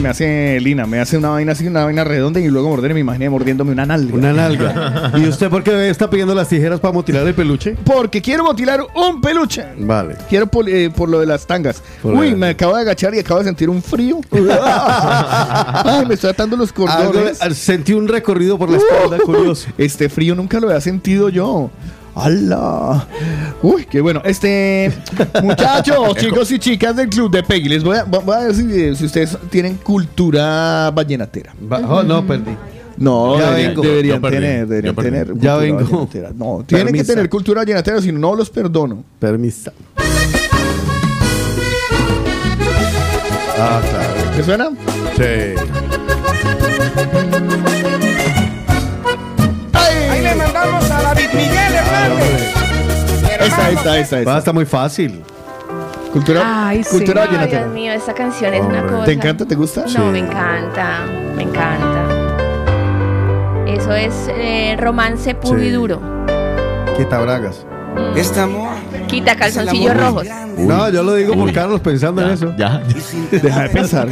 que 0.00 0.02
me 0.02 0.08
hace 0.08 0.58
Lina. 0.60 0.86
Me 0.86 0.98
hace 0.98 1.16
una 1.18 1.28
vaina 1.30 1.52
así, 1.52 1.66
una 1.66 1.84
vaina 1.84 2.04
redonda 2.04 2.40
y 2.40 2.48
luego 2.48 2.68
morder 2.70 2.94
me 2.94 3.00
imaginé 3.00 3.28
mordiéndome 3.28 3.72
una 3.72 3.84
nalga. 3.86 4.14
Una 4.14 4.32
nalga. 4.32 5.12
¿Y 5.16 5.26
usted 5.28 5.50
por 5.50 5.62
qué 5.62 5.90
está 5.90 6.08
pidiendo 6.08 6.34
las 6.34 6.48
tijeras 6.48 6.80
para 6.80 6.92
mutilar 6.92 7.26
el 7.26 7.34
peluche? 7.34 7.76
Porque 7.84 8.22
quiero 8.22 8.44
mutilar 8.44 8.80
un 8.94 9.20
peluche. 9.20 9.64
Vale. 9.78 10.16
Quiero 10.28 10.46
por, 10.46 10.68
eh, 10.68 10.90
por 10.90 11.08
lo 11.08 11.20
de 11.20 11.26
las 11.26 11.46
tangas. 11.46 11.82
Por 12.02 12.14
Uy, 12.14 12.34
me 12.34 12.48
acabo 12.50 12.74
de 12.76 12.82
agachar 12.82 13.14
y 13.14 13.18
acabo 13.18 13.40
de 13.40 13.46
sentir 13.46 13.68
un 13.68 13.82
frío. 13.82 14.20
Ay, 14.32 16.06
me 16.06 16.14
estoy 16.14 16.30
atando 16.30 16.56
los 16.56 16.72
cordones. 16.72 17.40
Algo- 17.40 17.54
sentí 17.54 17.92
un 17.92 18.08
recorrido 18.08 18.58
por 18.58 18.70
la 18.70 18.78
espalda, 18.78 19.18
curioso. 19.18 19.68
Este 19.76 20.08
frío 20.08 20.34
nunca 20.34 20.60
lo 20.60 20.68
había 20.68 20.80
sentido 20.80 21.28
yo. 21.28 21.70
¡Hala! 22.14 23.06
Uy, 23.62 23.84
qué 23.84 24.00
bueno. 24.00 24.22
Este, 24.24 24.90
muchachos, 25.42 26.16
chicos 26.16 26.50
y 26.50 26.58
chicas 26.58 26.96
del 26.96 27.08
club 27.10 27.30
de 27.30 27.42
Peggy, 27.42 27.68
les 27.68 27.84
voy 27.84 27.98
a, 27.98 28.04
voy 28.04 28.34
a 28.34 28.40
ver 28.44 28.54
si, 28.54 28.94
si 28.96 29.04
ustedes 29.04 29.36
tienen 29.50 29.76
cultura 29.76 30.90
vallenatera. 30.90 31.52
oh, 31.88 32.02
no, 32.02 32.26
perdí. 32.26 32.56
No, 32.96 33.38
Ya 33.38 33.50
deberían, 33.50 33.70
vengo. 33.70 33.82
deberían 33.82 34.22
tener, 34.22 34.66
deberían 34.66 34.94
tener. 34.96 35.38
Ya 35.38 35.56
vengo. 35.56 35.78
vallenatera. 35.84 36.30
No, 36.34 36.64
tienen 36.66 36.94
que 36.94 37.04
tener 37.04 37.28
cultura 37.28 37.60
vallenatera, 37.60 38.00
si 38.00 38.12
no, 38.12 38.18
no 38.18 38.34
los 38.34 38.48
perdono. 38.50 39.04
Permisa. 39.18 39.72
Ah, 43.58 43.80
claro. 43.90 44.36
¿Te 44.36 44.42
suena? 44.42 44.70
Sí. 45.16 45.54
Ahí 49.74 50.22
le 50.22 50.34
mandamos 50.34 50.90
a 50.90 51.02
David 51.02 51.28
Miguel 51.34 51.74
Hernández. 51.74 52.59
Esa, 53.40 53.70
esa, 53.70 53.98
esa, 53.98 54.20
esa. 54.20 54.30
Va, 54.30 54.38
está 54.38 54.52
muy 54.52 54.64
fácil. 54.66 55.22
Cultura, 56.12 56.68
Ay, 56.68 56.82
sí. 56.82 56.90
cultura 56.90 57.22
Ay, 57.22 57.28
vallenatera. 57.28 57.62
Dios 57.62 57.74
mío, 57.74 57.92
esta 57.92 58.12
canción 58.14 58.52
es 58.52 58.62
una 58.64 58.82
cosa. 58.82 59.04
¿Te 59.04 59.12
encanta? 59.12 59.46
¿Te 59.46 59.54
gusta? 59.54 59.84
No, 59.96 60.06
me 60.10 60.18
encanta, 60.18 61.04
me 61.36 61.42
encanta. 61.44 62.06
Eso 63.66 63.94
es 63.94 64.12
eh, 64.28 64.76
romance 64.78 65.34
puro 65.34 65.62
y 65.62 65.70
duro. 65.70 66.00
Quita 66.96 67.20
bragas. 67.20 67.64
Este 68.16 68.40
amor. 68.40 68.70
Quita 69.06 69.36
calzoncillos 69.36 69.96
rojos. 69.96 70.26
No, 70.58 70.88
yo 70.90 71.02
lo 71.02 71.14
digo 71.14 71.34
por 71.34 71.52
Carlos 71.52 71.80
pensando 71.80 72.22
en 72.22 72.30
eso. 72.30 72.52
Ya. 72.56 72.82
Deja 73.30 73.62
de 73.62 73.68
pensar. 73.70 74.08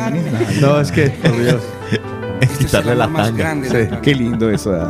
No, 0.61 0.81
es 0.81 0.91
que, 0.93 1.11
por 1.11 1.37
Dios. 1.41 1.63
Quitarle 2.59 2.95
la 2.95 3.09
más 3.09 3.27
tanga. 3.29 3.39
grande. 3.45 3.89
Sí. 3.91 3.97
Qué 4.03 4.15
lindo 4.15 4.49
eso. 4.51 4.75
¿eh? 4.77 4.81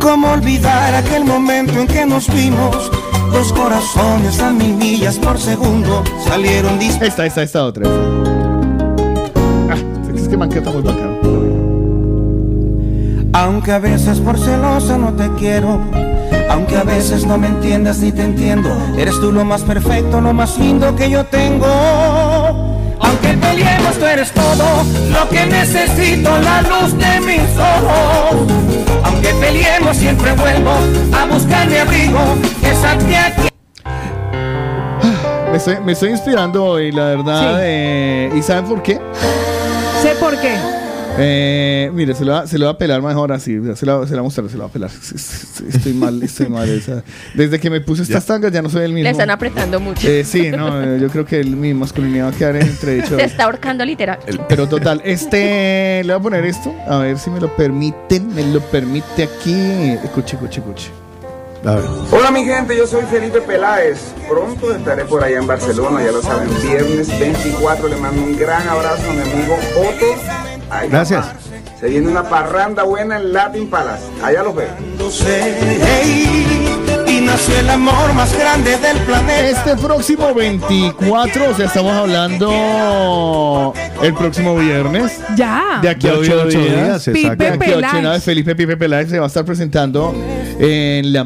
¿Cómo 0.00 0.32
olvidar 0.32 0.94
aquel 0.94 1.24
momento 1.24 1.72
en 1.80 1.86
que 1.86 2.04
nos 2.06 2.32
vimos? 2.32 2.90
Dos 3.32 3.52
corazones 3.52 4.40
a 4.40 4.50
mil 4.50 4.74
millas 4.74 5.18
por 5.18 5.38
segundo 5.38 6.02
salieron 6.24 6.78
disparados. 6.78 7.08
Esta, 7.08 7.26
esta, 7.26 7.42
esta 7.42 7.64
otra. 7.64 7.88
Ah, 9.70 9.76
es 10.14 10.28
que 10.28 10.34
encanta 10.34 10.70
muy 10.70 10.82
bacano. 10.82 11.18
Aunque 13.32 13.72
a 13.72 13.78
veces 13.78 14.18
por 14.20 14.38
celosa 14.38 14.98
no 14.98 15.12
te 15.12 15.28
quiero, 15.38 15.80
aunque 16.50 16.76
a 16.76 16.82
veces 16.82 17.26
no 17.26 17.38
me 17.38 17.46
entiendas 17.46 17.98
ni 17.98 18.10
te 18.10 18.22
entiendo, 18.22 18.70
eres 18.96 19.20
tú 19.20 19.30
lo 19.30 19.44
más 19.44 19.62
perfecto, 19.62 20.20
lo 20.20 20.32
más 20.32 20.58
lindo 20.58 20.96
que 20.96 21.10
yo 21.10 21.24
tengo. 21.26 21.66
Peleemos, 23.48 23.98
tú 23.98 24.04
eres 24.04 24.30
todo 24.32 24.84
lo 25.10 25.28
que 25.30 25.46
necesito, 25.46 26.38
la 26.38 26.62
luz 26.62 26.96
de 26.98 27.20
mis 27.20 27.40
ojos. 27.56 28.52
Aunque 29.04 29.28
peleemos, 29.40 29.96
siempre 29.96 30.32
vuelvo 30.32 30.72
a 31.16 31.24
buscar 31.24 31.66
mi 31.66 31.76
abrigo, 31.76 32.20
que 32.60 32.68
aquí. 32.86 33.48
Me 35.50 35.56
estoy, 35.56 35.76
me 35.80 35.92
estoy 35.92 36.10
inspirando 36.10 36.62
hoy, 36.62 36.92
la 36.92 37.04
verdad. 37.04 37.40
Sí. 37.40 37.60
eh, 37.62 38.32
¿Y 38.36 38.42
saben 38.42 38.66
por 38.66 38.82
qué? 38.82 39.00
Sé 40.02 40.10
por 40.20 40.38
qué. 40.38 40.77
Eh, 41.20 41.90
mire, 41.92 42.14
se 42.14 42.24
lo, 42.24 42.32
va, 42.32 42.46
se 42.46 42.58
lo 42.58 42.66
va 42.66 42.72
a 42.72 42.78
pelar 42.78 43.02
mejor 43.02 43.32
así. 43.32 43.58
Se 43.74 43.84
lo, 43.86 44.06
se 44.06 44.12
lo 44.12 44.16
va 44.16 44.20
a 44.20 44.22
mostrar, 44.22 44.48
se 44.48 44.56
lo 44.56 44.64
va 44.64 44.68
a 44.68 44.72
pelar. 44.72 44.90
Estoy 44.90 45.92
mal, 45.94 46.22
estoy 46.22 46.48
mal. 46.48 46.78
o 46.78 46.80
sea, 46.80 47.02
desde 47.34 47.58
que 47.58 47.70
me 47.70 47.80
puse 47.80 48.02
estas 48.02 48.24
tangas 48.26 48.52
ya 48.52 48.62
no 48.62 48.70
soy 48.70 48.84
el 48.84 48.92
mismo. 48.92 49.04
Le 49.04 49.10
están 49.10 49.30
apretando 49.30 49.80
mucho. 49.80 50.06
Eh, 50.08 50.24
sí, 50.24 50.50
no, 50.50 50.80
eh, 50.82 50.98
yo 51.00 51.08
creo 51.08 51.24
que 51.26 51.40
el- 51.40 51.56
mi 51.56 51.74
masculinidad 51.74 52.26
va 52.26 52.30
a 52.30 52.32
quedar 52.38 52.56
en 52.56 52.62
entredicho. 52.62 53.16
Se 53.18 53.24
está 53.24 53.44
ahorcando 53.44 53.84
literal. 53.84 54.18
Pero 54.48 54.68
total, 54.68 55.00
este, 55.04 56.02
le 56.04 56.12
voy 56.14 56.20
a 56.20 56.22
poner 56.22 56.44
esto, 56.46 56.74
a 56.86 56.98
ver 56.98 57.18
si 57.18 57.30
me 57.30 57.40
lo 57.40 57.54
permiten, 57.56 58.34
me 58.34 58.44
lo 58.52 58.60
permite 58.60 59.24
aquí. 59.24 59.90
Escuche, 60.04 60.36
escuche, 60.36 60.60
escuche. 60.60 60.90
Hola 62.12 62.30
mi 62.30 62.44
gente, 62.44 62.76
yo 62.76 62.86
soy 62.86 63.02
Felipe 63.10 63.40
Peláez. 63.40 64.14
Pronto 64.28 64.72
estaré 64.74 65.04
por 65.04 65.24
allá 65.24 65.38
en 65.38 65.46
Barcelona, 65.48 66.04
ya 66.04 66.12
lo 66.12 66.22
saben, 66.22 66.48
viernes 66.62 67.08
24. 67.18 67.88
Le 67.88 67.96
mando 67.96 68.22
un 68.22 68.36
gran 68.38 68.66
abrazo 68.68 69.02
a 69.10 69.12
mi 69.14 69.20
amigo 69.22 69.54
Otto. 69.76 70.47
Ay, 70.70 70.88
Gracias. 70.88 71.24
papá, 71.26 71.38
Se 71.80 71.88
viene 71.88 72.08
una 72.08 72.22
parranda 72.24 72.82
buena 72.82 73.16
en 73.18 73.32
Latin 73.32 73.68
Palace. 73.68 74.04
Allá 74.22 74.42
los 74.42 74.54
veo. 74.54 74.68
Y 77.06 77.20
nació 77.22 77.58
el 77.58 77.70
amor 77.70 78.12
más 78.14 78.36
grande 78.38 78.76
del 78.78 78.96
planeta. 78.98 79.48
Este 79.48 79.76
próximo 79.76 80.34
24, 80.34 81.50
o 81.50 81.54
sea, 81.54 81.66
estamos 81.66 81.92
hablando 81.92 83.72
el 84.02 84.14
próximo 84.14 84.56
viernes. 84.56 85.18
Ya. 85.36 85.78
De 85.80 85.88
aquí 85.88 86.06
a 86.08 86.12
De 86.12 86.18
hoy 86.18 86.28
a 86.28 86.34
ocho 86.34 86.42
ocho 86.48 86.58
días. 86.60 86.74
días, 86.74 87.04
de 87.06 87.12
exacto. 87.12 87.44
aquí 87.44 87.46
a 87.46 87.52
Pipe 87.52 87.64
ocho 87.74 87.74
Peláez. 87.80 88.02
días, 88.02 88.24
Felipe 88.24 88.54
Pipe 88.56 88.76
Peláez 88.76 89.08
se 89.10 89.18
va 89.18 89.24
a 89.24 89.28
estar 89.28 89.44
presentando 89.44 90.14
en 90.58 91.12
la 91.12 91.24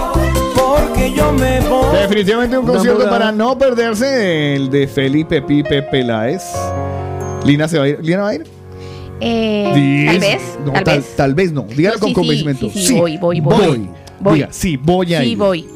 Porque 0.56 1.14
yo 1.14 1.32
me 1.34 1.60
voy. 1.62 1.98
Definitivamente 1.98 2.58
un 2.58 2.64
Una 2.66 2.74
concierto 2.74 3.10
para 3.10 3.32
no 3.32 3.58
perderse 3.58 4.56
el 4.56 4.70
de 4.70 4.88
Felipe 4.88 5.42
Pipe 5.42 5.82
Peláez. 5.84 6.44
Lina 7.46 7.68
se 7.68 7.78
va 7.78 7.86
a 7.86 7.88
ir. 7.90 8.00
¿Lina 8.02 8.22
va 8.24 8.30
a 8.30 8.36
ir? 8.36 8.44
Eh, 9.20 10.06
tal 10.08 10.20
vez. 10.20 10.42
No, 10.66 10.72
tal, 10.74 10.84
tal, 10.84 10.98
vez. 10.98 11.16
tal 11.16 11.34
vez 11.36 11.52
no. 11.52 11.62
Dígalo 11.64 11.96
No, 11.96 12.00
con 12.00 12.10
sí, 12.10 12.14
sí, 12.14 12.16
convencimiento. 12.16 12.70
sí, 12.70 12.86
sí, 12.88 12.94
voy, 13.00 13.18
voy, 13.18 13.40
voy. 13.40 13.56
Voy. 13.58 13.90
Voy. 14.20 14.34
Diga, 14.36 14.48
sí, 14.52 14.78
voy 14.78 15.14
a 15.16 15.22
Sí, 15.22 15.32
ir. 15.32 15.38
voy. 15.38 15.68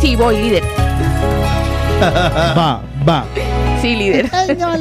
Sí, 0.00 0.16
voy, 0.16 0.36
líder. 0.36 0.62
Va, 2.00 2.82
va. 3.06 3.24
Sí, 3.80 3.96
líder. 3.96 4.30
Allí 4.34 4.54
No, 4.58 4.74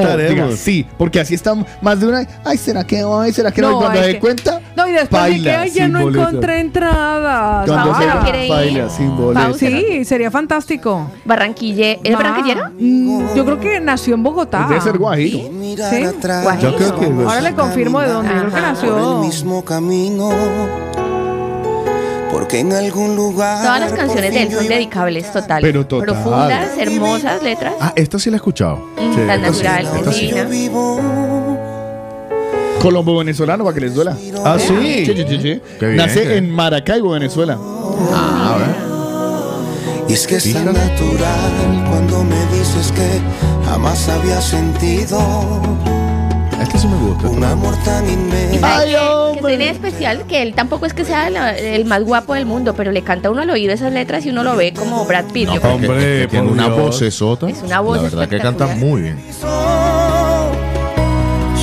estaremos. 0.00 0.28
diga, 0.28 0.56
sí, 0.56 0.86
porque 0.98 1.20
así 1.20 1.34
están 1.34 1.64
más 1.80 1.98
de 2.00 2.06
una. 2.08 2.26
Ay, 2.44 2.58
¿será 2.58 2.84
que 2.84 3.02
voy? 3.04 3.32
¿Será 3.32 3.50
que 3.50 3.60
no? 3.62 3.70
No, 3.70 3.76
Y 3.76 3.80
cuando 3.80 4.00
se 4.00 4.06
dé 4.06 4.12
que- 4.14 4.20
cuenta, 4.20 4.60
No, 4.76 4.86
y 4.88 4.92
después 4.92 5.22
de 5.24 5.28
que 5.30 5.34
Baila 5.36 5.60
"Ay, 5.60 5.70
ya 5.70 5.84
sin 5.84 5.92
no 5.92 6.00
boleto". 6.02 6.28
encontré 6.28 6.60
entradas. 6.60 7.66
Cuando 7.66 7.92
Ah, 7.92 7.98
se 8.00 8.06
no 8.06 8.20
quiere 8.22 8.44
ir. 8.46 8.50
baila 8.52 8.88
sin 8.90 9.16
boleto. 9.16 9.54
Sí, 9.54 10.04
sería 10.04 10.30
fantástico. 10.30 11.10
Barranquille. 11.24 12.00
¿Es 12.02 12.10
Ma, 12.12 12.18
barranquillero? 12.18 12.70
mm, 12.78 13.34
Yo 13.34 13.44
creo 13.44 13.60
que 13.60 13.80
nació 13.80 14.14
en 14.14 14.22
Bogotá. 14.22 14.66
Debe 14.68 14.80
ser 14.80 14.98
guajiro. 14.98 15.38
¿Sí? 15.38 16.02
Yo 16.60 16.76
creo 16.76 16.98
que 16.98 17.06
Ahora 17.06 17.40
le 17.40 17.54
confirmo 17.54 18.00
de 18.00 18.08
dónde. 18.08 18.28
Yo 18.34 18.40
creo 18.40 18.44
que 18.46 18.50
por 18.50 18.58
el 18.58 18.64
nació. 18.64 19.18
mismo 19.20 19.64
camino. 19.64 20.30
Porque 22.44 22.60
en 22.60 22.74
algún 22.74 23.16
lugar. 23.16 23.62
Todas 23.62 23.80
las 23.80 23.92
canciones 23.94 24.34
de 24.34 24.42
él 24.42 24.52
son 24.52 24.68
dedicables, 24.68 25.32
total. 25.32 25.62
Pero 25.62 25.86
total. 25.86 26.08
Profundas, 26.08 26.76
hermosas 26.76 27.42
letras. 27.42 27.72
Ah, 27.80 27.94
esta 27.96 28.18
sí 28.18 28.28
la 28.28 28.36
he 28.36 28.36
escuchado. 28.36 28.86
Mm, 28.98 29.26
tan 29.26 29.40
natural, 29.40 29.88
sí. 30.12 30.30
Colombo 32.82 33.16
venezolano 33.16 33.64
para 33.64 33.74
que 33.74 33.80
les 33.80 33.94
duela. 33.94 34.14
Ah, 34.44 34.58
sí. 34.58 35.06
Sí, 35.06 35.14
sí, 35.16 35.24
sí, 35.26 35.38
sí. 35.40 35.62
Qué 35.80 35.86
bien, 35.86 35.96
Nace 35.96 36.22
qué 36.24 36.36
en 36.36 36.50
Maracaibo, 36.50 37.12
Venezuela. 37.12 37.58
Ah, 38.12 38.54
a 38.54 38.58
ver. 38.58 40.10
Y 40.10 40.12
es 40.12 40.26
que 40.26 40.36
es 40.36 40.52
tan 40.52 40.66
natural 40.66 41.86
cuando 41.88 42.24
me 42.24 42.58
dices 42.58 42.92
que 42.92 43.22
jamás 43.64 44.06
había 44.10 44.38
sentido 44.42 45.18
Este 46.64 46.78
sí 46.78 46.88
me 46.88 46.96
gusta. 46.96 47.28
un 47.28 47.44
amor 47.44 47.76
tan 47.84 48.08
inmenso. 48.08 48.60
¿Sabe 48.60 48.86
qué? 48.86 49.40
que 49.40 49.46
tiene 49.48 49.70
especial 49.70 50.26
que 50.26 50.42
él 50.42 50.54
tampoco 50.54 50.86
es 50.86 50.94
que 50.94 51.04
sea 51.04 51.28
la- 51.30 51.56
el 51.56 51.84
más 51.84 52.02
guapo 52.02 52.34
del 52.34 52.46
mundo, 52.46 52.74
pero 52.74 52.90
le 52.92 53.02
canta 53.02 53.30
uno 53.30 53.42
al 53.42 53.50
oído 53.50 53.72
esas 53.72 53.92
letras 53.92 54.24
y 54.26 54.30
uno 54.30 54.42
lo 54.42 54.56
ve 54.56 54.72
como 54.72 55.04
Brad 55.04 55.26
Pitt. 55.32 55.50
Yo 55.52 55.60
creo 55.60 55.78
que 55.78 55.86
Hombre, 55.88 56.20
que 56.22 56.26
tiene 56.28 56.48
una 56.50 56.66
Dios. 56.66 56.78
voz 56.78 57.02
esota. 57.02 57.48
Es 57.50 57.62
una 57.62 57.80
voz 57.80 57.96
La 57.98 58.02
verdad 58.04 58.28
que 58.28 58.38
canta 58.38 58.66
muy 58.68 59.02
bien. 59.02 59.18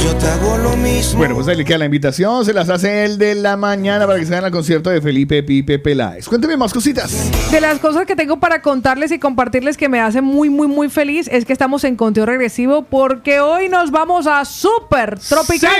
Yo 0.04 0.16
te 0.16 0.26
hago 0.28 0.58
lo 0.58 0.76
mismo. 0.78 1.20
Bueno, 1.20 1.36
pues 1.36 1.48
ahí 1.48 1.56
le 1.56 1.66
queda 1.66 1.78
la 1.78 1.86
invitación. 1.86 2.44
Se 2.44 2.54
las 2.54 2.70
hace 2.70 3.06
el 3.06 3.18
de 3.18 3.36
la 3.36 3.56
mañana 3.56 4.08
para 4.08 4.18
que 4.18 4.26
se 4.26 4.32
vayan 4.32 4.46
al 4.46 4.52
concierto 4.52 4.90
de 4.90 5.00
Felipe 5.02 5.44
Pipe 5.44 5.78
Peláez. 5.80 6.28
Cuénteme 6.28 6.58
más 6.58 6.74
cositas. 6.74 7.32
De 7.52 7.62
las 7.62 7.80
cosas 7.80 8.06
que 8.06 8.16
tengo 8.16 8.40
para 8.40 8.62
contarles 8.62 9.12
y 9.12 9.20
compartirles 9.20 9.78
que 9.78 9.90
me 9.90 10.00
hace 10.00 10.22
muy, 10.22 10.50
muy, 10.50 10.68
muy 10.68 10.90
feliz 10.90 11.28
es 11.32 11.46
que 11.46 11.54
estamos 11.54 11.84
en 11.84 11.96
conteo 11.96 12.26
regresivo 12.26 12.84
porque 12.84 13.40
hoy 13.40 13.70
nos 13.70 13.92
vamos 13.92 14.26
a 14.28 14.44
Super 14.46 15.20
Tropical. 15.20 15.72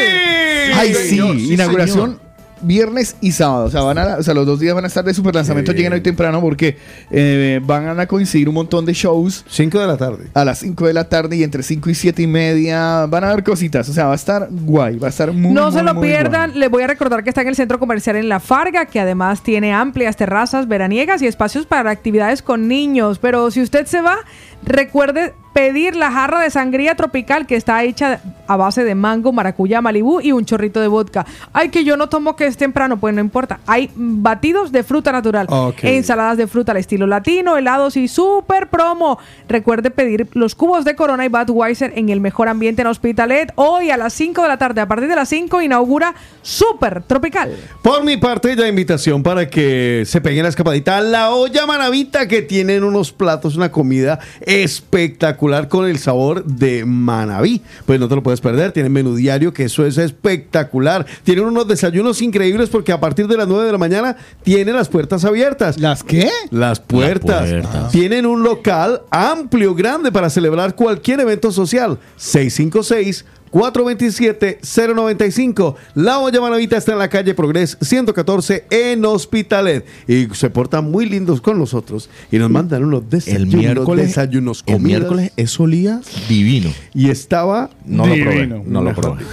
Ay, 0.76 0.94
sí, 0.94 1.10
señor, 1.10 1.36
sí, 1.38 1.54
inauguración 1.54 2.31
viernes 2.62 3.16
y 3.22 3.32
sábado. 3.32 3.66
O 3.66 3.70
sea, 3.70 3.82
van 3.82 3.98
a, 3.98 4.18
o 4.18 4.24
sea, 4.24 4.34
los 4.34 4.46
dos 4.46 4.60
días 4.60 4.74
van 4.76 4.84
a 4.84 4.88
estar 4.88 5.04
de 5.04 5.14
super 5.14 5.34
lanzamiento. 5.34 5.72
Sí. 5.72 5.78
Lleguen 5.78 5.94
hoy 5.94 6.02
temprano 6.02 6.42
porque 6.42 6.78
eh, 7.10 7.60
van 7.64 8.00
a 8.00 8.08
coincidir 8.08 8.50
un 8.50 8.56
montón 8.56 8.86
de 8.86 8.94
shows 8.94 9.46
5 9.50 9.80
de 9.80 9.88
la 9.88 9.98
tarde. 9.98 10.26
a 10.34 10.46
las 10.46 10.60
5 10.60 10.88
de 10.88 10.94
la 10.94 11.10
tarde 11.10 11.38
y 11.38 11.44
entre 11.44 11.64
5 11.64 11.90
y 11.90 11.96
7 11.96 12.22
y 12.22 12.28
media 12.28 13.06
van 13.08 13.24
a 13.24 13.32
haber 13.32 13.44
cositas. 13.44 13.88
O 13.90 13.94
sea, 13.94 14.06
va 14.06 14.14
a 14.14 14.16
estar 14.16 14.48
guay, 14.50 14.98
va 14.98 15.08
a 15.08 15.10
estar 15.10 15.32
muy 15.32 15.52
No 15.54 15.72
se 15.72 15.84
lo 15.84 15.94
muy 15.94 16.08
pierdan, 16.08 16.60
les 16.60 16.70
voy 16.70 16.84
a 16.84 16.88
recordar 16.88 17.24
que 17.24 17.30
está 17.30 17.42
en 17.42 17.50
el 17.50 17.56
centro 17.56 17.80
comercial 17.80 18.16
en 18.16 18.30
La 18.30 18.40
Farga, 18.40 18.86
que 18.86 19.00
además 19.00 19.44
tiene 19.44 19.74
amplias 19.74 20.18
terrazas 20.18 20.68
veraniegas 20.68 21.22
y 21.22 21.28
espacios 21.28 21.66
para 21.66 21.92
actividades 21.92 22.42
con 22.42 22.68
niños. 22.68 23.20
Pero 23.20 23.52
si 23.52 23.62
usted 23.62 23.86
se 23.86 24.02
va, 24.02 24.18
recuerde 24.64 25.34
pedir 25.54 25.96
la 25.96 26.12
jarra 26.12 26.42
de 26.42 26.50
sangría 26.50 26.96
tropical 26.96 27.46
que 27.46 27.56
está 27.56 27.84
hecha 27.84 28.22
a 28.52 28.58
base 28.58 28.84
de 28.84 28.96
mango, 28.96 29.32
maracuyá, 29.32 29.82
malibú 29.82 30.20
y 30.20 30.34
un 30.34 30.44
chorrito 30.44 30.82
de 30.82 30.88
vodka. 30.88 31.26
Ay, 31.54 31.70
que 31.70 31.86
yo 31.86 31.96
no 31.96 32.10
tomo 32.10 32.36
que 32.36 32.46
es 32.46 32.58
temprano, 32.58 33.00
pues 33.00 33.16
no 33.16 33.22
importa. 33.22 33.60
Hay 33.66 33.90
batidos 33.96 34.72
de 34.72 34.84
fruta 34.84 35.12
natural, 35.12 35.48
ensaladas 35.82 36.38
de 36.38 36.48
fruta 36.48 36.74
al 36.74 36.78
estilo 36.78 37.08
latino, 37.08 37.58
helados 37.58 37.96
y 37.96 38.08
super 38.08 38.70
promo. 38.70 39.20
Recuerde 39.48 39.90
pedir 39.90 40.28
los 40.34 40.56
cubos 40.56 40.84
de 40.84 40.96
Corona 40.96 41.26
y 41.26 41.30
Budweiser 41.30 41.94
en 41.96 42.10
el 42.10 42.20
mejor 42.20 42.50
ambiente 42.50 42.82
en 42.82 42.88
Hospitalet. 42.88 43.54
Hoy 43.56 43.90
a 43.90 43.98
las 43.98 44.14
5 44.14 44.42
de 44.42 44.48
la 44.48 44.58
tarde, 44.58 44.82
a 44.82 44.88
partir 44.88 45.08
de 45.08 45.16
las 45.16 45.30
5 45.30 45.62
inaugura 45.62 46.14
Super 46.42 47.04
Tropical. 47.04 47.56
Por 47.82 48.04
mi 48.04 48.18
parte, 48.18 48.56
la 48.56 48.68
invitación 48.68 49.24
para 49.24 49.50
que 49.50 50.04
se 50.06 50.20
peguen 50.20 50.44
la 50.44 50.50
escapadita 50.50 50.98
a 50.98 51.02
la 51.02 51.32
olla 51.32 51.66
maravita 51.66 52.28
que 52.28 52.42
tienen 52.42 52.84
unos 52.84 53.14
platos, 53.14 53.56
una 53.56 53.72
comida 53.72 54.20
espectacular 54.42 55.70
con 55.70 55.88
el 55.88 56.00
sabor 56.00 56.44
de 56.44 56.84
Manabí. 56.86 57.62
Pues 57.86 58.00
no 58.00 58.08
te 58.08 58.16
lo 58.16 58.24
puedes 58.24 58.41
perder. 58.42 58.72
Tienen 58.72 58.92
menú 58.92 59.16
diario, 59.16 59.54
que 59.54 59.66
eso 59.66 59.86
es 59.86 59.98
espectacular. 59.98 61.06
Tienen 61.24 61.46
unos 61.46 61.68
desayunos 61.68 62.22
increíbles 62.22 62.70
porque 62.70 62.92
a 62.92 63.00
partir 63.00 63.28
de 63.28 63.38
las 63.38 63.48
9 63.48 63.66
de 63.66 63.72
la 63.72 63.78
mañana 63.78 64.18
tienen 64.44 64.76
las 64.76 64.90
puertas 64.90 65.24
abiertas. 65.24 65.80
¿Las 65.80 66.04
qué? 66.04 66.30
Las 66.50 66.80
puertas. 66.80 67.50
puertas. 67.50 67.92
Tienen 67.92 68.26
un 68.26 68.44
local 68.44 69.04
amplio, 69.10 69.74
grande 69.76 70.12
para 70.12 70.30
celebrar 70.30 70.76
cualquier 70.76 71.20
evento 71.22 71.52
social. 71.52 71.98
656 72.18 73.26
427-095. 73.52 75.76
La 75.96 76.20
olla 76.20 76.42
Manavita 76.42 76.78
está 76.78 76.94
en 76.94 77.00
la 77.00 77.10
calle 77.10 77.34
Progres 77.34 77.78
114 77.82 78.66
en 78.70 79.04
Hospitalet. 79.06 79.86
Y 80.08 80.28
se 80.34 80.50
portan 80.50 80.90
muy 80.90 81.06
lindos 81.08 81.42
con 81.42 81.60
nosotros. 81.60 82.10
Y 82.32 82.38
nos 82.38 82.50
mandan 82.50 82.84
unos 82.84 83.04
El 83.04 83.10
desayunos, 83.10 83.56
miércoles, 83.56 84.08
desayunos, 84.08 84.64
el 84.66 84.74
comidas. 84.74 85.00
miércoles 85.02 85.32
eso 85.38 85.64
olía 85.64 86.02
divino. 86.28 86.70
Y 86.94 87.10
estaba. 87.10 87.70
No 87.86 88.06
lo 88.06 88.16
probé, 88.16 88.36
divino, 88.36 88.64
no 88.66 88.82
lo 88.82 88.94
probé. 88.94 89.24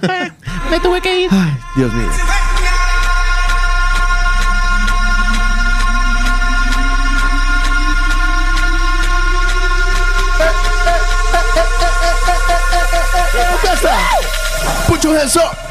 Me 0.70 0.80
tuve 0.80 1.00
que 1.00 1.22
ir. 1.22 1.28
Ay, 1.30 1.52
Dios 1.76 1.92
mío. 1.92 2.06
Put 14.86 15.04
your 15.04 15.16
hands 15.16 15.36
up. 15.36 15.69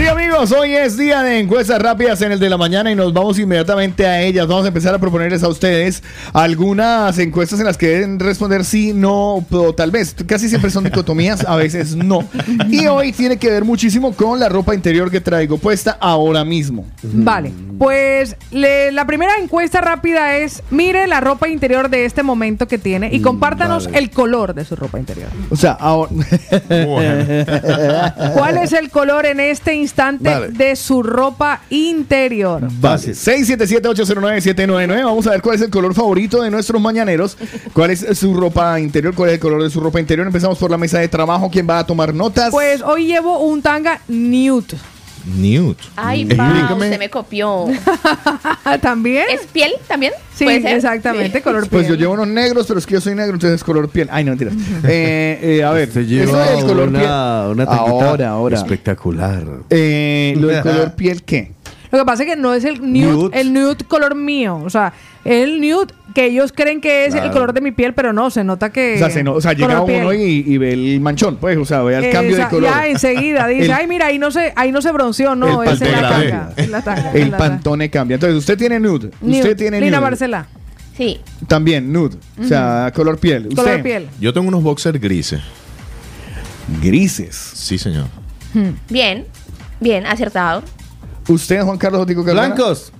Sí, 0.00 0.08
amigos, 0.08 0.50
hoy 0.52 0.74
es 0.74 0.96
día 0.96 1.22
de 1.22 1.40
encuestas 1.40 1.78
rápidas 1.78 2.22
en 2.22 2.32
el 2.32 2.40
de 2.40 2.48
la 2.48 2.56
mañana 2.56 2.90
y 2.90 2.94
nos 2.94 3.12
vamos 3.12 3.38
inmediatamente 3.38 4.06
a 4.06 4.22
ellas. 4.22 4.46
Vamos 4.46 4.64
a 4.64 4.68
empezar 4.68 4.94
a 4.94 4.98
proponerles 4.98 5.42
a 5.42 5.48
ustedes 5.48 6.02
algunas 6.32 7.18
encuestas 7.18 7.60
en 7.60 7.66
las 7.66 7.76
que 7.76 7.88
deben 7.88 8.18
responder 8.18 8.64
sí, 8.64 8.94
no 8.94 9.44
o 9.50 9.74
tal 9.76 9.90
vez. 9.90 10.16
Casi 10.26 10.48
siempre 10.48 10.70
son 10.70 10.84
dicotomías, 10.84 11.44
a 11.44 11.54
veces 11.56 11.94
no. 11.96 12.24
Y 12.70 12.86
hoy 12.86 13.12
tiene 13.12 13.36
que 13.36 13.50
ver 13.50 13.66
muchísimo 13.66 14.14
con 14.14 14.40
la 14.40 14.48
ropa 14.48 14.74
interior 14.74 15.10
que 15.10 15.20
traigo 15.20 15.58
puesta 15.58 15.98
ahora 16.00 16.46
mismo. 16.46 16.86
Vale, 17.02 17.52
pues 17.78 18.36
le- 18.52 18.92
la 18.92 19.06
primera 19.06 19.32
encuesta 19.38 19.82
rápida 19.82 20.38
es, 20.38 20.62
mire 20.70 21.08
la 21.08 21.20
ropa 21.20 21.46
interior 21.46 21.90
de 21.90 22.06
este 22.06 22.22
momento 22.22 22.66
que 22.66 22.78
tiene 22.78 23.10
y 23.12 23.20
compártanos 23.20 23.84
vale. 23.84 23.98
el 23.98 24.10
color 24.10 24.54
de 24.54 24.64
su 24.64 24.76
ropa 24.76 24.98
interior. 24.98 25.28
O 25.50 25.56
sea, 25.56 25.72
ahora... 25.72 26.10
¿Cuál 28.32 28.56
es 28.56 28.72
el 28.72 28.88
color 28.88 29.26
en 29.26 29.40
este 29.40 29.74
instante 29.74 29.89
Vale. 29.96 30.48
de 30.48 30.76
su 30.76 31.02
ropa 31.02 31.62
interior? 31.70 32.68
Base 32.80 33.12
677-809-799. 33.12 35.04
Vamos 35.04 35.26
a 35.26 35.30
ver 35.30 35.42
cuál 35.42 35.56
es 35.56 35.62
el 35.62 35.70
color 35.70 35.94
favorito 35.94 36.42
de 36.42 36.50
nuestros 36.50 36.80
mañaneros. 36.80 37.36
¿Cuál 37.72 37.90
es 37.90 38.06
su 38.18 38.34
ropa 38.34 38.78
interior? 38.80 39.14
¿Cuál 39.14 39.30
es 39.30 39.34
el 39.34 39.40
color 39.40 39.62
de 39.62 39.70
su 39.70 39.80
ropa 39.80 40.00
interior? 40.00 40.26
Empezamos 40.26 40.58
por 40.58 40.70
la 40.70 40.78
mesa 40.78 40.98
de 40.98 41.08
trabajo. 41.08 41.50
¿Quién 41.50 41.68
va 41.68 41.80
a 41.80 41.86
tomar 41.86 42.14
notas? 42.14 42.50
Pues 42.50 42.82
hoy 42.82 43.06
llevo 43.06 43.38
un 43.40 43.62
tanga 43.62 44.00
nude. 44.08 44.76
Nude. 45.26 45.76
Ay. 45.96 46.24
Pau, 46.24 46.74
usted 46.76 46.98
me 46.98 47.10
copió. 47.10 47.66
¿También? 48.80 49.26
¿Es 49.30 49.42
piel 49.46 49.72
también? 49.86 50.12
Sí, 50.34 50.44
¿Puede 50.44 50.62
ser? 50.62 50.76
exactamente, 50.76 51.38
Sí. 51.38 51.42
color 51.44 51.68
Pues 51.68 51.82
yo 51.82 51.88
piel. 51.88 52.00
llevo 52.00 52.14
unos 52.14 52.28
negros, 52.28 52.66
pero 52.66 52.78
es 52.78 52.86
que 52.86 52.94
yo 52.94 53.00
soy 53.00 53.14
negro, 53.14 53.34
entonces 53.34 53.56
es 53.60 53.64
color 53.64 53.88
piel. 53.90 54.08
Ay, 54.10 54.24
no, 54.24 54.30
mentiras. 54.30 54.54
Eh, 54.84 55.38
eh, 55.42 55.64
a 55.64 55.70
ver, 55.72 55.88
Usted 55.88 56.00
eso 56.02 56.10
lleva 56.10 56.46
del 56.50 56.64
color 56.64 56.88
una, 56.88 56.98
piel. 56.98 57.10
una 57.52 57.64
ahora, 57.64 58.28
ahora. 58.30 58.56
Espectacular. 58.56 59.42
Eh, 59.68 60.34
lo 60.38 60.48
del 60.48 60.62
color 60.62 60.94
piel, 60.94 61.22
¿qué? 61.22 61.52
Lo 61.92 61.98
que 61.98 62.04
pasa 62.04 62.22
es 62.22 62.28
que 62.30 62.36
no 62.36 62.54
es 62.54 62.64
el 62.64 62.80
nude, 62.80 63.12
Nude. 63.12 63.40
el 63.40 63.52
nude 63.52 63.76
color 63.88 64.14
mío. 64.14 64.60
O 64.64 64.70
sea, 64.70 64.92
el 65.24 65.60
nude 65.60 65.88
que 66.14 66.26
ellos 66.26 66.52
creen 66.54 66.80
que 66.80 67.06
es 67.06 67.14
el 67.14 67.30
color 67.32 67.52
de 67.52 67.60
mi 67.60 67.72
piel, 67.72 67.94
pero 67.94 68.12
no, 68.12 68.30
se 68.30 68.44
nota 68.44 68.70
que. 68.70 68.94
O 68.94 68.98
sea, 68.98 69.10
se 69.10 69.22
no- 69.24 69.34
o 69.34 69.40
sea, 69.40 69.52
llega 69.54 69.80
uno 69.80 70.12
y, 70.12 70.44
y 70.46 70.58
ve 70.58 70.72
el 70.72 71.00
manchón, 71.00 71.36
pues, 71.36 71.58
o 71.58 71.64
sea, 71.64 71.82
ve 71.82 71.96
el 71.96 72.10
cambio 72.12 72.36
de 72.36 72.46
color. 72.48 72.70
Ya 72.70 72.86
enseguida 72.86 73.46
dice, 73.48 73.64
El- 73.66 73.72
ay, 73.72 73.86
mira, 73.88 74.06
ahí 74.06 74.18
no 74.18 74.30
se, 74.30 74.52
ahí 74.56 74.70
no 74.72 74.80
se 74.82 74.92
bronceó, 74.92 75.34
no, 75.34 75.62
el 75.64 75.70
es 75.70 75.82
en 75.82 75.90
la 75.92 76.00
pantone 76.00 76.30
tanga. 76.30 76.52
la 76.56 76.62
El 76.64 76.70
la 76.70 76.82
tanga. 76.82 77.36
pantone 77.38 77.90
cambia. 77.90 78.14
Entonces, 78.14 78.38
usted 78.38 78.56
tiene 78.56 78.78
nude. 78.78 79.10
Nude. 79.20 79.38
Usted 79.38 79.56
tiene 79.56 79.80
Lina 79.80 79.98
nude. 79.98 80.00
Marcela. 80.10 80.46
Sí. 80.96 81.18
También 81.48 81.92
nude. 81.92 82.16
O 82.40 82.44
sea, 82.44 82.92
color 82.94 83.18
piel. 83.18 83.46
¿Usted? 83.48 83.56
Color 83.62 83.82
piel. 83.82 84.08
Yo 84.20 84.32
tengo 84.32 84.46
unos 84.48 84.62
boxers 84.62 85.00
grises. 85.00 85.40
Grises. 86.82 87.34
Sí, 87.36 87.78
señor. 87.78 88.06
Bien, 88.88 89.26
bien, 89.80 90.06
acertado. 90.06 90.62
¿Usted, 91.32 91.62
Juan 91.62 91.78
Carlos 91.78 92.02
Otico 92.02 92.24
Cardona? 92.24 92.48
Blancos. 92.54 92.92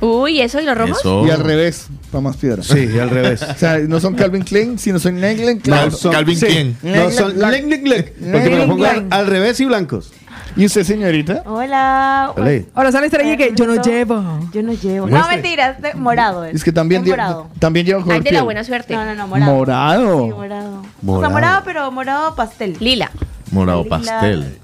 Uy, 0.00 0.40
¿eso 0.40 0.60
y 0.60 0.64
los 0.64 0.78
rojos? 0.78 0.98
Eso. 1.00 1.26
Y 1.26 1.30
al 1.30 1.40
revés, 1.40 1.88
para 2.12 2.22
más 2.22 2.36
piedra. 2.36 2.62
Sí, 2.62 2.88
y 2.94 2.98
al 2.98 3.10
revés. 3.10 3.42
O 3.50 3.58
sea, 3.58 3.78
no 3.78 3.98
son 3.98 4.14
Calvin 4.14 4.42
Klein, 4.44 4.78
sino 4.78 4.98
son 5.00 5.20
Neglen 5.20 5.58
Klein. 5.58 5.86
No, 5.86 5.90
son- 5.90 6.12
Calvin 6.12 6.38
Klein. 6.38 6.76
No, 6.82 7.10
son 7.10 7.36
lec, 7.38 7.84
lec, 7.86 8.14
Porque 8.32 8.50
me 8.50 8.56
lo 8.58 8.66
pongo 8.68 8.84
al, 8.84 9.06
al 9.10 9.26
revés 9.26 9.58
y 9.60 9.64
blancos. 9.64 10.12
¿Y 10.56 10.66
usted, 10.66 10.82
señorita? 10.84 11.42
Hola. 11.46 12.32
Dale. 12.36 12.66
Ahora 12.74 12.90
sale 12.92 13.06
estrella 13.06 13.36
que 13.36 13.52
yo 13.54 13.66
no 13.66 13.80
llevo. 13.82 14.22
Yo 14.52 14.62
no 14.62 14.72
llevo. 14.72 15.06
No, 15.06 15.16
Muestre. 15.16 15.36
mentira, 15.36 15.70
es 15.70 15.82
de 15.82 15.94
morado. 15.94 16.44
Es 16.44 16.64
que 16.64 16.72
también, 16.72 17.02
Es 17.02 17.08
lle- 17.08 17.10
morado. 17.10 17.48
también 17.58 17.84
lleva 17.86 18.00
color 18.02 18.16
Ay, 18.16 18.22
de 18.22 18.32
la 18.32 18.42
buena 18.42 18.64
suerte. 18.64 18.94
No, 18.94 19.04
no, 19.04 19.14
no, 19.14 19.26
morado. 19.28 19.52
Morado. 19.54 20.24
Sí, 20.26 20.30
morado. 20.32 20.82
O 21.06 21.20
sea, 21.20 21.28
Morado. 21.28 21.62
pero 21.64 21.90
morado 21.92 22.34
pastel. 22.34 22.76
Lila. 22.80 23.10
Morado 23.50 23.82
Lila. 23.84 23.98
pastel. 23.98 24.58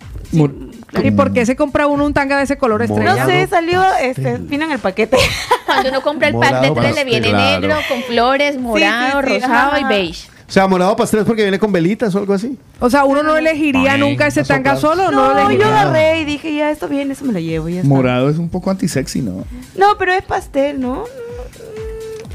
¿Y 1.03 1.11
por 1.11 1.33
qué 1.33 1.47
se 1.47 1.57
compra 1.57 1.87
uno 1.87 2.05
un 2.05 2.15
tanga 2.15 2.37
de 2.39 2.45
ese 2.45 2.57
color 2.57 2.83
estrella? 2.83 3.15
No 3.15 3.27
sé, 3.27 3.47
salió, 3.47 3.83
este, 4.01 4.39
vino 4.39 4.65
en 4.65 4.73
el 4.73 4.79
paquete. 4.79 5.17
Cuando 5.67 5.91
uno 5.91 6.03
compra 6.03 6.29
el 6.29 6.35
pack 6.35 6.61
de 6.61 6.69
Morado 6.71 6.75
tres 6.75 6.95
le 6.95 7.05
viene 7.05 7.31
pastel. 7.31 7.61
negro, 7.61 7.77
con 7.89 8.03
flores, 8.03 8.59
morado, 8.59 9.23
sí, 9.23 9.29
rosado 9.35 9.73
ajá. 9.73 9.81
y 9.81 9.85
beige. 9.85 10.29
O 10.47 10.53
sea, 10.53 10.67
morado 10.69 10.95
pastel 10.95 11.21
es 11.21 11.27
porque 11.27 11.43
viene 11.43 11.59
con 11.59 11.73
velitas 11.73 12.15
o 12.15 12.19
algo 12.19 12.35
así. 12.35 12.59
O 12.79 12.91
sea, 12.91 13.05
uno 13.05 13.23
no 13.23 13.37
elegiría 13.37 13.97
nunca 13.97 14.27
ese 14.27 14.45
tanga 14.45 14.77
solo, 14.77 15.11
no, 15.11 15.35
No, 15.35 15.49
lo 15.49 15.51
yo 15.51 15.67
agarré 15.67 16.21
y 16.21 16.25
dije, 16.25 16.55
ya, 16.55 16.71
esto 16.71 16.87
viene, 16.87 17.15
eso 17.15 17.25
me 17.25 17.33
lo 17.33 17.39
llevo. 17.39 17.69
Ya 17.69 17.77
está. 17.77 17.89
Morado 17.89 18.29
es 18.29 18.37
un 18.37 18.51
poco 18.51 18.71
antisexy, 18.71 19.23
¿no? 19.23 19.45
No, 19.77 19.97
pero 19.99 20.13
es 20.13 20.23
pastel, 20.23 20.81
¿no? 20.81 21.05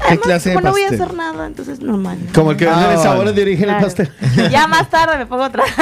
¿Qué 0.00 0.06
Además, 0.06 0.24
clase 0.26 0.48
de 0.50 0.54
como 0.56 0.66
no 0.66 0.72
voy 0.72 0.82
a 0.82 0.86
hacer 0.88 1.14
nada, 1.14 1.46
entonces 1.46 1.80
normal. 1.80 2.18
Como 2.34 2.50
el 2.52 2.56
que 2.56 2.64
vende 2.66 2.84
Ah, 2.84 2.96
sabores 2.96 3.34
de 3.34 3.42
origen 3.42 3.64
Claro. 3.66 3.78
el 3.78 3.84
pastel. 3.84 4.10
Ya 4.50 4.66
más 4.66 4.88
tarde 4.88 5.18
me 5.18 5.26
pongo 5.26 5.44
otra. 5.44 5.62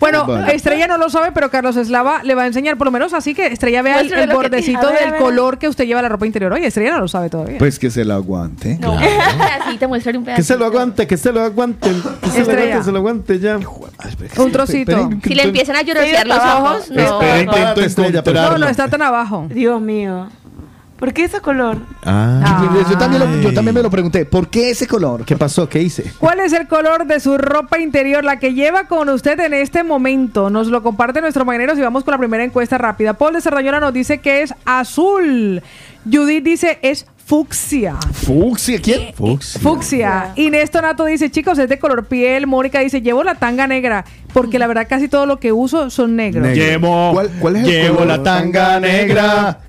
Bueno. 0.00 0.26
Estrella 0.46 0.86
no 0.86 0.96
lo 0.96 1.10
sabe, 1.10 1.30
pero 1.32 1.50
Carlos 1.50 1.76
Eslava 1.76 2.22
le 2.22 2.34
va 2.34 2.42
a 2.42 2.46
enseñar 2.46 2.76
por 2.78 2.86
lo 2.86 2.90
menos 2.90 3.12
así 3.12 3.34
que 3.34 3.46
Estrella 3.48 3.82
vea 3.82 3.94
el, 4.00 4.06
Muéstrame 4.06 4.22
el 4.24 4.28
lo 4.30 4.34
que 4.34 4.42
bordecito 4.48 4.86
ver, 4.88 5.12
del 5.12 5.20
color 5.20 5.58
que 5.58 5.68
usted 5.68 5.84
lleva 5.84 6.00
la 6.02 6.08
ropa 6.08 6.26
interior. 6.26 6.52
Oye, 6.52 6.66
Estrella 6.66 6.92
no 6.92 7.00
lo 7.00 7.08
sabe 7.08 7.28
todavía. 7.28 7.58
Pues 7.58 7.78
que 7.78 7.90
se 7.90 8.04
la 8.04 8.14
aguante. 8.14 8.78
Un 8.82 8.98
pedacito, 8.98 9.88
muéstrale 9.88 10.18
un 10.18 10.24
Que 10.24 10.30
pedacito. 10.32 10.54
se 10.54 10.58
lo 10.58 10.64
aguante, 10.66 11.06
que 11.06 11.16
se 11.16 11.32
lo 11.32 11.42
aguante. 11.42 11.90
Que 12.22 12.30
se 12.30 12.44
lo 12.44 12.50
aguante, 12.52 12.82
se 12.84 12.92
lo 12.92 12.98
aguante 12.98 13.38
ya. 13.38 13.58
un 14.38 14.52
trocito. 14.52 15.10
Si 15.22 15.34
le 15.34 15.42
empiezan 15.44 15.76
a 15.76 15.82
llorosear 15.82 16.26
los 16.26 16.38
ojos, 16.38 16.90
no. 16.90 17.20
No. 17.20 18.32
No, 18.32 18.58
no 18.58 18.68
está 18.68 18.88
tan 18.88 19.02
abajo. 19.02 19.46
Dios 19.50 19.80
mío. 19.80 20.28
¿Por 21.00 21.12
qué 21.14 21.24
ese 21.24 21.40
color? 21.40 21.78
Ah. 22.04 22.68
Yo 22.90 22.96
también, 22.98 23.20
lo- 23.22 23.40
yo 23.40 23.52
también 23.54 23.74
me 23.74 23.82
lo 23.82 23.90
pregunté. 23.90 24.26
¿Por 24.26 24.48
qué 24.48 24.70
ese 24.70 24.86
color? 24.86 25.24
¿Qué 25.24 25.34
pasó? 25.36 25.68
¿Qué 25.68 25.80
hice? 25.82 26.12
¿Cuál 26.18 26.40
es 26.40 26.52
el 26.52 26.68
color 26.68 27.06
de 27.06 27.18
su 27.20 27.38
ropa 27.38 27.78
interior, 27.80 28.22
la 28.22 28.38
que 28.38 28.52
lleva 28.52 28.84
con 28.84 29.08
usted 29.08 29.40
en 29.40 29.54
este 29.54 29.82
momento? 29.82 30.50
Nos 30.50 30.68
lo 30.68 30.82
comparte 30.82 31.20
nuestro 31.22 31.44
mañanero 31.46 31.76
y 31.76 31.80
vamos 31.80 32.04
con 32.04 32.12
la 32.12 32.18
primera 32.18 32.44
encuesta 32.44 32.76
rápida. 32.78 33.14
Paul 33.14 33.32
de 33.32 33.40
Serrañola 33.40 33.80
nos 33.80 33.92
dice 33.94 34.18
que 34.18 34.42
es 34.42 34.54
azul. 34.66 35.62
Judith 36.04 36.44
dice 36.44 36.78
es 36.82 37.06
fucsia. 37.24 37.94
Fucsia, 38.12 38.80
¿quién? 38.82 39.14
Fucsia. 39.14 40.32
Inés 40.36 40.70
Tonato 40.70 41.04
dice, 41.04 41.30
chicos, 41.30 41.58
es 41.58 41.68
de 41.68 41.78
color 41.78 42.04
piel. 42.06 42.46
Mónica 42.46 42.80
dice, 42.80 43.00
llevo 43.02 43.22
la 43.22 43.36
tanga 43.36 43.66
negra, 43.66 44.04
porque 44.32 44.58
la 44.58 44.66
verdad 44.66 44.86
casi 44.88 45.08
todo 45.08 45.26
lo 45.26 45.38
que 45.38 45.52
uso 45.52 45.90
son 45.90 46.16
negros. 46.16 46.44
Negro. 46.46 46.62
Llevo, 46.64 47.12
¿Cuál- 47.12 47.30
cuál 47.40 47.56
es 47.56 47.64
el 47.64 47.70
llevo 47.70 47.98
color? 47.98 48.18
la 48.18 48.22
tanga 48.22 48.80
negra. 48.80 49.60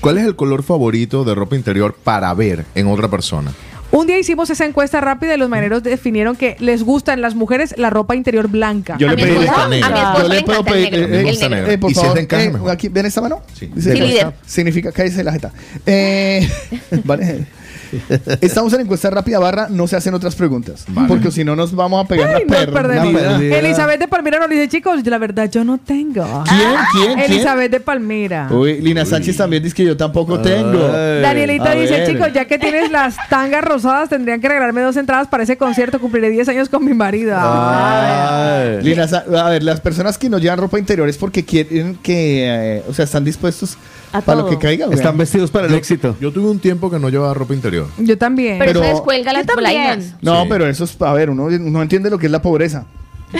¿Cuál 0.00 0.18
es 0.18 0.24
el 0.26 0.36
color 0.36 0.62
favorito 0.62 1.24
de 1.24 1.34
ropa 1.34 1.56
interior 1.56 1.94
para 2.02 2.32
ver 2.34 2.64
en 2.74 2.86
otra 2.88 3.08
persona? 3.08 3.52
Un 3.92 4.06
día 4.06 4.18
hicimos 4.20 4.48
esa 4.50 4.64
encuesta 4.66 5.00
rápida 5.00 5.34
y 5.34 5.36
los 5.36 5.48
maneros 5.48 5.82
definieron 5.82 6.36
que 6.36 6.54
les 6.60 6.84
gusta 6.84 7.12
en 7.12 7.20
las 7.20 7.34
mujeres 7.34 7.74
la 7.76 7.90
ropa 7.90 8.14
interior 8.14 8.46
blanca. 8.46 8.96
Yo 8.98 9.08
A 9.08 9.10
le 9.10 9.16
mi 9.16 9.22
pedí 9.22 9.44
esposo- 9.44 9.60
a 9.60 9.68
mi 9.68 9.80
negra. 9.80 10.14
Yo 10.22 10.28
le 10.28 10.42
puedo 10.42 10.64
pedir. 10.64 10.92
negro. 10.92 11.14
eh, 11.14 11.18
el 11.20 11.26
gusta 11.26 11.48
negro. 11.48 11.56
negro. 11.66 11.72
eh, 11.72 11.78
por 11.78 11.90
¿Y 11.90 11.94
si 11.94 12.00
es 12.00 12.06
favor, 12.06 12.28
de 12.28 12.36
eh, 12.68 12.70
aquí, 12.70 12.88
¿Ven 12.88 13.06
esta 13.06 13.20
mano? 13.20 13.42
Sí. 13.52 13.68
Dice 13.74 13.92
Sí, 13.92 13.98
que- 13.98 14.06
líder. 14.06 14.32
Significa, 14.46 14.92
cállese 14.92 15.24
la 15.24 15.32
jeta. 15.32 15.52
Eh, 15.86 16.48
vale. 17.04 17.46
Estamos 18.40 18.72
en 18.72 18.82
encuesta 18.82 19.10
rápida 19.10 19.38
barra, 19.38 19.68
no 19.68 19.86
se 19.86 19.96
hacen 19.96 20.14
otras 20.14 20.34
preguntas. 20.34 20.84
Porque 21.08 21.30
si 21.30 21.44
no 21.44 21.56
nos 21.56 21.74
vamos 21.74 22.04
a 22.04 22.08
pegar 22.08 22.34
Ay, 22.34 22.44
una 22.46 22.66
perdida. 22.66 23.58
Elizabeth 23.58 24.00
de 24.00 24.08
Palmira 24.08 24.38
nos 24.38 24.48
dice, 24.48 24.68
chicos, 24.68 25.04
la 25.06 25.18
verdad 25.18 25.50
yo 25.50 25.64
no 25.64 25.78
tengo. 25.78 26.44
¿Quién? 26.48 26.60
¿Quién? 26.92 27.14
¿Quién? 27.14 27.30
Elizabeth 27.30 27.70
de 27.70 27.80
Palmira. 27.80 28.48
Uy, 28.50 28.80
Lina 28.80 29.04
Sánchez 29.04 29.36
también 29.36 29.62
dice 29.62 29.74
que 29.74 29.84
yo 29.84 29.96
tampoco 29.96 30.38
tengo. 30.40 30.78
Danielita 30.88 31.70
A 31.70 31.74
dice, 31.74 31.92
ver. 31.92 32.08
chicos, 32.08 32.32
ya 32.32 32.44
que 32.44 32.58
tienes 32.58 32.90
las 32.90 33.16
tangas 33.28 33.64
rosadas, 33.64 34.08
tendrían 34.08 34.40
que 34.40 34.48
regalarme 34.48 34.82
dos 34.82 34.96
entradas 34.96 35.28
para 35.28 35.42
ese 35.42 35.56
concierto. 35.56 36.00
Cumpliré 36.00 36.30
10 36.30 36.48
años 36.48 36.68
con 36.68 36.84
mi 36.84 36.94
marido. 36.94 37.36
Ay. 37.38 38.82
Lina, 38.82 39.04
a 39.04 39.48
ver, 39.50 39.62
las 39.62 39.80
personas 39.80 40.18
que 40.18 40.28
no 40.28 40.38
llevan 40.38 40.58
ropa 40.58 40.78
interior 40.78 41.08
es 41.08 41.16
porque 41.16 41.44
quieren 41.44 41.96
que, 42.02 42.78
eh, 42.78 42.82
o 42.88 42.94
sea, 42.94 43.04
están 43.04 43.24
dispuestos 43.24 43.76
A 44.12 44.20
Para 44.22 44.38
lo 44.40 44.46
todo. 44.46 44.58
que 44.58 44.66
caiga, 44.66 44.86
güey. 44.86 44.98
Están 44.98 45.16
vestidos 45.16 45.50
para 45.50 45.66
el 45.68 45.74
éxito. 45.74 46.16
Yo 46.20 46.32
tuve 46.32 46.50
un 46.50 46.58
tiempo 46.58 46.90
que 46.90 46.98
no 46.98 47.08
llevaba 47.10 47.32
ropa 47.32 47.54
interior. 47.54 47.86
Yo 47.98 48.18
también. 48.18 48.58
Pero, 48.58 48.72
Pero- 48.72 48.84
eso 48.84 48.94
descuelga 48.94 49.32
las 49.32 49.46
polainas. 49.46 50.14
No, 50.20 50.42
Sí. 50.42 50.48
pero 50.50 50.66
eso 50.66 50.84
es, 50.84 51.00
a 51.00 51.12
ver, 51.12 51.30
uno 51.30 51.48
no 51.48 51.82
entiende 51.82 52.10
lo 52.10 52.18
que 52.18 52.26
es 52.26 52.32
la 52.32 52.42
pobreza. 52.42 52.86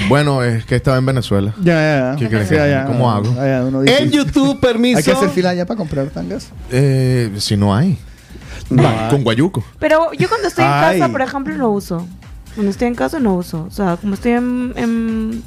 Bueno, 0.09 0.45
es 0.45 0.65
que 0.65 0.77
estaba 0.77 0.97
en 0.99 1.07
Venezuela. 1.07 1.53
Ya, 1.61 1.75
ya, 1.75 2.13
ya. 2.13 2.17
¿Qué 2.17 2.29
crees 2.29 2.49
Sí, 2.49 2.55
que- 2.55 2.61
allá, 2.61 2.85
cómo 2.87 3.11
hago? 3.11 3.29
allá 3.41 3.65
uno 3.67 3.83
dice- 3.83 4.01
En 4.03 4.11
YouTube, 4.13 4.61
permiso. 4.61 4.99
Hay 4.99 5.03
que 5.05 5.11
hacer 5.11 5.31
fila 5.31 5.51
allá 5.51 5.67
para 5.67 5.79
comprar 5.79 6.07
tangas. 6.11 6.51
Eh, 6.71 7.33
si 7.39 7.57
no 7.57 7.75
hay. 7.75 7.99
Va, 8.73 9.09
con 9.09 9.25
guayuco. 9.25 9.65
Pero 9.81 10.13
yo 10.13 10.29
cuando 10.29 10.47
estoy 10.47 10.65
en 10.65 10.71
Ay. 10.71 11.01
casa, 11.01 11.11
por 11.11 11.23
ejemplo, 11.23 11.57
no 11.57 11.71
uso. 11.71 12.07
Cuando 12.55 12.71
estoy 12.71 12.87
en 12.87 12.95
casa 12.95 13.19
no 13.19 13.35
uso. 13.35 13.65
O 13.67 13.71
sea, 13.73 13.97
como 14.01 14.15
estoy 14.15 14.33
en, 14.33 14.73
en, 14.77 15.43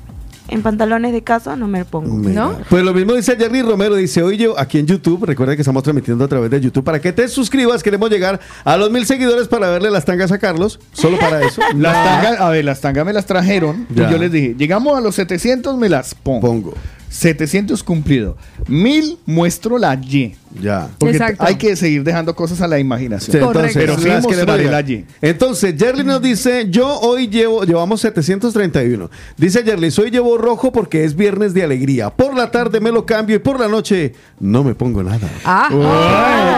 en 0.54 0.62
pantalones 0.62 1.12
de 1.12 1.24
casa, 1.24 1.56
no 1.56 1.68
me 1.68 1.84
pongo. 1.84 2.14
Mira. 2.16 2.34
¿No? 2.34 2.58
Pues 2.70 2.84
lo 2.84 2.93
mismo 2.93 3.14
dice 3.14 3.36
Jerry 3.36 3.64
Romero, 3.64 3.95
dice, 3.95 4.22
hoy 4.22 4.38
yo 4.38 4.58
aquí 4.60 4.78
en 4.78 4.86
YouTube, 4.86 5.26
recuerda 5.26 5.56
que 5.56 5.62
estamos 5.64 5.82
transmitiendo 5.82 6.24
a 6.24 6.28
través 6.28 6.51
de 6.51 6.62
YouTube, 6.62 6.84
para 6.84 7.01
que 7.01 7.12
te 7.12 7.28
suscribas, 7.28 7.82
queremos 7.82 8.10
llegar 8.10 8.39
a 8.64 8.78
los 8.78 8.91
mil 8.91 9.06
seguidores 9.06 9.47
para 9.47 9.70
verle 9.70 9.89
las 9.89 10.06
tangas 10.06 10.32
a 10.32 10.38
Carlos, 10.38 10.80
solo 10.93 11.18
para 11.18 11.43
eso. 11.45 11.62
Las 11.76 11.93
tangas, 12.06 12.39
a 12.39 12.49
ver, 12.49 12.66
las 12.66 12.82
tangas 12.82 13.06
me 13.06 13.14
las 13.14 13.26
trajeron. 13.26 13.88
Y 13.89 13.95
yo 13.95 14.18
les 14.18 14.32
dije, 14.32 14.56
llegamos 14.58 14.97
a 14.97 15.01
los 15.01 15.16
700, 15.16 15.78
me 15.78 15.89
las 15.89 16.14
pongo. 16.14 16.41
Pongo. 16.41 16.74
700 17.10 17.84
cumplido. 17.84 18.38
1000 18.68 19.20
muestro 19.26 19.78
la 19.78 19.95
Y. 19.95 20.36
Ya. 20.62 20.88
Porque 20.97 21.16
Exacto. 21.18 21.43
hay 21.43 21.56
que 21.56 21.76
seguir 21.76 22.04
dejando 22.04 22.36
cosas 22.36 22.62
a 22.62 22.68
la 22.68 22.76
Sí, 22.76 22.82
imaginación. 22.82 23.38
entonces, 23.38 23.74
Pero 23.74 23.97
sí 23.97 24.08
las 24.08 24.24
mostraré 24.24 24.64
llegar. 24.64 24.84
la 24.86 24.91
Y. 24.91 25.06
Entonces, 25.22 25.76
Jerry 25.78 26.04
nos 26.04 26.22
dice, 26.22 26.68
yo 26.70 26.99
hoy 26.99 27.28
llevo, 27.28 27.64
llevamos 27.64 28.01
731. 28.01 29.10
Dice 29.38 29.64
Jerry, 29.64 29.89
hoy 29.97 30.12
llevo 30.12 30.38
rojo 30.38 30.72
porque 30.72 31.04
es 31.04 31.16
viernes 31.16 31.54
de 31.54 31.64
alegría. 31.64 32.10
Por 32.10 32.36
la 32.36 32.51
tarde 32.51 32.80
me 32.80 32.91
lo 32.91 33.06
cambio 33.06 33.36
y 33.36 33.39
por 33.39 33.60
la 33.60 33.68
noche 33.68 34.14
no 34.39 34.64
me 34.64 34.76
pongo 34.76 35.01
nada. 35.04 35.28
Ah, 35.45 35.70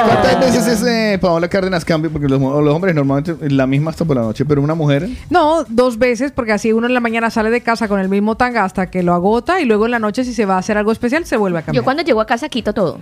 ¿Cuántas 0.05 0.39
veces 0.39 0.67
es 0.67 0.87
eh, 0.87 1.17
Paola 1.19 1.47
Cárdenas 1.47 1.85
cambio? 1.85 2.11
Porque 2.11 2.27
los, 2.27 2.39
los 2.39 2.73
hombres 2.73 2.93
normalmente 2.95 3.49
la 3.49 3.67
misma 3.67 3.91
hasta 3.91 4.05
por 4.05 4.15
la 4.15 4.23
noche, 4.23 4.45
pero 4.45 4.61
una 4.61 4.75
mujer. 4.75 5.07
no, 5.29 5.63
dos 5.69 5.97
veces, 5.97 6.31
porque 6.31 6.51
así 6.51 6.71
uno 6.73 6.87
en 6.87 6.93
la 6.93 6.99
mañana 6.99 7.29
sale 7.29 7.49
de 7.49 7.61
casa 7.61 7.87
con 7.87 7.99
el 7.99 8.09
mismo 8.09 8.35
tanga 8.35 8.63
hasta 8.63 8.89
que 8.89 9.03
lo 9.03 9.13
agota 9.13 9.61
y 9.61 9.65
luego 9.65 9.85
en 9.85 9.91
la 9.91 9.99
noche 9.99 10.23
si 10.23 10.33
se 10.33 10.45
va 10.45 10.55
a 10.55 10.59
hacer 10.59 10.77
algo 10.77 10.91
especial 10.91 11.25
se 11.25 11.37
vuelve 11.37 11.59
a 11.59 11.61
cambiar. 11.61 11.81
Yo 11.81 11.83
cuando 11.83 12.03
llego 12.03 12.21
a 12.21 12.25
casa 12.25 12.49
quito 12.49 12.73
todo. 12.73 12.99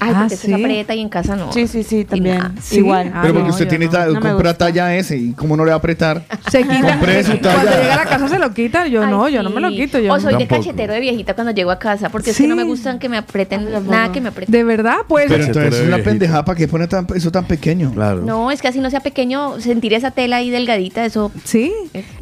Ay, 0.00 0.12
Ah, 0.14 0.18
porque 0.20 0.36
se 0.36 0.54
aprieta 0.54 0.94
y 0.94 1.00
en 1.00 1.08
casa 1.08 1.36
no. 1.36 1.52
Sí, 1.52 1.66
sí, 1.68 1.82
sí, 1.82 2.04
también. 2.04 2.54
Sí. 2.60 2.78
Igual. 2.78 3.10
Ah, 3.14 3.20
pero 3.22 3.34
porque 3.34 3.48
no, 3.48 3.54
usted 3.54 3.68
tiene 3.68 3.86
no. 3.86 4.06
No 4.14 4.20
compra 4.20 4.54
talla 4.54 4.94
S 4.96 5.16
y 5.16 5.32
cómo 5.32 5.56
no 5.56 5.64
le 5.64 5.70
va 5.70 5.76
a 5.76 5.78
apretar. 5.78 6.24
Se 6.50 6.62
quita. 6.62 6.92
Compré 6.94 7.22
su 7.24 7.36
talla. 7.38 7.54
Cuando 7.62 7.72
llega 7.82 7.94
a 7.94 7.96
la 7.96 8.04
casa 8.06 8.28
se 8.28 8.38
lo 8.38 8.52
quita. 8.54 8.86
Yo 8.86 9.02
Ay, 9.04 9.10
no, 9.10 9.28
yo 9.28 9.42
no 9.42 9.50
me 9.50 9.60
lo 9.60 9.68
quito. 9.70 9.98
Yo 9.98 10.12
o 10.12 10.18
soy 10.20 10.32
de 10.34 10.38
Tampoco. 10.40 10.62
cachetero 10.62 10.92
de 10.94 11.00
viejita 11.00 11.34
cuando 11.34 11.52
llego 11.52 11.70
a 11.70 11.78
casa, 11.78 12.08
porque 12.08 12.30
es 12.30 12.36
que 12.36 12.46
no 12.46 12.56
me 12.56 12.64
gustan 12.64 12.98
que 12.98 13.08
me 13.08 13.18
aprieten 13.18 13.68
nada 13.88 14.10
que 14.12 14.20
me 14.20 14.28
aprieten. 14.30 14.52
¿De 14.52 14.64
verdad? 14.64 14.98
Pues 15.06 15.26
Pero 15.28 15.44
entonces 15.44 15.80
es 15.80 15.86
una 15.86 15.98
pendejada 15.98 16.44
para 16.44 16.56
que 16.56 16.66
pone 16.68 16.86
tan- 16.88 17.06
eso 17.14 17.30
tan 17.30 17.44
pequeño. 17.44 17.92
Claro. 17.92 18.22
No, 18.22 18.50
es 18.50 18.62
que 18.62 18.68
así 18.68 18.80
no 18.80 18.90
sea 18.90 19.00
pequeño, 19.00 19.60
sentir 19.60 19.94
esa 19.94 20.10
tela 20.10 20.36
ahí 20.36 20.50
delgadita, 20.50 21.04
eso. 21.04 21.30
Sí. 21.44 21.72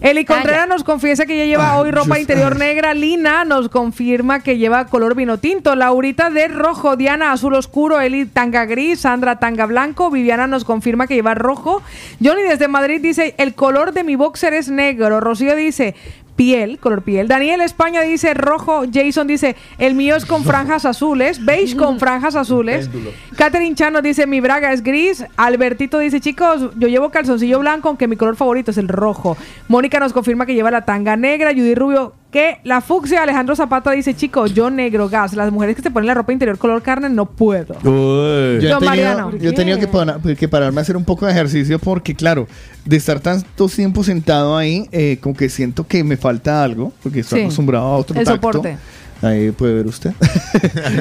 Eli. 0.01 0.25
Contreras 0.25 0.69
nos 0.69 0.85
confiesa 0.85 1.25
que 1.27 1.37
ya 1.39 1.45
lleva 1.45 1.75
Ay, 1.75 1.81
hoy 1.83 1.91
ropa 1.91 2.07
Dios. 2.17 2.21
interior 2.21 2.57
negra. 2.59 2.93
Lina 2.95 3.45
nos 3.45 3.69
confirma 3.69 4.41
que 4.41 4.59
lleva 4.59 4.87
color 4.87 5.15
vino 5.15 5.39
tinto. 5.39 5.75
Laurita 5.75 6.29
de 6.31 6.49
rojo. 6.49 6.97
Diana 6.97 7.33
azul 7.33 7.55
oscuro. 7.55 7.68
Eli 8.01 8.27
tanga 8.27 8.65
gris. 8.65 9.01
Sandra 9.01 9.39
tanga 9.39 9.67
blanco. 9.67 10.11
Viviana 10.11 10.47
nos 10.47 10.65
confirma 10.65 11.07
que 11.07 11.15
lleva 11.15 11.35
rojo. 11.35 11.83
Johnny 12.23 12.43
desde 12.43 12.69
Madrid 12.69 13.01
dice: 13.01 13.35
El 13.39 13.55
color 13.55 13.93
de 13.93 14.05
mi 14.05 14.17
boxer 14.17 14.55
es 14.55 14.69
negro. 14.69 15.21
Rocío 15.21 15.55
dice. 15.57 15.95
Piel, 16.39 16.79
color 16.79 17.03
piel. 17.03 17.27
Daniel 17.27 17.61
España 17.63 18.03
dice 18.03 18.33
rojo. 18.33 18.83
Jason 18.95 19.27
dice, 19.27 19.57
el 19.79 19.97
mío 19.97 20.15
es 20.15 20.25
con 20.25 20.45
franjas 20.45 20.85
azules. 20.85 21.45
Beige 21.45 21.77
con 21.77 21.99
franjas 21.99 22.37
azules. 22.37 22.89
Catherine 23.37 23.75
Chano 23.75 24.03
dice, 24.03 24.25
mi 24.29 24.41
braga 24.41 24.73
es 24.73 24.85
gris. 24.85 25.25
Albertito 25.37 25.99
dice, 25.99 26.21
chicos, 26.21 26.71
yo 26.77 26.87
llevo 26.87 27.11
calzoncillo 27.11 27.59
blanco, 27.59 27.89
aunque 27.89 28.07
mi 28.07 28.15
color 28.15 28.37
favorito 28.37 28.71
es 28.71 28.79
el 28.79 28.87
rojo. 28.87 29.37
Mónica 29.67 29.99
nos 29.99 30.13
confirma 30.13 30.47
que 30.47 30.55
lleva 30.55 30.71
la 30.71 30.85
tanga 30.85 31.17
negra. 31.17 31.51
Judy 31.51 31.75
Rubio, 31.75 32.15
que 32.31 32.59
la 32.65 32.81
fucsia. 32.81 33.23
Alejandro 33.23 33.57
Zapata 33.57 33.91
dice, 33.93 34.15
chicos, 34.15 34.53
yo 34.55 34.71
negro, 34.71 35.09
gas. 35.09 35.35
Las 35.35 35.51
mujeres 35.51 35.77
que 35.77 35.83
se 35.83 35.91
ponen 35.91 36.07
la 36.09 36.15
ropa 36.15 36.33
interior 36.33 36.59
color 36.59 36.83
carne, 36.83 37.09
no 37.09 37.27
puedo. 37.27 37.75
Uy. 37.85 37.85
Yo 37.85 37.89
he 37.89 38.61
tenido, 38.61 38.81
Mariano. 38.81 39.37
yo 39.37 39.51
he 39.51 39.53
tenido 39.53 39.79
que, 39.79 39.89
para- 39.89 40.19
que 40.19 40.49
pararme 40.49 40.81
a 40.81 40.83
hacer 40.83 40.97
un 40.97 41.05
poco 41.05 41.25
de 41.27 41.33
ejercicio 41.33 41.79
porque, 41.79 42.15
claro, 42.15 42.47
de 42.85 42.97
estar 42.97 43.21
tanto 43.21 43.69
tiempo 43.69 44.05
sentado 44.05 44.57
ahí, 44.57 44.89
eh, 44.93 45.19
como 45.21 45.35
que 45.35 45.49
siento 45.49 45.87
que 45.87 46.05
me 46.05 46.17
falta 46.17 46.63
algo, 46.63 46.93
porque 47.03 47.21
estoy 47.21 47.41
Sí. 47.41 47.45
acostumbrado 47.45 47.87
a 47.87 47.97
otro 47.97 48.19
El 48.19 48.25
tacto. 48.27 48.49
soporte. 48.53 48.77
Ahí 49.23 49.51
puede 49.51 49.75
ver 49.75 49.87
usted. 49.87 50.13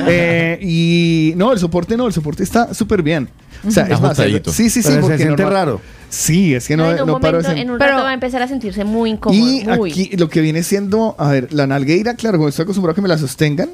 Eh, 0.10 0.58
y 0.62 1.34
no, 1.36 1.52
el 1.54 1.60
soporte 1.60 1.98
no, 1.98 2.08
el 2.08 2.14
soporte 2.14 2.44
está 2.44 2.74
súper 2.74 3.02
bien. 3.02 3.30
O 3.68 3.72
sea, 3.72 3.84
Está 3.84 3.96
es 3.96 4.02
más, 4.02 4.18
sí, 4.54 4.70
sí, 4.70 4.82
sí, 4.82 4.82
Pero 4.84 4.96
se 4.96 5.02
porque 5.02 5.18
siente 5.18 5.44
normal- 5.44 5.54
raro. 5.54 5.82
Sí, 6.10 6.54
es 6.56 6.68
que 6.68 6.78
no, 6.78 6.90
en 6.92 7.02
un 7.02 7.08
no 7.08 7.20
paro 7.20 7.42
de 7.42 7.60
en 7.60 7.70
un 7.70 7.78
Pero- 7.78 7.92
rato 7.92 8.04
va 8.04 8.12
a 8.12 8.14
empezar 8.14 8.42
a 8.42 8.48
sentirse 8.48 8.84
muy 8.86 9.10
incómodo. 9.12 9.38
Y 9.48 9.64
muy. 9.66 9.92
aquí 9.92 10.10
lo 10.16 10.30
que 10.30 10.42
viene 10.42 10.64
siendo, 10.64 11.16
a 11.18 11.30
ver, 11.32 11.52
la 11.54 11.68
nalgueira, 11.68 12.16
claro, 12.16 12.38
como 12.38 12.50
estoy 12.50 12.64
acostumbrado 12.64 12.94
a 12.94 12.96
que 12.96 13.02
me 13.02 13.10
la 13.10 13.18
sostengan 13.18 13.70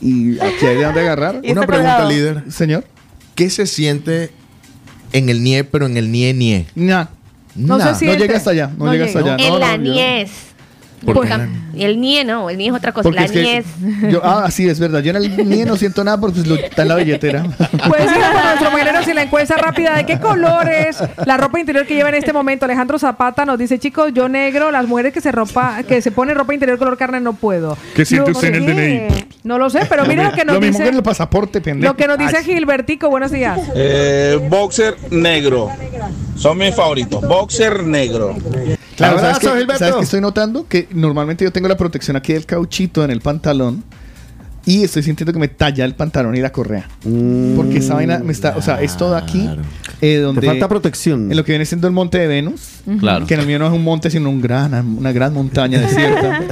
y 0.00 0.38
aquí 0.40 0.64
hay 0.66 0.76
de 0.76 0.84
dónde 0.84 1.00
agarrar. 1.00 1.34
Una 1.44 1.66
pregunta, 1.66 1.96
colgado. 1.98 2.08
líder. 2.10 2.44
Señor. 2.50 2.84
¿Qué 3.34 3.50
se 3.50 3.66
siente 3.66 4.30
en 5.12 5.28
el 5.28 5.42
nie, 5.42 5.64
pero 5.64 5.86
en 5.86 5.96
el 5.96 6.10
nie 6.10 6.32
nie? 6.32 6.66
Nah, 6.74 7.06
No 7.56 7.76
Nah. 7.78 7.92
se 7.92 7.98
siente. 8.00 8.18
no 8.18 8.24
llega 8.24 8.36
hasta 8.38 8.50
allá, 8.50 8.70
no, 8.78 8.86
No 8.86 8.92
llega 8.92 9.04
hasta 9.06 9.18
allá. 9.18 9.36
en 9.38 9.48
No, 9.52 9.58
la 9.58 9.76
no, 9.76 9.84
no. 9.84 9.92
niez. 9.92 10.30
El 11.76 12.00
nie 12.00 12.24
no, 12.24 12.50
el 12.50 12.56
nie 12.58 12.68
es 12.68 12.74
otra 12.74 12.92
cosa. 12.92 13.02
Porque 13.04 13.18
la 13.20 13.26
es 13.26 13.32
que 13.32 13.42
niez. 13.42 13.64
yo, 14.12 14.20
ah, 14.24 14.48
sí, 14.50 14.68
es 14.68 14.78
verdad. 14.78 15.00
Yo 15.00 15.10
en 15.10 15.16
el 15.16 15.48
NIE 15.48 15.64
no 15.66 15.74
siento 15.76 16.04
nada 16.04 16.18
porque 16.20 16.36
pues, 16.36 16.46
lo- 16.46 16.54
está 16.54 16.82
en 16.82 16.88
la 16.88 16.94
billetera. 16.96 17.42
Pues 17.88 18.02
sí, 18.02 18.14
con 18.14 18.44
nuestro 18.44 18.70
mañanero 18.70 19.02
sin 19.04 19.14
la 19.16 19.22
encuesta 19.22 19.56
rápida 19.56 19.96
de 19.96 20.06
qué 20.06 20.18
colores 20.20 20.96
la 21.26 21.36
ropa 21.36 21.58
interior 21.60 21.86
que 21.86 21.94
lleva 21.94 22.08
en 22.10 22.14
este 22.14 22.32
momento. 22.32 22.64
Alejandro 22.64 22.98
Zapata 22.98 23.44
nos 23.44 23.58
dice, 23.58 23.78
chicos, 23.78 24.12
yo 24.14 24.28
negro, 24.28 24.70
las 24.70 24.86
mujeres 24.86 25.12
que 25.12 25.20
se 25.20 25.32
ropa, 25.32 25.82
que 25.86 26.00
se 26.00 26.10
ponen 26.12 26.36
ropa 26.36 26.54
interior 26.54 26.78
color 26.78 26.96
carne 26.96 27.20
no 27.20 27.32
puedo. 27.34 27.76
¿Qué 27.94 28.04
siente 28.04 28.30
usted 28.30 28.54
en 28.54 28.68
el. 28.68 29.08
DNI? 29.08 29.24
No 29.42 29.58
lo 29.58 29.68
sé, 29.68 29.80
pero 29.88 30.06
mira 30.06 30.24
lo 30.24 30.32
que 30.32 30.44
nos 30.44 30.54
Lo 30.54 30.60
mismo 30.60 30.72
dice. 30.72 30.82
que 30.84 30.88
en 30.90 30.94
el 30.96 31.02
pasaporte, 31.02 31.60
pendejo. 31.60 31.92
Lo 31.92 31.96
que 31.96 32.06
nos 32.06 32.18
dice 32.18 32.42
Gilbertico, 32.44 33.10
buenos 33.10 33.30
días. 33.30 33.60
Eh, 33.74 34.38
boxer 34.48 34.96
negro. 35.10 35.68
Son 36.36 36.56
mis 36.56 36.74
favoritos. 36.74 37.20
Boxer 37.26 37.82
negro. 37.84 38.34
Claro, 38.96 39.18
¿sabes 39.18 39.36
Abrazo, 39.36 39.52
qué, 39.52 39.58
Gilberto. 39.60 39.78
¿sabes 39.78 39.94
qué 39.96 40.02
estoy 40.04 40.20
notando? 40.20 40.68
Que 40.68 40.88
normalmente 40.92 41.44
yo 41.44 41.52
tengo 41.52 41.68
la 41.68 41.76
protección 41.76 42.16
aquí 42.16 42.32
del 42.32 42.46
cauchito 42.46 43.04
en 43.04 43.10
el 43.10 43.20
pantalón 43.20 43.82
y 44.66 44.82
estoy 44.82 45.02
sintiendo 45.02 45.32
que 45.32 45.38
me 45.38 45.48
talla 45.48 45.84
el 45.84 45.94
pantalón 45.94 46.34
y 46.36 46.40
la 46.40 46.50
correa. 46.50 46.88
Porque 47.56 47.78
esa 47.78 47.94
vaina 47.94 48.18
me 48.20 48.32
está, 48.32 48.56
o 48.56 48.62
sea, 48.62 48.80
es 48.80 48.96
todo 48.96 49.16
aquí 49.16 49.48
eh, 50.00 50.16
donde... 50.18 50.40
Te 50.40 50.46
falta 50.46 50.68
protección. 50.68 51.30
En 51.30 51.36
lo 51.36 51.44
que 51.44 51.52
viene 51.52 51.66
siendo 51.66 51.86
el 51.86 51.92
monte 51.92 52.18
de 52.18 52.26
Venus. 52.26 52.73
Claro. 53.00 53.26
Que 53.26 53.34
en 53.34 53.40
el 53.40 53.46
mío 53.46 53.58
no 53.58 53.66
es 53.66 53.72
un 53.72 53.82
monte, 53.82 54.10
sino 54.10 54.28
un 54.30 54.40
gran, 54.40 54.72
una 54.98 55.12
gran 55.12 55.32
montaña 55.32 55.80
desierta. 55.80 56.42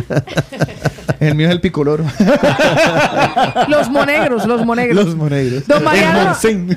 el 1.20 1.34
mío 1.34 1.46
es 1.48 1.52
el 1.52 1.60
picoloro. 1.60 2.04
Los 3.68 3.90
monegros, 3.90 4.46
los 4.46 4.64
monegros. 4.64 5.04
Los 5.04 5.16
monegros. 5.16 5.66
Don 5.66 5.82
Mariano, 5.84 6.34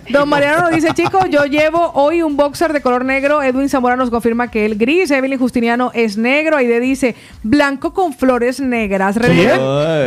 don 0.10 0.30
Mariano 0.30 0.62
nos 0.64 0.72
dice, 0.72 0.90
chicos, 0.94 1.26
yo 1.30 1.46
llevo 1.46 1.92
hoy 1.94 2.22
un 2.22 2.38
boxer 2.38 2.74
de 2.74 2.82
color 2.82 3.06
negro. 3.06 3.42
Edwin 3.42 3.70
Zamora 3.70 3.96
nos 3.96 4.10
confirma 4.10 4.50
que 4.50 4.66
el 4.66 4.78
gris. 4.78 5.10
Evelyn 5.12 5.40
Justiniano 5.40 5.92
es 5.94 6.18
negro. 6.18 6.58
Aide 6.58 6.80
dice, 6.80 7.16
blanco 7.44 7.94
con 7.94 8.14
flores 8.14 8.60
negras. 8.60 9.16
René, 9.16 9.52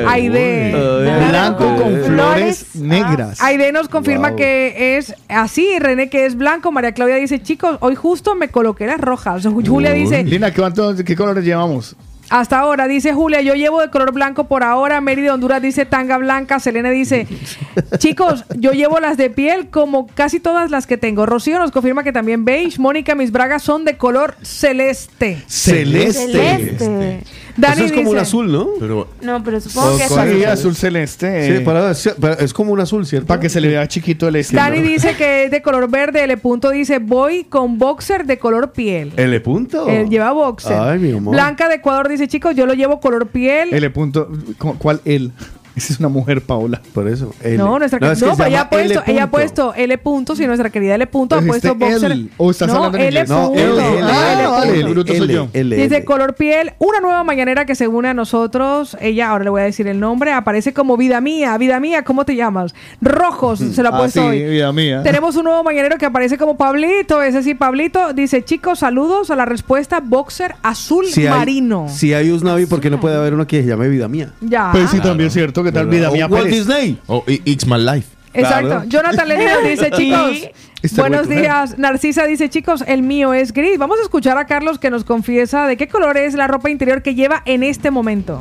Ay, 0.07 0.27
Aide. 0.27 1.29
Blanco 1.29 1.65
con 1.77 1.77
Flores. 2.05 2.07
flores 2.07 2.77
negras. 2.77 3.41
Aide 3.41 3.73
nos 3.73 3.89
confirma 3.89 4.29
Wow. 4.29 4.37
que 4.37 4.97
es 4.99 5.15
así. 5.29 5.79
René 5.79 6.09
que 6.11 6.27
es 6.27 6.37
blanco. 6.37 6.71
María 6.73 6.93
Claudia 6.93 7.17
dice, 7.17 7.43
chicos, 7.43 7.77
hoy 7.81 7.95
justo 7.95 8.35
me 8.35 8.49
coloqué 8.49 8.87
las 8.87 9.01
rojas. 9.01 9.38
Julia 9.43 9.93
dice, 9.93 10.25
Lina, 10.25 10.51
¿qué, 10.51 10.61
cuánto- 10.61 10.95
¿qué 11.05 11.17
colores 11.17 11.45
llevamos? 11.45 11.97
hasta 12.31 12.59
ahora, 12.59 12.87
dice 12.89 13.15
Julia, 13.15 13.41
yo 13.41 13.55
llevo 13.55 13.81
de 13.81 13.89
color 13.89 14.13
blanco 14.13 14.45
por 14.49 14.63
ahora. 14.63 15.01
Mary 15.01 15.23
de 15.23 15.31
Honduras 15.31 15.63
dice 15.63 15.87
tanga 15.87 16.19
blanca. 16.19 16.61
Selene 16.61 16.91
dice, 16.91 17.27
chicos, 17.99 18.45
yo 18.59 18.73
llevo 18.73 19.01
las 19.01 19.17
de 19.17 19.31
piel 19.31 19.71
como 19.71 20.07
casi 20.09 20.39
todas 20.39 20.71
las 20.71 20.87
que 20.87 20.99
tengo. 20.99 21.25
Rocío 21.25 21.59
nos 21.59 21.71
confirma 21.71 22.05
que 22.05 22.13
también 22.13 22.45
beige. 22.45 22.79
Mónica, 22.79 23.15
mis 23.15 23.33
bragas 23.33 23.63
son 23.63 23.87
de 23.87 23.97
color 23.97 24.35
celeste. 24.43 25.43
Celeste. 25.47 26.27
Celeste. 26.33 27.21
Dani 27.59 27.75
Eso 27.75 27.85
es 27.87 27.93
como 27.93 28.11
un 28.11 28.19
azul, 28.19 28.51
¿no? 28.53 28.69
Pero 28.79 29.09
No, 29.21 29.43
pero 29.43 29.61
supongo 29.61 29.97
que 29.99 30.05
es 30.05 30.09
Sí, 30.09 30.15
azul. 30.19 30.45
azul 30.47 30.77
celeste. 30.77 31.59
Sí, 31.59 31.65
para- 31.65 31.93
para- 32.21 32.35
es 32.35 32.53
como 32.55 32.73
un 32.73 32.81
azul, 32.81 33.05
¿cierto? 33.05 33.27
Para 33.27 33.41
que 33.41 33.49
se 33.49 33.61
le 33.61 33.69
vea 33.69 33.87
chiquito 33.89 34.29
el 34.29 34.37
este. 34.37 34.55
Dani 34.57 34.81
dice 34.81 35.15
que 35.17 35.45
es 35.45 35.51
de 35.51 35.61
color 35.61 35.91
verde. 35.91 36.23
L. 36.23 36.37
Punto 36.37 36.71
dice, 36.71 36.99
voy 37.01 37.45
con 37.45 37.77
boxer 37.79 38.27
de 38.27 38.39
color 38.39 38.71
piel. 38.73 39.13
L 39.17 39.41
punto. 39.41 39.89
Él 39.89 40.09
lleva 40.09 40.31
boxer. 40.33 40.73
Ay, 40.79 40.99
mi 41.01 41.11
amor. 41.13 41.35
Blanca 41.35 41.69
de 41.69 41.75
Ecuador 41.77 42.09
dice, 42.09 42.29
chicos, 42.29 42.55
yo 42.55 42.65
lo 42.65 42.75
llevo 42.75 43.01
color 43.01 43.27
piel. 43.27 43.75
L 43.75 43.91
punto. 43.91 44.29
¿cu- 44.59 44.77
¿Cuál 44.79 45.01
L? 45.05 45.31
Esa 45.79 45.93
es 45.93 46.01
una 46.01 46.09
mujer, 46.09 46.41
Paola. 46.43 46.81
Por 46.93 47.09
eso. 47.09 47.33
No, 47.57 47.79
nuestra 47.79 47.99
es 47.99 48.03
no, 48.03 48.09
que 48.11 48.17
se 48.17 48.27
pues 48.27 48.49
ella 48.49 48.61
ha 48.63 48.71
puesto, 48.71 49.01
L 49.01 49.13
ella 49.13 49.23
ha 49.23 49.31
puesto 49.31 49.75
L 49.75 49.99
punto, 49.99 50.35
si 50.37 50.47
nuestra 50.47 50.71
querida 50.71 50.95
L 50.97 51.07
punto 51.07 51.37
ha 51.37 51.39
Pues 51.39 51.49
puesto 51.63 51.69
este 51.73 51.85
boxer. 51.85 52.13
L, 52.13 52.29
¿o 52.37 52.51
estás 52.51 52.69
no, 52.69 52.75
hablando 52.77 52.99
en 52.99 53.05
L? 53.05 53.25
No, 53.27 53.47
punto. 53.49 53.61
L, 53.61 53.71
L, 53.99 54.01
Ah, 54.03 54.63
L 54.67 55.05
soy 55.17 55.29
yo. 55.29 55.49
Dice 55.53 56.05
color 56.05 56.35
piel, 56.35 56.73
una 56.79 57.01
nueva 57.01 57.23
mañanera 57.25 57.65
que 57.65 57.75
se 57.75 57.87
une 57.89 58.09
a 58.09 58.15
nosotros. 58.15 58.97
Ella, 59.01 59.31
ahora 59.31 59.45
le 59.45 59.51
voy 59.51 59.61
a 59.61 59.65
decir 59.65 59.87
el 59.87 60.01
nombre, 60.01 60.33
aparece 60.33 60.73
como 60.73 60.97
vida 60.97 61.21
mía, 61.21 61.57
vida 61.59 61.79
mía, 61.81 62.03
¿cómo 62.03 62.25
te 62.25 62.35
llamas? 62.35 62.75
Rojos, 63.01 63.61
se 63.61 63.83
lo 63.83 63.91
ha 63.91 63.95
Ah, 63.95 63.99
puesto 63.99 64.21
sí, 64.21 64.27
hoy. 64.27 64.43
vida 64.45 64.73
mía. 64.73 65.03
Tenemos 65.03 65.37
un 65.37 65.45
nuevo 65.45 65.63
mañanero 65.65 65.97
que 65.99 66.07
aparece 66.07 66.37
como 66.39 66.57
Pablito, 66.57 67.23
ese 67.23 67.43
sí, 67.43 67.55
Pablito. 67.55 68.13
Dice, 68.13 68.45
chicos, 68.45 68.81
saludos 68.81 69.31
a 69.31 69.37
la 69.37 69.45
respuesta 69.45 70.01
boxer 70.01 70.55
azul 70.63 71.07
Si 71.07 71.27
hay, 71.27 71.31
marino. 71.39 71.87
si 71.89 72.15
hay 72.15 72.31
Usnavi, 72.33 72.67
¿por 72.67 72.81
qué 72.81 72.91
no 72.91 73.01
puede 73.01 73.17
haber 73.17 73.35
uno 73.35 73.47
que 73.47 73.63
se 73.63 73.69
llame 73.69 73.89
Vida 73.89 74.09
Mía? 74.09 74.33
Ya. 74.41 74.71
Pues 74.73 74.91
sí, 74.91 75.01
también 75.01 75.29
es 75.29 75.33
cierto. 75.33 75.63
¿Qué 75.69 75.73
tal 75.73 75.87
¿Verdad? 75.87 75.99
vida 75.99 76.11
O 76.11 76.13
mía 76.13 76.27
Walt 76.27 76.45
Pérez? 76.47 76.67
Disney. 76.67 76.99
O 77.07 77.25
i- 77.27 77.43
It's 77.45 77.67
My 77.67 77.79
Life. 77.79 78.09
Exacto. 78.35 78.69
Claro. 78.69 78.85
Jonathan 78.89 79.29
nos 79.29 79.65
dice, 79.71 79.91
chicos, 79.91 80.49
Está 80.83 81.03
buenos 81.03 81.27
bueno, 81.27 81.41
¿eh? 81.41 81.43
días. 81.43 81.79
Narcisa 81.79 82.25
dice, 82.27 82.49
chicos, 82.49 82.85
el 82.87 83.03
mío 83.03 83.33
es 83.35 83.53
gris. 83.53 83.79
Vamos 83.79 83.99
a 83.99 84.03
escuchar 84.03 84.39
a 84.39 84.47
Carlos 84.47 84.79
que 84.79 84.91
nos 84.91 85.05
confiesa 85.05 85.67
de 85.67 85.77
qué 85.77 85.89
color 85.89 86.17
es 86.17 86.35
la 86.35 86.47
ropa 86.47 86.71
interior 86.71 87.03
que 87.03 87.15
lleva 87.15 87.43
en 87.47 87.63
este 87.63 87.91
momento. 87.91 88.41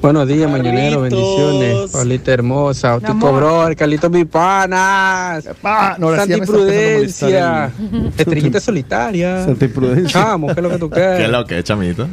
Buenos 0.00 0.26
días, 0.26 0.50
mañanero, 0.50 1.02
bendiciones. 1.02 1.90
Pablita 1.92 2.32
hermosa, 2.32 2.90
Mi 2.90 2.96
Otico 2.96 3.12
amor. 3.28 3.34
Bro, 3.36 3.76
Carlito 3.76 4.10
Mi 4.10 4.24
Panas. 4.24 5.48
Ah, 5.62 5.96
no, 5.98 6.08
ahora 6.08 6.24
sí 6.24 6.30
ya 6.30 6.36
Santi 6.38 6.40
me 6.40 6.44
está 6.44 6.56
empezando 6.56 7.38
a 7.38 7.70
Prudencia. 7.70 7.72
molestar 7.78 8.12
Estrellita 8.18 8.60
solitaria. 8.60 9.44
Santa 9.44 9.64
Imprudencia. 9.64 10.08
Chamo, 10.22 10.46
¿qué 10.48 10.52
es 10.54 10.62
lo 10.62 10.70
que 10.70 10.78
tú 10.78 10.90
¿Qué 10.90 11.00
es 11.00 11.06
quieres? 11.16 11.28
lo 11.30 11.44
que 11.46 11.58
es, 11.58 11.64
chamito? 11.64 12.08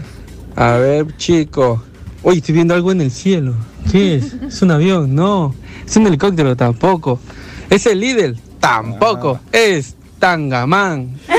A 0.55 0.73
ver, 0.73 1.05
chico. 1.17 1.83
Uy, 2.23 2.37
estoy 2.37 2.53
viendo 2.55 2.73
algo 2.73 2.91
en 2.91 3.01
el 3.01 3.11
cielo. 3.11 3.53
¿Qué 3.91 4.15
es? 4.15 4.33
¿Es 4.47 4.61
un 4.61 4.71
avión? 4.71 5.15
No. 5.15 5.55
¿Es 5.85 5.95
un 5.95 6.05
helicóptero? 6.07 6.55
Tampoco. 6.55 7.19
¿Es 7.69 7.85
el 7.85 7.99
líder? 7.99 8.35
Tampoco. 8.59 9.39
Es 9.51 9.95
Tangamán. 10.19 11.17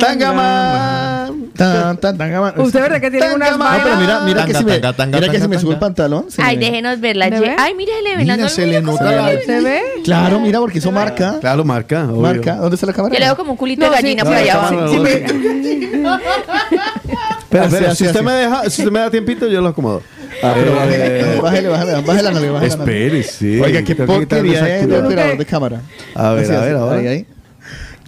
Tangaman. 0.00 1.50
Tan, 1.56 1.96
tan, 1.98 2.18
Tangaman. 2.18 2.58
Usted, 2.60 2.80
¿verdad 2.80 3.00
que 3.00 3.10
tiene 3.10 3.26
Tangaman. 3.28 3.78
No, 3.78 3.84
pero 3.84 3.96
mira, 3.96 4.20
mira 4.20 4.46
que 4.46 4.54
se 4.54 4.64
me, 4.64 4.72
tanga, 4.78 4.92
tanga, 4.96 5.18
mira 5.20 5.30
que 5.32 5.38
se 5.38 5.46
me 5.48 5.54
tanga, 5.56 5.60
sube 5.60 5.74
el 5.74 5.78
pantalón. 5.78 6.24
se 6.30 6.42
Ay, 6.42 6.56
me- 6.56 6.64
déjenos 6.64 6.98
ver 7.00 7.16
la 7.16 7.28
¿Le 7.28 7.36
ye- 7.36 7.40
ve? 7.42 7.56
Ay, 7.58 7.74
mire, 7.74 7.92
le 8.02 8.16
ven 8.16 8.26
Mira, 8.26 8.48
se 8.48 8.66
le 8.66 8.80
nota. 8.82 9.28
¿Se 9.46 9.60
ve? 9.60 9.80
Claro, 10.02 10.40
mira, 10.40 10.58
porque 10.58 10.78
eso 10.78 10.90
marca. 10.90 11.36
Claro, 11.40 11.64
marca. 11.64 12.04
obvio. 12.04 12.20
Marca. 12.20 12.56
¿Dónde 12.56 12.74
está 12.74 12.86
la 12.86 12.92
cámara? 12.94 13.14
Yo 13.14 13.20
le 13.20 13.26
veo 13.26 13.36
como 13.36 13.52
un 13.52 13.56
culito 13.56 13.84
No, 13.86 13.90
de 13.92 13.98
sí, 13.98 14.02
gallina 14.02 14.22
sí, 14.22 14.26
por 14.28 14.34
allá 14.36 14.52
sí, 14.52 14.58
abajo. 14.58 14.88
sí, 14.88 14.96
no, 14.96 15.02
me- 15.02 16.20
Así, 17.60 17.74
espera, 17.74 17.90
así, 17.92 17.96
si 18.04 18.06
usted 18.06 18.20
así. 18.20 18.26
me 18.26 18.32
deja, 18.32 18.62
si 18.70 18.82
usted 18.82 18.92
me 18.92 18.98
da 19.00 19.10
tiempito, 19.10 19.46
yo 19.48 19.60
lo 19.60 19.68
acomodo. 19.68 20.02
Ah, 20.42 20.52
pero 20.54 20.74
bájale, 20.74 20.96
Eh, 20.96 21.40
bájale, 21.42 21.68
bájale, 21.68 21.92
bájale 21.92 22.02
bájale 22.30 22.50
nave. 22.50 22.66
Espere, 22.66 23.22
sí. 23.22 23.60
Oiga, 23.60 23.82
qué 23.82 23.94
porquería 23.94 24.62
de 24.64 24.74
actividad. 24.74 25.06
operador 25.06 25.38
de 25.38 25.46
cámara. 25.46 25.80
A 26.14 26.30
ver, 26.32 26.44
Así, 26.44 26.54
a 26.54 26.60
ver, 26.60 26.76
a 26.76 26.84
ver. 26.86 26.98
Ahí, 26.98 27.06
ahí. 27.06 27.26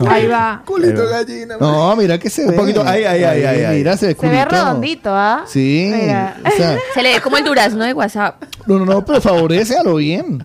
Ahí 0.09 0.26
va. 0.26 0.62
Culito 0.64 1.09
gallina. 1.09 1.57
No, 1.61 1.95
mira 1.95 2.18
que 2.18 2.28
se 2.28 2.42
ve. 2.42 2.49
Un 2.51 2.57
poquito, 2.57 2.82
ahí, 2.84 3.05
ahí, 3.05 3.22
ahí, 3.22 3.45
ahí, 3.45 3.64
ahí. 3.64 3.78
Mira, 3.78 3.97
se 3.97 4.07
ve 4.09 4.16
Se 4.18 4.28
ve 4.28 4.45
redondito, 4.45 5.11
¿ah? 5.14 5.45
Sí. 5.47 5.92
Mira. 5.95 6.36
O 6.45 6.51
sea, 6.57 6.76
Se 6.95 7.03
le 7.03 7.14
ve 7.14 7.20
como 7.20 7.36
el 7.36 7.45
durazno 7.45 7.84
de 7.84 7.92
WhatsApp. 7.92 8.42
no, 8.66 8.78
no, 8.78 8.84
no, 8.86 9.05
pero 9.05 9.20
favorece 9.20 9.76
a 9.76 9.82
lo 9.84 9.97
bien. 9.97 10.45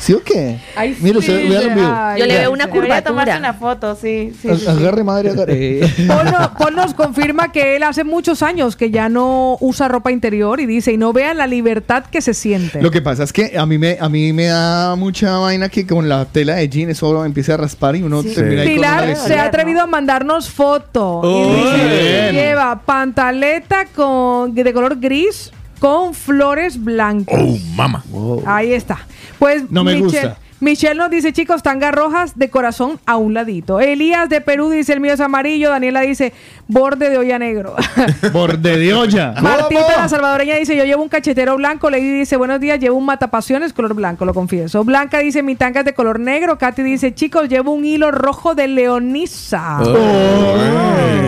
¿Sí 0.00 0.12
o 0.12 0.22
qué? 0.22 0.58
Ay, 0.76 0.96
Mira, 1.00 1.20
sí, 1.20 1.30
en 1.32 1.48
vivo. 1.74 1.94
Yo 2.16 2.26
le 2.26 2.38
veo 2.38 2.50
una. 2.52 2.66
Debería 2.66 3.02
tomarse 3.02 3.36
una 3.38 3.54
foto, 3.54 3.96
sí. 3.96 4.32
sí. 4.40 4.48
Agarre 4.66 5.04
madre, 5.04 5.30
agarre. 5.30 5.80
Paul, 6.06 6.24
no- 6.26 6.54
Paul 6.58 6.74
nos 6.76 6.94
confirma 6.94 7.52
que 7.52 7.76
él 7.76 7.82
hace 7.82 8.04
muchos 8.04 8.42
años 8.42 8.76
que 8.76 8.90
ya 8.90 9.08
no 9.08 9.56
usa 9.60 9.88
ropa 9.88 10.10
interior 10.10 10.60
y 10.60 10.66
dice, 10.66 10.92
y 10.92 10.96
no 10.96 11.12
vean 11.12 11.36
la 11.38 11.46
libertad 11.46 12.04
que 12.10 12.20
se 12.20 12.34
siente. 12.34 12.80
Lo 12.82 12.90
que 12.90 13.02
pasa 13.02 13.22
es 13.24 13.32
que 13.32 13.56
a 13.58 13.66
mí 13.66 13.78
me 13.78 13.96
a 14.00 14.08
mí 14.08 14.32
me 14.32 14.46
da 14.46 14.96
mucha 14.96 15.38
vaina 15.38 15.68
que 15.68 15.86
con 15.86 16.08
la 16.08 16.24
tela 16.24 16.54
de 16.56 16.68
jean 16.68 16.90
eso 16.90 17.24
empieza 17.24 17.54
a 17.54 17.56
raspar 17.58 17.96
y 17.96 18.02
uno 18.02 18.22
Sí. 18.22 18.34
termina 18.34 18.62
ahí 18.62 18.68
con 18.76 18.78
una 18.78 19.00
Pilar 19.02 19.16
se 19.16 19.34
ha 19.38 19.44
atrevido 19.44 19.80
a 19.82 19.86
mandarnos 19.86 20.50
foto. 20.50 21.22
y 21.24 21.54
dice, 21.54 22.32
lleva 22.32 22.80
pantaleta 22.84 23.86
con, 23.94 24.54
de 24.54 24.72
color 24.72 24.98
gris 24.98 25.52
con 25.78 26.14
flores 26.14 26.82
blancas. 26.82 27.40
Oh, 27.40 27.56
mama. 27.74 28.04
Ahí 28.46 28.72
está. 28.72 28.98
Pues 29.38 29.70
No 29.70 29.84
me 29.84 29.94
Michelle, 29.94 30.28
gusta. 30.28 30.38
Michelle 30.60 30.96
nos 30.96 31.10
dice, 31.10 31.32
chicos, 31.32 31.62
tangas 31.62 31.94
rojas 31.94 32.36
de 32.36 32.50
corazón 32.50 32.98
a 33.06 33.16
un 33.16 33.32
ladito. 33.34 33.78
Elías 33.78 34.28
de 34.28 34.40
Perú 34.40 34.70
dice, 34.70 34.92
el 34.92 35.00
mío 35.00 35.12
es 35.12 35.20
amarillo. 35.20 35.70
Daniela 35.70 36.00
dice, 36.00 36.32
borde 36.68 37.08
de 37.08 37.18
olla 37.18 37.38
negro. 37.38 37.74
Borde 38.32 38.78
de 38.78 38.94
olla. 38.94 39.34
Martita, 39.42 39.96
la 39.96 40.08
salvadoreña, 40.08 40.56
dice, 40.56 40.76
yo 40.76 40.84
llevo 40.84 41.02
un 41.02 41.08
cachetero 41.08 41.56
blanco. 41.56 41.90
Lady 41.90 42.20
dice, 42.20 42.36
buenos 42.36 42.60
días, 42.60 42.78
llevo 42.78 42.96
un 42.96 43.06
matapasiones 43.06 43.72
color 43.72 43.94
blanco, 43.94 44.24
lo 44.24 44.34
confieso. 44.34 44.84
Blanca 44.84 45.18
dice, 45.18 45.42
mi 45.42 45.56
tanga 45.56 45.80
es 45.80 45.86
de 45.86 45.94
color 45.94 46.20
negro. 46.20 46.58
Katy 46.58 46.82
dice, 46.82 47.14
chicos, 47.14 47.48
llevo 47.48 47.72
un 47.72 47.84
hilo 47.84 48.10
rojo 48.10 48.54
de 48.54 48.68
leonisa. 48.68 49.80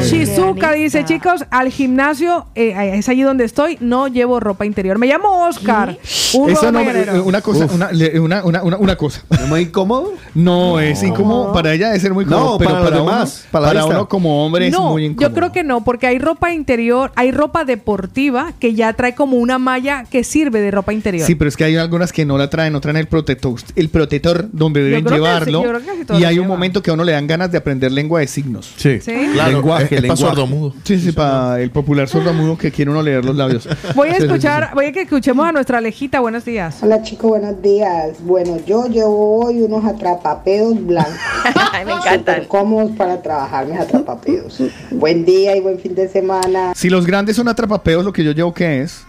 Shizuka 0.02 0.72
dice, 0.72 1.04
chicos, 1.04 1.44
al 1.50 1.70
gimnasio, 1.70 2.46
eh, 2.54 2.92
es 2.94 3.08
allí 3.08 3.22
donde 3.22 3.44
estoy, 3.44 3.78
no 3.80 4.08
llevo 4.08 4.40
ropa 4.40 4.66
interior. 4.66 4.98
Me 4.98 5.06
llamo 5.06 5.46
Oscar. 5.46 5.98
Un 6.34 6.52
no, 6.52 7.24
una 7.24 7.40
cosa, 7.40 7.66
una, 7.72 7.90
una, 8.20 8.44
una, 8.44 8.62
una, 8.62 8.76
una 8.76 8.96
cosa. 8.96 9.22
¿Es 9.30 9.48
muy 9.48 9.62
incómodo? 9.62 10.12
No, 10.34 10.78
es 10.80 11.02
incómodo. 11.02 11.52
Para 11.52 11.72
ella 11.74 11.88
debe 11.88 12.00
ser 12.00 12.14
muy 12.14 12.24
cómodo. 12.24 12.52
No, 12.52 12.58
pero 12.58 12.70
para 12.70 12.84
para, 12.84 12.96
demás, 12.96 13.46
uno, 13.52 13.62
para 13.62 13.84
uno 13.86 14.08
como 14.08 14.44
hombre 14.44 14.66
es 14.68 14.72
no, 14.72 14.90
muy 14.90 15.06
incómodo. 15.06 15.29
Yo 15.30 15.34
creo 15.34 15.52
que 15.52 15.64
no, 15.64 15.84
porque 15.84 16.06
hay 16.06 16.18
ropa 16.18 16.52
interior, 16.52 17.12
hay 17.14 17.30
ropa 17.30 17.64
deportiva 17.64 18.52
que 18.58 18.74
ya 18.74 18.92
trae 18.92 19.14
como 19.14 19.36
una 19.36 19.58
malla 19.58 20.04
que 20.10 20.24
sirve 20.24 20.60
de 20.60 20.70
ropa 20.70 20.92
interior. 20.92 21.26
Sí, 21.26 21.34
pero 21.34 21.48
es 21.48 21.56
que 21.56 21.64
hay 21.64 21.76
algunas 21.76 22.12
que 22.12 22.24
no 22.24 22.36
la 22.36 22.50
traen, 22.50 22.72
no 22.72 22.80
traen 22.80 22.96
el 22.96 23.06
protector, 23.06 23.54
el 23.76 23.88
protector 23.88 24.48
donde 24.52 24.82
deben 24.82 25.04
llevarlo. 25.04 25.62
que 25.62 26.18
y 26.18 26.24
hay 26.24 26.38
un 26.38 26.46
momento 26.46 26.82
que 26.82 26.90
a 26.90 26.94
uno 26.94 27.04
le 27.04 27.12
dan 27.12 27.26
ganas 27.26 27.52
de 27.52 27.58
aprender 27.58 27.92
lengua 27.92 28.20
de 28.20 28.26
signos. 28.26 28.74
Sí. 28.76 29.00
¿Sí? 29.00 29.12
Claro, 29.32 29.58
Lenguaje, 29.58 29.84
es, 29.84 29.92
es 29.92 30.02
lenguaje. 30.02 30.22
sordomudo. 30.22 30.74
Sí, 30.84 30.98
sí, 30.98 31.12
para 31.12 31.60
el 31.60 31.70
popular 31.70 32.08
sordomudo 32.08 32.58
que 32.58 32.70
quiere 32.72 32.90
uno 32.90 33.02
leer 33.02 33.24
los 33.24 33.36
labios. 33.36 33.68
Voy 33.94 34.08
a 34.08 34.16
escuchar, 34.16 34.70
voy 34.74 34.86
a 34.86 34.92
que 34.92 35.02
escuchemos 35.02 35.46
a 35.46 35.52
nuestra 35.52 35.78
Alejita. 35.78 36.20
Buenos 36.20 36.44
días. 36.44 36.78
Hola 36.82 37.02
chicos, 37.02 37.30
buenos 37.30 37.60
días. 37.62 38.16
Bueno, 38.20 38.56
yo 38.66 38.86
llevo 38.86 39.44
hoy 39.46 39.62
unos 39.62 39.84
atrapapedos 39.84 40.84
blancos. 40.84 41.14
Ay, 41.72 41.84
me 41.84 41.92
encantan. 41.92 42.36
Súper 42.36 42.48
cómodos 42.48 42.90
para 42.96 43.22
trabajar 43.22 43.66
mis 43.66 43.78
atrapapedos. 43.78 44.60
buen 44.90 45.19
día 45.24 45.56
y 45.56 45.60
buen 45.60 45.78
fin 45.78 45.94
de 45.94 46.08
semana. 46.08 46.72
Si 46.74 46.88
los 46.90 47.06
grandes 47.06 47.36
son 47.36 47.48
atrapapeos, 47.48 48.04
lo 48.04 48.12
que 48.12 48.24
yo 48.24 48.32
llevo, 48.32 48.52
¿qué 48.54 48.82
es? 48.82 49.04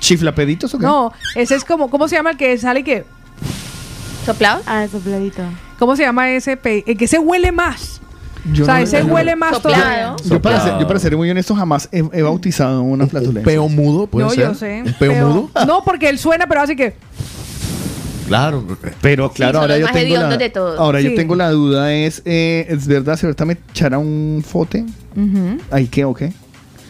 ¿Chiflapeditos 0.00 0.74
o 0.74 0.78
qué? 0.78 0.86
No, 0.86 1.12
ese 1.34 1.54
es 1.54 1.64
como, 1.64 1.90
¿cómo 1.90 2.08
se 2.08 2.16
llama 2.16 2.30
el 2.30 2.36
que 2.36 2.56
sale 2.58 2.80
y 2.80 2.84
que, 2.84 3.04
¿Soplado? 4.24 4.62
Ah, 4.66 4.84
el 4.84 4.90
sopladito. 4.90 5.42
cómo 5.78 5.96
se 5.96 6.02
llama 6.02 6.30
ese? 6.30 6.56
pe- 6.56 6.84
El 6.86 6.96
que 6.96 7.06
se 7.06 7.18
huele 7.18 7.52
más. 7.52 8.00
Yo 8.52 8.62
o 8.62 8.66
sea, 8.66 8.76
no- 8.76 8.80
ese 8.80 9.04
no- 9.04 9.14
huele 9.14 9.36
más 9.36 9.54
Soplado. 9.56 9.82
todavía. 9.82 10.16
Yo 10.24 10.40
para, 10.42 10.60
ser, 10.62 10.78
yo 10.78 10.86
para 10.86 10.98
ser 11.00 11.16
muy 11.16 11.30
honesto 11.30 11.54
jamás 11.54 11.88
he, 11.92 11.98
he 12.12 12.22
bautizado 12.22 12.82
una 12.82 13.06
flatulencia. 13.06 13.44
Peo 13.44 13.68
mudo, 13.68 14.06
puede 14.06 14.26
No, 14.26 14.32
ser. 14.32 14.48
yo 14.48 14.54
sé. 14.54 14.82
¿Un 14.86 14.92
peo 14.94 15.12
pero- 15.12 15.26
mudo? 15.28 15.50
No, 15.66 15.82
porque 15.84 16.08
él 16.08 16.18
suena, 16.18 16.46
pero 16.46 16.62
hace 16.62 16.76
que. 16.76 16.94
Claro. 18.30 18.64
Pero 19.00 19.30
claro, 19.32 19.58
ahora 19.60 19.76
yo 19.76 19.86
tengo 19.92 20.16
la, 20.16 20.36
de 20.36 20.50
todos. 20.50 20.78
ahora 20.78 21.00
yo 21.00 21.14
tengo 21.16 21.34
la 21.34 21.50
duda 21.50 21.92
es, 21.92 22.22
eh, 22.24 22.64
¿es 22.68 22.86
verdad 22.86 23.16
si 23.16 23.26
ahorita 23.26 23.44
me 23.44 23.58
echara 23.72 23.98
un 23.98 24.44
fote? 24.46 24.84
¿Ahí 25.72 25.88
qué 25.88 26.04
o 26.04 26.14
qué? 26.14 26.32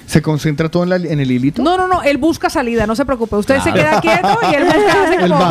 ¿Se 0.06 0.20
concentra 0.20 0.68
todo 0.68 0.82
en, 0.82 0.88
la- 0.90 0.96
en 0.96 1.18
el 1.20 1.30
hilito? 1.30 1.62
No, 1.62 1.78
no, 1.78 1.86
no, 1.88 2.02
él 2.02 2.18
busca 2.18 2.50
salida, 2.50 2.86
no 2.86 2.94
se 2.94 3.04
preocupe. 3.06 3.36
Usted 3.36 3.58
se 3.60 3.72
queda 3.72 4.00
quieto 4.02 4.38
y 4.50 4.54
él 4.54 4.64
busca, 4.64 5.04
hace 5.04 5.14
Él 5.24 5.30
como. 5.30 5.40
va, 5.40 5.48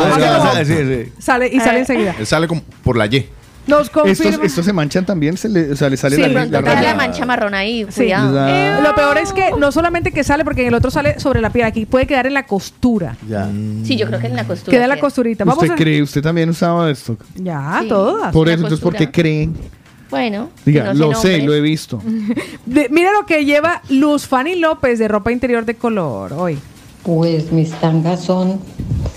hace 0.54 0.64
como- 0.64 0.64
Sí, 0.64 1.04
sí. 1.06 1.12
sale 1.18 1.48
y 1.48 1.58
sale 1.60 1.78
enseguida. 1.80 2.14
Él 2.18 2.26
sale 2.26 2.46
como 2.46 2.62
por 2.84 2.96
la 2.96 3.06
Y. 3.06 3.26
Nos 3.66 3.86
Estos, 3.86 4.02
confirma. 4.02 4.44
estos 4.46 4.64
se 4.64 4.72
manchan 4.72 5.04
también, 5.06 5.36
se 5.36 5.48
le, 5.48 5.72
o 5.72 5.76
sea, 5.76 5.88
le 5.90 5.96
sale 5.96 6.16
Sí, 6.16 6.22
la, 6.22 6.44
la, 6.46 6.60
raya. 6.60 6.82
la 6.82 6.94
mancha 6.94 7.24
marrón 7.26 7.54
ahí, 7.54 7.86
Sí. 7.90 8.02
cuidado. 8.04 8.32
La- 8.32 8.78
Eh, 8.78 8.82
Lo 8.82 8.94
peor 8.94 9.18
es 9.18 9.32
que 9.32 9.50
no 9.58 9.70
solamente 9.70 10.10
que 10.12 10.24
sale, 10.24 10.44
porque 10.44 10.62
en 10.62 10.68
el 10.68 10.74
otro 10.74 10.90
sale 10.90 11.20
sobre 11.20 11.40
la 11.40 11.50
piel, 11.50 11.66
aquí 11.66 11.86
puede 11.86 12.06
quedar 12.06 12.26
en 12.26 12.34
la 12.34 12.46
costura. 12.46 13.16
Ya. 13.28 13.48
Sí, 13.84 13.96
yo 13.96 14.06
creo 14.06 14.18
que 14.18 14.26
en 14.26 14.36
la 14.36 14.44
costura. 14.44 14.72
Queda 14.74 14.84
en 14.84 14.88
la 14.90 14.98
costurita. 14.98 15.44
Vamos 15.44 15.62
¿Usted 15.62 15.74
a... 15.74 15.76
cree? 15.76 16.02
¿Usted 16.02 16.22
también 16.22 16.48
usaba 16.50 16.90
esto? 16.90 17.16
Ya, 17.36 17.78
Sí. 17.82 17.88
todas. 17.88 18.32
Por 18.32 18.46
la 18.48 18.54
eso, 18.54 18.62
entonces, 18.64 18.82
¿por 18.82 18.94
qué 18.96 19.10
creen? 19.10 19.54
Bueno, 20.10 20.50
Diga, 20.64 20.92
no 20.92 20.94
lo 20.94 21.14
sé, 21.14 21.28
nombres. 21.38 21.44
lo 21.46 21.54
he 21.54 21.60
visto. 21.60 22.02
De- 22.66 22.88
mira 22.90 23.12
lo 23.12 23.26
que 23.26 23.44
lleva 23.44 23.80
Luz 23.90 24.26
Fanny 24.26 24.56
López 24.56 24.98
de 24.98 25.06
ropa 25.06 25.30
interior 25.30 25.64
de 25.64 25.74
color 25.76 26.32
hoy. 26.32 26.58
Pues 27.02 27.50
mis 27.50 27.70
tangas 27.72 28.20
son 28.20 28.60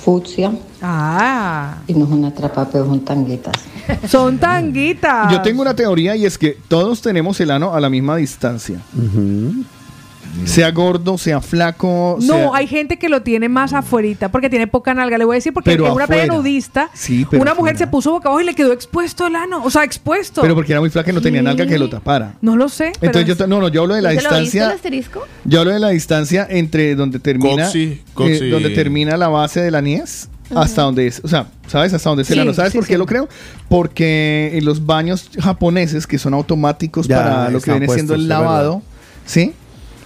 fucsia 0.03 0.51
Ah, 0.85 1.77
y 1.87 1.93
no 1.93 2.05
son 2.05 2.25
atrapapeos, 2.25 2.85
son 2.85 2.99
tanguitas. 3.05 3.53
son 4.09 4.37
tanguitas. 4.37 5.31
Yo 5.31 5.41
tengo 5.41 5.61
una 5.61 5.73
teoría 5.73 6.13
y 6.17 6.25
es 6.25 6.37
que 6.37 6.57
todos 6.67 7.01
tenemos 7.01 7.39
el 7.39 7.51
ano 7.51 7.73
a 7.73 7.79
la 7.79 7.89
misma 7.89 8.17
distancia. 8.17 8.81
Sea 10.45 10.71
gordo, 10.71 11.17
sea 11.17 11.41
flaco. 11.41 12.17
No, 12.21 12.33
sea- 12.35 12.49
hay 12.53 12.67
gente 12.67 12.97
que 12.97 13.07
lo 13.09 13.21
tiene 13.21 13.49
más 13.49 13.73
afuerita 13.73 14.29
porque 14.29 14.49
tiene 14.49 14.67
poca 14.67 14.93
nalga. 14.93 15.17
Le 15.17 15.25
voy 15.25 15.35
a 15.35 15.37
decir 15.37 15.53
porque 15.53 15.71
Pero 15.71 15.87
en 15.87 15.93
una 15.93 16.07
playa 16.07 16.25
nudista, 16.27 16.89
Sí, 16.93 17.25
pero 17.29 17.41
una 17.41 17.53
mujer 17.53 17.73
afuera. 17.75 17.77
se 17.85 17.91
puso 17.91 18.11
boca 18.11 18.29
abajo 18.29 18.41
y 18.41 18.45
le 18.45 18.55
quedó 18.55 18.73
expuesto 18.73 19.27
el 19.27 19.35
ano. 19.35 19.63
O 19.63 19.69
sea, 19.69 19.83
expuesto. 19.83 20.41
Pero 20.41 20.55
porque 20.55 20.71
era 20.73 20.79
muy 20.81 20.89
flaca 20.89 21.11
y 21.11 21.13
no 21.13 21.21
tenía 21.21 21.41
nalga 21.41 21.65
que 21.67 21.77
lo 21.77 21.89
tapara. 21.89 22.33
No 22.41 22.55
lo 22.55 22.67
sé. 22.69 22.91
pero 22.99 23.11
Entonces 23.11 23.27
yo, 23.27 23.37
te- 23.37 23.47
no, 23.47 23.59
no, 23.61 23.67
yo 23.69 23.81
hablo 23.83 23.95
de 23.95 24.01
la 24.01 24.13
¿No 24.13 24.19
se 24.19 24.23
lo 24.23 24.29
viste 24.31 24.39
el 24.39 24.43
distancia. 24.69 24.75
asterisco? 24.75 25.23
Yo 25.45 25.59
hablo 25.59 25.71
de 25.71 25.79
la 25.79 25.89
distancia 25.89 26.47
entre 26.49 26.95
donde 26.95 27.19
termina, 27.19 27.69
eh, 27.71 28.01
donde 28.15 28.69
termina 28.71 29.17
la 29.17 29.27
base 29.29 29.61
de 29.61 29.71
la 29.71 29.81
niez 29.81 30.29
hasta 30.55 30.81
donde 30.83 31.07
es, 31.07 31.21
o 31.23 31.27
sea, 31.27 31.47
¿sabes? 31.67 31.93
Hasta 31.93 32.09
donde 32.09 32.23
se 32.25 32.33
Sí, 32.33 32.39
la 32.39 32.45
no 32.45 32.53
¿Sabes 32.53 32.71
sí, 32.73 32.77
por 32.77 32.85
qué 32.85 32.93
sí. 32.93 32.97
lo 32.99 33.05
creo? 33.05 33.27
Porque 33.69 34.51
en 34.53 34.65
los 34.65 34.85
baños 34.85 35.29
japoneses 35.41 36.05
que 36.05 36.17
son 36.19 36.33
automáticos 36.33 37.07
Ya, 37.07 37.17
para 37.23 37.49
lo 37.49 37.59
que 37.59 37.71
viene 37.71 37.87
siendo 37.87 38.13
el 38.13 38.27
lavado, 38.27 38.81
¿sí? 39.25 39.53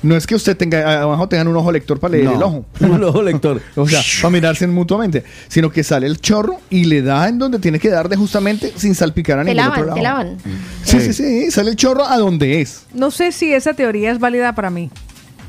No 0.03 0.15
es 0.15 0.27
que 0.27 0.35
usted 0.35 0.55
tenga 0.55 1.01
abajo 1.01 1.27
tengan 1.27 1.47
un 1.47 1.55
ojo 1.57 1.71
lector 1.71 1.99
para 1.99 2.11
leer 2.13 2.25
No, 2.25 2.35
el 2.35 2.43
ojo. 2.43 2.65
un 2.81 3.03
ojo 3.03 3.21
lector. 3.23 3.61
O 3.75 3.87
sea, 3.87 4.01
para 4.21 4.31
mirarse 4.31 4.67
mutuamente, 4.67 5.23
sino 5.47 5.71
que 5.71 5.83
sale 5.83 6.07
el 6.07 6.19
chorro 6.19 6.59
y 6.69 6.85
le 6.85 7.01
da 7.01 7.27
en 7.29 7.39
donde 7.39 7.59
tiene 7.59 7.79
que 7.79 7.89
dar 7.89 8.09
de 8.09 8.15
justamente 8.15 8.73
sin 8.75 8.95
salpicar 8.95 9.39
a 9.39 9.43
Te 9.43 9.53
ningún 9.53 9.67
otro 9.71 9.85
lavan, 9.85 9.87
lado. 9.87 9.95
te 9.95 10.03
lavan. 10.03 10.37
Sí, 10.83 10.99
sí, 11.01 11.13
sí, 11.13 11.51
sale 11.51 11.71
el 11.71 11.75
chorro 11.75 12.05
a 12.05 12.17
donde 12.17 12.61
es. 12.61 12.83
No 12.93 13.11
sé 13.11 13.31
si 13.31 13.53
esa 13.53 13.73
teoría 13.73 14.11
es 14.11 14.19
válida 14.19 14.53
para 14.55 14.69
mí. 14.69 14.89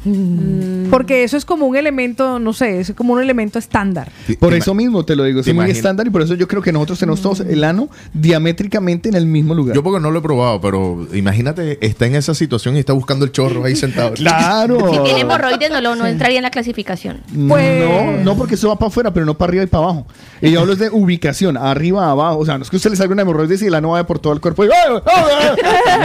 Mm. 0.05 0.91
Porque 0.91 1.25
eso 1.25 1.37
es 1.37 1.45
como 1.45 1.67
un 1.67 1.77
elemento, 1.77 2.39
no 2.39 2.53
sé, 2.53 2.81
es 2.81 2.93
como 2.93 3.13
un 3.15 3.21
elemento 3.23 3.59
estándar. 3.59 4.11
Por 4.39 4.55
eso 4.55 4.73
mismo 4.75 5.05
te 5.05 5.17
lo 5.17 5.25
digo, 5.25 5.41
es 5.41 5.47
muy 5.55 5.71
estándar 5.71 6.07
y 6.07 6.11
por 6.11 6.23
eso 6.23 6.35
yo 6.35 6.47
creo 6.49 6.63
que 6.63 6.73
nosotros 6.73 6.99
tenemos 6.99 7.21
todos 7.21 7.41
el 7.41 7.65
ano 7.65 7.89
diamétricamente 8.15 9.09
en 9.09 9.15
el 9.17 9.27
mismo 9.27 9.55
lugar. 9.55 9.75
Yo 9.75 9.83
porque 9.83 10.01
no 10.01 10.11
lo 10.11 10.19
he 10.21 10.23
probado, 10.23 10.61
pero 10.61 11.07
imagínate, 11.13 11.79
está 11.85 12.07
en 12.07 12.15
esa 12.15 12.35
situación 12.35 12.77
y 12.77 12.81
está 12.81 12.93
buscando 12.93 13.25
el 13.25 13.33
chorro 13.33 13.65
ahí 13.65 13.75
sentado. 13.77 14.13
Claro. 14.15 14.79
Si 14.93 14.99
tiene 15.03 15.21
hemorroides, 15.21 15.71
no, 15.71 15.81
lo, 15.81 15.95
no 15.97 16.07
entraría 16.07 16.39
en 16.39 16.43
la 16.43 16.51
clasificación. 16.51 17.21
Pues- 17.49 17.85
No, 17.85 18.17
no 18.25 18.37
porque 18.37 18.55
eso 18.55 18.69
va 18.69 18.79
para 18.79 18.89
afuera, 18.89 19.13
pero 19.13 19.27
no 19.27 19.35
para 19.37 19.51
arriba 19.51 19.65
y 19.65 19.67
para 19.67 19.85
abajo. 19.85 20.07
Y 20.41 20.51
yo 20.51 20.61
hablo 20.61 20.77
de 20.77 20.89
ubicación, 20.91 21.57
arriba, 21.57 22.11
abajo. 22.11 22.39
O 22.39 22.45
sea, 22.47 22.57
no 22.59 22.65
es 22.65 22.71
que 22.71 22.77
usted 22.77 22.91
le 22.91 22.97
salga 22.97 23.13
una 23.13 23.23
hemorroides 23.23 23.61
y 23.63 23.67
el 23.67 23.75
ano 23.75 23.91
va 23.91 24.07
por 24.07 24.19
todo 24.19 24.33
el 24.33 24.41
cuerpo. 24.41 24.65
y-. 24.65 24.69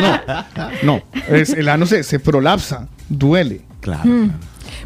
No, 0.01 0.19
no. 0.83 1.01
Es- 1.29 1.51
el 1.53 1.69
ano 1.69 1.85
se, 1.85 2.03
se 2.03 2.19
prolapsa, 2.19 2.87
duele. 3.09 3.61
Claro. 3.83 4.09
Mm. 4.09 4.31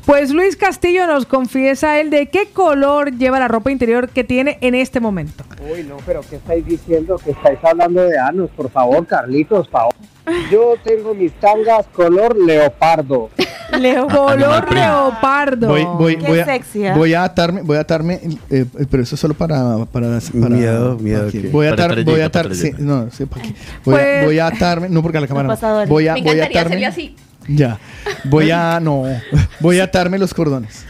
Pues 0.05 0.31
Luis 0.31 0.55
Castillo 0.57 1.05
nos 1.07 1.25
confiesa 1.25 1.99
él 1.99 2.09
de 2.09 2.27
qué 2.27 2.47
color 2.51 3.11
lleva 3.17 3.39
la 3.39 3.47
ropa 3.47 3.71
interior 3.71 4.09
que 4.09 4.23
tiene 4.23 4.57
en 4.61 4.73
este 4.75 4.99
momento. 4.99 5.43
Uy, 5.71 5.83
no, 5.83 5.97
pero 6.05 6.21
¿qué 6.29 6.37
estáis 6.37 6.65
diciendo? 6.65 7.17
Que 7.23 7.31
estáis 7.31 7.59
hablando 7.63 8.01
de 8.01 8.17
anos, 8.17 8.49
por 8.55 8.69
favor, 8.69 9.05
Carlitos, 9.05 9.69
favor. 9.69 9.93
Yo 10.51 10.73
tengo 10.83 11.13
mis 11.13 11.31
tangas 11.33 11.85
color 11.93 12.35
leopardo. 12.37 13.29
Leo. 13.79 14.07
Color 14.07 14.73
leopardo. 14.73 15.67
Voy, 15.67 15.83
voy, 15.83 16.17
Qué 16.17 16.27
voy, 16.27 16.39
a, 16.39 16.45
sexy, 16.45 16.85
¿eh? 16.85 16.93
voy 16.95 17.13
a 17.13 17.23
atarme, 17.25 17.61
voy 17.61 17.77
a 17.77 17.81
atarme, 17.81 18.13
eh, 18.15 18.35
eh, 18.49 18.65
pero 18.89 19.03
eso 19.03 19.15
es 19.15 19.21
solo 19.21 19.33
para, 19.33 19.85
para, 19.91 20.19
para- 20.39 20.55
Miedo, 20.55 20.97
miedo 20.99 21.29
Voy 21.51 21.67
a 21.67 21.73
atar, 21.73 22.03
voy 22.03 22.21
a 22.21 22.25
atar, 22.27 22.53
sí, 22.55 22.71
no, 22.77 23.09
sí, 23.11 23.25
para 23.25 23.41
aquí. 23.43 23.53
Voy, 23.83 23.95
a, 23.95 23.97
Pues- 23.97 24.25
voy 24.25 24.39
a 24.39 24.47
atarme, 24.47 24.89
no 24.89 25.01
porque 25.01 25.17
a 25.17 25.21
la 25.21 25.27
cámara 25.27 25.57
no. 25.61 25.85
Voy 25.87 26.07
a, 26.07 26.13
Me 26.13 26.21
voy 26.21 26.39
a 26.39 26.45
atarme. 26.45 26.85
así. 26.85 27.15
Ya, 27.47 27.79
voy 28.25 28.51
a, 28.51 28.79
no, 28.79 29.05
voy 29.59 29.79
a 29.79 29.85
atarme 29.85 30.17
los 30.17 30.33
cordones. 30.33 30.86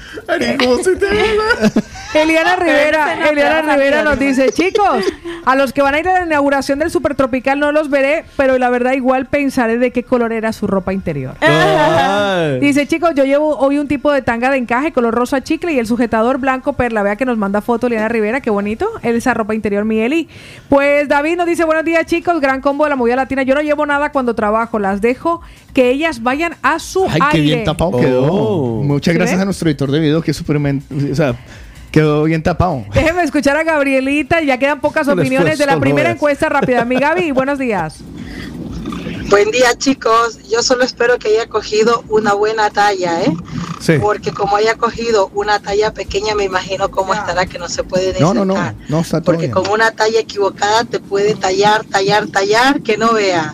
Eliana 2.14 2.56
Rivera, 2.56 3.16
no, 3.16 3.30
Eliana 3.30 3.76
Rivera 3.76 4.04
nos 4.04 4.18
dice, 4.18 4.52
chicos, 4.52 5.04
a 5.46 5.56
los 5.56 5.74
que 5.74 5.82
van 5.82 5.96
a 5.96 6.00
ir 6.00 6.08
a 6.08 6.20
la 6.20 6.26
inauguración 6.26 6.80
del 6.80 6.90
Super 6.90 7.16
Tropical 7.16 7.60
no 7.60 7.72
los 7.72 7.90
veré, 7.90 8.26
pero 8.36 8.58
la 8.58 8.70
verdad 8.70 8.94
igual 8.94 9.26
pensaré 9.26 9.78
de 9.78 9.92
qué 9.92 10.04
color 10.04 10.34
era 10.34 10.54
su 10.54 10.68
ropa 10.68 10.94
interior. 10.94 11.36
Ay. 11.42 12.60
Dice, 12.60 12.88
chicos, 12.88 13.12
yo 13.16 13.26
llevo 13.26 13.58
hoy 13.58 13.78
un 13.78 13.88
tipo 13.88 14.12
de 14.12 14.22
tanga 14.22 14.50
de 14.50 14.58
encaje 14.58 14.92
color 14.92 15.14
rosa 15.14 15.44
chicle 15.44 15.74
y 15.74 15.80
el 15.80 15.88
sujetador 15.88 16.38
blanco 16.38 16.74
perla. 16.74 17.04
Vea 17.04 17.16
que 17.16 17.26
nos 17.26 17.38
manda 17.38 17.62
foto 17.62 17.88
Eliana 17.88 18.08
Rivera, 18.08 18.42
qué 18.42 18.50
bonito. 18.50 18.90
Esa 19.04 19.34
ropa 19.34 19.54
interior, 19.54 19.86
mi 19.86 20.00
Eli. 20.00 20.28
Pues 20.70 21.08
David 21.08 21.38
nos 21.38 21.46
dice, 21.46 21.66
buenos 21.66 21.84
días, 21.84 22.06
chicos, 22.06 22.40
gran 22.40 22.62
combo 22.62 22.86
de 22.86 22.92
la 22.92 22.96
movida 22.96 23.16
latina. 23.16 23.44
Yo 23.44 23.54
no 23.54 23.62
llevo 23.62 23.86
nada 23.86 24.12
cuando 24.12 24.34
trabajo, 24.34 24.80
las 24.80 25.02
dejo 25.02 25.42
que 25.74 25.90
ellas 25.92 26.24
vayan 26.24 26.56
a 26.64 26.80
su 26.80 27.06
Ay, 27.06 27.12
aire. 27.14 27.28
qué 27.32 27.42
bien 27.42 27.64
tapado 27.64 28.00
quedó. 28.00 28.24
Oh. 28.24 28.84
Muchas 28.84 29.14
¿Sí 29.14 29.18
gracias 29.20 29.40
a 29.40 29.46
nuestro 29.46 29.70
editor 29.70 29.92
de 29.92 30.00
video 30.00 30.07
que 30.24 30.32
es 30.32 30.38
súper, 30.38 30.58
o 30.58 31.16
sea, 31.16 31.36
quedó 31.92 32.24
bien 32.24 32.42
tapado. 32.44 32.84
Déjeme 32.94 33.24
escuchar 33.24 33.56
a 33.58 33.64
Gabrielita, 33.64 34.42
ya 34.42 34.58
quedan 34.58 34.80
pocas 34.82 35.06
Después 35.08 35.26
opiniones 35.26 35.58
de 35.58 35.66
la 35.66 35.80
primera 35.80 36.10
es. 36.10 36.16
encuesta 36.16 36.50
rápida. 36.50 36.84
Mi 36.86 36.98
Gaby, 36.98 37.32
buenos 37.34 37.60
días. 37.60 37.98
Buen 39.30 39.52
día 39.52 39.74
chicos, 39.78 40.40
yo 40.50 40.64
solo 40.64 40.86
espero 40.86 41.20
que 41.20 41.28
haya 41.28 41.48
cogido 41.48 42.04
una 42.08 42.34
buena 42.34 42.70
talla, 42.70 43.22
¿eh? 43.24 43.34
Sí. 43.82 43.96
Porque 44.02 44.32
como 44.32 44.56
haya 44.56 44.76
cogido 44.76 45.30
una 45.36 45.60
talla 45.60 45.94
pequeña, 45.94 46.34
me 46.34 46.46
imagino 46.46 46.90
cómo 46.90 47.14
estará 47.14 47.46
que 47.46 47.60
no 47.60 47.68
se 47.68 47.84
puede 47.84 48.18
No, 48.22 48.34
no, 48.34 48.46
no, 48.46 48.54
desencar. 48.54 48.76
no 48.88 49.00
está 49.02 49.20
todo 49.20 49.26
Porque 49.26 49.48
bien. 49.48 49.52
con 49.52 49.70
una 49.70 49.92
talla 49.92 50.20
equivocada 50.22 50.86
te 50.86 51.00
puede 51.02 51.36
tallar, 51.36 51.84
tallar, 51.84 52.28
tallar, 52.28 52.82
que 52.82 52.98
no 52.98 53.12
veas. 53.14 53.52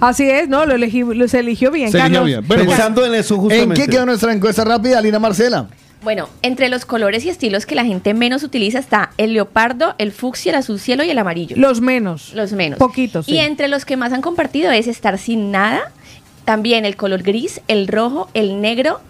Así 0.00 0.28
es, 0.30 0.48
¿no? 0.48 0.64
Lo, 0.64 0.74
elegí- 0.74 1.04
lo- 1.14 1.28
se 1.28 1.40
eligió 1.40 1.70
bien, 1.70 1.92
Se 1.92 1.98
eligió 2.00 2.24
bien. 2.24 2.42
Bueno, 2.48 2.64
pues, 2.64 2.76
Pensando 2.78 3.04
en 3.04 3.14
eso 3.14 3.34
¿En 3.34 3.40
justamente. 3.42 3.74
qué 3.82 3.88
quedó 3.88 4.06
nuestra 4.06 4.32
encuesta 4.32 4.64
rápida, 4.64 5.02
Lina 5.02 5.18
Marcela? 5.18 5.68
Bueno, 6.02 6.30
entre 6.42 6.70
los 6.70 6.86
colores 6.86 7.26
y 7.26 7.28
estilos 7.28 7.66
que 7.66 7.74
la 7.74 7.84
gente 7.84 8.14
menos 8.14 8.42
utiliza 8.42 8.78
está 8.78 9.10
el 9.18 9.34
leopardo, 9.34 9.94
el 9.98 10.12
fucsia, 10.12 10.50
el 10.50 10.56
azul 10.56 10.80
cielo 10.80 11.04
y 11.04 11.10
el 11.10 11.18
amarillo. 11.18 11.56
Los 11.58 11.82
menos. 11.82 12.32
Los 12.32 12.52
menos. 12.52 12.78
Poquitos, 12.78 13.26
sí. 13.26 13.32
Y 13.32 13.38
entre 13.38 13.68
los 13.68 13.84
que 13.84 13.98
más 13.98 14.12
han 14.12 14.22
compartido 14.22 14.70
es 14.70 14.86
estar 14.86 15.18
sin 15.18 15.50
nada, 15.50 15.92
también 16.46 16.86
el 16.86 16.96
color 16.96 17.22
gris, 17.22 17.60
el 17.68 17.86
rojo, 17.86 18.30
el 18.32 18.62
negro, 18.62 19.00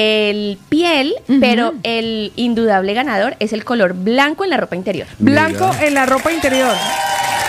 el 0.00 0.58
piel, 0.68 1.12
pero 1.40 1.74
el 1.82 2.32
indudable 2.36 2.94
ganador 2.94 3.34
es 3.40 3.52
el 3.52 3.64
color 3.64 3.94
blanco 3.94 4.44
en 4.44 4.50
la 4.50 4.56
ropa 4.56 4.76
interior. 4.76 5.08
Blanco 5.18 5.68
en 5.82 5.94
la 5.94 6.06
ropa 6.06 6.30
interior. 6.32 6.72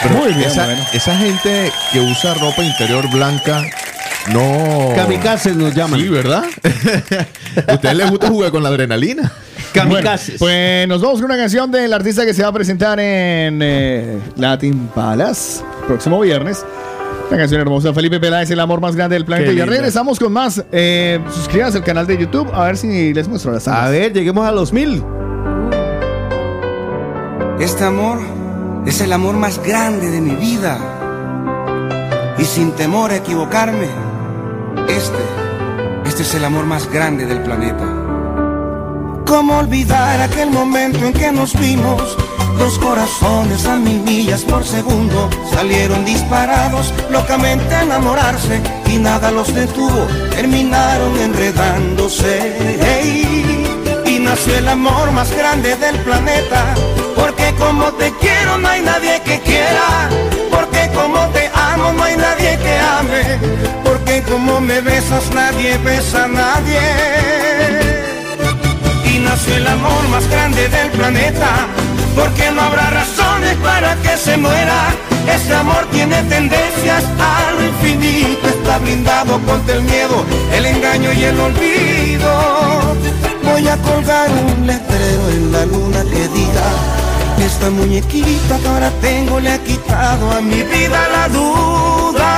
Pero 0.01 0.15
Muy 0.15 0.34
bien, 0.34 0.49
esa, 0.49 0.65
bueno. 0.65 0.84
esa 0.91 1.15
gente 1.15 1.71
que 1.93 1.99
usa 1.99 2.34
ropa 2.34 2.63
interior 2.63 3.07
blanca, 3.11 3.63
no. 4.34 4.93
Kamikazes 4.95 5.55
nos 5.55 5.76
llaman. 5.76 5.99
Sí, 5.99 6.07
¿verdad? 6.07 6.43
¿A 7.67 7.73
ustedes 7.76 7.95
les 7.95 8.09
gusta 8.09 8.30
jugar 8.30 8.49
con 8.49 8.63
la 8.63 8.69
adrenalina? 8.69 9.31
Bueno, 9.76 9.93
Kamikazes. 9.93 10.39
pues 10.39 10.88
nos 10.88 11.01
vamos 11.03 11.17
con 11.21 11.26
una 11.26 11.38
canción 11.38 11.69
del 11.69 11.93
artista 11.93 12.26
que 12.26 12.34
se 12.34 12.41
va 12.41 12.47
a 12.47 12.53
presentar 12.53 12.99
en 12.99 13.59
eh, 13.61 14.17
Latin 14.38 14.88
Palace 14.88 15.61
próximo 15.85 16.19
viernes. 16.21 16.65
Una 17.30 17.38
canción 17.38 17.61
hermosa, 17.61 17.93
Felipe 17.93 18.19
Peláez, 18.19 18.49
el 18.49 18.60
amor 18.60 18.81
más 18.81 18.95
grande 18.95 19.15
del 19.15 19.23
planeta. 19.26 19.49
Qué 19.49 19.53
Y 19.53 19.57
ya 19.57 19.65
linda. 19.65 19.77
regresamos 19.77 20.19
con 20.19 20.34
más. 20.34 20.64
Eh, 20.72 21.19
suscríbanse 21.31 21.77
al 21.77 21.84
canal 21.84 22.07
de 22.07 22.18
YouTube 22.18 22.49
a 22.53 22.64
ver 22.65 22.76
si 22.77 23.14
les 23.14 23.27
muestro 23.27 23.51
las 23.51 23.68
A 23.68 23.88
ver, 23.89 24.14
lleguemos 24.14 24.47
a 24.47 24.51
los 24.51 24.73
mil. 24.73 25.03
Este 27.60 27.84
amor 27.84 28.19
es 28.88 28.99
el 29.01 29.14
amor 29.14 29.35
más 29.35 29.61
grande 29.64 30.10
de 30.10 30.22
mi 30.22 30.35
vida. 30.35 30.77
Y 32.39 32.43
sin 32.45 32.72
temor 32.72 33.11
a 33.11 33.18
equivocarme, 33.18 33.88
este, 34.88 35.19
este 36.10 36.23
es 36.23 36.34
el 36.34 36.45
amor 36.45 36.65
más 36.65 36.89
grande 36.91 37.26
del 37.27 37.41
planeta. 37.43 37.85
¿Cómo 39.30 39.60
olvidar 39.60 40.19
aquel 40.22 40.49
momento 40.49 41.06
en 41.06 41.14
que 41.14 41.31
nos 41.31 41.53
vimos? 41.60 42.18
Dos 42.57 42.80
corazones 42.80 43.64
a 43.68 43.76
mil 43.76 44.01
millas 44.01 44.43
por 44.43 44.65
segundo 44.65 45.30
salieron 45.53 46.03
disparados, 46.03 46.91
locamente 47.11 47.76
a 47.76 47.84
enamorarse 47.84 48.60
y 48.88 48.97
nada 48.97 49.30
los 49.30 49.53
detuvo, 49.53 50.07
terminaron 50.31 51.15
enredándose. 51.15 52.39
Ey, 52.99 53.68
y 54.07 54.18
nació 54.18 54.57
el 54.57 54.68
amor 54.68 55.11
más 55.11 55.31
grande 55.38 55.76
del 55.76 55.97
planeta, 55.99 56.73
porque 57.15 57.53
como 57.60 57.93
te 57.93 58.11
quiero 58.19 58.57
no 58.57 58.68
hay 58.68 58.81
nadie 58.81 59.22
que 59.23 59.39
quiera, 59.41 60.10
porque 60.49 60.89
como 60.95 61.27
te 61.27 61.51
amo 61.53 61.93
no 61.93 62.03
hay 62.03 62.18
nadie 62.18 62.57
que 62.57 62.80
ame, 62.80 63.38
porque 63.84 64.23
como 64.23 64.60
me 64.60 64.81
besas 64.81 65.30
nadie 65.35 65.77
besa 65.77 66.23
a 66.23 66.27
nadie 66.27 67.98
nació 69.40 69.56
el 69.56 69.68
amor 69.68 70.07
más 70.10 70.28
grande 70.30 70.68
del 70.68 70.90
planeta. 70.91 71.68
Porque 72.16 72.52
no 72.52 72.61
habrá 72.61 72.90
razones 72.90 73.56
para 73.57 73.95
que 73.98 74.18
se 74.18 74.36
muera. 74.38 74.94
Este 75.34 75.53
amor 75.53 75.88
tiene 75.91 76.22
tendencias 76.24 77.03
a 77.20 77.52
lo 77.53 77.66
infinito. 77.66 78.48
Está 78.48 78.80
blindado 78.80 79.40
contra 79.41 79.76
el 79.76 79.84
miedo, 79.84 80.26
el 80.53 80.66
engaño 80.66 81.14
y 81.14 81.24
el 81.24 81.40
olvido. 81.40 82.95
Voy 83.44 83.68
a 83.68 83.78
colgar 83.78 84.30
un 84.30 84.68
letrero 84.68 85.30
en 85.30 85.52
la 85.52 85.66
luna 85.66 86.03
que 86.03 86.28
diga: 86.30 86.68
Esta 87.40 87.70
muñequita 87.70 88.57
que 88.57 88.68
ahora 88.68 88.91
tengo 89.02 89.40
le 89.40 89.53
ha 89.53 89.64
quitado 89.64 90.32
a 90.32 90.41
mi 90.41 90.64
vida 90.64 91.07
la 91.16 91.30
duda. 91.30 92.32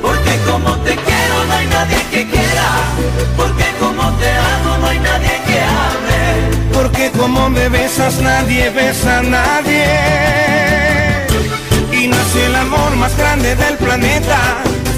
Porque 0.00 0.38
como 0.50 0.76
te 0.78 0.94
quiero 0.96 1.44
no 1.46 1.54
hay 1.54 1.66
nadie 1.66 2.02
que 2.10 2.30
quiera. 2.30 2.68
Porque 3.36 3.64
como 3.78 4.10
te 4.12 4.30
amo 4.30 4.78
no 4.80 4.86
hay 4.86 5.00
nadie 5.00 5.39
Porque 6.72 7.10
como 7.10 7.50
me 7.50 7.68
besas 7.68 8.20
nadie 8.20 8.70
besa 8.70 9.18
a 9.18 9.22
nadie. 9.22 9.86
Y 11.92 12.06
nació 12.08 12.40
nació 12.40 12.46
el 12.46 12.56
amor 12.56 12.96
más 12.96 13.16
grande 13.16 13.54
del 13.56 13.76
planeta. 13.76 14.38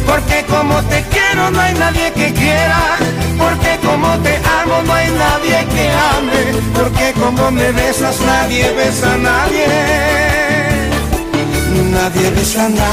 Porque 0.06 0.44
como 0.48 0.82
te 0.82 1.02
quiero 1.10 1.50
no 1.50 1.60
hay 1.60 1.74
nadie 1.74 2.12
que 2.12 2.32
quiera. 2.32 2.96
Porque 3.38 3.78
como 3.84 4.16
te 4.18 4.36
amo 4.60 4.82
no 4.86 4.92
hay 4.94 5.10
nadie 5.10 5.66
que 5.74 5.90
ame. 5.90 6.42
Porque 6.74 7.12
como 7.12 7.50
me 7.50 7.72
besas 7.72 8.20
nadie 8.20 8.72
besa 8.72 9.14
a 9.14 9.18
nadie. 9.18 9.66
Nadie 11.90 12.30
besa 12.30 12.66
a 12.66 12.68
nadie. 12.68 12.92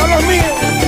Son 0.00 0.10
los 0.10 0.24
míos. 0.24 0.79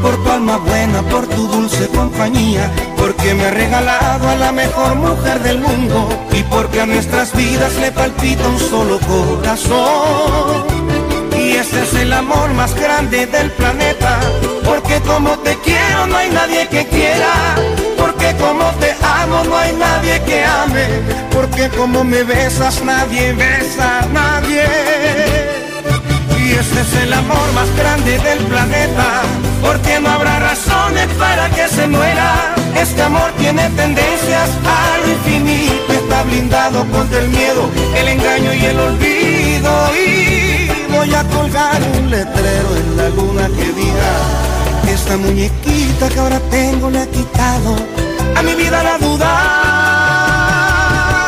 Por 0.00 0.24
tu 0.24 0.30
alma 0.30 0.56
buena, 0.56 1.02
por 1.02 1.26
tu 1.26 1.46
dulce 1.46 1.88
compañía, 1.88 2.70
porque 2.96 3.34
me 3.34 3.44
ha 3.44 3.50
regalado 3.50 4.28
a 4.30 4.36
la 4.36 4.50
mejor 4.50 4.94
mujer 4.94 5.42
del 5.42 5.58
mundo 5.58 6.08
y 6.32 6.42
porque 6.44 6.80
a 6.80 6.86
nuestras 6.86 7.34
vidas 7.34 7.74
le 7.76 7.92
palpita 7.92 8.48
un 8.48 8.58
solo 8.58 8.98
corazón. 9.00 10.64
Y 11.38 11.52
este 11.52 11.82
es 11.82 11.94
el 11.94 12.14
amor 12.14 12.48
más 12.54 12.74
grande 12.74 13.26
del 13.26 13.50
planeta, 13.50 14.18
porque 14.64 15.00
como 15.02 15.38
te 15.40 15.54
quiero 15.58 16.06
no 16.06 16.16
hay 16.16 16.30
nadie 16.30 16.66
que 16.68 16.86
quiera, 16.86 17.56
porque 17.98 18.34
como 18.40 18.70
te 18.80 18.94
amo 19.02 19.44
no 19.44 19.54
hay 19.54 19.72
nadie 19.74 20.22
que 20.22 20.44
ame, 20.44 20.86
porque 21.30 21.68
como 21.76 22.04
me 22.04 22.22
besas 22.22 22.82
nadie 22.82 23.34
besa 23.34 23.98
a 24.00 24.06
nadie. 24.06 25.31
Este 26.58 26.80
es 26.80 26.94
el 27.02 27.12
amor 27.12 27.52
más 27.54 27.68
grande 27.76 28.18
del 28.18 28.38
planeta, 28.46 29.22
porque 29.60 29.98
no 30.00 30.10
habrá 30.10 30.38
razones 30.38 31.08
para 31.18 31.48
que 31.50 31.66
se 31.68 31.88
muera. 31.88 32.54
Este 32.76 33.02
amor 33.02 33.32
tiene 33.38 33.68
tendencias 33.70 34.50
al 34.64 35.10
infinito, 35.10 35.92
está 35.92 36.22
blindado 36.22 36.84
contra 36.90 37.18
el 37.20 37.28
miedo, 37.28 37.68
el 37.96 38.08
engaño 38.08 38.54
y 38.54 38.64
el 38.64 38.78
olvido. 38.78 39.90
Y 39.96 40.92
voy 40.92 41.14
a 41.14 41.24
colgar 41.24 41.80
un 41.98 42.10
letrero 42.10 42.76
en 42.76 42.96
la 42.96 43.08
luna 43.10 43.46
que 43.48 43.72
diga, 43.72 44.12
esta 44.88 45.16
muñequita 45.16 46.08
que 46.08 46.18
ahora 46.18 46.40
tengo 46.50 46.90
le 46.90 47.00
ha 47.00 47.06
quitado 47.06 47.76
a 48.36 48.42
mi 48.42 48.54
vida 48.54 48.82
la 48.82 48.98
duda. 48.98 49.28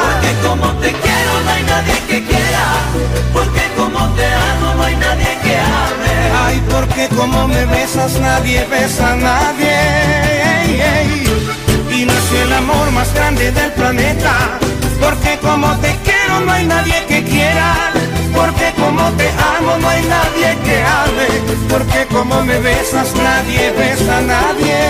Porque 0.00 0.34
como 0.46 0.72
te 0.80 0.92
quiero 0.92 1.33
nadie 1.74 1.98
que 2.08 2.18
quiera, 2.24 2.66
porque 3.32 3.62
como 3.76 4.00
te 4.14 4.26
amo 4.26 4.74
no 4.76 4.82
hay 4.84 4.96
nadie 4.96 5.32
que 5.44 5.54
ame. 5.84 6.14
Ay, 6.44 6.62
porque 6.70 7.08
como 7.16 7.48
me 7.48 7.64
besas 7.66 8.12
nadie 8.20 8.64
besa 8.70 9.12
a 9.12 9.16
nadie. 9.16 9.74
Ey, 10.54 10.70
ey. 10.94 11.10
Y 11.96 12.04
nació 12.04 12.42
el 12.42 12.52
amor 12.52 12.90
más 12.92 13.12
grande 13.14 13.50
del 13.50 13.72
planeta, 13.72 14.34
porque 15.00 15.38
como 15.48 15.68
te 15.84 15.90
quiero 16.06 16.40
no 16.46 16.52
hay 16.52 16.64
nadie 16.66 16.98
que 17.08 17.24
quiera. 17.24 17.68
Porque 18.38 18.72
como 18.82 19.04
te 19.18 19.28
amo 19.56 19.72
no 19.80 19.88
hay 19.88 20.02
nadie 20.16 20.48
que 20.66 20.76
ame, 21.02 21.28
porque 21.68 22.06
como 22.14 22.42
me 22.42 22.58
besas 22.58 23.14
nadie 23.14 23.70
besa 23.78 24.18
a 24.18 24.22
nadie, 24.22 24.80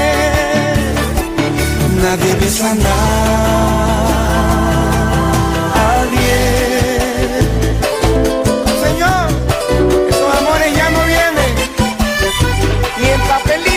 nadie 2.02 2.34
besa 2.40 2.70
a 2.70 2.74
nadie. 2.74 3.93
Ni 12.96 13.08
en 13.08 13.20
papelitos. 13.22 13.73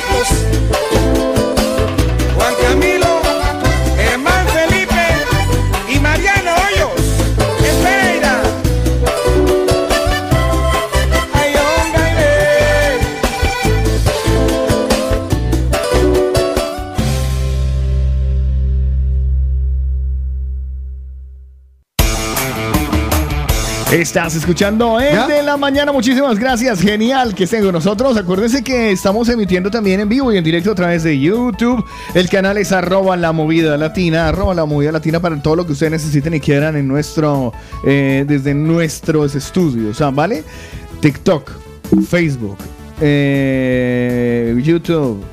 Estás 23.92 24.36
escuchando 24.36 25.00
el 25.00 25.14
¿Ya? 25.14 25.28
de 25.28 25.42
la 25.42 25.56
mañana. 25.56 25.94
Muchísimas 25.94 26.38
gracias. 26.38 26.82
Genial 26.82 27.34
que 27.34 27.46
estén 27.46 27.64
con 27.64 27.72
nosotros. 27.72 28.18
Acuérdense 28.18 28.62
que 28.62 28.92
estamos 28.92 29.30
emitiendo 29.30 29.72
también 29.72 30.02
en 30.02 30.10
vivo 30.10 30.32
y 30.34 30.38
en 30.38 30.44
directo 30.44 30.72
a 30.72 30.76
través 30.76 31.04
de 31.04 31.18
YouTube. 31.18 31.86
El 32.14 32.28
canal 32.30 32.58
es 32.58 32.74
arroba 32.74 33.16
la 33.16 33.32
movida 33.32 33.78
latina. 33.78 34.28
Arroba 34.28 34.54
la 34.54 34.66
movida 34.66 34.92
latina 34.92 35.22
para 35.22 35.42
todo 35.42 35.56
lo 35.56 35.66
que 35.66 35.72
ustedes 35.72 35.94
necesiten 35.94 36.34
y 36.34 36.42
quieran 36.42 36.76
en 36.76 36.86
nuestro, 36.86 37.54
eh, 37.86 38.26
desde 38.28 38.54
nuestros 38.54 39.36
estudios. 39.36 40.02
ah, 40.02 40.12
¿Vale? 40.12 40.44
TikTok, 41.00 41.50
Facebook, 42.10 42.58
eh, 43.00 44.54
YouTube. 44.62 45.24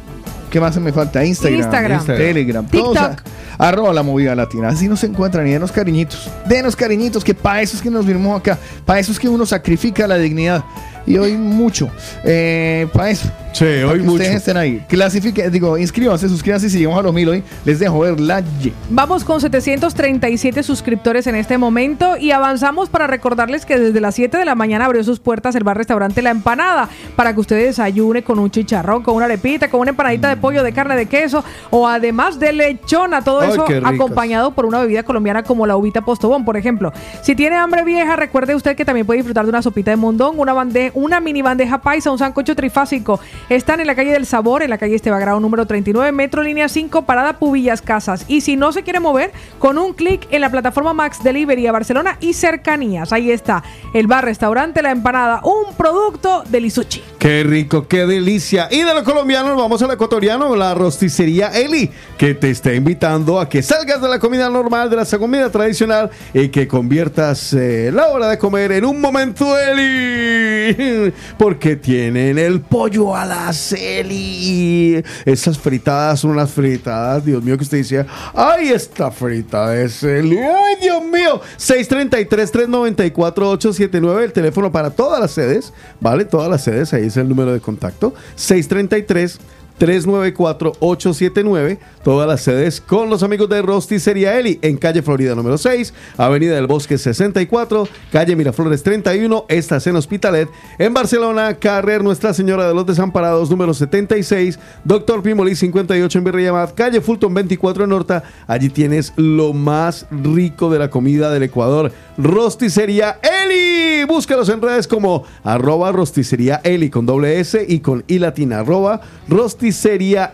¿Qué 0.54 0.60
más 0.60 0.76
me 0.80 0.92
falta? 0.92 1.24
Instagram, 1.24 1.58
Instagram. 1.62 2.06
Telegram, 2.06 2.64
TikTok. 2.64 2.94
todos 2.94 2.96
a- 2.96 3.16
arroba 3.58 3.92
la 3.92 4.04
movida 4.04 4.36
latina. 4.36 4.68
Así 4.68 4.86
nos 4.86 5.02
encuentran 5.02 5.44
y 5.48 5.50
denos 5.50 5.72
cariñitos. 5.72 6.30
Denos 6.46 6.76
cariñitos, 6.76 7.24
que 7.24 7.34
para 7.34 7.60
eso 7.60 7.74
es 7.76 7.82
que 7.82 7.90
nos 7.90 8.06
vinimos 8.06 8.38
acá. 8.38 8.56
Para 8.86 9.00
eso 9.00 9.10
es 9.10 9.18
que 9.18 9.28
uno 9.28 9.46
sacrifica 9.46 10.06
la 10.06 10.16
dignidad. 10.16 10.62
Y 11.06 11.16
hoy 11.18 11.36
mucho. 11.36 11.88
Eh, 12.22 12.86
para 12.92 13.10
eso. 13.10 13.28
Sí, 13.54 13.64
Para 13.64 13.86
hoy 13.86 13.98
que 13.98 14.04
mucho. 14.04 14.14
Ustedes 14.14 14.34
estén 14.34 14.56
ahí. 14.56 14.84
Clasifiquen, 14.88 15.52
digo, 15.52 15.78
inscríbanse, 15.78 16.28
suscríbanse. 16.28 16.68
Si 16.68 16.78
llegamos 16.78 16.98
a 16.98 17.02
los 17.02 17.14
mil 17.14 17.28
hoy, 17.28 17.44
les 17.64 17.78
dejo 17.78 18.00
ver 18.00 18.18
la 18.18 18.40
Y. 18.40 18.72
Vamos 18.90 19.22
con 19.22 19.40
737 19.40 20.64
suscriptores 20.64 21.28
en 21.28 21.36
este 21.36 21.56
momento 21.56 22.16
y 22.16 22.32
avanzamos 22.32 22.88
para 22.88 23.06
recordarles 23.06 23.64
que 23.64 23.78
desde 23.78 24.00
las 24.00 24.16
7 24.16 24.36
de 24.38 24.44
la 24.44 24.56
mañana 24.56 24.86
abrió 24.86 25.04
sus 25.04 25.20
puertas 25.20 25.54
el 25.54 25.62
bar 25.62 25.76
restaurante 25.76 26.20
La 26.20 26.30
Empanada 26.30 26.88
para 27.14 27.32
que 27.32 27.40
usted 27.40 27.64
desayune 27.64 28.24
con 28.24 28.40
un 28.40 28.50
chicharrón, 28.50 29.04
con 29.04 29.14
una 29.14 29.26
arepita, 29.26 29.70
con 29.70 29.80
una 29.80 29.90
empanadita 29.90 30.28
de 30.28 30.36
pollo, 30.36 30.64
de 30.64 30.72
carne, 30.72 30.96
de 30.96 31.06
queso 31.06 31.44
o 31.70 31.86
además 31.86 32.40
de 32.40 32.52
lechona, 32.52 33.22
todo 33.22 33.40
Ay, 33.40 33.50
eso 33.52 33.66
acompañado 33.84 34.50
por 34.50 34.66
una 34.66 34.80
bebida 34.80 35.04
colombiana 35.04 35.44
como 35.44 35.64
la 35.64 35.76
uvita 35.76 36.00
postobón, 36.00 36.44
por 36.44 36.56
ejemplo. 36.56 36.92
Si 37.22 37.36
tiene 37.36 37.54
hambre 37.54 37.84
vieja, 37.84 38.16
recuerde 38.16 38.56
usted 38.56 38.74
que 38.74 38.84
también 38.84 39.06
puede 39.06 39.18
disfrutar 39.18 39.44
de 39.44 39.50
una 39.50 39.62
sopita 39.62 39.92
de 39.92 39.96
mondón, 39.96 40.40
una, 40.40 40.52
bande 40.52 40.90
una 40.94 41.20
mini 41.20 41.40
bandeja 41.40 41.80
paisa, 41.80 42.10
un 42.10 42.18
sancocho 42.18 42.56
trifásico. 42.56 43.20
Están 43.50 43.80
en 43.80 43.86
la 43.86 43.94
calle 43.94 44.10
del 44.10 44.24
Sabor, 44.24 44.62
en 44.62 44.70
la 44.70 44.78
calle 44.78 44.94
Estebagrado 44.94 45.38
número 45.38 45.66
39, 45.66 46.12
Metro 46.12 46.42
Línea 46.42 46.66
5, 46.66 47.02
Parada 47.02 47.38
Pubillas 47.38 47.82
Casas. 47.82 48.24
Y 48.26 48.40
si 48.40 48.56
no 48.56 48.72
se 48.72 48.82
quiere 48.82 49.00
mover, 49.00 49.32
con 49.58 49.76
un 49.76 49.92
clic 49.92 50.26
en 50.30 50.40
la 50.40 50.50
plataforma 50.50 50.94
Max 50.94 51.22
Delivery 51.22 51.66
a 51.66 51.72
Barcelona 51.72 52.16
y 52.20 52.32
cercanías. 52.32 53.12
Ahí 53.12 53.30
está, 53.30 53.62
el 53.92 54.06
bar 54.06 54.24
restaurante 54.24 54.80
La 54.80 54.92
Empanada, 54.92 55.42
un 55.44 55.74
producto 55.76 56.42
de 56.48 56.62
Lisuchi. 56.62 57.02
Qué 57.18 57.42
rico, 57.42 57.86
qué 57.86 58.06
delicia. 58.06 58.68
Y 58.70 58.82
de 58.82 58.94
lo 58.94 59.04
colombiano 59.04 59.50
nos 59.50 59.58
vamos 59.58 59.82
al 59.82 59.90
ecuatoriano, 59.90 60.56
la 60.56 60.74
rosticería 60.74 61.48
Eli, 61.48 61.90
que 62.16 62.34
te 62.34 62.50
está 62.50 62.72
invitando 62.72 63.40
a 63.40 63.48
que 63.48 63.62
salgas 63.62 64.00
de 64.00 64.08
la 64.08 64.18
comida 64.18 64.48
normal, 64.48 64.88
de 64.88 64.96
la 64.96 65.04
comida 65.18 65.50
tradicional 65.50 66.10
y 66.32 66.48
que 66.48 66.66
conviertas 66.66 67.52
eh, 67.52 67.90
la 67.92 68.08
hora 68.08 68.28
de 68.28 68.38
comer 68.38 68.72
en 68.72 68.86
un 68.86 69.00
momento 69.00 69.58
Eli. 69.58 71.12
Porque 71.38 71.76
tienen 71.76 72.38
el 72.38 72.60
pollo 72.60 73.14
a 73.14 73.24
la 73.24 73.33
Eli. 73.72 75.02
Esas 75.24 75.58
fritadas 75.58 76.20
son 76.20 76.32
unas 76.32 76.50
fritadas, 76.50 77.24
Dios 77.24 77.42
mío, 77.42 77.56
que 77.56 77.64
usted 77.64 77.78
dice, 77.78 78.04
ay, 78.34 78.68
esta 78.68 79.10
frita 79.10 79.74
es 79.76 80.02
Eli. 80.02 80.36
Ay, 80.38 80.76
Dios 80.80 81.02
mío. 81.04 81.40
633-394-879, 81.58 84.22
el 84.22 84.32
teléfono 84.32 84.72
para 84.72 84.90
todas 84.90 85.20
las 85.20 85.32
sedes, 85.32 85.72
¿vale? 86.00 86.24
Todas 86.24 86.50
las 86.50 86.64
sedes, 86.64 86.94
ahí 86.94 87.06
es 87.06 87.16
el 87.16 87.28
número 87.28 87.52
de 87.52 87.60
contacto. 87.60 88.14
633 88.36 89.38
394-879. 89.78 91.78
Todas 92.02 92.26
las 92.28 92.42
sedes 92.42 92.80
con 92.80 93.10
los 93.10 93.22
amigos 93.22 93.48
de 93.48 93.62
Rosticería 93.62 94.36
Eli 94.38 94.58
en 94.62 94.76
calle 94.76 95.02
Florida 95.02 95.34
número 95.34 95.56
6, 95.56 95.94
Avenida 96.18 96.54
del 96.54 96.66
Bosque 96.66 96.98
64, 96.98 97.88
calle 98.12 98.36
Miraflores 98.36 98.82
31, 98.82 99.46
estás 99.48 99.86
en 99.86 99.96
Hospitalet. 99.96 100.50
En 100.78 100.92
Barcelona, 100.92 101.54
Carrer 101.54 102.04
Nuestra 102.04 102.34
Señora 102.34 102.68
de 102.68 102.74
los 102.74 102.84
Desamparados 102.86 103.48
número 103.50 103.72
76, 103.72 104.58
Doctor 104.84 105.22
Pimoli 105.22 105.56
58 105.56 106.18
en 106.18 106.24
Virreyamat, 106.24 106.74
calle 106.74 107.00
Fulton 107.00 107.32
24 107.32 107.84
en 107.84 107.92
Horta. 107.92 108.22
Allí 108.46 108.68
tienes 108.68 109.14
lo 109.16 109.54
más 109.54 110.06
rico 110.10 110.68
de 110.70 110.78
la 110.78 110.90
comida 110.90 111.30
del 111.30 111.44
Ecuador. 111.44 111.90
Rosticería 112.18 113.18
Eli. 113.22 114.04
Búscalos 114.04 114.50
en 114.50 114.60
redes 114.60 114.86
como 114.86 115.24
arroba 115.42 115.90
rosticería 115.90 116.60
Eli 116.62 116.90
con 116.90 117.06
doble 117.06 117.40
S 117.40 117.64
y 117.66 117.80
con 117.80 118.04
I 118.06 118.18
latina 118.18 118.58
arroba 118.60 119.00
rosticería 119.28 119.63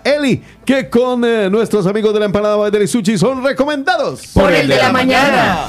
Eli. 0.05 0.43
Que 0.65 0.89
con 0.89 1.25
eh, 1.25 1.49
nuestros 1.51 1.87
amigos 1.87 2.13
de 2.15 2.21
la 2.21 2.27
empanada 2.27 2.71
de 2.71 2.87
Sushi 2.87 3.19
son 3.19 3.45
recomendados. 3.45 4.29
Por 4.35 4.53
el 4.53 4.69
de 4.69 4.77
la 4.77 4.93
mañana. 4.93 5.67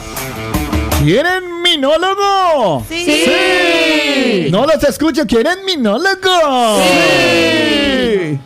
¿Quieren 1.04 1.62
minólogo? 1.62 2.86
Sí. 2.88 3.06
Sí. 3.06 4.48
No 4.52 4.66
los 4.66 4.84
escucho. 4.84 5.26
¿Quieren 5.26 5.66
minólogo? 5.66 6.80
Sí. 6.84 8.40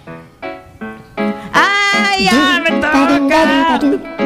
¡Ay, 1.54 2.26
ya 2.26 2.62
me 2.64 2.72
toca! 2.82 4.25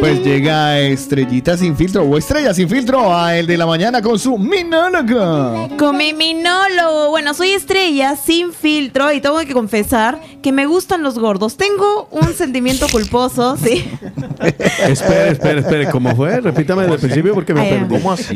Pues 0.00 0.24
llega 0.24 0.78
Estrellita 0.78 1.56
sin 1.56 1.76
filtro 1.76 2.04
o 2.04 2.16
Estrella 2.16 2.54
sin 2.54 2.68
filtro 2.68 3.14
a 3.14 3.36
el 3.36 3.46
de 3.46 3.56
la 3.56 3.66
mañana 3.66 4.00
con 4.00 4.18
su 4.18 4.38
minólogo. 4.38 5.68
Con 5.76 5.96
mi 5.96 6.12
minólogo. 6.12 7.10
Bueno, 7.10 7.34
soy 7.34 7.50
estrella 7.50 8.16
sin 8.16 8.52
filtro 8.52 9.12
y 9.12 9.20
tengo 9.20 9.38
que 9.40 9.52
confesar 9.52 10.20
que 10.42 10.52
me 10.52 10.66
gustan 10.66 11.02
los 11.02 11.18
gordos. 11.18 11.56
Tengo 11.56 12.08
un 12.10 12.32
sentimiento 12.34 12.86
culposo, 12.90 13.56
sí. 13.56 13.84
Espere, 14.40 15.32
espere, 15.32 15.60
espere. 15.60 15.90
¿Cómo 15.90 16.16
fue? 16.16 16.40
Repítame 16.40 16.82
desde 16.82 16.94
el 16.94 17.00
principio 17.00 17.34
porque 17.34 17.52
me 17.52 17.68
perdí. 17.68 17.94
¿Cómo 17.94 18.12
así? 18.12 18.34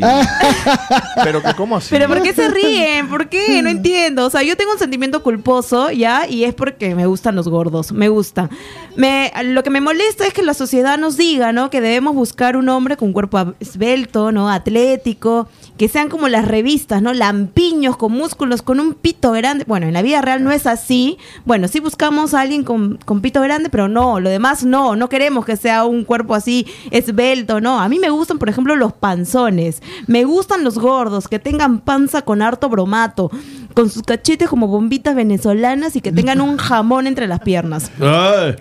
¿Pero 1.23 1.41
que 1.41 1.53
cómo 1.55 1.77
así? 1.77 1.87
Pero 1.89 2.07
¿por 2.07 2.21
qué 2.21 2.33
se 2.33 2.47
ríen? 2.47 3.09
¿Por 3.09 3.27
qué? 3.27 3.61
No 3.63 3.69
entiendo. 3.69 4.25
O 4.25 4.29
sea, 4.29 4.43
yo 4.43 4.55
tengo 4.55 4.73
un 4.73 4.77
sentimiento 4.77 5.23
culposo, 5.23 5.89
¿ya? 5.89 6.27
Y 6.27 6.43
es 6.43 6.53
porque 6.53 6.93
me 6.93 7.07
gustan 7.07 7.35
los 7.35 7.47
gordos. 7.47 7.91
Me 7.91 8.09
gusta. 8.09 8.49
Me, 8.95 9.31
lo 9.45 9.63
que 9.63 9.71
me 9.71 9.81
molesta 9.81 10.27
es 10.27 10.33
que 10.33 10.43
la 10.43 10.53
sociedad 10.53 10.64
nos 10.99 11.17
diga, 11.17 11.51
¿no? 11.51 11.69
Que 11.69 11.81
debemos 11.81 12.15
buscar 12.15 12.57
un 12.57 12.69
hombre 12.69 12.97
con 12.97 13.13
cuerpo 13.13 13.53
esbelto, 13.59 14.31
¿no? 14.31 14.49
Atlético. 14.49 15.47
Que 15.77 15.89
sean 15.89 16.09
como 16.09 16.29
las 16.29 16.47
revistas, 16.47 17.01
¿no? 17.01 17.13
Lampiños, 17.13 17.97
con 17.97 18.13
músculos, 18.13 18.61
con 18.61 18.79
un 18.79 18.93
pito 18.93 19.31
grande. 19.31 19.65
Bueno, 19.67 19.87
en 19.87 19.93
la 19.93 20.01
vida 20.01 20.21
real 20.21 20.43
no 20.43 20.51
es 20.51 20.67
así. 20.67 21.17
Bueno, 21.43 21.67
sí 21.67 21.79
buscamos 21.79 22.33
a 22.33 22.41
alguien 22.41 22.63
con, 22.63 22.97
con 23.03 23.21
pito 23.21 23.41
grande, 23.41 23.69
pero 23.69 23.87
no. 23.87 24.19
Lo 24.19 24.29
demás 24.29 24.63
no. 24.63 24.95
No 24.95 25.09
queremos 25.09 25.45
que 25.45 25.57
sea 25.57 25.85
un 25.85 26.03
cuerpo 26.05 26.33
así 26.33 26.65
esbelto, 26.91 27.59
no. 27.59 27.79
A 27.79 27.89
mí 27.89 27.99
me 27.99 28.09
gustan, 28.09 28.39
por 28.39 28.49
ejemplo, 28.49 28.75
los 28.75 28.93
panzones. 28.93 29.81
Me 30.07 30.23
gustan 30.23 30.63
los 30.63 30.77
gordos, 30.77 31.27
que 31.27 31.39
tengan 31.39 31.79
panza 31.79 32.21
con 32.21 32.41
harto 32.41 32.69
bromato, 32.69 33.31
con 33.75 33.89
sus 33.89 34.01
cachetes 34.03 34.49
como 34.49 34.67
bombitas 34.67 35.15
venezolanas 35.15 35.95
y 35.95 36.01
que 36.01 36.11
tengan 36.11 36.41
un 36.41 36.57
jamón 36.57 37.05
entre 37.05 37.27
las 37.27 37.41
piernas. 37.41 37.91
Ay. 37.99 38.55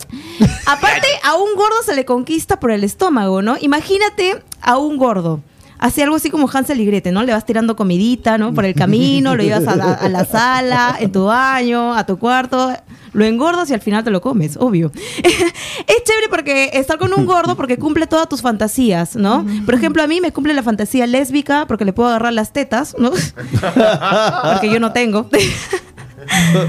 Aparte, 0.66 1.06
a 1.22 1.36
un 1.36 1.54
gordo 1.54 1.76
se 1.86 1.94
le 1.94 2.04
conquista 2.04 2.60
por 2.60 2.72
el 2.72 2.84
estómago, 2.84 3.40
¿no? 3.40 3.56
Imagínate 3.60 4.42
a 4.60 4.76
un 4.76 4.98
gordo. 4.98 5.40
Hace 5.84 6.02
algo 6.02 6.16
así 6.16 6.30
como 6.30 6.48
Hansel 6.50 6.80
y 6.80 6.86
Gretel, 6.86 7.12
¿no? 7.12 7.22
Le 7.24 7.32
vas 7.32 7.44
tirando 7.44 7.76
comidita, 7.76 8.38
¿no? 8.38 8.54
Por 8.54 8.64
el 8.64 8.74
camino, 8.74 9.36
lo 9.36 9.42
llevas 9.42 9.66
a, 9.68 9.76
la- 9.76 9.92
a 9.92 10.08
la 10.08 10.24
sala, 10.24 10.96
en 10.98 11.12
tu 11.12 11.24
baño, 11.26 11.92
a 11.94 12.06
tu 12.06 12.18
cuarto, 12.18 12.72
lo 13.12 13.24
engordas 13.26 13.68
y 13.68 13.74
al 13.74 13.80
final 13.82 14.02
te 14.02 14.10
lo 14.10 14.22
comes, 14.22 14.56
obvio. 14.58 14.90
es 15.22 16.04
chévere 16.04 16.28
porque 16.30 16.70
estar 16.72 16.96
con 16.96 17.12
un 17.12 17.26
gordo 17.26 17.54
porque 17.54 17.76
cumple 17.78 18.06
todas 18.06 18.28
tus 18.30 18.40
fantasías, 18.40 19.14
¿no? 19.14 19.44
Por 19.66 19.74
ejemplo, 19.74 20.02
a 20.02 20.06
mí 20.06 20.22
me 20.22 20.32
cumple 20.32 20.54
la 20.54 20.62
fantasía 20.62 21.06
lésbica 21.06 21.66
porque 21.66 21.84
le 21.84 21.92
puedo 21.92 22.08
agarrar 22.08 22.32
las 22.32 22.52
tetas, 22.54 22.96
¿no? 22.98 23.10
porque 24.54 24.70
yo 24.70 24.80
no 24.80 24.92
tengo. 24.92 25.28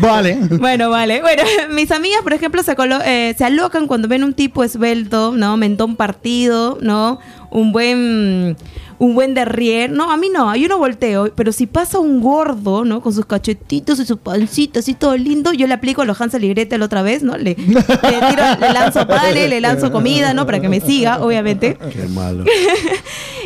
Vale. 0.01 0.35
Bueno, 0.59 0.89
vale. 0.89 1.21
Bueno, 1.21 1.43
mis 1.71 1.89
amigas, 1.91 2.21
por 2.23 2.33
ejemplo, 2.33 2.61
se, 2.61 2.75
colo- 2.75 2.99
eh, 3.05 3.33
se 3.37 3.45
alocan 3.45 3.87
cuando 3.87 4.07
ven 4.09 4.23
un 4.25 4.33
tipo 4.33 4.63
esbelto, 4.65 5.31
¿no? 5.33 5.55
Mentón 5.55 5.95
partido, 5.95 6.77
¿no? 6.81 7.19
Un 7.51 7.71
buen 7.71 8.57
un 8.99 9.15
buen 9.15 9.34
derrier. 9.34 9.91
No, 9.91 10.11
a 10.11 10.17
mí 10.17 10.30
no, 10.30 10.55
yo 10.55 10.67
no 10.67 10.77
volteo. 10.77 11.31
Pero 11.35 11.51
si 11.51 11.67
pasa 11.67 11.99
un 11.99 12.22
gordo, 12.22 12.85
¿no? 12.85 13.01
Con 13.01 13.13
sus 13.13 13.26
cachetitos 13.26 13.99
y 13.99 14.05
su 14.05 14.17
pancita 14.17 14.80
así 14.80 14.93
todo 14.93 15.15
lindo, 15.17 15.53
yo 15.53 15.67
le 15.67 15.73
aplico 15.73 16.01
a 16.01 16.05
los 16.05 16.19
Hansel 16.19 16.43
y 16.43 16.49
Gretel 16.49 16.81
otra 16.81 17.01
vez, 17.01 17.23
¿no? 17.23 17.38
Le, 17.38 17.55
le 17.55 17.55
tiro, 17.55 18.43
le 18.59 18.73
lanzo 18.73 19.07
panes, 19.07 19.49
le 19.49 19.61
lanzo 19.61 19.91
comida, 19.91 20.34
¿no? 20.34 20.45
Para 20.45 20.59
que 20.59 20.69
me 20.69 20.81
siga, 20.81 21.23
obviamente. 21.23 21.77
Qué 21.91 22.07
malo. 22.07 22.43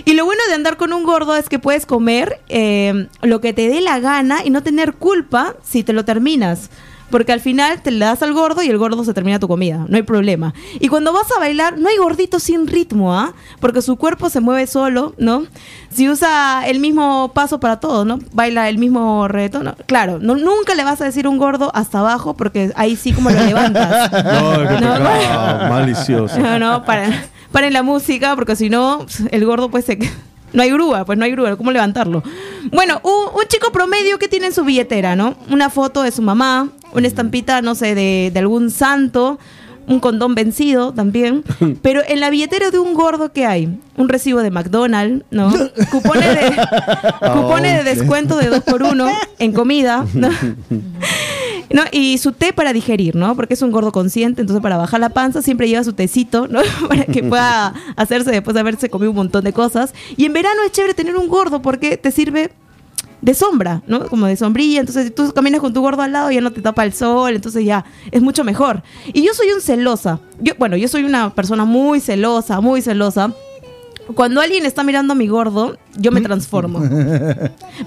Y 0.06 0.14
lo 0.14 0.26
bueno 0.26 0.42
de 0.48 0.56
andar 0.56 0.78
con 0.78 0.94
un 0.94 1.04
gordo 1.04 1.36
es 1.36 1.50
que 1.50 1.60
puedes 1.60 1.86
comer 1.86 2.40
eh, 2.48 3.08
lo 3.22 3.42
que 3.42 3.54
te 3.54 3.68
dé 3.70 3.82
la 3.82 4.00
gana 4.00 4.40
y 4.46 4.50
no 4.50 4.64
tener 4.64 4.94
culpa 4.94 5.56
si 5.64 5.84
te 5.84 5.94
lo 5.94 6.06
terminas. 6.06 6.70
Porque 7.10 7.32
al 7.32 7.40
final 7.40 7.82
te 7.82 7.92
le 7.92 8.06
das 8.06 8.22
al 8.22 8.34
gordo 8.34 8.62
y 8.62 8.70
el 8.70 8.78
gordo 8.78 9.04
se 9.04 9.14
termina 9.14 9.40
tu 9.40 9.48
comida. 9.48 9.86
No 9.88 9.98
hay 9.98 10.04
problema. 10.04 10.54
Y 10.80 10.88
cuando 10.88 11.12
vas 11.14 11.28
a 11.36 11.40
bailar, 11.40 11.78
no 11.78 11.90
hay 11.90 11.98
gordito 11.98 12.40
sin 12.40 12.68
ritmo, 12.68 13.14
¿ah? 13.14 13.34
Porque 13.60 13.82
su 13.82 13.96
cuerpo 13.98 14.30
se 14.30 14.40
mueve 14.40 14.68
solo, 14.68 15.14
¿no? 15.18 15.44
Si 15.92 16.08
usa 16.10 16.68
el 16.68 16.80
mismo 16.80 17.32
paso 17.34 17.60
para 17.60 17.80
todo, 17.80 18.06
¿no? 18.06 18.20
Baila 18.34 18.70
el 18.70 18.78
mismo 18.78 19.28
reto, 19.28 19.64
¿no? 19.64 19.76
Claro, 19.88 20.20
no, 20.20 20.36
nunca 20.36 20.76
le 20.76 20.84
vas 20.84 21.02
a 21.02 21.06
decir 21.06 21.28
un 21.28 21.38
gordo 21.38 21.72
hasta 21.74 22.00
abajo 22.00 22.36
porque 22.36 22.72
ahí 22.76 22.96
sí 22.96 23.14
como 23.14 23.30
lo 23.30 23.44
levantas. 23.44 24.12
No, 24.30 24.68
qué 24.68 24.80
No, 24.82 24.94
pecado. 24.94 25.70
Malicioso. 25.70 26.40
No, 26.40 26.60
no, 26.60 26.86
paren, 26.86 27.14
paren 27.52 27.74
la 27.74 27.84
música 27.84 28.36
porque 28.36 28.56
si 28.56 28.70
no, 28.70 29.06
el 29.32 29.46
gordo 29.46 29.70
pues 29.70 29.86
se... 29.86 29.98
No 30.54 30.64
hay 30.64 30.72
grúa, 30.72 31.06
pues 31.06 31.18
no 31.18 31.26
hay 31.26 31.32
grúa, 31.32 31.56
¿cómo 31.56 31.72
levantarlo? 31.72 32.24
Bueno, 32.72 33.00
un, 33.04 33.36
un 33.36 33.48
chico 33.48 33.72
promedio 33.72 34.18
que 34.20 34.28
tiene 34.28 34.48
en 34.48 34.54
su 34.54 34.64
billetera, 34.64 35.16
¿no? 35.16 35.36
Una 35.50 35.70
foto 35.70 36.02
de 36.02 36.12
su 36.12 36.22
mamá, 36.22 36.70
una 36.94 37.08
estampita, 37.08 37.62
no 37.62 37.76
sé, 37.76 37.96
de, 37.96 38.32
de 38.34 38.40
algún 38.40 38.72
santo, 38.72 39.40
un 39.88 40.00
condón 40.00 40.36
vencido 40.36 40.94
también. 40.94 41.44
Pero 41.82 42.02
en 42.08 42.20
la 42.20 42.30
billetera 42.30 42.72
de 42.72 42.80
un 42.80 42.94
gordo, 42.94 43.34
¿qué 43.34 43.46
hay? 43.46 43.78
Un 43.98 44.08
recibo 44.08 44.42
de 44.42 44.52
McDonald's, 44.52 45.26
¿no? 45.32 45.52
Cupones 45.92 46.36
de, 46.36 46.56
cupones 47.34 47.84
de 47.84 47.96
descuento 47.96 48.38
de 48.38 48.48
dos 48.48 48.64
por 48.64 48.84
uno 48.84 49.10
en 49.40 49.52
comida, 49.52 50.06
¿no? 50.14 50.30
¿No? 51.72 51.84
Y 51.92 52.18
su 52.18 52.32
té 52.32 52.54
para 52.54 52.74
digerir, 52.74 53.16
¿no? 53.16 53.36
Porque 53.36 53.54
es 53.54 53.62
un 53.62 53.72
gordo 53.72 53.92
consciente, 53.92 54.42
entonces 54.42 54.62
para 54.62 54.78
bajar 54.78 55.00
la 55.00 55.10
panza 55.10 55.42
siempre 55.42 55.68
lleva 55.68 55.84
su 55.84 55.94
tecito, 55.94 56.48
¿no? 56.48 56.62
para 56.88 57.06
que 57.06 57.24
pueda 57.24 57.74
hacerse 57.96 58.32
después 58.32 58.54
de 58.54 58.62
haberse 58.62 58.90
comido 58.90 59.12
un 59.12 59.18
montón 59.18 59.44
de 59.44 59.54
cosas. 59.54 59.94
Y 60.18 60.26
en 60.26 60.34
verano 60.34 60.62
es 60.66 60.72
chévere 60.72 60.94
tener 60.94 61.16
un 61.16 61.28
gordo 61.28 61.62
porque 61.62 61.98
te 61.98 62.12
sirve 62.12 62.52
de 63.22 63.34
sombra, 63.34 63.82
¿no? 63.88 64.08
Como 64.08 64.26
de 64.28 64.36
sombrilla. 64.36 64.80
Entonces, 64.80 65.06
si 65.06 65.12
tú 65.12 65.32
caminas 65.34 65.62
con 65.62 65.74
tu 65.74 65.82
gordo 65.82 66.02
al 66.02 66.12
lado, 66.12 66.32
ya 66.32 66.42
no 66.42 66.52
te 66.52 66.62
tapa 66.62 66.84
el 66.84 66.94
sol, 66.94 67.36
entonces 67.36 67.66
ya 67.66 67.86
es 68.12 68.22
mucho 68.22 68.44
mejor. 68.44 68.84
Y 69.14 69.24
yo 69.24 69.34
soy 69.34 69.52
un 69.52 69.62
celosa. 69.62 70.20
Yo, 70.40 70.54
bueno, 70.58 70.78
yo 70.78 70.88
soy 70.88 71.04
una 71.04 71.34
persona 71.34 71.66
muy 71.66 72.00
celosa, 72.00 72.62
muy 72.62 72.82
celosa. 72.82 73.34
Cuando 74.16 74.42
alguien 74.42 74.66
está 74.66 74.84
mirando 74.84 75.14
a 75.14 75.16
mi 75.16 75.28
gordo, 75.28 75.78
yo 75.96 76.12
me 76.12 76.22
transformo. 76.22 76.80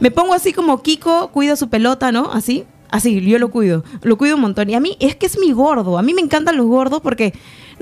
Me 0.01 0.11
pongo 0.11 0.35
así 0.35 0.53
como 0.53 0.81
Kiko 0.83 1.31
cuida 1.33 1.57
su 1.57 1.69
pelota, 1.69 2.13
¿no? 2.13 2.31
Así. 2.33 2.65
Así, 2.93 3.23
yo 3.23 3.39
lo 3.39 3.51
cuido. 3.51 3.85
Lo 4.03 4.19
cuido 4.19 4.37
un 4.37 4.43
montón. 4.43 4.69
Y 4.69 4.75
a 4.75 4.81
mí 4.81 4.99
es 5.01 5.17
que 5.17 5.25
es 5.25 5.39
mi 5.39 5.51
gordo. 5.53 5.97
A 5.97 6.03
mí 6.03 6.13
me 6.13 6.21
encantan 6.21 6.59
los 6.59 6.67
gordos 6.67 7.01
porque, 7.01 7.33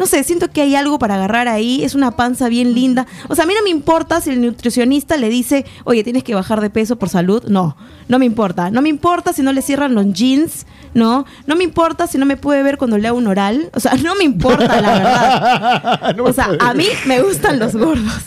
no 0.01 0.07
sé, 0.07 0.25
siento 0.25 0.49
que 0.49 0.63
hay 0.63 0.75
algo 0.77 0.99
para 0.99 1.17
agarrar 1.17 1.47
ahí. 1.47 1.85
Es 1.85 1.95
una 1.95 2.13
panza 2.13 2.49
bien 2.49 2.75
linda. 2.75 3.07
O 3.29 3.35
sea, 3.35 3.45
a 3.45 3.47
mí 3.47 3.53
no 3.55 3.63
me 3.63 3.69
importa 3.69 4.23
si 4.23 4.31
el 4.31 4.41
nutricionista 4.41 5.19
le 5.19 5.29
dice, 5.29 5.67
oye, 5.85 6.03
tienes 6.03 6.25
que 6.25 6.35
bajar 6.35 6.63
de 6.63 6.71
peso 6.71 6.97
por 6.97 7.11
salud. 7.11 7.45
No, 7.49 7.77
no 8.09 8.19
me 8.19 8.25
importa. 8.25 8.71
No 8.71 8.81
me 8.81 8.89
importa 8.89 9.35
si 9.35 9.43
no 9.43 9.53
le 9.53 9.61
cierran 9.61 9.95
los 9.95 10.11
jeans. 10.15 10.65
No, 10.95 11.27
no 11.47 11.55
me 11.55 11.65
importa 11.65 12.07
si 12.07 12.17
no 12.17 12.25
me 12.25 12.39
puede 12.39 12.63
ver 12.63 12.79
cuando 12.79 12.97
le 12.97 13.09
hago 13.09 13.19
un 13.19 13.27
oral. 13.27 13.71
O 13.75 13.81
sea, 13.81 13.93
no 13.97 14.15
me 14.15 14.25
importa, 14.25 14.81
la 14.81 14.91
verdad. 14.91 16.21
o 16.25 16.33
sea, 16.33 16.49
a 16.59 16.73
mí 16.73 16.87
me 17.05 17.21
gustan 17.21 17.59
los 17.59 17.77
gordos. 17.77 18.23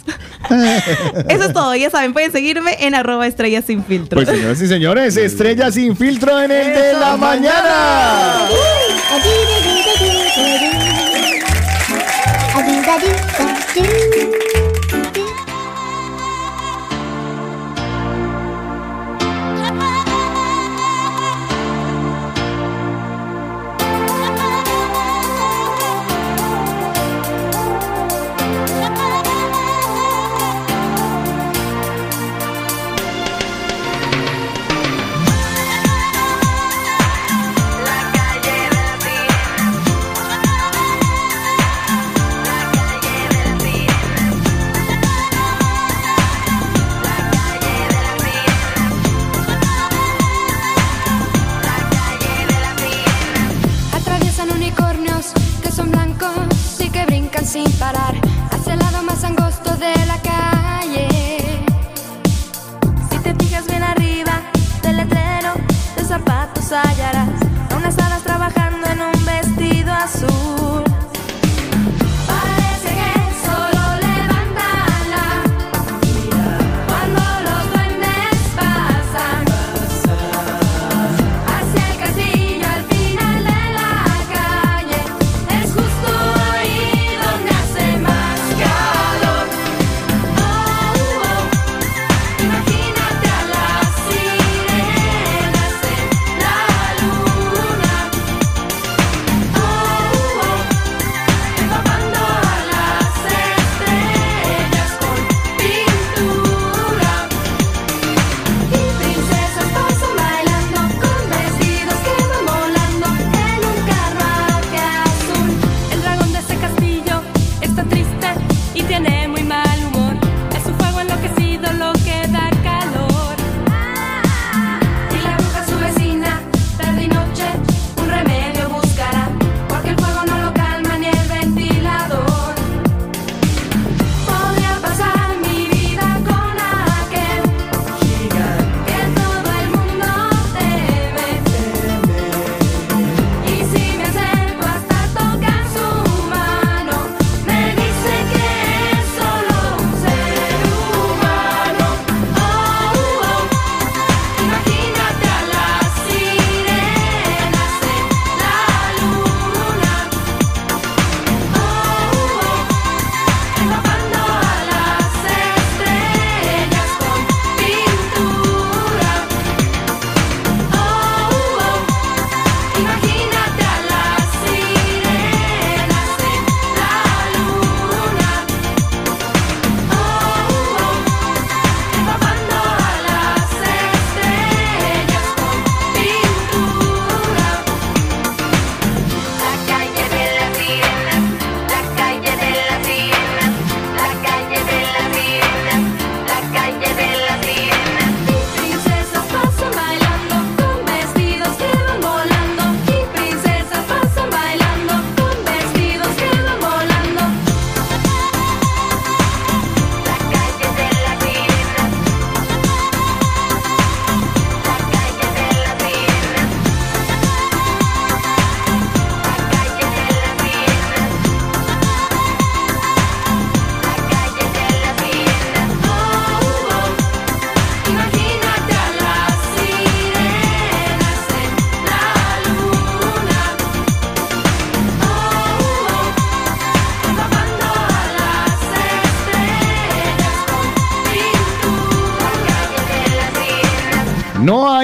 Eso 1.27 1.43
es 1.45 1.53
todo. 1.53 1.73
Ya 1.73 1.89
saben, 1.89 2.13
pueden 2.13 2.31
seguirme 2.31 2.85
en 2.85 2.93
arroba 2.93 3.25
estrellas 3.25 3.65
sin 3.65 3.83
filtro. 3.83 4.17
Pues 4.17 4.29
señoras 4.29 4.61
y 4.61 4.67
señores, 4.67 5.17
estrella 5.17 5.71
sin 5.71 5.97
filtro 5.97 6.39
en 6.39 6.51
el 6.51 6.67
de 6.67 6.93
la 6.93 7.17
mañana. 7.17 8.47
La 12.85 12.97
calle 12.97 13.07
de 13.75 14.52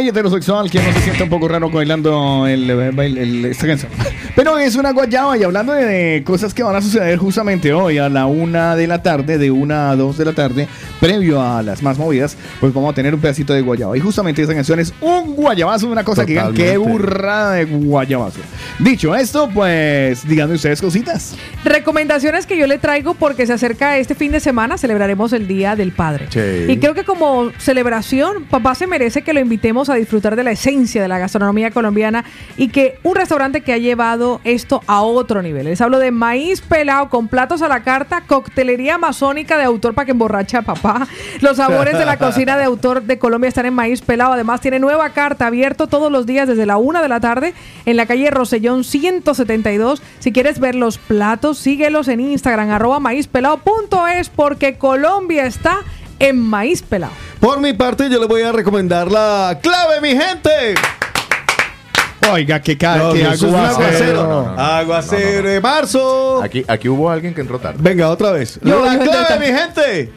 Heterosexual 0.10 0.70
que 0.70 0.80
no 0.82 0.92
se 0.94 1.02
sienta 1.02 1.24
un 1.24 1.30
poco 1.30 1.48
raro 1.48 1.70
bailando 1.70 2.46
el, 2.48 2.70
el- 2.70 3.00
el- 3.18 3.46
esta 3.46 3.68
canción. 3.68 3.92
Pero 4.36 4.58
es 4.58 4.76
una 4.76 4.92
guayaba 4.92 5.38
y 5.38 5.44
hablando 5.44 5.74
de 5.74 6.24
cosas 6.26 6.54
que 6.54 6.64
van 6.64 6.76
a 6.76 6.82
suceder 6.82 7.18
justamente 7.18 7.74
hoy 7.74 7.98
a 7.98 8.10
la 8.10 8.26
una 8.26 8.76
de 8.76 8.88
la 8.88 9.02
tarde, 9.04 9.38
de 9.38 9.52
una 9.52 9.92
a 9.92 9.96
dos 9.96 10.18
de 10.18 10.26
la 10.26 10.34
tarde, 10.34 10.68
previo 11.00 11.42
a 11.42 11.62
las 11.64 11.82
más 11.84 11.98
movidas, 11.98 12.38
pues 12.60 12.74
vamos 12.74 12.92
a 12.92 12.96
tener 12.96 13.14
un 13.14 13.22
pedacito 13.22 13.54
de 13.54 13.62
guayaba. 13.62 13.98
Y 13.98 14.00
justamente 14.00 14.42
esta 14.42 14.54
canción 14.54 14.80
es 14.80 14.94
un 15.02 15.36
guayabazo, 15.36 15.88
una 15.88 16.04
cosa 16.04 16.26
que 16.26 16.34
digan, 16.34 16.54
qué 16.54 16.74
Totalmente. 16.74 16.92
burrada 16.92 17.54
de 17.54 17.66
guayabazo. 17.66 18.40
Dicho 18.80 19.16
esto, 19.16 19.50
pues 19.54 20.28
díganme 20.28 20.56
ustedes 20.56 20.82
cositas. 20.82 21.36
Recomendaciones 21.64 22.46
que 22.46 22.58
yo 22.58 22.68
le 22.68 22.78
traigo 22.78 23.16
porque 23.16 23.46
se 23.46 23.52
acerca 23.52 23.98
este 23.98 24.16
fin 24.16 24.32
de 24.32 24.40
semana, 24.40 24.78
celebraremos 24.78 25.34
el 25.34 25.46
Día 25.46 25.76
del 25.76 25.92
Padre. 25.92 26.28
Sí. 26.30 26.72
Y 26.72 26.78
creo 26.78 26.94
que 26.94 27.04
como 27.04 27.52
celebración, 27.58 28.46
papá 28.46 28.76
se 28.76 28.88
merece 28.88 29.24
que 29.24 29.34
lo 29.34 29.42
invitemos 29.42 29.90
a 29.90 29.96
disfrutar 29.96 30.38
de 30.38 30.44
la 30.44 30.52
esencia 30.52 31.02
de 31.02 31.10
la 31.10 31.20
gastronomía 31.20 31.72
colombiana 31.72 32.24
y 32.56 32.70
que 32.70 32.98
un 33.04 33.16
restaurante 33.16 33.62
que 33.62 33.74
ha 33.74 33.78
llevado 33.78 34.40
esto 34.46 34.82
a 34.88 35.02
otro 35.02 35.42
nivel. 35.42 35.66
Les 35.66 35.82
hablo 35.82 36.00
de 36.00 36.12
maíz 36.12 36.62
pelado 36.62 37.10
con 37.10 37.28
platos 37.28 37.62
a 37.62 37.68
la 37.68 37.84
carta, 37.84 38.22
coctelería 38.26 38.96
amazónica 38.96 39.58
de 39.58 39.66
autor 39.66 39.94
para 39.94 40.06
que 40.06 40.12
emborrache 40.12 40.56
a 40.56 40.62
papá. 40.62 41.08
Los 41.42 41.58
sabores 41.58 41.98
de 41.98 42.06
la 42.06 42.18
cocina 42.20 42.58
de 42.58 42.64
autor 42.64 43.04
de 43.04 43.20
Colombia 43.20 43.50
están 43.50 43.66
en 43.66 43.74
maíz 43.74 44.02
pelado. 44.02 44.34
Además, 44.34 44.62
tiene 44.62 44.80
nueva 44.80 45.10
carta 45.10 45.48
abierto 45.48 45.88
todos 45.88 46.10
los 46.10 46.26
días 46.26 46.48
desde 46.48 46.66
la 46.66 46.78
una 46.78 47.02
de 47.02 47.10
la 47.10 47.20
tarde 47.20 47.54
en 47.86 47.98
la 47.98 48.06
calle 48.06 48.32
Rosellón 48.32 48.84
172. 48.84 50.02
Si 50.20 50.32
quieres 50.32 50.60
ver 50.60 50.76
los 50.76 50.98
platos, 50.98 51.49
síguelos 51.58 52.08
en 52.08 52.20
Instagram, 52.20 52.70
arroba 52.72 53.00
maízpelado.es 53.00 54.30
porque 54.30 54.78
Colombia 54.78 55.46
está 55.46 55.80
en 56.20 56.38
maíz 56.40 56.82
pelado. 56.82 57.14
Por 57.40 57.60
mi 57.60 57.74
parte, 57.74 58.10
yo 58.10 58.20
le 58.20 58.26
voy 58.26 58.42
a 58.42 58.52
recomendar 58.52 59.10
la 59.12 59.58
clave, 59.62 60.02
mi 60.02 60.10
gente. 60.10 60.76
Oiga, 62.32 62.62
qué, 62.62 62.78
ca 62.78 62.98
No, 62.98 63.12
un 63.12 63.22
aguacero. 63.26 63.58
aguacero. 63.58 64.24
No, 64.24 64.28
no, 64.46 64.56
no. 64.56 64.62
Aguacero 64.62 65.50
de 65.50 65.62
marzo. 65.62 66.44
Aquí, 66.44 66.66
aquí 66.68 66.90
hubo 66.90 67.10
alguien 67.10 67.34
que 67.34 67.42
entró 67.42 67.58
tarde. 67.60 67.80
Venga, 67.82 68.10
otra 68.10 68.32
vez. 68.32 68.60
Yo- 68.62 68.86
la 68.86 68.96
yo 68.96 69.04
clave, 69.04 69.40
mi 69.40 69.58
gente. 69.58 70.14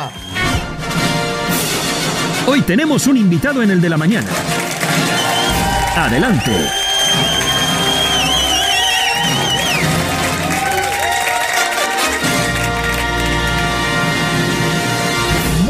Hoy 2.46 2.62
tenemos 2.62 3.06
un 3.06 3.16
invitado 3.16 3.62
en 3.62 3.70
el 3.70 3.80
de 3.80 3.88
la 3.88 3.96
mañana. 3.96 4.28
Adelante. 5.96 6.52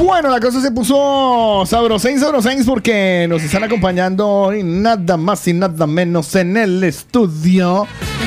Bueno, 0.03 0.31
la 0.31 0.41
cosa 0.41 0.61
se 0.61 0.71
puso 0.71 1.65
sabrosein, 1.67 2.19
sabrosein 2.19 2.65
porque 2.65 3.27
nos 3.29 3.43
están 3.43 3.65
acompañando 3.65 4.29
hoy 4.29 4.63
nada 4.63 5.17
más 5.17 5.47
y 5.49 5.53
nada 5.53 5.87
menos 5.87 6.35
en 6.35 6.57
el 6.57 6.85
estudio 6.85 7.87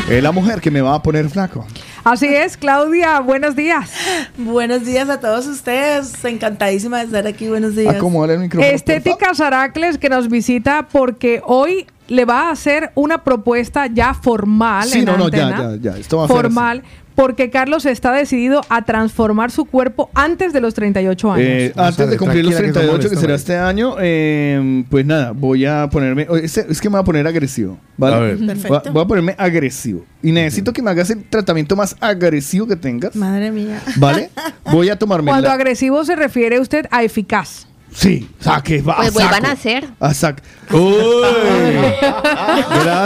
eh, 0.10 0.22
la 0.22 0.32
mujer 0.32 0.60
que 0.60 0.72
me 0.72 0.82
va 0.82 0.96
a 0.96 1.04
poner 1.04 1.30
flaco. 1.30 1.66
Así 2.04 2.28
es, 2.28 2.58
Claudia, 2.58 3.22
buenos 3.22 3.56
días. 3.56 3.90
Buenos 4.38 4.86
días 4.86 5.10
a 5.10 5.22
todos 5.22 5.48
ustedes. 5.48 6.24
Encantadísima 6.26 6.98
de 7.00 7.06
estar 7.06 7.26
aquí. 7.28 7.48
Buenos 7.48 7.78
días. 7.78 7.96
Acomódale 7.96 8.34
el 8.34 8.40
micrófono. 8.42 8.74
Estética 8.74 9.34
Saracles 9.34 9.98
que 9.98 10.10
nos 10.10 10.28
visita 10.28 10.90
porque 10.92 11.42
hoy 11.46 11.88
le 12.14 12.26
va 12.26 12.50
a 12.50 12.52
hacer 12.52 12.92
una 12.96 13.24
propuesta 13.24 13.88
ya 13.88 14.14
formal. 14.14 14.88
Sí, 14.88 15.00
en 15.00 15.06
no, 15.06 15.18
no, 15.18 15.30
ya, 15.30 15.50
ya, 15.50 15.76
ya. 15.82 15.98
Esto 15.98 16.18
va 16.18 16.26
a 16.26 16.28
ser 16.28 16.36
Formal, 16.36 16.84
porque 17.16 17.50
Carlos 17.50 17.86
está 17.86 18.12
decidido 18.12 18.62
a 18.70 18.84
transformar 18.84 19.50
su 19.52 19.66
cuerpo 19.66 20.10
antes 20.14 20.54
de 20.54 20.62
los 20.62 20.74
38 20.76 21.32
años. 21.32 21.48
Eh, 21.48 21.74
antes 21.76 22.10
de 22.10 22.18
cumplir 22.18 22.46
los 22.46 22.54
tranquila 22.56 22.74
que 22.74 22.80
38, 22.88 23.10
que 23.10 23.16
será 23.16 23.36
este 23.36 23.58
año, 23.58 23.96
eh, 24.00 24.84
pues 24.90 25.06
nada, 25.06 25.32
voy 25.32 25.66
a 25.66 25.90
ponerme. 25.90 26.28
Es, 26.44 26.58
es 26.58 26.80
que 26.80 26.90
me 26.90 26.94
voy 26.94 27.02
a 27.02 27.04
poner 27.04 27.26
agresivo. 27.28 27.78
¿vale? 27.98 28.16
A 28.16 28.20
ver. 28.20 28.38
Perfecto. 28.38 28.68
Voy 28.70 28.82
a, 28.86 28.92
voy 28.92 29.02
a 29.04 29.08
ponerme 29.08 29.36
agresivo. 29.38 30.06
Y 30.22 30.32
necesito 30.32 30.72
que 30.72 30.82
me 30.82 30.92
hagas 30.92 31.10
el 31.10 31.24
tratamiento 31.24 31.76
más 31.76 31.96
agresivo 32.00 32.68
que 32.68 32.76
tengas. 32.76 33.16
Madre 33.16 33.52
mía. 33.52 33.82
¿Vale? 33.98 34.30
Voy 34.72 34.90
a 34.90 34.98
tomarme. 34.98 35.32
Cuando 35.32 35.48
la- 35.48 35.54
agresivo 35.56 36.04
se 36.06 36.16
refiere 36.16 36.60
usted 36.60 36.86
a 36.92 37.04
eficaz. 37.04 37.68
Sí, 37.96 38.28
saque, 38.40 38.82
va. 38.82 38.98
Pues 38.98 39.14
vuelvan 39.14 39.36
saco. 39.36 39.48
a 39.48 39.52
hacer. 39.52 39.88
A 40.00 40.10
sac- 40.10 40.40
Uy. 40.72 40.82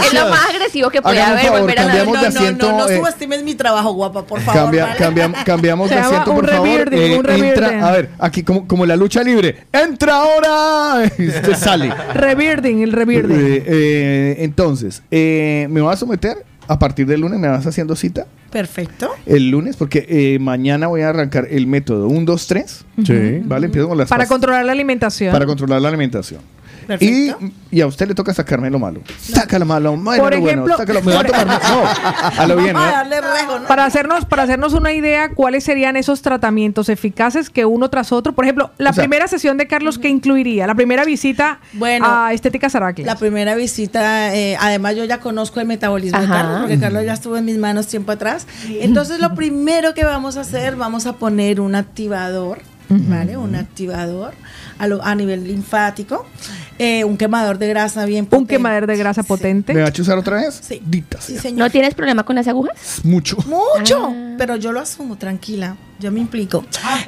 Es 0.05 0.13
lo 0.13 0.29
más 0.29 0.49
agresivo 0.49 0.89
que 0.89 1.01
puede 1.01 1.19
Hágame 1.21 1.33
un 1.33 1.39
haber. 1.39 1.45
favor, 1.45 1.59
volver 1.61 1.79
a 1.79 1.83
cambiamos 1.83 2.15
No, 2.15 2.21
de 2.23 2.29
no, 2.29 2.39
asiento. 2.39 2.71
no, 2.71 2.77
no 2.77 2.87
eh, 2.89 2.97
subestimes 2.97 3.43
mi 3.43 3.55
trabajo, 3.55 3.93
guapa, 3.93 4.23
por 4.25 4.39
favor. 4.41 4.61
Cambia, 4.63 4.85
¿vale? 4.85 4.99
cambiam- 4.99 5.43
cambiamos 5.43 5.89
Se 5.89 5.95
de 5.95 6.01
llama 6.01 6.11
asiento, 6.21 6.31
un 6.31 6.37
por 6.37 6.49
favor. 6.49 6.93
Eh, 6.93 7.17
un 7.17 7.23
rebuilding. 7.23 7.83
a 7.83 7.91
ver, 7.91 8.09
aquí 8.19 8.43
como, 8.43 8.67
como 8.67 8.85
la 8.85 8.95
lucha 8.95 9.23
libre. 9.23 9.65
¡Entra 9.73 10.15
ahora! 10.15 11.11
Y 11.17 11.27
Usted 11.27 11.55
sale. 11.55 11.93
Rebirding, 12.13 12.81
el 12.83 12.91
rebirding. 12.93 13.37
Eh, 13.39 13.63
eh, 13.67 14.35
entonces, 14.39 15.01
eh, 15.11 15.67
me 15.69 15.81
vas 15.81 15.95
a 15.95 15.99
someter 15.99 16.45
a 16.67 16.79
partir 16.79 17.07
del 17.07 17.21
lunes, 17.21 17.39
me 17.39 17.47
vas 17.47 17.65
haciendo 17.65 17.95
cita 17.95 18.25
Perfecto. 18.51 19.09
el 19.25 19.49
lunes, 19.49 19.75
porque 19.75 20.05
eh, 20.09 20.39
mañana 20.39 20.87
voy 20.87 21.01
a 21.01 21.09
arrancar 21.09 21.47
el 21.49 21.67
método 21.67 22.07
1, 22.07 22.25
2, 22.25 22.47
3. 22.47 22.85
Sí. 23.05 23.41
¿Vale? 23.45 23.65
Empiezo 23.67 23.87
con 23.89 23.97
las 23.97 24.09
Para 24.09 24.25
controlar 24.27 24.65
la 24.65 24.71
alimentación. 24.71 25.31
para 25.31 25.45
controlar 25.45 25.81
la 25.81 25.87
alimentación. 25.89 26.41
Y, 27.71 27.81
a 27.81 27.87
usted 27.87 28.07
le 28.07 28.15
toca 28.15 28.33
sacarme 28.33 28.69
lo 28.69 28.79
malo. 28.79 29.01
Saca 29.19 29.59
lo 29.59 29.65
malo, 29.65 29.95
bueno, 29.97 30.23
Por 30.23 30.33
lo 30.33 30.41
bueno, 30.41 30.65
ejemplo- 30.65 30.77
sácalo. 30.77 31.01
Me 31.03 31.13
va 31.13 31.19
a 31.19 31.23
tomar. 31.23 31.47
No, 31.47 32.41
a 32.41 32.47
lo 32.47 32.55
bien. 32.57 32.73
Vamos 32.73 32.89
a 32.89 32.97
darle 32.97 33.21
rejo, 33.21 33.59
¿no? 33.59 33.67
Para 33.67 33.85
hacernos, 33.85 34.25
para 34.25 34.43
hacernos 34.43 34.73
una 34.73 34.93
idea, 34.93 35.29
¿cuáles 35.33 35.63
serían 35.63 35.95
esos 35.97 36.21
tratamientos 36.21 36.89
eficaces 36.89 37.49
que 37.49 37.65
uno 37.65 37.89
tras 37.89 38.11
otro? 38.11 38.33
Por 38.33 38.45
ejemplo, 38.45 38.71
la 38.77 38.91
O 38.91 38.93
sea- 38.93 39.03
primera 39.03 39.27
sesión 39.27 39.57
de 39.57 39.67
Carlos, 39.67 39.99
¿qué 39.99 40.09
incluiría? 40.09 40.65
La 40.67 40.75
primera 40.75 41.03
visita 41.05 41.59
Bueno, 41.73 42.05
a 42.07 42.33
Estética 42.33 42.69
Saracles. 42.69 43.05
La 43.05 43.15
primera 43.15 43.55
visita, 43.55 44.33
eh, 44.35 44.55
además 44.59 44.95
yo 44.95 45.03
ya 45.03 45.19
conozco 45.19 45.59
el 45.59 45.67
metabolismo 45.67 46.19
de. 46.19 46.27
Carlos, 46.27 46.59
porque 46.61 46.79
Carlos 46.79 47.03
ya 47.05 47.13
estuvo 47.13 47.37
en 47.37 47.45
mis 47.45 47.57
manos 47.57 47.87
tiempo 47.87 48.11
atrás. 48.11 48.47
Entonces 48.69 49.19
lo 49.19 49.33
primero 49.35 49.93
que 49.93 50.03
vamos 50.03 50.37
a 50.37 50.41
hacer, 50.41 50.75
vamos 50.75 51.05
a 51.05 51.13
poner 51.13 51.59
un 51.59 51.75
activador, 51.75 52.59
¿vale? 52.89 53.35
Un 53.37 53.55
activador 53.55 54.33
a, 54.79 54.87
lo- 54.87 55.03
a 55.03 55.15
nivel 55.15 55.43
linfático, 55.45 56.25
eh, 56.79 57.03
un 57.03 57.17
quemador 57.17 57.57
de 57.57 57.67
grasa 57.67 58.05
bien 58.05 58.23
Un 58.25 58.29
potente. 58.29 58.53
quemador 58.55 58.87
de 58.87 58.97
grasa 58.97 59.23
potente. 59.23 59.73
¿Me 59.73 59.81
va 59.81 59.87
a 59.87 59.93
chuzar 59.93 60.17
otra 60.17 60.37
vez? 60.37 60.59
Sí. 60.61 60.81
Dita 60.85 61.19
Sí, 61.21 61.33
sea. 61.33 61.41
señor. 61.43 61.59
¿No 61.59 61.69
tienes 61.71 61.93
problema 61.95 62.23
con 62.23 62.35
las 62.35 62.47
agujas? 62.47 63.01
Mucho. 63.03 63.37
Mucho, 63.47 64.09
Ah. 64.13 64.35
pero 64.37 64.55
yo 64.55 64.71
lo 64.71 64.79
asumo, 64.79 65.17
tranquila, 65.17 65.75
yo 65.99 66.11
me 66.11 66.19
implico. 66.19 66.63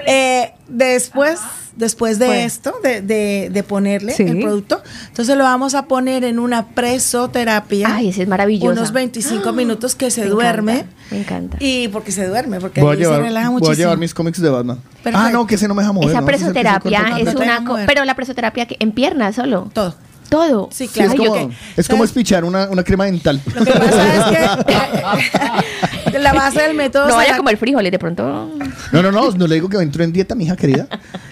Eh, 0.08 0.54
después, 0.68 1.40
después 1.76 2.18
de 2.20 2.26
Pues. 2.28 2.46
esto, 2.54 2.74
de, 2.84 3.02
de- 3.02 3.50
de 3.52 3.64
ponerle 3.64 4.14
Sí. 4.14 4.24
el 4.24 4.40
producto, 4.40 4.82
entonces 5.08 5.38
lo 5.38 5.44
vamos 5.44 5.76
a 5.76 5.86
poner 5.86 6.24
en 6.24 6.40
una 6.40 6.68
presoterapia. 6.70 7.96
Ay, 7.96 8.10
ese 8.10 8.24
es 8.24 8.28
maravilloso. 8.28 8.72
Unos 8.72 8.92
25 8.92 9.52
minutos 9.54 9.96
que 9.96 10.12
se 10.12 10.22
Me 10.24 10.28
duerme. 10.30 10.74
encanta, 10.80 10.96
me 11.12 11.20
encanta. 11.20 11.58
Y 11.60 11.88
porque 11.90 12.12
se 12.12 12.28
duerme, 12.28 12.60
porque 12.60 12.82
Voy 12.82 12.90
a, 12.90 12.94
ahí 12.94 13.00
llevar, 13.00 13.18
se 13.18 13.24
relaja 13.24 13.48
voy 13.50 13.56
a 13.58 13.60
muchísimo. 13.60 13.76
llevar 13.78 13.98
mis 13.98 14.14
cómics 14.14 14.42
de 14.42 14.50
Batman. 14.50 14.80
Perfecto. 15.04 15.20
Ah, 15.28 15.30
no, 15.32 15.48
que 15.48 15.56
ese 15.56 15.68
no 15.68 15.76
me 15.76 15.82
deja 15.82 15.94
mover. 15.94 16.10
Esa 16.10 16.26
presoterapia 16.26 17.18
es 17.20 17.34
una... 17.36 17.64
Pero 17.88 18.04
la 18.06 18.16
presoterapia 18.16 18.66
que 18.66 18.76
en 18.80 18.92
piernas 18.92 19.36
solo. 19.36 19.59
Todo. 19.74 19.96
Todo. 20.30 20.70
Sí, 20.72 20.86
Sí, 20.88 20.94
claro. 20.94 21.12
es 21.14 21.18
como, 21.18 21.34
que- 21.34 21.56
es 21.78 21.88
como 21.88 21.98
¿sabes? 22.00 22.10
espichar 22.12 22.44
una, 22.46 22.70
una 22.70 22.84
crema 22.84 23.06
dental. 23.06 23.42
Lo 23.56 23.66
que 23.66 23.72
pasa 23.72 24.16
es 24.16 26.12
que 26.12 26.20
la 26.20 26.34
base 26.34 26.62
del 26.62 26.76
método 26.76 27.08
No 27.08 27.16
vaya 27.16 27.34
Sarac- 27.34 27.38
como 27.38 27.50
el 27.50 27.58
frijol, 27.58 27.84
de 27.90 27.98
pronto... 28.00 28.52
No, 28.92 29.02
no, 29.02 29.12
no, 29.12 29.32
no 29.32 29.48
le 29.48 29.56
digo 29.56 29.70
que 29.70 29.78
entro 29.78 30.04
en 30.04 30.14
dieta, 30.14 30.36
mija 30.36 30.56
querida. 30.56 30.88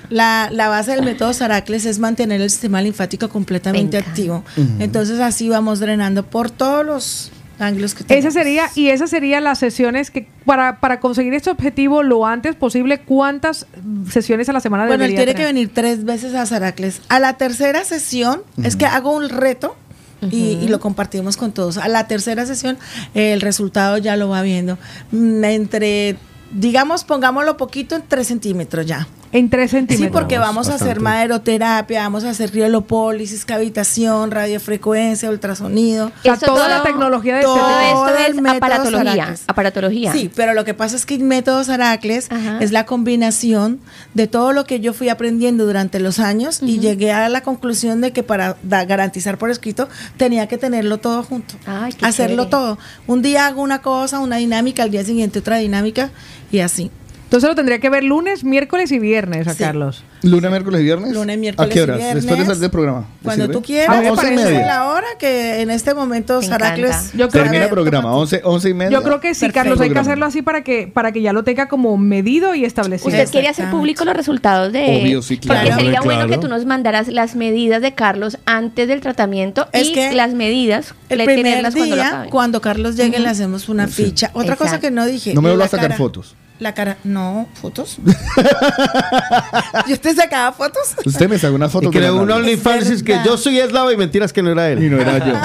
La, 0.10 0.49
la 0.52 0.68
base 0.68 0.91
del 0.91 1.04
método 1.04 1.32
Saracles 1.34 1.86
es 1.86 1.99
mantener 1.99 2.41
el 2.41 2.49
sistema 2.49 2.82
linfático 2.82 3.30
completamente 3.30 3.98
activo. 3.98 4.44
Entonces 4.80 5.20
así 5.20 5.48
vamos 5.49 5.80
drenando 5.80 6.24
por 6.24 6.49
todos 6.49 6.84
los 6.86 7.32
ángulos 7.59 7.93
que 7.93 8.03
Esa 8.03 8.07
tenemos. 8.07 8.34
sería, 8.34 8.69
y 8.75 8.89
esas 8.89 9.09
serían 9.09 9.43
las 9.43 9.59
sesiones 9.59 10.11
que, 10.11 10.27
para, 10.45 10.79
para 10.79 10.99
conseguir 10.99 11.34
este 11.34 11.49
objetivo 11.49 12.03
lo 12.03 12.25
antes 12.25 12.55
posible, 12.55 12.99
¿cuántas 12.99 13.65
sesiones 14.11 14.49
a 14.49 14.53
la 14.53 14.59
semana 14.59 14.85
Bueno, 14.85 15.03
él 15.05 15.15
tiene 15.15 15.35
que 15.35 15.43
venir 15.43 15.71
tres 15.73 16.03
veces 16.05 16.34
a 16.35 16.45
Saracles. 16.45 17.01
A 17.09 17.19
la 17.19 17.34
tercera 17.34 17.84
sesión 17.84 18.43
es 18.63 18.75
que 18.75 18.85
hago 18.85 19.15
un 19.15 19.29
reto 19.29 19.75
y, 20.31 20.57
y 20.61 20.67
lo 20.67 20.79
compartimos 20.79 21.38
con 21.38 21.51
todos. 21.51 21.77
A 21.77 21.88
la 21.88 22.07
tercera 22.07 22.45
sesión 22.45 22.77
eh, 23.13 23.34
el 23.34 23.41
resultado 23.41 23.97
ya 23.97 24.15
lo 24.15 24.29
va 24.29 24.41
viendo. 24.41 24.77
Mm, 25.11 25.43
Entre, 25.43 26.17
digamos, 26.51 27.03
pongámoslo 27.03 27.57
poquito 27.57 27.95
en 27.95 28.03
tres 28.07 28.27
centímetros 28.27 28.85
ya. 28.85 29.07
En 29.34 29.49
tres 29.49 29.72
Sí, 29.72 29.78
centímetros. 29.78 30.12
porque 30.12 30.38
vamos 30.38 30.70
a 30.70 30.76
hacer 30.76 31.02
maderoterapia, 31.02 32.02
vamos 32.02 32.24
a 32.24 32.30
hacer 32.30 32.49
criolopólisis, 32.49 33.44
cavitación, 33.45 34.32
radiofrecuencia, 34.32 35.30
ultrasonido. 35.30 36.08
O 36.08 36.22
sea, 36.24 36.34
Eso 36.36 36.45
toda 36.45 36.60
todo- 36.66 36.70
la 36.70 36.84
tecnología 36.84 37.36
de 37.36 37.41
todo. 37.44 37.58
Todo 37.58 37.80
esto 37.80 38.18
el 38.26 38.26
es 38.38 38.41
método 38.41 38.58
aparatología. 39.48 40.12
Sí, 40.14 40.32
pero 40.36 40.54
lo 40.54 40.64
que 40.66 40.74
pasa 40.74 40.95
es 40.95 41.06
que 41.06 41.16
el 41.16 41.24
método 41.24 41.64
Saracles 41.64 42.32
Ajá. 42.32 42.60
es 42.62 42.72
la 42.72 42.86
combinación 42.86 43.80
de 44.14 44.28
todo 44.28 44.54
lo 44.54 44.64
que 44.66 44.80
yo 44.80 44.94
fui 44.94 45.10
aprendiendo 45.10 45.66
durante 45.66 45.99
los 45.99 46.20
años 46.20 46.60
y 46.62 46.80
llegué 46.80 47.12
a 47.12 47.28
la 47.30 47.41
conclusión 47.41 48.02
de 48.02 48.14
que 48.14 48.24
para 48.24 48.56
da- 48.64 48.86
garantizar 48.86 49.38
por 49.38 49.49
escrito 49.52 49.90
tenía 50.18 50.48
que 50.48 50.58
tenerlo 50.58 50.99
todo 50.99 51.24
junto. 51.24 51.56
Ay, 51.66 51.91
qué 51.94 52.06
hacerlo 52.06 52.44
chévere. 52.45 52.49
todo. 52.52 52.78
Un 53.08 53.22
día 53.22 53.48
hago 53.48 53.62
una 53.62 53.82
cosa, 53.82 54.20
una 54.20 54.38
dinámica, 54.38 54.84
al 54.84 54.91
día 54.91 55.04
siguiente 55.04 55.40
otra 55.40 55.58
dinámica 55.58 56.12
y 56.52 56.60
así. 56.60 56.91
Entonces 57.28 57.49
lo 57.49 57.56
tendría 57.56 57.80
que 57.80 57.90
ver 57.90 58.06
lunes, 58.06 58.45
miércoles 58.45 58.90
y 58.94 58.99
viernes 58.99 59.48
a 59.49 59.54
Sí. 59.54 59.60
Carlos. 59.62 60.02
Lunes, 60.24 60.49
miércoles 60.49 60.80
y 60.80 60.84
viernes. 60.86 61.12
Lunes, 61.14 61.38
miércoles 61.38 61.70
¿A 61.70 61.74
qué 61.74 61.80
y 61.80 61.84
horas? 61.84 61.98
viernes. 61.98 62.16
Después 62.24 62.40
de 62.40 62.45
salir 62.45 62.62
del 62.62 62.70
programa. 62.72 62.99
¿Le 63.02 63.24
Cuando 63.24 63.44
sirve? 63.44 63.54
tú 63.54 63.60
A 63.60 63.64
quieras, 63.64 63.90
me 63.98 64.10
me 64.10 64.16
parece 64.16 64.36
parece 64.36 64.54
media. 64.54 64.66
la 64.66 64.88
hora 64.88 65.08
que 65.20 65.62
en 65.62 65.70
este 65.70 65.94
momento 65.94 66.40
Me 66.40 66.48
Saracles 66.48 66.90
encanta. 66.90 67.12
Yo 67.18 67.28
creo 67.30 67.44
Termina 67.44 67.64
el 67.66 67.70
programa, 67.70 68.16
11, 68.16 68.41
11 68.45 68.70
y 68.70 68.74
media. 68.74 68.91
Yo 68.98 69.04
creo 69.04 69.20
que 69.20 69.34
sí, 69.34 69.41
Perfecto. 69.41 69.54
Carlos, 69.60 69.82
hay 69.82 69.90
que 69.91 69.99
hacerlo 69.99 70.26
así 70.26 70.41
para 70.41 70.64
que, 70.64 70.88
para 70.88 71.12
que 71.12 71.22
ya 71.22 71.34
lo 71.34 71.44
tenga 71.44 71.68
como 71.68 71.98
medido 71.98 72.56
y 72.56 72.64
establecido. 72.64 73.10
¿Usted 73.10 73.30
quería 73.30 73.49
hacer 73.49 73.70
público 73.72 74.06
los 74.06 74.16
resultados 74.16 74.72
de...? 74.72 75.02
Obvio, 75.04 75.22
sí, 75.22 75.38
claro. 75.38 75.60
Porque 75.68 75.76
sería 75.84 75.99
Claro. 75.99 76.06
bueno 76.06 76.28
que 76.30 76.38
tú 76.38 76.48
nos 76.48 76.66
mandaras 76.66 77.10
las 77.10 77.36
medidas 77.36 77.82
de 77.82 77.94
Carlos 77.94 78.38
antes 78.45 78.88
del 78.88 79.02
tratamiento 79.02 79.68
Es 79.74 79.90
y 79.90 79.94
que 79.94 80.14
las 80.14 80.34
medidas, 80.34 80.95
El 81.10 81.26
primer 81.26 81.62
cuando 81.62 81.84
día, 81.84 82.08
acabe. 82.08 82.30
cuando 82.30 82.62
Carlos 82.62 82.95
llegue, 82.95 83.20
le 83.20 83.28
hacemos 83.28 83.68
una 83.68 83.88
ficha. 83.90 84.32
Otra 84.34 84.56
cosa 84.56 84.80
que 84.80 84.91
no 84.91 85.06
dije. 85.06 85.34
No 85.34 85.41
me 85.41 85.49
vuelva 85.49 85.66
a 85.66 85.68
sacar 85.68 85.94
fotos. 85.98 86.36
La 86.59 86.73
cara, 86.73 86.97
no, 87.03 87.47
fotos. 87.53 87.97
¿Yo 89.88 89.99
te 89.99 90.15
sacaba 90.15 90.51
fotos? 90.53 90.95
Usted 91.05 91.29
me 91.29 91.38
sacó 91.38 91.53
una 91.53 91.69
foto 91.69 91.89
Y 91.89 91.91
creó 91.91 92.19
un 92.19 92.31
OnlyFans 92.31 92.89
es 92.89 93.03
que 93.03 93.19
yo 93.23 93.38
soy 93.38 93.59
eslavo 93.59 93.91
y 93.91 93.97
mentiras 93.97 94.34
que 94.34 94.41
no 94.41 94.49
era 94.51 94.71
él. 94.71 94.84
Y 94.84 94.89
no 94.89 94.99
era 94.99 95.19
yo. 95.19 95.35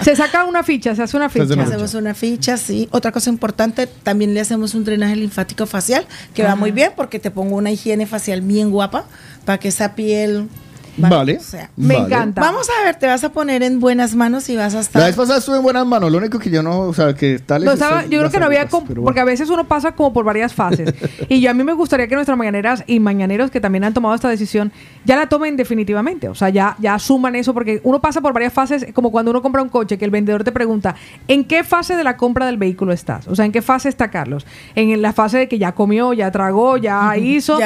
Se 0.00 0.16
saca 0.16 0.44
una 0.44 0.62
ficha, 0.62 0.94
se 0.94 1.02
hace 1.02 1.16
una 1.16 1.28
ficha. 1.28 1.62
Hacemos 1.62 1.92
una 1.94 2.14
ficha, 2.14 2.56
sí. 2.56 2.88
Otra 2.90 3.12
cosa 3.12 3.28
importante, 3.28 3.86
también 3.86 4.32
le 4.32 4.40
hacemos 4.40 4.74
un 4.74 4.84
drenaje 4.84 5.16
linfático 5.16 5.66
facial, 5.66 6.06
que 6.32 6.42
va 6.42 6.54
muy 6.54 6.70
bien 6.70 6.92
porque 6.96 7.18
te 7.18 7.30
pongo 7.30 7.56
una 7.56 7.70
higiene 7.70 8.06
facial 8.06 8.40
bien 8.40 8.70
guapa 8.70 9.04
para 9.44 9.58
que 9.58 9.68
esa 9.68 9.94
piel... 9.94 10.48
Vale. 10.96 11.36
o 11.36 11.40
sea, 11.40 11.70
Me 11.76 11.94
vale. 11.94 12.06
encanta. 12.06 12.40
Vamos 12.40 12.68
a 12.70 12.84
ver, 12.84 12.96
te 12.96 13.06
vas 13.06 13.22
a 13.24 13.30
poner 13.32 13.62
en 13.62 13.80
buenas 13.80 14.14
manos 14.14 14.48
y 14.48 14.56
vas 14.56 14.74
a 14.74 14.80
estar... 14.80 15.00
La 15.00 15.06
vez 15.08 15.16
pasada 15.16 15.38
estuve 15.38 15.56
en 15.56 15.62
buenas 15.62 15.86
manos, 15.86 16.10
lo 16.10 16.18
único 16.18 16.38
que 16.38 16.50
yo 16.50 16.62
no, 16.62 16.80
o 16.80 16.94
sea, 16.94 17.14
que 17.14 17.38
tal 17.38 17.64
No, 17.64 17.72
estaba- 17.72 18.02
yo 18.06 18.18
creo 18.20 18.30
que 18.30 18.38
no 18.40 18.46
había, 18.46 18.66
porque 18.68 19.20
a 19.20 19.24
veces 19.24 19.50
uno 19.50 19.64
pasa 19.68 19.92
como 19.92 20.12
por 20.12 20.24
varias 20.24 20.54
fases. 20.54 20.94
y 21.28 21.40
yo 21.40 21.50
a 21.50 21.54
mí 21.54 21.64
me 21.64 21.72
gustaría 21.72 22.08
que 22.08 22.14
nuestras 22.14 22.36
mañaneras 22.38 22.84
y 22.86 23.00
mañaneros 23.00 23.50
que 23.50 23.60
también 23.60 23.84
han 23.84 23.94
tomado 23.94 24.14
esta 24.14 24.28
decisión 24.28 24.72
ya 25.04 25.16
la 25.16 25.28
tomen 25.28 25.56
definitivamente. 25.56 26.28
O 26.28 26.34
sea, 26.34 26.48
ya, 26.48 26.76
ya 26.78 26.94
asuman 26.94 27.36
eso, 27.36 27.52
porque 27.54 27.80
uno 27.84 28.00
pasa 28.00 28.20
por 28.20 28.32
varias 28.32 28.52
fases, 28.52 28.86
como 28.92 29.10
cuando 29.10 29.30
uno 29.30 29.42
compra 29.42 29.62
un 29.62 29.68
coche, 29.68 29.98
que 29.98 30.04
el 30.04 30.10
vendedor 30.10 30.44
te 30.44 30.52
pregunta, 30.52 30.94
¿en 31.28 31.44
qué 31.44 31.62
fase 31.64 31.96
de 31.96 32.04
la 32.04 32.16
compra 32.16 32.46
del 32.46 32.56
vehículo 32.56 32.92
estás? 32.92 33.26
O 33.28 33.34
sea, 33.36 33.44
¿en 33.44 33.52
qué 33.52 33.62
fase 33.62 33.88
está 33.88 34.10
Carlos? 34.10 34.46
En 34.74 35.00
la 35.02 35.12
fase 35.12 35.38
de 35.38 35.48
que 35.48 35.58
ya 35.58 35.72
comió, 35.72 36.12
ya 36.12 36.30
tragó, 36.30 36.76
ya 36.76 37.16
hizo, 37.16 37.58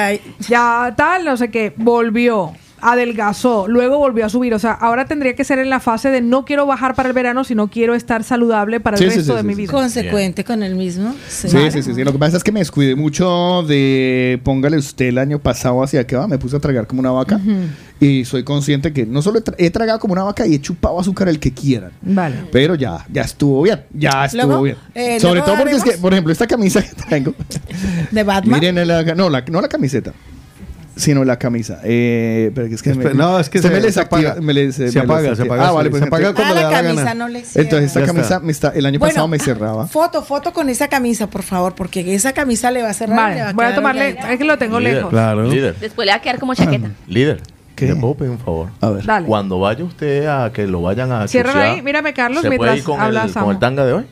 ya 0.49 0.95
tal, 0.97 1.25
no 1.25 1.37
sé 1.37 1.51
qué, 1.51 1.73
volvió. 1.77 2.53
Adelgazó, 2.83 3.69
luego 3.69 3.99
volvió 3.99 4.27
a 4.27 4.29
subir. 4.29 4.55
O 4.55 4.59
sea, 4.59 4.73
ahora 4.73 5.05
tendría 5.05 5.35
que 5.35 5.45
ser 5.45 5.59
en 5.59 5.71
la 5.71 5.81
fase 5.81 6.11
de 6.11 6.21
no 6.21 6.45
quiero 6.45 6.67
bajar 6.67 6.95
para 6.95 7.09
el 7.09 7.15
verano, 7.15 7.45
sino 7.45 7.69
quiero 7.69 7.95
estar 7.95 8.25
saludable 8.25 8.81
para 8.81 8.97
el 8.97 9.03
Sí, 9.03 9.07
resto 9.17 9.23
sí, 9.23 9.33
de 9.37 9.41
sí, 9.41 9.47
mi 9.47 9.55
vida. 9.55 9.73
Consecuente 9.73 10.45
con 10.45 10.63
el 10.63 10.75
mismo. 10.75 11.15
Sí, 11.29 11.49
sí, 11.49 11.83
sí, 11.83 11.95
sí. 11.95 12.05
Lo 12.05 12.13
que 12.13 12.19
pasa 12.19 12.37
es 12.37 12.45
que 12.45 12.53
me 12.53 12.61
descuidé 12.61 12.95
mucho 12.95 13.63
de, 13.67 14.41
póngale 14.45 14.77
usted 14.79 15.07
el 15.07 15.19
año 15.19 15.39
pasado 15.39 15.83
hacia 15.83 16.07
que 16.07 16.17
va, 16.17 16.27
me 16.27 16.39
puse 16.39 16.57
a 16.57 16.61
tragar 16.61 16.87
como 16.87 17.01
una 17.01 17.11
vaca 17.11 17.41
y 18.01 18.25
soy 18.25 18.45
consciente 18.45 18.93
que 18.95 19.05
no 19.05 19.21
solo 19.21 19.41
he, 19.41 19.45
tra- 19.45 19.55
he 19.59 19.71
tragado 19.71 19.99
como 19.99 20.13
una 20.15 20.23
vaca 20.23 20.47
y 20.47 20.55
he 20.55 20.61
chupado 20.61 20.99
azúcar 20.99 21.29
el 21.29 21.39
que 21.39 21.53
quieran, 21.53 21.93
Vale. 22.01 22.37
pero 22.51 22.75
ya, 22.75 23.05
ya 23.13 23.23
estuvo 23.23 23.61
bien, 23.63 23.83
ya 23.93 24.25
estuvo 24.25 24.47
Luego, 24.47 24.63
bien. 24.63 24.77
eh, 24.95 25.21
Sobre 25.21 25.43
todo 25.43 25.57
porque 25.59 25.75
es 25.77 25.85
que, 25.85 25.93
por 25.99 26.13
ejemplo, 26.15 26.33
esta 26.33 26.47
camisa 26.47 26.81
que 26.83 26.89
traigo, 26.95 27.35
De 28.11 28.23
Batman. 28.23 28.59
miren, 28.61 28.89
la, 28.89 29.03
no, 29.15 29.29
la, 29.29 29.43
no 29.43 29.61
la 29.61 29.69
camiseta. 29.69 30.13
Sino 31.01 31.25
la 31.25 31.39
camisa. 31.39 31.81
Eh, 31.83 32.51
pero 32.55 32.67
es 32.67 32.83
que 32.83 32.91
Espera, 32.91 33.15
no, 33.15 33.41
es 33.41 33.49
que 33.49 33.59
usted 33.59 33.71
se- 33.71 33.75
me 33.75 33.81
se 33.81 33.87
desactiva- 33.89 34.31
apaga. 34.31 34.41
me 34.43 34.53
les- 34.55 34.75
Se 34.75 34.83
me 34.83 34.87
les 34.89 34.97
apaga, 34.99 35.35
se 35.37 35.43
apaga, 35.43 35.69
Ah, 35.69 35.73
vale, 35.73 35.87
se- 35.87 35.91
pues 35.91 36.01
se 36.03 36.07
apaga 36.09 36.35
cuando 36.35 36.53
Ah, 36.53 36.57
le 36.57 36.63
la 36.63 36.69
da 36.69 36.71
la 36.71 36.83
camisa 36.89 37.05
gana. 37.05 37.15
no 37.15 37.29
le. 37.29 37.39
Entonces 37.39 37.63
esta 37.65 38.01
Ya 38.01 38.05
está. 38.05 38.07
camisa 38.07 38.41
me 38.41 38.53
está, 38.53 38.69
el 38.71 38.87
año 38.87 38.99
Bueno, 38.99 39.11
pasado 39.13 39.29
me 39.29 39.39
cerraba. 39.39 39.87
Foto, 39.89 40.23
foto 40.23 40.53
con 40.53 40.69
esa 40.69 40.89
camisa, 40.89 41.29
por 41.29 41.43
favor, 41.43 41.75
porque 41.75 42.15
esa 42.15 42.33
camisa 42.33 42.71
le 42.71 42.83
va 42.83 42.91
a 42.91 42.95
cerrar. 42.95 43.17
Vale, 43.17 43.35
y 43.35 43.39
le 43.39 43.43
va 43.45 43.51
a 43.51 43.53
voy 43.53 43.65
a 43.65 43.69
quedar 43.69 43.75
tomarle, 43.77 44.09
es 44.31 44.39
que 44.39 44.45
lo 44.45 44.59
tengo 44.59 44.79
Líder, 44.79 44.95
lejos. 44.95 45.11
Claro. 45.11 45.45
Líder, 45.49 45.77
Después 45.81 46.07
le 46.07 46.13
va 46.13 46.17
a 46.19 46.21
quedar 46.23 46.39
como 46.39 46.55
chaqueta. 46.55 46.91
líder. 47.07 47.41
¿Le 47.79 47.97
puedo 47.97 48.15
pedir 48.15 48.31
un 48.33 48.39
favor? 48.39 48.69
A 48.83 48.91
ver. 48.91 49.07
Dale. 49.07 49.27
Cuando 49.27 49.59
vaya 49.59 49.83
usted 49.85 50.27
a 50.27 50.53
que 50.53 50.67
lo 50.67 50.83
vayan 50.83 51.11
a 51.13 51.23
chucear, 51.23 51.57
ahí, 51.57 51.81
mírame, 51.81 52.13
Carlos, 52.13 52.43
¿se 52.43 52.49
puede 52.49 52.59
mientras 52.59 52.77
ir 52.79 52.85
con 52.85 53.01
el, 53.01 53.33
con 53.33 53.51
el 53.53 53.59
tanga 53.59 53.87
de 53.87 53.93
hoy? 53.95 54.05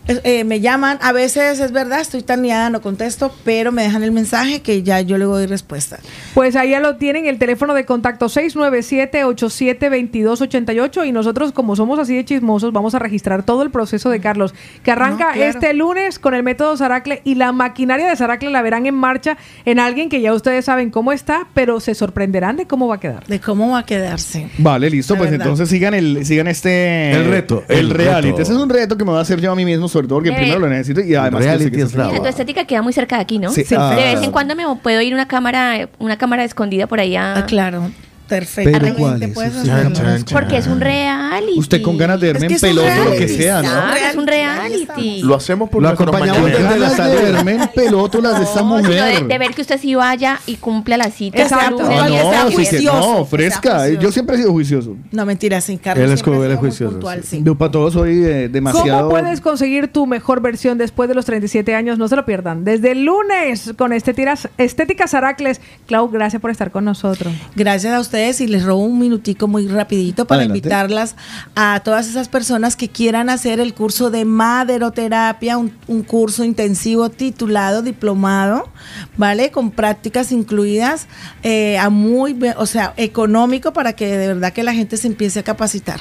eh, 0.08 0.44
me 0.44 0.60
llaman, 0.60 0.98
a 1.00 1.12
veces 1.12 1.60
es 1.60 1.70
verdad, 1.72 2.00
estoy 2.00 2.22
tan 2.22 2.42
liada, 2.42 2.68
no 2.70 2.80
contesto, 2.82 3.32
pero 3.44 3.70
me 3.72 3.82
dejan 3.84 4.02
el 4.02 4.10
mensaje 4.12 4.60
que 4.60 4.82
ya 4.82 5.00
yo 5.00 5.16
le 5.18 5.24
doy 5.24 5.46
respuesta. 5.46 5.98
Pues 6.34 6.56
ahí 6.56 6.70
ya 6.70 6.80
lo 6.80 6.96
tienen, 6.96 7.26
el 7.26 7.38
teléfono 7.38 7.74
de 7.74 7.84
contacto 7.84 8.26
697-872288 8.28 11.06
y 11.06 11.12
nosotros 11.12 11.52
como 11.52 11.76
somos 11.76 11.98
así 11.98 12.14
de 12.16 12.24
chismosos 12.24 12.72
vamos 12.72 12.94
a 12.94 12.98
registrar 12.98 13.42
todo 13.44 13.62
el 13.62 13.70
proceso 13.70 14.10
de 14.10 14.20
Carlos, 14.20 14.54
que 14.82 14.90
arranca 14.90 15.28
No, 15.28 15.32
claro. 15.34 15.50
este 15.50 15.72
lunes 15.74 16.18
con 16.18 16.34
el 16.34 16.42
método 16.42 16.76
Saracle 16.76 17.20
y 17.24 17.34
la 17.36 17.52
maquinaria 17.52 18.08
de 18.08 18.16
Saracle 18.16 18.50
la 18.50 18.62
verán 18.62 18.86
en 18.86 18.94
marcha 18.94 19.36
en 19.64 19.78
alguien 19.78 20.08
que 20.08 20.20
ya 20.20 20.32
ustedes 20.34 20.64
saben 20.64 20.90
cómo 20.90 21.12
está, 21.12 21.46
pero 21.54 21.80
se 21.80 21.94
sorprenderán 21.94 22.56
de 22.56 22.66
cómo 22.66 22.88
va 22.88 22.96
a 22.96 23.00
quedar. 23.00 23.26
De 23.26 23.40
cómo 23.40 23.70
va 23.70 23.80
a 23.80 23.86
quedarse. 23.86 24.48
Vale, 24.58 24.90
listo, 24.90 25.14
La 25.14 25.18
pues 25.18 25.30
verdad. 25.30 25.46
entonces 25.46 25.68
sigan 25.68 25.94
el, 25.94 26.24
sigan 26.26 26.48
este 26.48 27.12
El 27.12 27.26
reto, 27.26 27.64
el, 27.68 27.78
el 27.78 27.90
reality. 27.90 28.30
reto. 28.30 28.42
Ese 28.42 28.52
es 28.52 28.58
un 28.58 28.68
reto 28.68 28.96
que 28.96 29.04
me 29.04 29.10
voy 29.10 29.18
a 29.18 29.22
hacer 29.22 29.40
yo 29.40 29.52
a 29.52 29.56
mí 29.56 29.64
mismo, 29.64 29.88
sobre 29.92 30.08
todo 30.08 30.18
porque 30.18 30.30
Eh. 30.30 30.34
primero 30.36 30.58
lo 30.60 30.68
necesito 30.68 31.00
y 31.00 31.14
además 31.14 31.44
reality 31.44 31.70
que 31.70 31.82
es 31.82 31.94
la- 31.94 32.08
Mira, 32.08 32.22
tu 32.22 32.26
estética 32.28 32.64
queda 32.64 32.82
muy 32.82 32.92
cerca 32.92 33.16
de 33.16 33.22
aquí, 33.22 33.38
¿no? 33.38 33.50
Sí. 33.50 33.62
De 33.64 33.76
Ah. 33.76 33.94
vez 33.94 34.22
en 34.22 34.32
cuando 34.32 34.56
me 34.56 34.64
puedo 34.82 35.00
ir 35.00 35.14
una 35.14 35.28
cámara, 35.28 35.88
una 35.98 36.16
cámara 36.16 36.44
escondida 36.44 36.86
por 36.86 36.98
ahí 37.00 37.14
a... 37.16 37.36
Ah, 37.38 37.46
claro, 37.46 37.90
perfectamente 38.28 38.94
¿cuál 38.98 39.22
es? 39.22 39.30
puedes 39.34 39.52
Chan, 39.64 39.70
hacerlo. 39.70 39.92
chan, 39.96 40.24
chan. 40.24 40.38
Porque 40.40 40.56
es 40.58 40.66
un 40.66 40.80
reality. 40.80 41.58
Usted 41.58 41.82
con 41.82 41.96
ganas 41.98 42.20
de 42.20 42.26
verme 42.32 42.40
que 42.40 42.46
en 42.46 42.56
es 42.56 42.60
peloto, 42.60 43.04
lo 43.04 43.10
que 43.12 43.28
sea, 43.28 43.62
¿no? 43.62 43.68
Claro, 43.68 43.94
es 44.10 44.16
un 44.16 44.26
reality. 44.26 45.22
Lo 45.22 45.34
hacemos 45.34 45.68
por 45.70 45.82
Lo 45.82 45.88
acompañamos 45.88 46.44
desde 46.46 46.62
la 46.78 46.90
Ganas 46.90 46.96
de 46.96 47.32
verme 47.32 47.52
en 47.52 47.68
peloto 47.74 48.20
las 48.20 48.38
de 48.38 48.44
esa 48.44 48.62
mujer. 48.62 49.20
de, 49.22 49.26
de 49.26 49.38
ver 49.38 49.50
que 49.54 49.60
usted 49.62 49.78
sí 49.80 49.94
vaya 49.94 50.40
y 50.46 50.56
cumpla 50.56 50.96
la 50.96 51.10
cita. 51.10 51.42
Exacto. 51.42 51.82
Ah, 51.88 52.08
no, 52.08 52.50
sí, 52.50 52.66
que- 52.68 52.82
no, 52.82 53.24
fresca. 53.24 53.88
Yo 53.90 54.10
siempre 54.12 54.36
he 54.36 54.38
sido 54.38 54.52
juicioso. 54.52 54.96
No, 55.10 55.26
mentira, 55.26 55.60
sin 55.60 55.78
Carlos. 55.78 56.04
Él 56.04 56.12
es 56.12 56.22
juicioso, 56.58 56.92
puntual, 56.92 57.22
sí. 57.22 57.38
sí. 57.38 57.42
Yo 57.44 57.54
para 57.56 57.70
todo 57.70 57.90
soy 57.90 58.24
eh, 58.24 58.48
demasiado. 58.48 59.08
¿Cómo 59.08 59.20
puedes 59.20 59.40
conseguir 59.40 59.88
tu 59.88 60.06
mejor 60.06 60.40
versión 60.40 60.78
después 60.78 61.08
de 61.08 61.14
los 61.14 61.24
37 61.24 61.74
años? 61.74 61.98
No 61.98 62.08
se 62.08 62.16
lo 62.16 62.24
pierdan. 62.24 62.64
Desde 62.64 62.92
el 62.92 63.04
lunes 63.04 63.72
con 63.76 63.92
Estéticas, 63.92 64.48
Estética 64.58 65.06
Saracles. 65.06 65.60
Clau, 65.86 66.08
gracias 66.08 66.40
por 66.40 66.50
estar 66.50 66.70
con 66.70 66.84
nosotros. 66.84 67.32
Gracias 67.56 67.92
a 67.92 68.00
ustedes 68.12 68.42
y 68.42 68.46
les 68.46 68.62
robo 68.62 68.84
un 68.84 68.98
minutico 68.98 69.48
muy 69.48 69.66
rapidito 69.68 70.26
para 70.26 70.42
Adelante. 70.42 70.58
invitarlas 70.58 71.16
a 71.54 71.80
todas 71.82 72.08
esas 72.08 72.28
personas 72.28 72.76
que 72.76 72.88
quieran 72.88 73.30
hacer 73.30 73.58
el 73.58 73.72
curso 73.72 74.10
de 74.10 74.26
maderoterapia, 74.26 75.56
un, 75.56 75.72
un 75.86 76.02
curso 76.02 76.44
intensivo 76.44 77.08
titulado 77.08 77.80
diplomado, 77.80 78.68
¿vale? 79.16 79.50
Con 79.50 79.70
prácticas 79.70 80.30
incluidas 80.30 81.06
eh, 81.42 81.78
a 81.78 81.88
muy, 81.88 82.38
o 82.58 82.66
sea, 82.66 82.92
económico 82.98 83.72
para 83.72 83.94
que 83.94 84.18
de 84.18 84.28
verdad 84.28 84.52
que 84.52 84.62
la 84.62 84.74
gente 84.74 84.98
se 84.98 85.06
empiece 85.06 85.40
a 85.40 85.42
capacitar. 85.42 86.00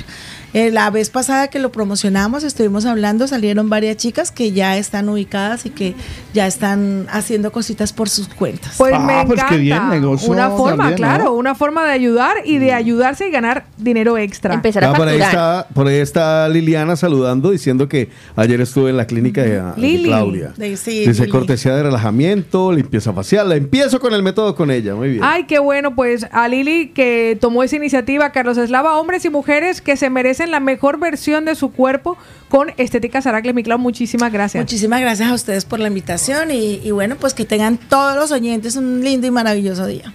Eh, 0.54 0.70
la 0.72 0.90
vez 0.90 1.10
pasada 1.10 1.48
que 1.48 1.60
lo 1.60 1.72
promocionamos, 1.72 2.44
estuvimos 2.44 2.86
hablando, 2.86 3.28
salieron 3.28 3.70
varias 3.70 3.98
chicas 3.98 4.32
que 4.32 4.52
ya 4.52 4.78
están 4.78 5.08
ubicadas 5.08 5.66
y 5.66 5.70
que 5.70 5.96
ya 6.34 6.46
están 6.48 7.08
haciendo 7.10 7.52
cositas 7.52 7.94
por 7.94 8.10
sus 8.10 8.28
cuentas. 8.28 8.74
Pues 8.78 8.92
me 9.00 9.14
Ah, 9.14 9.24
pues 9.26 9.40
encanta. 9.40 9.56
qué 9.56 9.58
bien, 9.62 9.90
negocio 9.90 10.30
una 10.30 10.50
forma, 10.50 10.70
también, 10.78 10.92
¿no? 10.92 10.96
claro, 10.98 11.34
una 11.34 11.56
forma 11.56 11.86
de 11.86 11.92
ayudar 11.94 12.38
y 12.44 12.58
de 12.58 12.74
ayudarse 12.74 13.28
y 13.28 13.32
ganar 13.32 13.66
dinero 13.78 14.18
extra. 14.18 14.54
Empezar 14.54 14.84
Ah, 14.84 14.90
a 14.92 14.94
por, 14.94 15.08
ahí 15.08 15.22
está, 15.22 15.68
por 15.74 15.88
ahí 15.88 15.96
está 16.00 16.50
Liliana 16.50 16.96
saludando, 16.96 17.52
diciendo 17.52 17.88
que 17.88 18.10
ayer 18.36 18.60
estuve 18.60 18.90
en 18.90 18.98
la 18.98 19.06
clínica 19.08 19.44
de. 19.44 19.62
Claudia. 20.04 20.54
De- 20.58 20.76
sí, 20.76 21.06
Dice 21.06 21.22
Lili. 21.22 21.32
cortesía 21.32 21.76
de 21.76 21.84
relajamiento, 21.84 22.72
limpieza 22.74 23.14
facial. 23.14 23.48
La 23.50 23.56
empiezo 23.56 24.00
con 24.00 24.14
el 24.14 24.24
método 24.24 24.56
con 24.56 24.70
ella. 24.72 24.96
Muy 24.96 25.10
bien. 25.12 25.24
Ay, 25.24 25.46
qué 25.46 25.60
bueno, 25.60 25.96
pues 25.96 26.26
a 26.32 26.48
Lili 26.48 26.90
que 26.90 27.38
tomó 27.40 27.64
esa 27.64 27.76
iniciativa, 27.78 28.32
Carlos 28.32 28.58
Eslava, 28.58 28.98
hombres 29.00 29.24
y 29.26 29.30
mujeres 29.30 29.82
que 29.82 29.96
se 29.96 30.10
merecen 30.10 30.41
la 30.50 30.60
mejor 30.60 31.00
versión 31.00 31.46
de 31.46 31.56
su 31.56 31.72
cuerpo 31.72 32.18
con 32.50 32.74
Estética 32.78 33.22
Saracle 33.22 33.54
Miclau. 33.54 33.80
Muchísimas 33.80 34.32
gracias. 34.32 34.62
Muchísimas 34.64 35.02
gracias 35.02 35.30
a 35.30 35.34
ustedes 35.34 35.66
por 35.66 35.80
la 35.80 35.88
invitación 35.88 36.52
y, 36.52 36.82
y 36.84 36.92
bueno, 36.92 37.16
pues 37.16 37.34
que 37.34 37.46
tengan 37.46 37.78
todos 37.78 38.16
los 38.16 38.32
oyentes 38.32 38.76
un 38.76 39.04
lindo 39.04 39.28
y 39.28 39.32
maravilloso 39.32 39.88
día. 39.88 40.14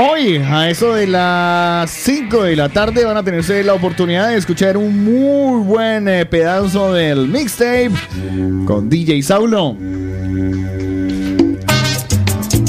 Hoy, 0.00 0.36
a 0.36 0.70
eso 0.70 0.94
de 0.94 1.08
las 1.08 1.90
5 1.90 2.44
de 2.44 2.54
la 2.54 2.68
tarde, 2.68 3.04
van 3.04 3.16
a 3.16 3.24
tener 3.24 3.40
ustedes 3.40 3.66
la 3.66 3.74
oportunidad 3.74 4.28
de 4.28 4.36
escuchar 4.36 4.76
un 4.76 5.02
muy 5.02 5.60
buen 5.64 6.06
eh, 6.06 6.24
pedazo 6.24 6.92
del 6.92 7.26
mixtape 7.26 7.90
con 8.64 8.88
DJ 8.88 9.20
Saulo. 9.24 9.76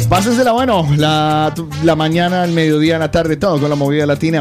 Pásensela 0.10 0.52
bueno, 0.53 0.88
la, 0.98 1.53
la 1.84 1.95
mañana, 1.95 2.44
el 2.44 2.52
mediodía, 2.52 2.98
la 2.98 3.11
tarde, 3.11 3.38
todo 3.38 3.60
con 3.60 3.69
la 3.69 3.76
movida 3.76 4.07
latina. 4.07 4.40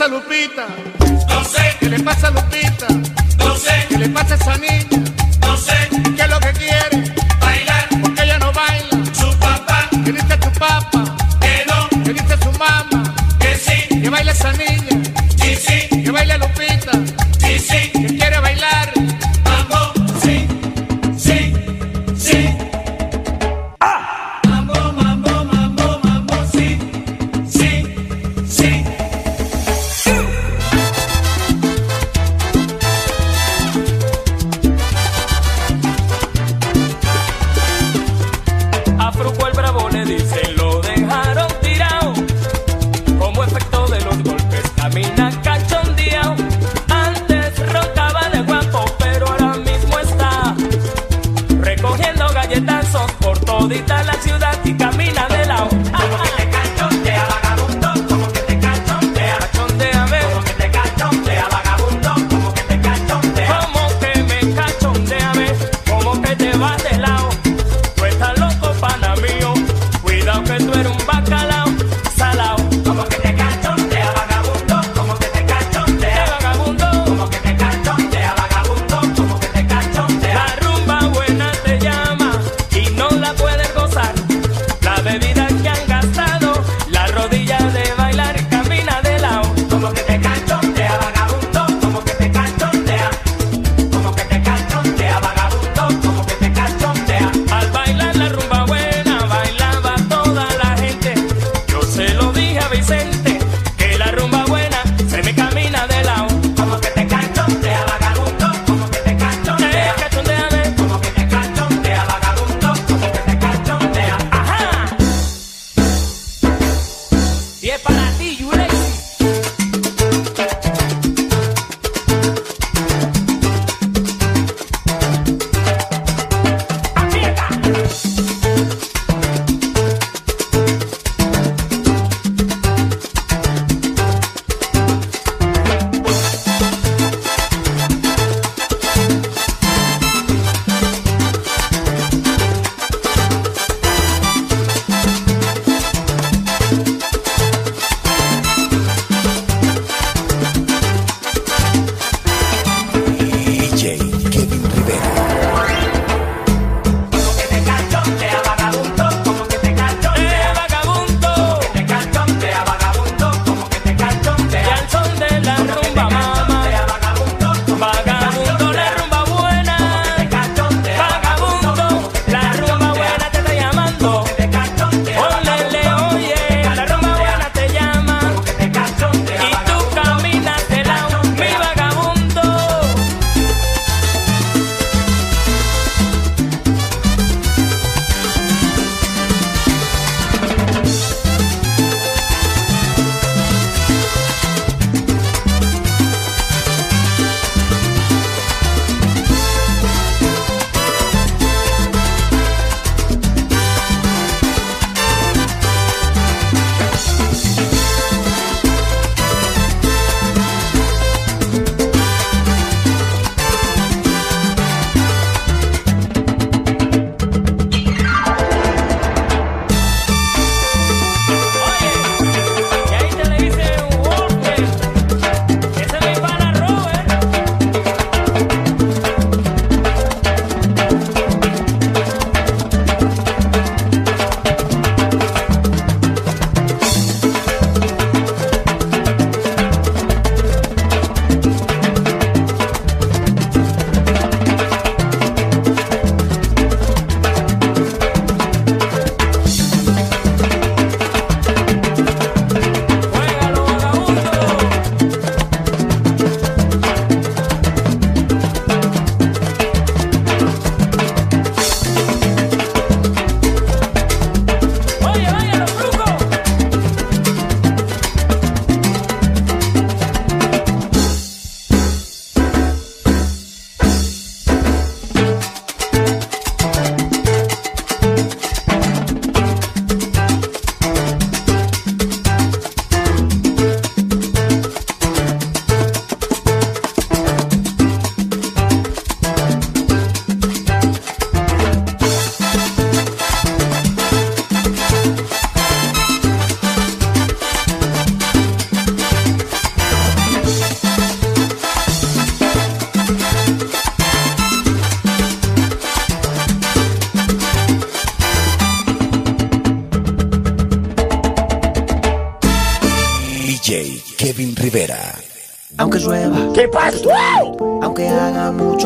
Pasa 0.00 0.14
Lupita? 0.14 0.66
No 1.28 1.44
sé. 1.44 1.76
¿Qué 1.78 1.88
le 1.90 2.00
pasa 2.00 2.30
Lupita? 2.30 2.86
No 3.36 3.54
sé. 3.54 3.86
¿Qué 3.90 3.98
le 3.98 4.08
pasa 4.08 4.32
a 4.32 4.36
esa 4.36 4.56
niña? 4.56 5.04
No 5.42 5.56
sé. 5.58 5.76
¿Qué 6.16 6.22
es 6.22 6.30
lo 6.30 6.40
que 6.40 6.52
quiere? 6.52 7.14
Bailar. 7.38 7.86
Porque 8.00 8.22
ella 8.22 8.38
no 8.38 8.50
baila. 8.50 9.14
Su 9.14 9.30
papá. 9.38 9.90
¿Qué 10.02 10.12
dice 10.12 10.36
tu 10.38 10.50
papá? 10.58 11.04
Que 11.42 11.66
no. 11.68 12.02
¿Qué 12.02 12.14
dice 12.14 12.34
su 12.42 12.50
mamá? 12.52 13.14
Que 13.40 13.54
sí. 13.56 14.00
Que 14.00 14.08
baila 14.08 14.32
esa 14.32 14.52
niña. 14.52 14.69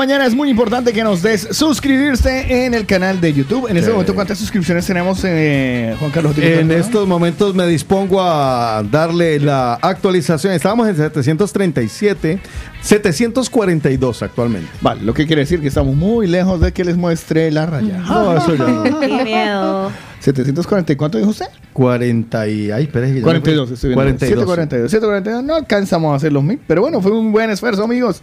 mañana. 0.00 0.24
Es 0.24 0.34
muy 0.34 0.48
importante 0.48 0.94
que 0.94 1.04
nos 1.04 1.20
des 1.20 1.46
suscribirse 1.50 2.64
en 2.64 2.72
el 2.72 2.86
canal 2.86 3.20
de 3.20 3.34
YouTube. 3.34 3.68
En 3.68 3.76
este 3.76 3.90
momento, 3.90 4.14
¿cuántas 4.14 4.38
suscripciones 4.38 4.86
tenemos, 4.86 5.20
eh, 5.24 5.94
Juan 5.98 6.10
Carlos? 6.10 6.38
En 6.38 6.70
estos 6.70 7.06
momentos 7.06 7.54
me 7.54 7.66
dispongo 7.66 8.22
a 8.22 8.82
darle 8.90 9.38
la 9.38 9.74
actualización. 9.74 10.54
Estábamos 10.54 10.88
en 10.88 10.96
737, 10.96 12.40
742 12.80 14.22
actualmente. 14.22 14.70
Vale, 14.80 15.02
lo 15.02 15.12
que 15.12 15.26
quiere 15.26 15.40
decir 15.42 15.60
que 15.60 15.68
estamos 15.68 15.94
muy 15.94 16.26
lejos 16.26 16.62
de 16.62 16.72
que 16.72 16.82
les 16.82 16.96
muestre 16.96 17.50
la 17.50 17.66
raya. 17.66 17.98
No, 17.98 18.38
eso 18.38 18.54
ya 18.54 18.68
no. 18.68 19.00
Qué 19.00 19.22
miedo. 19.22 19.92
740, 20.20 20.94
¿y 20.94 20.96
¿cuánto 20.96 21.18
dijo 21.18 21.30
usted? 21.30 21.46
40 21.72 22.48
y... 22.48 22.70
Ay, 22.70 22.84
espera, 22.84 23.06
que 23.06 23.12
ya 23.12 23.18
me 23.18 23.22
42, 23.22 23.68
fui. 23.68 23.74
estoy 23.74 23.88
viendo. 23.90 24.02
42. 24.02 24.90
742. 24.90 24.90
742. 24.90 25.44
No 25.44 25.54
alcanzamos 25.54 26.12
a 26.12 26.16
hacer 26.16 26.32
los 26.32 26.42
mil, 26.42 26.58
pero 26.66 26.82
bueno, 26.82 27.00
fue 27.00 27.12
un 27.12 27.32
buen 27.32 27.50
esfuerzo, 27.50 27.84
amigos. 27.84 28.22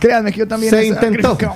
Créanme 0.00 0.32
que 0.32 0.38
yo 0.40 0.48
también 0.48 0.70
Se 0.70 0.86
intentó. 0.86 1.36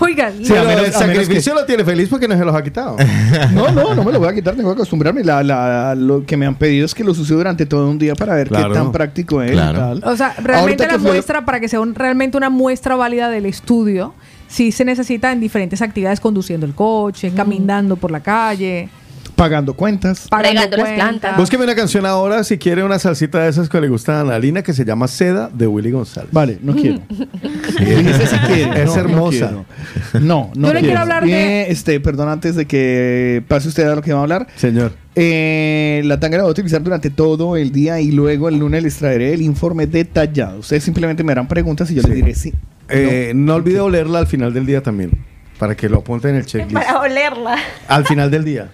Oigan, 0.00 0.32
Sí, 0.42 0.52
a 0.54 0.62
pero 0.62 0.64
menos- 0.68 0.88
el 0.88 0.94
a 0.94 0.98
menos 1.00 1.16
sacrificio 1.16 1.54
lo 1.54 1.66
tiene 1.66 1.84
feliz 1.84 2.08
porque 2.08 2.26
no 2.26 2.38
se 2.38 2.42
los 2.44 2.54
ha 2.54 2.62
quitado. 2.62 2.96
No, 3.52 3.70
no, 3.70 3.94
no 3.94 4.02
me 4.02 4.12
lo 4.12 4.18
voy 4.18 4.28
a 4.28 4.34
quitar, 4.34 4.54
tengo 4.56 4.70
que 4.70 4.74
acostumbrarme. 4.76 5.22
La, 5.22 5.42
la- 5.42 5.94
lo 5.94 6.24
que 6.24 6.38
me 6.38 6.46
han 6.46 6.54
pedido 6.54 6.86
es 6.86 6.94
que 6.94 7.04
lo 7.04 7.12
use 7.12 7.34
durante 7.34 7.66
todo 7.66 7.88
un 7.90 7.98
día 7.98 8.14
para 8.14 8.34
ver 8.34 8.48
Claro. 8.48 8.68
qué 8.70 8.74
tan 8.74 8.92
práctico 8.92 9.42
es 9.42 9.50
Claro. 9.50 9.76
y 9.96 10.00
tal. 10.00 10.10
O 10.10 10.16
sea, 10.16 10.34
realmente 10.42 10.84
Ahorita 10.84 10.86
la 10.86 10.98
muestra, 10.98 11.44
para 11.44 11.60
que 11.60 11.68
sea 11.68 11.80
un- 11.80 11.94
realmente 11.94 12.38
una 12.38 12.48
muestra 12.48 12.96
válida 12.96 13.28
del 13.28 13.44
estudio, 13.44 14.14
sí 14.48 14.72
se 14.72 14.86
necesita 14.86 15.32
en 15.32 15.40
diferentes 15.40 15.82
actividades, 15.82 16.20
conduciendo 16.20 16.64
el 16.64 16.74
coche, 16.74 17.30
caminando 17.36 17.96
por 17.96 18.10
la 18.10 18.20
calle, 18.20 18.88
Pagando 19.38 19.72
cuentas. 19.74 20.26
pagando 20.28 20.60
Regando 20.60 20.76
las 20.78 20.92
plantas. 20.94 21.36
Búsqueme 21.36 21.64
una 21.64 21.74
canción 21.74 22.04
ahora 22.04 22.42
si 22.44 22.58
quiere 22.58 22.82
una 22.82 22.98
salsita 22.98 23.42
de 23.44 23.48
esas 23.48 23.68
que 23.68 23.80
le 23.80 23.88
gustan 23.88 24.16
a 24.16 24.20
Analina 24.22 24.62
que 24.62 24.72
se 24.72 24.84
llama 24.84 25.06
Seda 25.08 25.48
de 25.52 25.66
Willy 25.66 25.92
González. 25.92 26.30
Vale, 26.32 26.58
no 26.60 26.74
quiero. 26.74 27.00
Dice 27.08 28.26
si 28.26 28.36
quiere. 28.38 28.82
Es 28.82 28.86
No, 28.88 28.94
no 28.94 29.00
hermosa. 29.00 29.30
quiero. 30.10 30.24
No, 30.26 30.50
no 30.56 30.68
Yo 30.68 30.74
le 30.74 30.80
quiero 30.80 30.98
hablar 31.00 31.24
de- 31.24 31.30
Eh, 31.62 31.66
este, 31.70 32.00
perdón, 32.00 32.28
antes 32.28 32.56
de 32.56 32.66
que 32.66 33.42
pase 33.46 33.68
usted 33.68 33.86
a 33.88 33.94
lo 33.94 34.02
que 34.02 34.12
va 34.12 34.18
a 34.18 34.22
hablar. 34.22 34.46
Señor. 34.56 34.92
Eh, 35.14 36.02
la 36.04 36.18
tanga 36.20 36.36
la 36.38 36.42
voy 36.44 36.50
a 36.50 36.52
utilizar 36.52 36.82
durante 36.82 37.10
todo 37.10 37.56
el 37.56 37.70
día 37.72 38.00
y 38.00 38.10
luego 38.10 38.48
el 38.48 38.58
lunes 38.58 38.82
les 38.82 38.96
traeré 38.96 39.34
el 39.34 39.42
informe 39.42 39.86
detallado. 39.86 40.58
Ustedes 40.58 40.82
simplemente 40.84 41.22
me 41.24 41.32
harán 41.32 41.46
preguntas 41.48 41.90
y 41.90 41.94
yo 41.94 42.02
les 42.02 42.14
diré 42.14 42.34
sí. 42.34 42.52
Eh, 42.88 43.32
no 43.34 43.54
olvide 43.54 43.80
olerla 43.80 44.18
al 44.18 44.26
final 44.26 44.52
del 44.52 44.66
día 44.66 44.82
también. 44.82 45.10
Para 45.58 45.76
que 45.76 45.88
lo 45.88 45.98
apunte 45.98 46.28
en 46.28 46.36
el 46.36 46.46
checklist. 46.46 46.72
Para 46.86 47.00
olerla. 47.00 47.56
Al 47.88 48.04
final 48.06 48.30
del 48.30 48.44
día. 48.44 48.70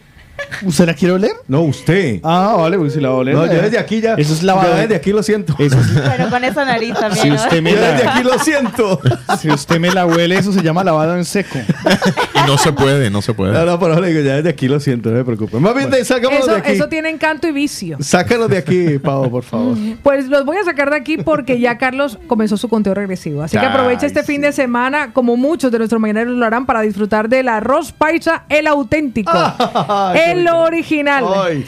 ¿Usted 0.62 0.87
la 0.87 0.95
quiere 0.95 1.15
oler? 1.15 1.33
No, 1.49 1.62
usted. 1.62 2.21
Ah, 2.23 2.55
vale, 2.59 2.79
pues 2.79 2.93
si 2.95 3.01
la 3.01 3.09
va 3.11 3.15
a 3.16 3.19
oler. 3.19 3.35
No, 3.35 3.47
yo 3.47 3.61
desde 3.62 3.79
aquí 3.79 4.01
ya. 4.01 4.15
Eso 4.15 4.33
es 4.35 4.41
Yo 4.41 4.47
lavado. 4.47 4.75
desde 4.77 4.95
aquí 4.97 5.12
lo 5.12 5.23
siento. 5.23 5.55
Eso 5.59 5.79
es- 5.79 5.87
Pero 6.16 6.31
con 6.31 6.45
esa 6.45 6.65
nariz 6.65 6.95
también. 6.95 7.23
Si 7.23 7.29
¿no? 7.31 7.35
usted 7.37 7.62
me 7.62 7.73
Yo 7.73 7.81
la- 7.81 7.93
desde 7.93 8.09
aquí 8.09 8.23
lo 8.23 8.39
siento. 8.39 9.01
Si 9.41 9.51
usted 9.51 9.79
me 9.81 9.91
la 9.91 10.07
huele, 10.07 10.37
eso 10.39 10.53
se 10.53 10.62
llama 10.62 10.83
lavado 10.85 11.16
en 11.16 11.25
seco. 11.25 11.59
Y 11.59 12.47
no 12.47 12.57
se 12.59 12.73
puede, 12.73 13.11
no 13.11 13.23
se 13.23 13.35
puede. 13.35 13.53
No, 13.53 13.65
no, 13.65 13.79
pero 13.79 14.01
le 14.01 14.09
digo, 14.09 14.21
ya 14.21 14.37
desde 14.37 14.49
aquí 14.51 14.69
lo 14.69 14.81
siento, 14.81 15.11
no 15.11 15.16
me 15.16 15.25
preocupe. 15.25 15.59
Más 15.59 15.75
bien, 15.75 15.91
de- 15.91 16.05
sácanos 16.05 16.31
de 16.47 16.53
Eso, 16.53 16.57
aquí. 16.57 16.73
eso 16.73 16.89
tiene 16.89 17.11
encanto 17.11 17.47
y 17.49 17.53
vicio. 17.53 17.97
Sácanos 18.01 18.49
de 18.49 18.59
aquí, 18.59 18.99
Pau, 18.99 19.31
por 19.31 19.43
favor. 19.43 19.77
Pues 20.03 20.27
los 20.29 20.45
voy 20.45 20.57
a 20.59 20.65
sacar 20.65 20.91
de 20.91 20.97
aquí 20.97 21.19
porque 21.19 21.59
ya 21.61 21.79
Carlos 21.79 22.19
comenzó 22.27 22.57
su 22.57 22.69
conteo 22.69 22.95
regresivo. 22.95 23.43
Así 23.43 23.59
que 23.59 23.65
aprovecha 23.66 24.07
este 24.07 24.23
fin 24.23 24.41
de 24.41 24.53
semana, 24.53 25.12
como 25.12 25.37
muchos 25.37 25.71
de 25.73 25.79
nuestros 25.79 26.01
mañaneros 26.01 26.35
lo 26.37 26.45
harán, 26.47 26.66
para 26.66 26.81
disfrutar 26.83 27.29
del 27.29 27.49
arroz 27.49 27.93
paisa, 27.93 28.45
el 28.49 28.66
auténtico, 28.66 29.33
qué 30.12 30.34
rico. 30.40 30.56
original. 30.59 31.24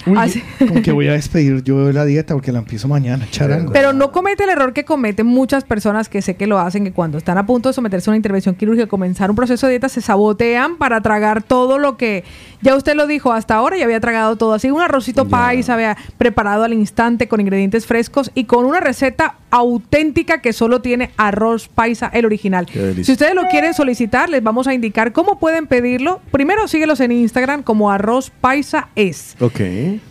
Uy, 0.07 0.17
Así- 0.17 0.43
como 0.59 0.83
que 0.83 0.93
voy 0.93 1.09
a 1.09 1.13
despedir 1.13 1.63
yo 1.63 1.93
la 1.93 2.05
dieta 2.05 2.35
porque 2.35 2.53
la 2.53 2.59
empiezo 2.61 2.89
mañana, 2.89 3.27
charango. 3.31 3.73
Pero 3.73 3.93
no 3.93 4.13
comete 4.13 4.45
el 4.45 4.51
error 4.51 4.73
que 4.73 4.85
cometen 4.85 5.27
muchas 5.27 5.65
personas 5.65 6.09
que 6.09 6.23
sé 6.23 6.37
que 6.37 6.47
lo 6.47 6.59
hacen, 6.59 6.85
que 6.85 6.93
cuando 6.93 7.19
están 7.19 7.39
a 7.39 7.47
punto 7.47 7.69
de 7.69 7.73
someterse 7.75 8.11
a 8.11 8.13
una 8.13 8.17
intervención 8.17 8.55
quirúrgica, 8.55 8.87
comenzar 8.87 9.31
un 9.31 9.37
proceso 9.37 9.67
de 9.67 9.73
dieta, 9.73 9.89
se 9.89 10.01
sabotean 10.01 10.77
para 10.77 11.01
tragar 11.01 11.43
todo 11.43 11.79
lo 11.79 11.97
que 11.97 12.25
ya 12.63 12.75
usted 12.75 12.95
lo 12.95 13.07
dijo 13.07 13.33
hasta 13.33 13.55
ahora 13.55 13.77
y 13.77 13.83
había 13.83 14.01
tragado 14.01 14.37
todo. 14.37 14.55
Así 14.55 14.71
un 14.71 14.81
arrocito 14.81 15.29
paisa, 15.29 15.75
había 15.75 15.97
preparado 16.19 16.65
al 16.65 16.73
instante 16.73 17.29
con 17.29 17.41
ingredientes 17.41 17.87
frescos 17.87 18.31
y 18.35 18.45
con 18.45 18.65
una 18.65 18.81
receta 18.81 19.37
auténtica 19.51 20.41
que 20.41 20.53
solo 20.53 20.81
tiene 20.81 21.11
arroz 21.17 21.69
paisa, 21.69 22.11
el 22.13 22.25
original. 22.27 22.67
Si 23.03 23.13
ustedes 23.13 23.35
lo 23.35 23.47
quieren 23.49 23.75
solicitar, 23.75 24.29
les 24.29 24.43
vamos 24.43 24.67
a 24.67 24.75
indicar 24.75 25.13
cómo 25.13 25.39
pueden 25.39 25.67
pedirlo. 25.67 26.21
Primero 26.31 26.69
síguelos 26.69 27.01
en 27.01 27.13
Instagram 27.13 27.63
como 27.63 27.91
arroz 27.91 28.31
paisa 28.31 28.46
es. 28.95 29.35
Ok. 29.41 29.61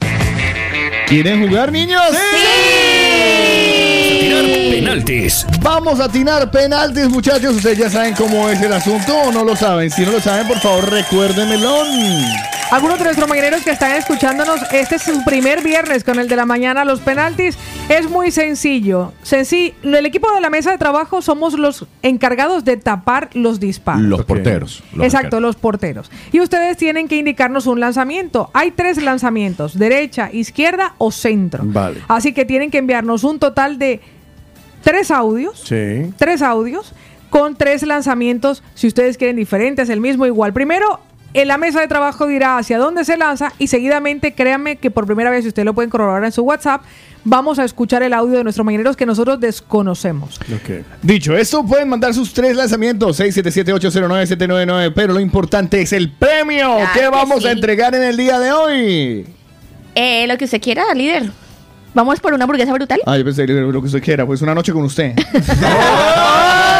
¿Quieren 1.11 1.45
jugar, 1.45 1.73
niños? 1.73 2.01
Tirar 4.21 4.45
penaltis. 4.45 5.45
Vamos 5.59 5.99
a 5.99 6.07
tirar 6.07 6.49
penaltis, 6.49 7.09
muchachos. 7.09 7.57
Ustedes 7.57 7.79
ya 7.79 7.89
saben 7.89 8.15
cómo 8.15 8.47
es 8.47 8.61
el 8.61 8.71
asunto 8.71 9.13
o 9.17 9.29
no 9.29 9.43
lo 9.43 9.53
saben. 9.57 9.91
Si 9.91 10.05
no 10.05 10.11
lo 10.13 10.21
saben, 10.21 10.47
por 10.47 10.61
favor, 10.61 10.89
recuérdenmelo. 10.89 11.83
Algunos 12.71 12.99
de 12.99 13.03
nuestros 13.03 13.27
mañaneros 13.27 13.63
que 13.63 13.71
están 13.71 13.91
escuchándonos, 13.91 14.61
este 14.71 14.95
es 14.95 15.01
su 15.01 15.25
primer 15.25 15.61
viernes 15.61 16.05
con 16.05 16.19
el 16.19 16.29
de 16.29 16.37
la 16.37 16.45
mañana. 16.45 16.85
Los 16.85 17.01
penaltis 17.01 17.57
es 17.89 18.09
muy 18.09 18.31
sencillo. 18.31 19.11
Sencillo. 19.23 19.73
El 19.83 20.05
equipo 20.05 20.31
de 20.31 20.39
la 20.39 20.49
mesa 20.49 20.71
de 20.71 20.77
trabajo 20.77 21.21
somos 21.21 21.53
los 21.59 21.85
encargados 22.01 22.63
de 22.63 22.77
tapar 22.77 23.29
los 23.33 23.59
disparos. 23.59 24.01
Los 24.03 24.23
porteros. 24.23 24.83
los 24.93 25.03
Exacto, 25.05 25.25
arqueros. 25.35 25.41
los 25.41 25.55
porteros. 25.57 26.11
Y 26.31 26.39
ustedes 26.39 26.77
tienen 26.77 27.09
que 27.09 27.17
indicarnos 27.17 27.67
un 27.67 27.81
lanzamiento. 27.81 28.49
Hay 28.53 28.71
tres 28.71 29.03
lanzamientos, 29.03 29.77
derecha, 29.77 30.29
izquierda 30.31 30.93
o 30.97 31.11
centro. 31.11 31.63
Vale. 31.65 31.99
Así 32.07 32.31
que 32.31 32.45
tienen 32.45 32.71
que 32.71 32.77
enviarnos 32.77 33.25
un 33.25 33.37
total 33.39 33.79
de 33.79 33.99
tres 34.81 35.11
audios 35.11 35.59
Sí. 35.65 36.13
tres 36.17 36.41
audios 36.41 36.93
con 37.29 37.55
tres 37.55 37.83
lanzamientos, 37.83 38.63
si 38.75 38.87
ustedes 38.87 39.17
quieren 39.17 39.35
diferentes, 39.35 39.89
el 39.89 39.99
mismo 39.99 40.25
igual. 40.25 40.51
Primero, 40.53 40.99
en 41.33 41.47
la 41.47 41.57
mesa 41.57 41.79
de 41.79 41.87
trabajo 41.87 42.27
dirá 42.27 42.57
hacia 42.57 42.77
dónde 42.77 43.05
se 43.05 43.17
lanza 43.17 43.53
y 43.57 43.67
seguidamente, 43.67 44.33
créanme 44.33 44.75
que 44.75 44.91
por 44.91 45.05
primera 45.05 45.29
vez, 45.29 45.43
si 45.43 45.49
ustedes 45.49 45.65
lo 45.65 45.73
pueden 45.73 45.89
corroborar 45.89 46.23
en 46.25 46.31
su 46.31 46.41
WhatsApp, 46.43 46.81
vamos 47.23 47.59
a 47.59 47.63
escuchar 47.63 48.03
el 48.03 48.13
audio 48.13 48.37
de 48.37 48.43
nuestros 48.43 48.65
mañaneros 48.65 48.97
que 48.97 49.05
nosotros 49.05 49.39
desconocemos. 49.39 50.39
Dicho 51.01 51.35
esto, 51.35 51.65
pueden 51.65 51.87
mandar 51.89 52.13
sus 52.13 52.33
tres 52.33 52.55
lanzamientos: 52.55 53.19
677-809-799. 53.19 54.91
Pero 54.93 55.13
lo 55.13 55.19
importante 55.19 55.81
es 55.81 55.93
el 55.93 56.11
premio 56.11 56.75
Claro 56.75 56.93
que 56.93 56.99
que 56.99 57.07
vamos 57.09 57.43
sí. 57.43 57.47
a 57.47 57.51
entregar 57.51 57.95
en 57.95 58.03
el 58.03 58.17
día 58.17 58.39
de 58.39 58.51
hoy. 58.51 59.25
Eh, 59.95 60.25
lo 60.27 60.37
que 60.37 60.45
usted 60.45 60.61
quiera, 60.61 60.93
líder. 60.93 61.29
Vamos 61.93 62.19
por 62.21 62.33
una 62.33 62.45
hamburguesa 62.45 62.73
brutal. 62.73 63.01
Ah, 63.05 63.17
yo 63.17 63.25
pensé 63.25 63.45
lo 63.45 63.81
que 63.81 63.87
usted 63.87 64.01
quiera, 64.01 64.25
pues 64.25 64.41
una 64.41 64.55
noche 64.55 64.71
con 64.71 64.83
usted. 64.83 65.13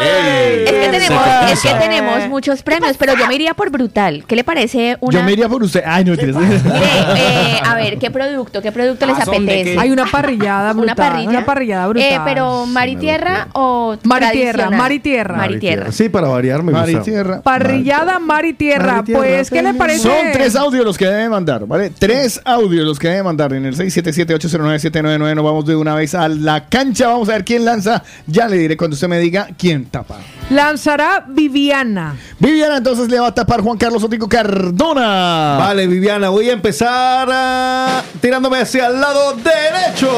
Es 0.00 0.70
que, 0.72 0.88
tenemos, 0.90 1.22
es 1.52 1.60
que 1.62 1.74
tenemos 1.74 2.28
muchos 2.28 2.62
premios, 2.62 2.96
pero 2.98 3.14
yo 3.16 3.26
me 3.26 3.34
iría 3.34 3.54
por 3.54 3.70
brutal. 3.70 4.24
¿Qué 4.26 4.36
le 4.36 4.44
parece 4.44 4.96
una? 5.00 5.18
Yo 5.18 5.24
me 5.24 5.32
iría 5.32 5.48
por 5.48 5.62
usted. 5.62 5.82
Ay, 5.86 6.04
no. 6.04 6.12
Mire, 6.12 6.32
eh, 7.16 7.60
a 7.64 7.74
ver, 7.74 7.98
¿qué 7.98 8.10
producto? 8.10 8.60
¿Qué 8.62 8.72
producto 8.72 9.06
les 9.06 9.18
apetece? 9.20 9.78
Hay 9.78 9.90
una 9.90 10.06
parrillada 10.06 10.72
brutal. 10.74 10.84
Una 10.84 10.94
parrilla. 10.94 11.28
Una 11.30 11.44
parrillada 11.44 11.86
brutal. 11.88 12.12
Eh, 12.12 12.20
pero 12.24 12.66
mar 12.66 12.88
y 12.88 12.96
tierra 12.96 13.48
o 13.52 13.96
Mar 14.04 14.22
y 14.22 14.32
tierra, 14.32 14.52
tradicional? 14.52 14.78
mar 14.78 14.92
y 14.92 15.00
tierra. 15.00 15.36
Mar 15.36 15.52
y 15.52 15.58
tierra. 15.58 15.92
Sí, 15.92 16.08
para 16.08 16.28
variar 16.28 16.62
me 16.62 16.72
Mar 16.72 16.88
y 16.88 16.94
gusta. 16.94 17.04
tierra. 17.10 17.40
Parrillada, 17.42 18.18
mar 18.18 18.44
y 18.44 18.52
tierra. 18.54 18.86
Mar 18.92 19.02
y 19.02 19.04
tierra, 19.04 19.20
pues, 19.20 19.50
¿qué 19.50 19.62
le 19.62 19.74
parece? 19.74 20.00
Son 20.00 20.12
tres 20.32 20.56
audios 20.56 20.84
los 20.84 20.96
que 20.98 21.06
deben 21.06 21.30
mandar, 21.30 21.66
¿vale? 21.66 21.90
Tres 21.90 22.40
audios 22.44 22.84
los 22.86 22.98
que 22.98 23.08
deben 23.08 23.24
mandar 23.24 23.52
en 23.52 23.64
el 23.66 23.76
677-809-799. 23.76 25.34
Nos 25.34 25.44
vamos 25.44 25.66
de 25.66 25.76
una 25.76 25.94
vez 25.94 26.14
a 26.14 26.28
la 26.28 26.66
cancha. 26.66 27.08
Vamos 27.08 27.28
a 27.28 27.32
ver 27.32 27.44
quién 27.44 27.64
lanza. 27.64 28.02
Ya 28.26 28.48
le 28.48 28.56
diré 28.56 28.76
cuando 28.76 28.94
usted 28.94 29.08
me 29.08 29.18
diga 29.18 29.48
quién 29.58 29.84
tapa. 29.90 30.18
Lanzará 30.50 31.24
Viviana. 31.28 32.16
Viviana, 32.38 32.78
entonces 32.78 33.08
le 33.08 33.18
va 33.18 33.28
a 33.28 33.34
tapar 33.34 33.60
Juan 33.60 33.76
Carlos 33.76 34.02
Otico 34.02 34.28
Cardona. 34.28 35.56
Vale, 35.58 35.86
Viviana, 35.86 36.28
voy 36.28 36.48
a 36.48 36.52
empezar 36.52 37.28
ah, 37.30 38.02
tirándome 38.20 38.58
hacia 38.58 38.86
el 38.86 39.00
lado 39.00 39.34
derecho. 39.34 40.10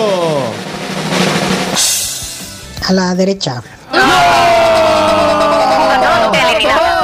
A 2.88 2.92
la 2.92 3.14
derecha. 3.14 3.62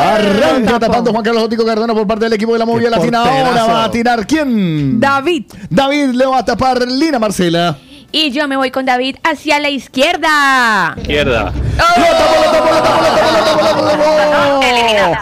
Arranca 0.00 0.78
tapando 0.78 1.12
Juan 1.12 1.24
Carlos 1.24 1.44
Ótico 1.44 1.64
Cardona 1.64 1.94
por 1.94 2.06
parte 2.06 2.24
del 2.24 2.32
equipo 2.32 2.52
de 2.52 2.58
la 2.58 2.66
movida 2.66 2.90
latina. 2.90 3.22
Ahora 3.22 3.64
va 3.64 3.84
a 3.84 3.90
tirar 3.90 4.26
quién? 4.26 4.98
David. 4.98 5.44
David 5.70 6.10
le 6.10 6.26
va 6.26 6.38
a 6.38 6.44
tapar 6.44 6.86
Lina 6.86 7.18
Marcela. 7.18 7.78
Y 8.10 8.30
yo 8.30 8.48
me 8.48 8.56
voy 8.56 8.70
con 8.70 8.86
David 8.86 9.16
hacia 9.22 9.60
la 9.60 9.68
izquierda. 9.68 10.94
Izquierda. 10.96 11.52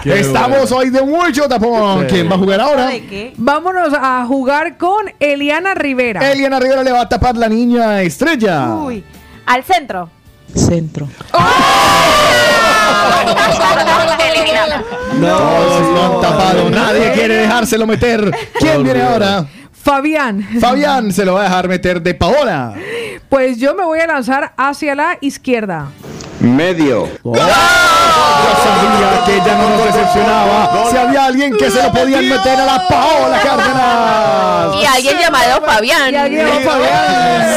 Estamos 0.05 0.71
hoy 0.71 0.91
de 0.91 1.03
mucho 1.03 1.49
tapón. 1.49 2.07
¿Quién 2.07 2.31
va 2.31 2.37
a 2.37 2.39
jugar 2.39 2.61
ahora? 2.61 2.91
Vámonos 3.37 3.93
a 3.93 4.25
jugar 4.27 4.77
con 4.77 5.13
Eliana 5.19 5.75
Rivera. 5.75 6.31
Eliana 6.31 6.61
Rivera 6.61 6.85
le 6.85 6.93
va 6.93 7.01
a 7.03 7.09
tapar 7.09 7.37
la 7.37 7.49
niña 7.49 8.03
estrella. 8.03 8.69
Uy, 8.69 9.05
al 9.47 9.65
centro. 9.65 10.09
Centro. 10.55 11.09
No, 15.19 15.39
se 15.75 15.93
lo 15.93 16.05
han 16.05 16.21
tapado. 16.21 16.71
Nadie 16.71 17.13
quiere 17.13 17.37
dejárselo 17.39 17.87
meter. 17.87 18.31
¿Quién 18.61 18.85
viene 18.85 19.03
ahora? 19.03 19.47
Fabián. 19.87 20.43
Fabián 20.59 21.13
se 21.13 21.25
lo 21.25 21.35
va 21.35 21.43
a 21.43 21.45
dejar 21.45 21.69
meter 21.69 22.03
de 22.03 22.13
Paola. 22.13 22.75
Pues 23.29 23.59
yo 23.59 23.77
me 23.77 23.85
voy 23.85 24.01
a 24.01 24.09
lanzar 24.09 24.53
hacia 24.57 24.97
la 24.97 25.17
izquierda. 25.21 25.93
Medio. 26.47 27.09
Yo 27.25 27.35
sabía 28.63 29.25
que 29.25 29.35
ella 29.37 29.59
no 29.59 29.71
nos 29.71 29.85
decepcionaba. 29.87 30.91
Si 30.91 30.97
había 30.97 31.25
alguien 31.27 31.57
que 31.57 31.71
se 31.71 31.83
lo 31.83 31.93
podían 31.93 32.29
meter 32.29 32.59
a 32.61 32.65
la 32.67 32.89
Paola 32.89 33.41
Cárdenas. 33.43 34.83
Y 34.83 34.87
alguien 34.87 35.19
llamado 35.19 35.63
Fabián. 35.65 36.13
Y 36.13 36.17
alguien 36.17 36.47
llamado 36.47 36.71
Fabián. 36.71 37.57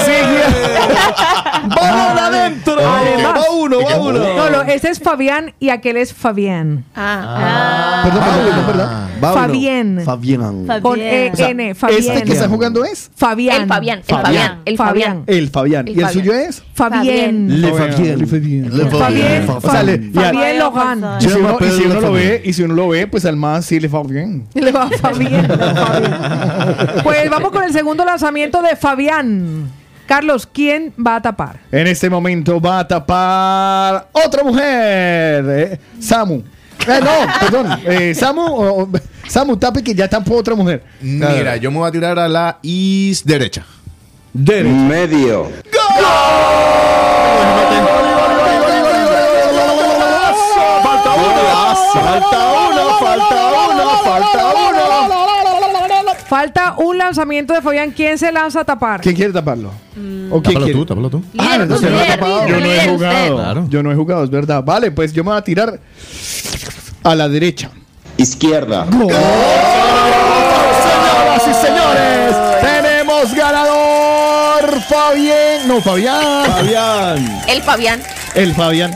¡Vamos 1.76 2.22
adentro! 2.22 2.74
Además- 2.80 3.34
Va 3.36 3.52
uno, 3.52 3.78
va 3.82 3.98
uno. 3.98 4.20
No, 4.20 4.50
no, 4.50 4.62
ese 4.64 4.90
es 4.90 5.00
Fabián 5.00 5.54
y 5.60 5.70
aquel 5.70 5.98
es 5.98 6.14
Fabián. 6.14 6.84
Ah. 6.96 8.02
Perdón, 8.04 8.24
perdón, 8.24 8.46
perdón, 8.46 8.66
perdón. 8.66 8.90
Va 9.24 9.32
uno. 9.34 9.42
Fabián. 9.42 10.02
Fabián. 10.06 10.82
Con 10.82 11.00
E-N, 11.00 11.76
Fabián. 11.76 12.00
¿Este 12.00 12.24
que 12.24 12.34
está 12.34 12.48
jugando 12.48 12.84
es? 12.86 13.12
Fabián. 13.16 13.62
El 13.64 13.68
Fabián, 13.68 14.00
el 14.00 14.06
Fabián, 14.06 14.60
el 14.66 14.78
Fabián. 14.78 15.24
El 15.28 15.50
Fabián. 15.50 15.88
El 15.88 15.96
¿Y 15.96 16.00
el 16.00 16.06
Fabián. 16.06 16.14
suyo 16.14 16.34
es? 16.34 16.64
Fabián. 16.74 17.62
Le 17.62 17.72
Fabián. 17.72 18.28
Fabián. 18.28 18.70
O 18.88 18.90
sea, 18.92 19.00
Fabián. 19.00 19.44
Y 21.20 21.30
si 21.30 21.38
uno, 21.38 21.58
y 21.62 21.70
si 21.72 21.84
uno 21.84 21.94
lo 21.96 22.02
Fabián. 22.02 22.14
ve, 22.14 22.42
y 22.46 22.54
si 22.54 22.64
uno 22.64 22.74
lo 22.74 22.88
ve, 22.90 23.08
pues 23.08 23.26
al 23.26 23.36
más 23.36 23.66
sí 23.66 23.80
le 23.80 23.88
va 23.88 24.04
bien. 24.04 24.48
Le 24.54 24.72
va 24.72 24.90
Fabián. 24.90 25.48
le 25.48 25.56
va 25.56 25.76
Fabián. 25.76 27.02
Pues 27.04 27.30
vamos 27.30 27.52
con 27.52 27.64
el 27.64 27.72
segundo 27.74 28.04
lanzamiento 28.06 28.62
de 28.62 28.76
Fabián. 28.76 29.72
Carlos, 30.06 30.48
¿quién 30.52 30.92
va 31.06 31.18
a 31.18 31.22
tapar? 31.22 31.60
En 31.72 31.86
este 31.86 32.10
momento 32.10 32.60
va 32.60 32.80
a 32.80 32.88
tapar 32.88 34.08
otra 34.12 34.44
mujer. 34.44 35.46
eh, 35.48 35.80
Samu. 36.00 36.42
Eh, 36.88 37.00
no, 37.04 37.12
perdón. 37.40 37.80
eh, 37.86 38.16
Samu, 38.16 38.88
Samu 39.28 39.58
tape 39.58 39.84
que 39.84 39.94
ya 39.94 40.08
tapó 40.08 40.38
otra 40.38 40.56
mujer. 40.56 40.84
Mira, 41.02 41.58
yo 41.58 41.70
me 41.70 41.78
voy 41.78 41.88
a 41.88 41.92
tirar 41.92 42.18
a 42.18 42.28
la 42.28 42.58
is 42.64 43.24
derecha. 43.24 43.64
Medio. 44.34 45.52
Falta 45.72 46.89
Falta 51.94 52.38
uno, 52.70 52.98
falta 53.00 53.52
uno, 53.72 53.90
falta 54.04 54.46
uno. 54.48 54.60
Falta 56.28 56.74
un 56.78 56.98
lanzamiento 56.98 57.54
de 57.54 57.62
Fabián. 57.62 57.92
¿Quién 57.92 58.18
se 58.20 58.32
lanza 58.32 58.62
a 58.62 58.66
tapar? 58.66 59.02
¿Quién 59.02 59.16
quiere 59.16 59.34
taparlo? 59.34 59.72
¿O 60.30 60.42
quién 60.42 60.44
Tápalo 60.44 60.66
quiere? 60.66 60.80
tú, 60.80 60.86
tápalo 60.86 61.10
tú. 61.10 61.24
Ah, 61.38 61.58
no 61.58 61.76
ha 61.76 61.80
líder, 61.80 62.08
tapado. 62.08 62.48
Yo 62.48 62.60
no 62.60 62.66
he 62.66 62.88
jugado. 62.90 63.68
Yo 63.70 63.84
no 63.84 63.92
he 63.92 63.96
jugado, 63.96 64.24
es 64.24 64.30
verdad. 64.30 64.64
Vale, 64.64 64.92
pues 64.92 65.12
yo 65.12 65.24
me 65.24 65.32
voy 65.32 65.40
a 65.40 65.44
tirar 65.44 65.80
a 67.04 67.16
la 67.16 67.28
derecha. 67.28 67.72
Izquierda. 68.18 68.86
Señoras 68.86 69.18
y 71.48 71.54
señores, 71.66 72.36
tenemos 72.62 73.34
ganador 73.34 74.82
Fabián. 74.88 75.68
No, 75.68 75.82
Fabián. 75.82 76.46
Fabián. 76.46 77.42
El 77.48 77.62
Fabián. 77.64 78.04
El 78.36 78.54
Fabián. 78.54 78.92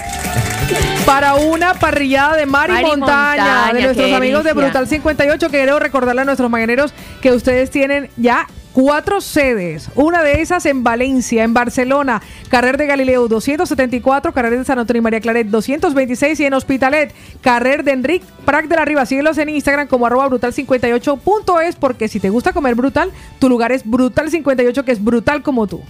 Para 1.05 1.35
una 1.35 1.73
parrillada 1.73 2.35
de 2.37 2.45
mar 2.45 2.69
y 2.69 2.73
Mar 2.73 2.81
y 2.81 2.85
montaña, 2.85 3.35
montaña, 3.35 3.73
de 3.73 3.81
nuestros 3.81 4.13
amigos 4.13 4.43
de. 4.43 4.53
Brutal 4.53 4.87
58, 4.87 5.49
que 5.49 5.57
quiero 5.57 5.79
recordarle 5.79 6.21
a 6.21 6.25
nuestros 6.25 6.49
mañaneros 6.49 6.93
que 7.21 7.31
ustedes 7.31 7.69
tienen 7.71 8.09
ya 8.15 8.47
cuatro 8.71 9.19
sedes. 9.19 9.89
Una 9.95 10.23
de 10.23 10.41
esas 10.41 10.65
en 10.65 10.83
Valencia, 10.83 11.43
en 11.43 11.53
Barcelona, 11.53 12.21
Carrer 12.49 12.77
de 12.77 12.87
Galileo 12.87 13.27
274, 13.27 14.33
Carrer 14.33 14.57
de 14.57 14.65
San 14.65 14.79
Antonio 14.79 14.99
y 14.99 15.03
María 15.03 15.19
Claret 15.19 15.47
226 15.47 16.39
y 16.39 16.45
en 16.45 16.53
Hospitalet, 16.53 17.13
Carrer 17.41 17.83
de 17.83 17.91
Enric 17.91 18.23
Prac 18.45 18.67
de 18.67 18.75
la 18.75 18.85
Riva. 18.85 19.05
Síguelos 19.05 19.37
en 19.37 19.49
Instagram 19.49 19.87
como 19.87 20.05
arroba 20.05 20.29
brutal58.es 20.29 21.75
porque 21.75 22.07
si 22.07 22.19
te 22.19 22.29
gusta 22.29 22.53
comer 22.53 22.75
brutal, 22.75 23.11
tu 23.39 23.49
lugar 23.49 23.71
es 23.71 23.85
Brutal58 23.85 24.83
que 24.83 24.91
es 24.91 25.03
brutal 25.03 25.43
como 25.43 25.67
tú. 25.67 25.81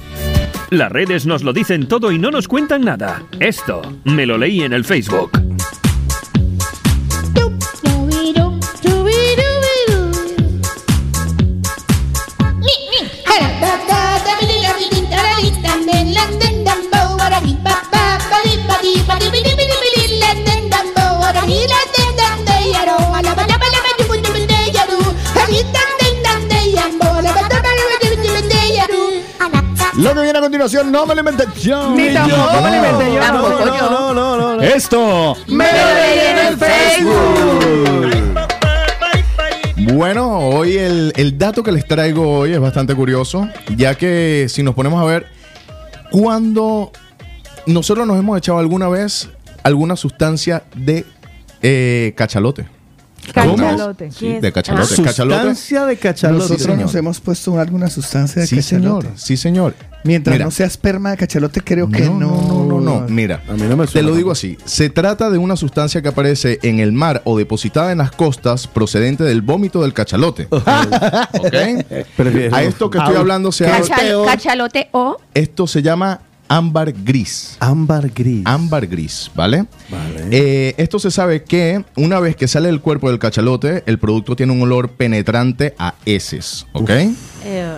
Las 0.74 0.92
redes 0.92 1.28
nos 1.28 1.44
lo 1.44 1.54
dicen 1.54 1.88
todo 1.88 2.12
y 2.12 2.18
no 2.18 2.32
nos 2.32 2.48
cuentan 2.48 2.82
nada. 2.82 3.22
Esto 3.40 3.82
me 4.06 4.26
lo 4.26 4.40
leí 4.40 4.64
en 4.64 4.74
el 4.74 4.84
Facebook. 4.84 5.03
Facebook. 5.04 5.44
Lo 29.98 30.14
que 30.14 30.22
viene 30.22 30.40
a 30.40 30.42
continuación 30.42 30.92
no 30.92 31.06
me 31.06 31.14
lo 31.14 31.22
inventé 31.22 31.46
yo. 31.62 31.92
Ni 31.92 32.14
tampoco 32.14 32.62
me 32.62 32.70
lo 32.70 32.76
inventé 32.76 33.14
yo. 33.14 33.20
Tampoco 33.20 33.66
yo. 33.66 33.90
No, 33.92 34.14
no, 34.14 34.38
no, 34.38 34.56
no. 34.58 34.62
Esto 34.64 35.38
Me 35.48 35.66
lo 35.66 35.94
leí 35.94 36.20
en 36.28 36.38
el 36.40 36.58
Facebook. 36.58 38.34
Bueno, 39.94 40.40
hoy 40.40 40.78
el, 40.78 41.14
el 41.16 41.38
dato 41.38 41.62
que 41.62 41.72
les 41.72 41.86
traigo 41.86 42.40
hoy 42.40 42.54
es 42.54 42.60
bastante 42.60 42.96
curioso, 42.96 43.48
ya 43.76 43.96
que 43.96 44.48
si 44.50 44.64
nos 44.64 44.74
ponemos 44.74 45.02
a 45.02 45.06
ver, 45.06 45.28
cuando 46.10 46.92
nosotros 47.66 48.08
nos 48.08 48.18
hemos 48.18 48.38
echado 48.38 48.60
alguna 48.60 48.88
vez 48.88 49.30
alguna 49.64 49.96
sustancia 49.96 50.64
de 50.76 51.06
eh, 51.62 52.14
cachalote. 52.16 52.66
Cachalote. 53.32 54.12
Sí, 54.12 54.40
de 54.40 54.52
cachalote. 54.52 54.96
Cachalote. 55.04 55.36
Sustancia 55.40 55.86
de 55.86 55.98
cachalote. 55.98 56.40
Nosotros 56.44 56.62
señor. 56.64 56.80
nos 56.82 56.96
hemos 56.96 57.20
puesto 57.20 57.60
alguna 57.60 57.90
sustancia 57.90 58.42
de 58.42 58.48
Sí, 58.48 58.58
cachalote. 58.58 59.02
señor. 59.08 59.18
Sí, 59.20 59.38
señor. 59.38 59.76
Mientras 60.06 60.34
Mira. 60.36 60.44
no 60.46 60.52
sea 60.52 60.66
esperma 60.68 61.12
de 61.12 61.18
cachalote, 61.18 61.62
creo 61.62 61.90
que 61.90 62.02
no. 62.02 62.20
No, 62.20 62.66
no, 62.66 62.82
no. 62.82 63.06
Mira, 63.08 63.42
A 63.48 63.54
mí 63.54 63.62
no 63.64 63.78
me 63.78 63.86
te 63.86 63.94
suena 63.94 64.10
lo 64.10 64.16
digo 64.16 64.32
así. 64.32 64.58
Se 64.66 64.90
trata 64.90 65.30
de 65.30 65.38
una 65.38 65.56
sustancia 65.56 66.02
que 66.02 66.10
aparece 66.10 66.60
en 66.64 66.80
el 66.80 66.92
mar 66.92 67.22
o 67.24 67.38
depositada 67.38 67.94
en 67.94 68.00
las 68.00 68.12
costas 68.12 68.68
procedente 68.68 69.24
del 69.24 69.42
vómito 69.42 69.82
del 69.82 69.94
cachalote. 69.94 70.48
¿Ok? 70.52 71.86
Prefiero- 72.18 72.56
A 72.56 72.64
esto 72.64 72.90
que 72.90 72.98
estoy 72.98 73.16
Ah, 73.16 73.20
hablando 73.20 73.52
se 73.54 73.66
Cachal- 73.66 74.12
habla- 74.12 74.26
cachalote 74.32 74.90
o 74.92 75.18
Esto 75.34 75.68
se 75.68 75.82
llama 75.82 76.20
ámbar 76.58 76.94
gris. 77.04 77.58
Ámbar 77.60 78.10
gris. 78.10 78.44
Ámbar 78.46 78.86
gris, 78.86 79.32
¿vale? 79.34 79.66
Vale. 79.90 80.28
Eh, 80.32 80.76
esto 80.78 81.00
se 81.00 81.10
sabe 81.10 81.44
que 81.44 81.84
una 81.96 82.20
vez 82.20 82.36
que 82.36 82.48
sale 82.48 82.68
del 82.68 82.80
cuerpo 82.80 83.10
del 83.10 83.20
cachalote, 83.20 83.84
el 83.88 83.98
producto 83.98 84.36
tiene 84.36 84.54
un 84.54 84.62
olor 84.62 84.90
penetrante 84.90 85.74
a 85.80 85.96
heces, 86.06 86.68
¿ok? 86.74 86.92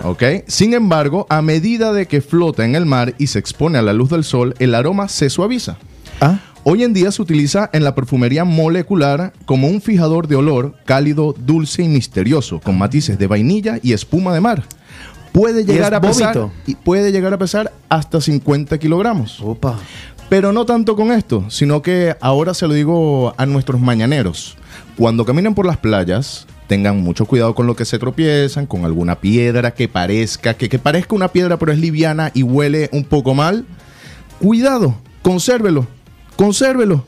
¿Ok? 0.04 0.22
Sin 0.46 0.74
embargo, 0.74 1.26
a 1.30 1.40
medida 1.40 1.92
de 1.92 2.06
que 2.06 2.20
flota 2.20 2.64
en 2.64 2.76
el 2.76 2.84
mar 2.84 3.14
y 3.18 3.28
se 3.28 3.38
expone 3.38 3.78
a 3.78 3.82
la 3.82 3.94
luz 3.94 4.10
del 4.10 4.24
sol, 4.24 4.54
el 4.58 4.74
aroma 4.74 5.08
se 5.08 5.30
suaviza. 5.30 5.78
Ah, 6.20 6.38
Hoy 6.68 6.82
en 6.82 6.92
día 6.92 7.12
se 7.12 7.22
utiliza 7.22 7.70
en 7.72 7.84
la 7.84 7.94
perfumería 7.94 8.44
molecular 8.44 9.32
como 9.44 9.68
un 9.68 9.80
fijador 9.80 10.26
de 10.26 10.34
olor 10.34 10.74
cálido, 10.84 11.32
dulce 11.38 11.84
y 11.84 11.88
misterioso, 11.88 12.58
con 12.58 12.76
matices 12.76 13.20
de 13.20 13.28
vainilla 13.28 13.78
y 13.84 13.92
espuma 13.92 14.34
de 14.34 14.40
mar. 14.40 14.64
Puede 15.36 15.66
llegar 15.66 15.92
a 15.92 16.00
pesar 16.00 16.48
y 16.66 16.76
puede 16.76 17.12
llegar 17.12 17.34
a 17.34 17.36
pesar 17.36 17.70
hasta 17.90 18.22
50 18.22 18.78
kilogramos. 18.78 19.38
opa. 19.42 19.78
Pero 20.30 20.50
no 20.50 20.64
tanto 20.64 20.96
con 20.96 21.12
esto, 21.12 21.44
sino 21.50 21.82
que 21.82 22.16
ahora 22.22 22.54
se 22.54 22.66
lo 22.66 22.72
digo 22.72 23.34
a 23.36 23.44
nuestros 23.44 23.78
mañaneros. 23.78 24.56
Cuando 24.96 25.26
caminen 25.26 25.54
por 25.54 25.66
las 25.66 25.76
playas, 25.76 26.46
tengan 26.68 27.02
mucho 27.02 27.26
cuidado 27.26 27.54
con 27.54 27.66
lo 27.66 27.76
que 27.76 27.84
se 27.84 27.98
tropiezan, 27.98 28.64
con 28.64 28.86
alguna 28.86 29.20
piedra 29.20 29.74
que 29.74 29.88
parezca, 29.88 30.54
que, 30.54 30.70
que 30.70 30.78
parezca 30.78 31.14
una 31.14 31.28
piedra 31.28 31.58
pero 31.58 31.70
es 31.70 31.78
liviana 31.78 32.30
y 32.32 32.42
huele 32.42 32.88
un 32.92 33.04
poco 33.04 33.34
mal. 33.34 33.66
Cuidado, 34.40 34.96
consérvelo, 35.20 35.86
consérvelo. 36.36 37.04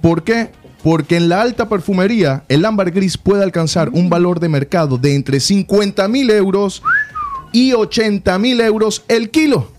¿Por 0.00 0.22
qué? 0.22 0.52
Porque 0.84 1.16
en 1.16 1.28
la 1.28 1.42
alta 1.42 1.68
perfumería 1.68 2.44
el 2.48 2.64
ámbar 2.64 2.92
gris 2.92 3.18
puede 3.18 3.42
alcanzar 3.42 3.88
un 3.88 4.08
valor 4.08 4.38
de 4.38 4.48
mercado 4.48 4.98
de 4.98 5.16
entre 5.16 5.40
50 5.40 6.06
mil 6.06 6.30
euros 6.30 6.80
y 7.52 7.72
80 7.74 8.38
mil 8.38 8.60
euros 8.60 9.04
el 9.08 9.30
kilo. 9.30 9.70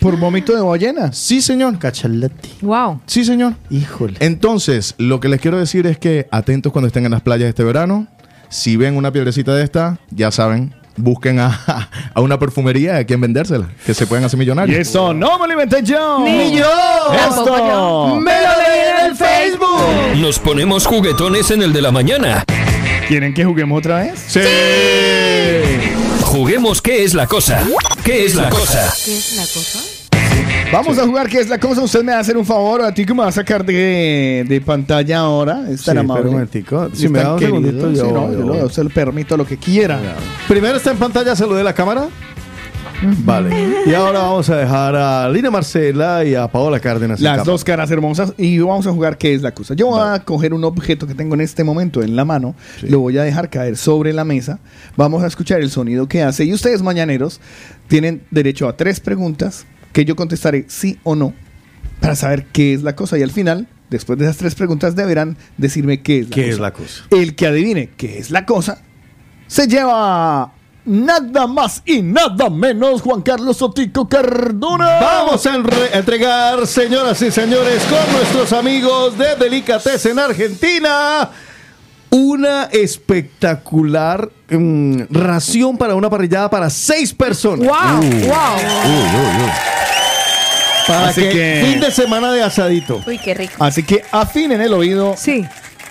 ¿Por 0.00 0.16
vómito 0.18 0.54
de 0.54 0.60
ballena? 0.62 1.12
Sí, 1.12 1.42
señor. 1.42 1.78
Cachalete. 1.78 2.48
Wow. 2.62 3.00
Sí, 3.06 3.24
señor. 3.24 3.54
Híjole. 3.70 4.14
Entonces, 4.20 4.94
lo 4.98 5.20
que 5.20 5.28
les 5.28 5.40
quiero 5.40 5.58
decir 5.58 5.86
es 5.86 5.98
que 5.98 6.26
atentos 6.30 6.72
cuando 6.72 6.86
estén 6.86 7.04
en 7.04 7.10
las 7.12 7.22
playas 7.22 7.48
este 7.48 7.64
verano. 7.64 8.06
Si 8.48 8.76
ven 8.76 8.96
una 8.96 9.10
piedrecita 9.12 9.54
de 9.56 9.64
esta, 9.64 9.98
ya 10.10 10.30
saben, 10.30 10.72
busquen 10.96 11.40
a, 11.40 11.88
a 12.14 12.20
una 12.20 12.38
perfumería 12.38 12.96
a 12.98 13.04
quien 13.04 13.20
vendérsela, 13.20 13.68
que 13.84 13.92
se 13.92 14.06
pueden 14.06 14.24
hacer 14.24 14.38
Y 14.38 14.40
millonarios. 14.40 14.78
eso 14.78 15.12
no 15.12 15.36
me 15.40 15.46
lo 15.48 15.52
inventé 15.54 15.82
yo. 15.82 16.20
Ni 16.24 16.56
yo. 16.56 16.64
Esto 17.28 17.44
yo. 17.56 18.20
me 18.20 18.30
lo 18.32 18.48
leí 18.56 19.00
en 19.00 19.06
el 19.10 19.16
Facebook. 19.16 20.16
Nos 20.20 20.38
ponemos 20.38 20.86
juguetones 20.86 21.50
en 21.50 21.62
el 21.62 21.72
de 21.72 21.82
la 21.82 21.90
mañana. 21.90 22.44
¿Quieren 23.08 23.34
que 23.34 23.44
juguemos 23.44 23.78
otra 23.80 23.98
vez? 23.98 24.12
Sí. 24.28 24.40
Juguemos 26.40 26.82
qué 26.82 27.02
es 27.02 27.14
la 27.14 27.26
cosa. 27.26 27.64
¿Qué 28.04 28.26
es 28.26 28.34
la 28.34 28.50
cosa? 28.50 28.92
¿Qué 29.06 29.16
es 29.16 29.36
la 29.36 29.42
cosa? 29.44 29.78
Vamos 30.70 30.98
a 30.98 31.06
jugar, 31.06 31.30
¿qué 31.30 31.40
es 31.40 31.48
la 31.48 31.58
cosa? 31.58 31.80
Usted 31.80 32.02
me 32.02 32.12
va 32.12 32.18
a 32.18 32.20
hacer 32.20 32.36
un 32.36 32.44
favor, 32.44 32.82
a 32.82 32.92
ti 32.92 33.06
que 33.06 33.14
me 33.14 33.20
va 33.22 33.28
a 33.28 33.32
sacar 33.32 33.64
de, 33.64 34.44
de 34.46 34.60
pantalla 34.60 35.20
ahora. 35.20 35.62
Es 35.70 35.82
tan 35.84 35.94
Sí, 35.94 35.98
amable. 36.00 36.26
un 36.26 36.32
momentico. 36.32 36.90
Si 36.92 37.08
me 37.08 37.20
da 37.20 37.32
un 37.32 37.38
querido. 37.38 37.56
segundito, 37.62 37.90
Sí, 37.90 37.96
yo- 37.96 38.12
no, 38.12 38.32
yo 38.32 38.38
yo- 38.40 38.44
lo- 38.64 38.68
se 38.68 38.84
lo 38.84 38.90
permito 38.90 39.34
lo 39.38 39.46
que 39.46 39.56
quiera. 39.56 39.98
Primero 40.46 40.76
está 40.76 40.90
en 40.90 40.98
pantalla, 40.98 41.34
saludé 41.34 41.64
la 41.64 41.72
cámara. 41.72 42.06
Vale. 43.24 43.84
Y 43.86 43.94
ahora 43.94 44.20
vamos 44.20 44.48
a 44.50 44.56
dejar 44.56 44.96
a 44.96 45.28
Lina 45.28 45.50
Marcela 45.50 46.24
y 46.24 46.34
a 46.34 46.48
Paola 46.48 46.80
Cárdenas. 46.80 47.18
en 47.20 47.24
Las 47.24 47.44
dos 47.44 47.62
caras 47.64 47.90
hermosas 47.90 48.32
y 48.38 48.58
vamos 48.58 48.86
a 48.86 48.92
jugar 48.92 49.18
qué 49.18 49.34
es 49.34 49.42
la 49.42 49.52
cosa. 49.52 49.74
Yo 49.74 49.88
voy 49.88 50.00
a 50.02 50.20
coger 50.24 50.54
un 50.54 50.64
objeto 50.64 51.06
que 51.06 51.14
tengo 51.14 51.34
en 51.34 51.40
este 51.42 51.64
momento 51.64 52.02
en 52.02 52.16
la 52.16 52.24
mano, 52.24 52.54
lo 52.82 53.00
voy 53.00 53.18
a 53.18 53.22
dejar 53.22 53.50
caer 53.50 53.76
sobre 53.76 54.12
la 54.12 54.24
mesa, 54.24 54.58
vamos 54.96 55.22
a 55.22 55.26
escuchar 55.26 55.60
el 55.60 55.70
sonido 55.70 56.08
que 56.08 56.22
hace 56.22 56.44
y 56.44 56.52
ustedes 56.52 56.82
mañaneros 56.82 57.40
tienen 57.88 58.22
derecho 58.30 58.68
a 58.68 58.76
tres 58.76 59.00
preguntas 59.00 59.66
que 59.92 60.04
yo 60.04 60.16
contestaré 60.16 60.64
sí 60.68 60.98
o 61.04 61.14
no 61.14 61.32
para 62.00 62.14
saber 62.16 62.46
qué 62.52 62.74
es 62.74 62.82
la 62.82 62.94
cosa 62.96 63.18
y 63.18 63.22
al 63.22 63.30
final, 63.30 63.68
después 63.90 64.18
de 64.18 64.24
esas 64.24 64.36
tres 64.36 64.54
preguntas 64.54 64.96
deberán 64.96 65.36
decirme 65.56 66.02
qué 66.02 66.20
es 66.20 66.28
la 66.30 66.34
¿Qué 66.34 66.42
cosa. 66.42 66.52
es 66.52 66.58
la 66.60 66.72
cosa? 66.72 67.04
El 67.10 67.34
que 67.34 67.46
adivine 67.46 67.90
qué 67.96 68.18
es 68.18 68.30
la 68.30 68.44
cosa 68.46 68.82
se 69.46 69.66
lleva 69.68 70.52
nada 70.86 71.46
más 71.46 71.82
y 71.84 72.00
nada 72.02 72.48
menos 72.48 73.02
Juan 73.02 73.20
Carlos 73.22 73.60
Otico 73.60 74.08
Cardona. 74.08 74.98
Vamos 75.00 75.44
a 75.46 75.56
entregar, 75.92 76.66
señoras 76.66 77.20
y 77.22 77.30
señores, 77.30 77.82
con 77.84 78.12
nuestros 78.12 78.52
amigos 78.52 79.18
de 79.18 79.36
Delicatessen 79.36 80.18
Argentina, 80.18 81.30
una 82.10 82.64
espectacular 82.64 84.30
mm, 84.48 85.02
ración 85.10 85.76
para 85.76 85.94
una 85.94 86.08
parrillada 86.08 86.48
para 86.48 86.70
seis 86.70 87.12
personas. 87.12 87.66
¡Wow! 87.66 88.00
¡Wow! 88.00 89.50
Para 90.86 91.08
Así 91.08 91.20
que, 91.22 91.30
que- 91.30 91.66
fin 91.68 91.80
de 91.80 91.90
semana 91.90 92.32
de 92.32 92.42
asadito. 92.42 93.00
Uy, 93.06 93.18
qué 93.18 93.34
rico. 93.34 93.54
Así 93.58 93.82
que 93.82 94.04
afinen 94.12 94.60
el 94.60 94.72
oído 94.72 95.14
Sí. 95.18 95.44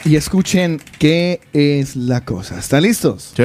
y 0.06 0.16
escuchen 0.16 0.82
qué 1.00 1.42
es 1.52 1.98
la 1.98 2.22
cosa. 2.22 2.58
¿Están 2.60 2.84
listos? 2.84 3.34
Sí. 3.36 3.44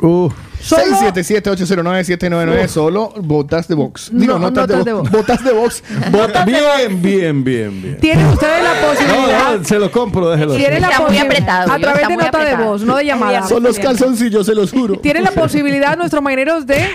Uh, 0.00 0.30
Solo- 0.60 0.82
677-809-799, 0.82 2.68
solo 2.68 3.12
botas 3.18 3.68
de 3.68 3.74
box. 3.74 4.12
No, 4.12 4.20
Digo, 4.20 4.38
notas, 4.38 4.68
notas 4.68 4.78
de, 4.78 4.84
de 4.84 4.92
box. 4.92 5.10
voz. 5.10 5.20
Botas 5.20 5.44
de 5.44 5.52
box. 5.52 5.82
bota- 6.10 6.44
bien, 6.44 7.02
bien, 7.02 7.44
bien, 7.44 7.82
bien. 7.82 7.98
Tienen 8.00 8.26
ustedes 8.26 8.62
la 8.64 8.74
No, 8.80 8.88
posibilidad. 8.88 9.58
no, 9.58 9.64
se 9.64 9.78
lo 9.78 9.90
compro, 9.92 10.30
déjelo. 10.30 10.54
Tienen 10.56 10.82
la 10.82 11.00
muy 11.00 11.18
apretado, 11.18 11.72
A 11.72 11.78
través 11.78 12.08
de 12.08 12.16
nota 12.16 12.44
de 12.44 12.56
voz, 12.56 12.82
no 12.82 12.96
de 12.96 13.04
llamada. 13.04 13.46
Son 13.46 13.62
los 13.62 13.78
calzoncillos, 13.78 14.46
se 14.46 14.54
los 14.54 14.72
juro. 14.72 14.98
Tienen 14.98 15.24
la 15.24 15.30
posibilidad 15.32 15.96
nuestros 15.96 16.22
mañaneros 16.22 16.66
de 16.66 16.86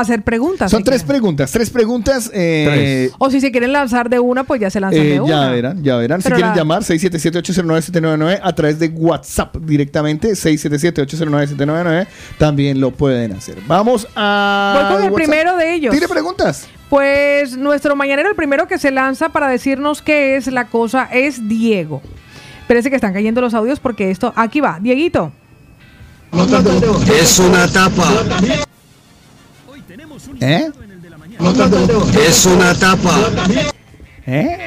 hacer 0.00 0.22
preguntas. 0.22 0.70
Son 0.70 0.80
si 0.80 0.84
tres 0.84 1.02
quieren. 1.02 1.08
preguntas. 1.08 1.52
Tres 1.52 1.70
preguntas. 1.70 2.30
eh, 2.34 3.10
O 3.18 3.30
si 3.30 3.40
se 3.40 3.50
quieren 3.50 3.72
lanzar 3.72 4.08
de 4.10 4.18
una, 4.18 4.44
pues 4.44 4.60
ya 4.60 4.70
se 4.70 4.80
lanzan 4.80 5.00
eh, 5.02 5.08
de 5.10 5.20
una. 5.20 5.28
ya 5.46 5.50
verán, 5.50 5.82
ya 5.82 5.96
verán. 5.96 6.20
Pero 6.22 6.36
si 6.36 6.40
quieren 6.42 6.50
la- 6.56 6.56
llamar, 6.60 6.82
677-809-799 6.82 8.40
a 8.42 8.52
través 8.54 8.78
de 8.78 8.88
WhatsApp 8.88 9.56
directamente. 9.56 10.30
677-809-799. 10.32 12.06
También 12.38 12.80
lo 12.80 12.90
pueden 12.90 13.32
hacer. 13.32 13.56
Vamos 13.66 14.06
a. 14.16 14.72
Voy 14.74 14.84
con 14.96 15.04
el 15.04 15.10
WhatsApp. 15.10 15.16
primero 15.28 15.56
de 15.56 15.74
ellos. 15.74 15.94
Tire 15.94 16.08
preguntas. 16.08 16.66
Pues 16.88 17.56
nuestro 17.56 17.96
mañanero, 17.96 18.28
el 18.28 18.36
primero 18.36 18.68
que 18.68 18.78
se 18.78 18.90
lanza 18.92 19.30
para 19.30 19.48
decirnos 19.48 20.02
qué 20.02 20.36
es 20.36 20.46
la 20.46 20.66
cosa, 20.66 21.08
es 21.12 21.48
Diego. 21.48 22.00
Parece 22.68 22.90
que 22.90 22.96
están 22.96 23.12
cayendo 23.12 23.40
los 23.40 23.54
audios 23.54 23.80
porque 23.80 24.10
esto. 24.10 24.32
Aquí 24.36 24.60
va, 24.60 24.78
Dieguito. 24.80 25.32
Es 27.20 27.38
una 27.38 27.66
tapa. 27.68 28.08
¿Eh? 30.40 30.70
Es 32.26 32.46
una 32.46 32.74
tapa. 32.74 33.14
¿Eh? 34.26 34.58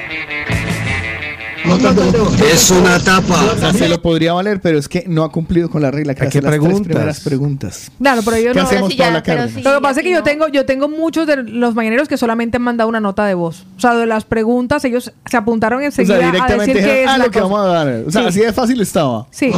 Es 2.52 2.72
una 2.72 3.00
tapa. 3.00 3.44
O 3.56 3.58
sea, 3.60 3.74
se 3.74 3.90
lo 3.90 4.02
podría 4.02 4.34
valer, 4.34 4.60
pero 4.62 4.78
es 4.80 4.88
que 4.88 5.04
no 5.08 5.24
ha 5.24 5.32
cumplido 5.32 5.70
con 5.70 5.82
la 5.82 5.92
regla 5.92 6.16
que 6.16 6.24
¿A 6.24 6.28
hace 6.28 6.40
qué 6.40 6.42
las 6.42 6.52
tres 6.52 6.60
preguntas? 6.62 6.88
primeras 6.88 7.20
preguntas. 7.20 7.92
Claro, 8.02 8.22
pero 8.24 8.38
yo 8.38 8.54
¿Qué 8.54 8.60
no. 8.60 8.66
hacemos, 8.66 8.90
sí, 8.92 8.98
ya, 8.98 9.06
Paula 9.06 9.24
pero 9.24 9.38
Cárdenas? 9.38 9.56
sí. 9.58 9.62
Lo 9.64 9.76
que 9.76 9.82
pasa 9.82 10.00
es 10.00 10.04
que 10.06 10.12
yo 10.12 10.24
tengo, 10.24 10.48
yo 10.48 10.66
tengo 10.66 10.88
muchos 10.90 11.28
de 11.28 11.44
los 11.44 11.76
mañaneros 11.76 12.08
que 12.08 12.18
solamente 12.18 12.58
han 12.58 12.64
mandado 12.64 12.90
una 12.90 13.00
nota 13.00 13.26
de 13.26 13.34
voz. 13.36 13.66
O 13.78 13.80
sea, 13.80 13.94
de 13.96 14.06
las 14.06 14.24
preguntas, 14.26 14.84
ellos 14.86 15.12
se 15.26 15.38
apuntaron 15.38 15.82
O 15.82 15.86
enseguida 15.86 16.16
a 16.30 16.58
decir 16.58 16.78
es 16.78 17.08
ah, 17.08 17.18
la 17.18 17.26
lo 17.26 17.32
que 17.32 17.40
cosa. 17.40 17.54
vamos 17.54 17.60
a 17.60 17.68
dar. 17.74 17.88
O 18.08 18.12
sea, 18.12 18.22
Sí. 18.24 18.28
así 18.30 18.40
de 18.40 18.54
fácil 18.54 18.82
estaba. 18.82 19.28
Sí. 19.32 19.52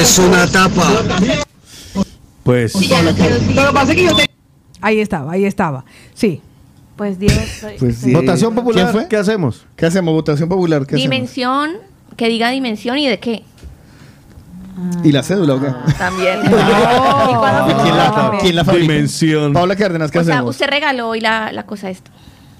Es 0.00 0.18
una 0.18 0.46
tapa. 0.46 0.92
Pues, 2.44 2.74
Lo 2.74 2.80
que 2.80 3.72
pasa 3.72 3.92
es 3.92 3.96
que 3.96 4.04
yo 4.04 4.14
tengo- 4.14 4.33
Ahí 4.84 5.00
estaba, 5.00 5.32
ahí 5.32 5.44
estaba. 5.44 5.84
Sí. 6.14 6.40
Pues 6.96 7.18
Dios. 7.18 7.32
soy- 7.60 7.76
Pues 7.78 7.96
sí. 7.96 8.12
votación 8.12 8.54
popular, 8.54 8.84
¿Quién 8.84 8.92
fue? 8.92 9.08
¿qué 9.08 9.16
hacemos? 9.16 9.66
¿Qué 9.76 9.86
hacemos? 9.86 10.12
Votación 10.14 10.48
popular. 10.48 10.80
¿Qué 10.86 10.94
hacemos? 10.96 11.02
dimensión, 11.02 11.70
que 12.16 12.28
diga 12.28 12.50
dimensión 12.50 12.98
y 12.98 13.08
de 13.08 13.18
qué. 13.18 13.42
¿Y 15.04 15.12
la 15.12 15.22
cédula 15.22 15.54
o 15.54 15.60
qué? 15.60 15.68
También. 15.98 16.40
¿Y 16.44 16.48
quién 16.48 17.96
la, 17.96 18.38
quién 18.40 18.56
la 18.56 18.64
fabrica? 18.64 18.92
Dimensión. 18.92 19.52
Paula 19.52 19.76
Cárdenas, 19.76 20.10
¿qué 20.10 20.18
O 20.18 20.24
sea, 20.24 20.34
hacemos? 20.34 20.50
usted 20.56 20.66
regaló 20.68 21.08
hoy 21.08 21.20
la, 21.20 21.52
la 21.52 21.64
cosa 21.64 21.90
esto. 21.90 22.10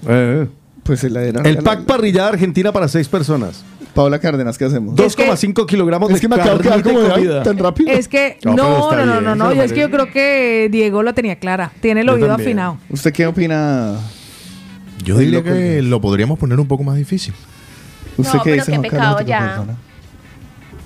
Eh, 0.07 0.47
Pues 0.83 1.01
se 1.01 1.09
la 1.09 1.21
dieron. 1.21 1.45
el 1.45 1.57
pack 1.57 1.83
parrillada 1.85 2.29
argentina 2.29 2.71
para 2.71 2.87
seis 2.87 3.07
personas. 3.09 3.63
Paula 3.95 4.19
Cárdenas, 4.19 4.57
¿qué 4.57 4.65
hacemos? 4.65 4.93
2,5 4.93 5.65
kilogramos 5.65 6.11
Es 6.11 6.19
que 6.19 6.27
me 6.27 6.35
acabo 6.35 6.57
de 6.57 6.63
quedar 6.63 6.83
carnita 6.83 7.07
como 7.07 7.17
y 7.17 7.27
de 7.27 7.37
ay, 7.37 7.43
tan 7.43 7.57
rápido. 7.57 7.91
Es 7.91 8.07
que 8.09 8.37
No, 8.43 8.53
no, 8.53 8.87
pero 8.89 9.05
no, 9.05 9.13
está 9.13 9.21
no, 9.21 9.35
bien, 9.35 9.37
no, 9.37 9.53
yo 9.53 9.63
es 9.63 9.71
que 9.73 9.79
yo 9.79 9.89
creo 9.89 10.11
que 10.11 10.67
Diego 10.69 11.01
lo 11.01 11.13
tenía 11.13 11.37
clara. 11.37 11.71
Tiene 11.79 12.01
el 12.01 12.07
Yo 12.07 12.13
oído 12.13 12.27
también. 12.27 12.49
afinado. 12.49 12.77
¿Usted 12.89 13.13
qué 13.13 13.25
opina? 13.25 13.95
Yo 15.03 15.17
diría 15.17 15.41
que 15.41 15.81
lo 15.81 16.01
podríamos 16.01 16.37
poner 16.37 16.59
un 16.59 16.67
poco 16.67 16.83
más 16.83 16.97
difícil. 16.97 17.33
¿Usted 18.17 18.37
No, 18.37 18.43
qué 18.43 18.51
pero 18.51 18.55
dice, 18.65 18.71
qué 18.71 18.77
Juan 18.77 18.81
pecado 18.81 19.15
Carlos? 19.15 19.27
ya. 19.27 19.63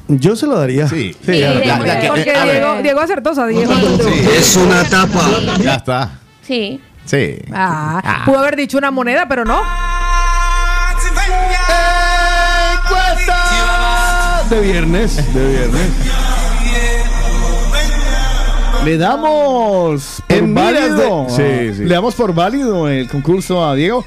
Yo 0.08 0.36
se 0.36 0.46
lo 0.48 0.58
daría. 0.58 0.88
Sí. 0.88 1.16
Sí, 1.26 1.40
ya, 1.40 1.78
Porque 2.08 2.32
a 2.32 2.46
ver. 2.46 2.56
Diego, 2.58 2.82
Diego 2.82 3.34
sea, 3.34 3.46
Diego. 3.48 3.74
Es 4.38 4.56
una 4.56 4.84
tapa. 4.84 5.30
Ya 5.62 5.76
está. 5.76 6.20
Sí. 6.42 6.80
Sí. 7.06 7.38
Ah, 7.52 8.22
pudo 8.26 8.38
haber 8.40 8.56
dicho 8.56 8.78
una 8.78 8.92
moneda, 8.92 9.28
pero 9.28 9.46
no. 9.46 9.60
De 14.50 14.60
viernes, 14.62 15.16
de 15.34 15.48
viernes. 15.48 15.90
Le 18.86 18.98
damos 18.98 20.24
por 20.28 20.38
En 20.38 20.56
válido. 20.56 21.26
de- 21.26 21.30
Sí, 21.72 21.78
sí. 21.78 21.84
Le 21.86 21.94
damos 21.94 22.16
por 22.16 22.34
válido 22.34 22.88
el 22.88 23.08
concurso 23.10 23.64
a 23.66 23.76
Diego. 23.76 24.04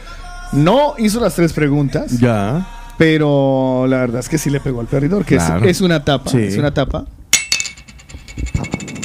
No 0.53 0.95
hizo 0.99 1.21
las 1.21 1.35
tres 1.35 1.53
preguntas, 1.53 2.19
Ya. 2.19 2.67
pero 2.99 3.87
la 3.89 3.99
verdad 3.99 4.21
es 4.21 4.29
que 4.29 4.39
sí 4.39 4.51
le 4.51 4.61
pegó 4.61 4.81
al 4.81 4.87
perridor, 4.87 5.25
que 5.25 5.37
es- 5.37 5.81
una 5.81 6.03
tapa. 6.05 6.31
Sí. 6.31 6.39
Es 6.43 6.57
una 6.57 6.73
tapa. 6.75 7.05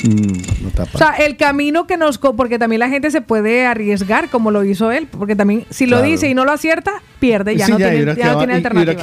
Mm, 0.04 0.64
no 0.64 0.70
tapa. 0.72 0.92
O 0.94 0.98
sea, 0.98 1.12
el 1.26 1.38
camino 1.38 1.88
que 1.88 1.98
nos... 1.98 2.18
Porque 2.18 2.60
también 2.60 2.80
la 2.80 2.90
gente 2.90 3.10
se 3.12 3.22
puede 3.22 3.66
arriesgar 3.66 4.30
como 4.30 4.52
lo 4.52 4.64
hizo 4.64 4.92
él. 4.92 5.08
Porque 5.08 5.36
también, 5.36 5.66
si 5.70 5.86
lo 5.86 5.98
Claro. 5.98 6.12
dice 6.12 6.28
y 6.30 6.34
no 6.34 6.46
lo 6.46 6.52
acierta, 6.52 6.94
pierde. 7.20 7.56
Ya 7.56 7.66
Sí, 7.66 7.72
no 7.72 7.78
tiene, 7.78 8.00
ya 8.00 8.06
no 8.06 8.16
quedado- 8.16 8.38
tiene 8.40 8.54
y 8.54 8.58
hubiera 8.58 8.58
alternativas. 8.58 8.96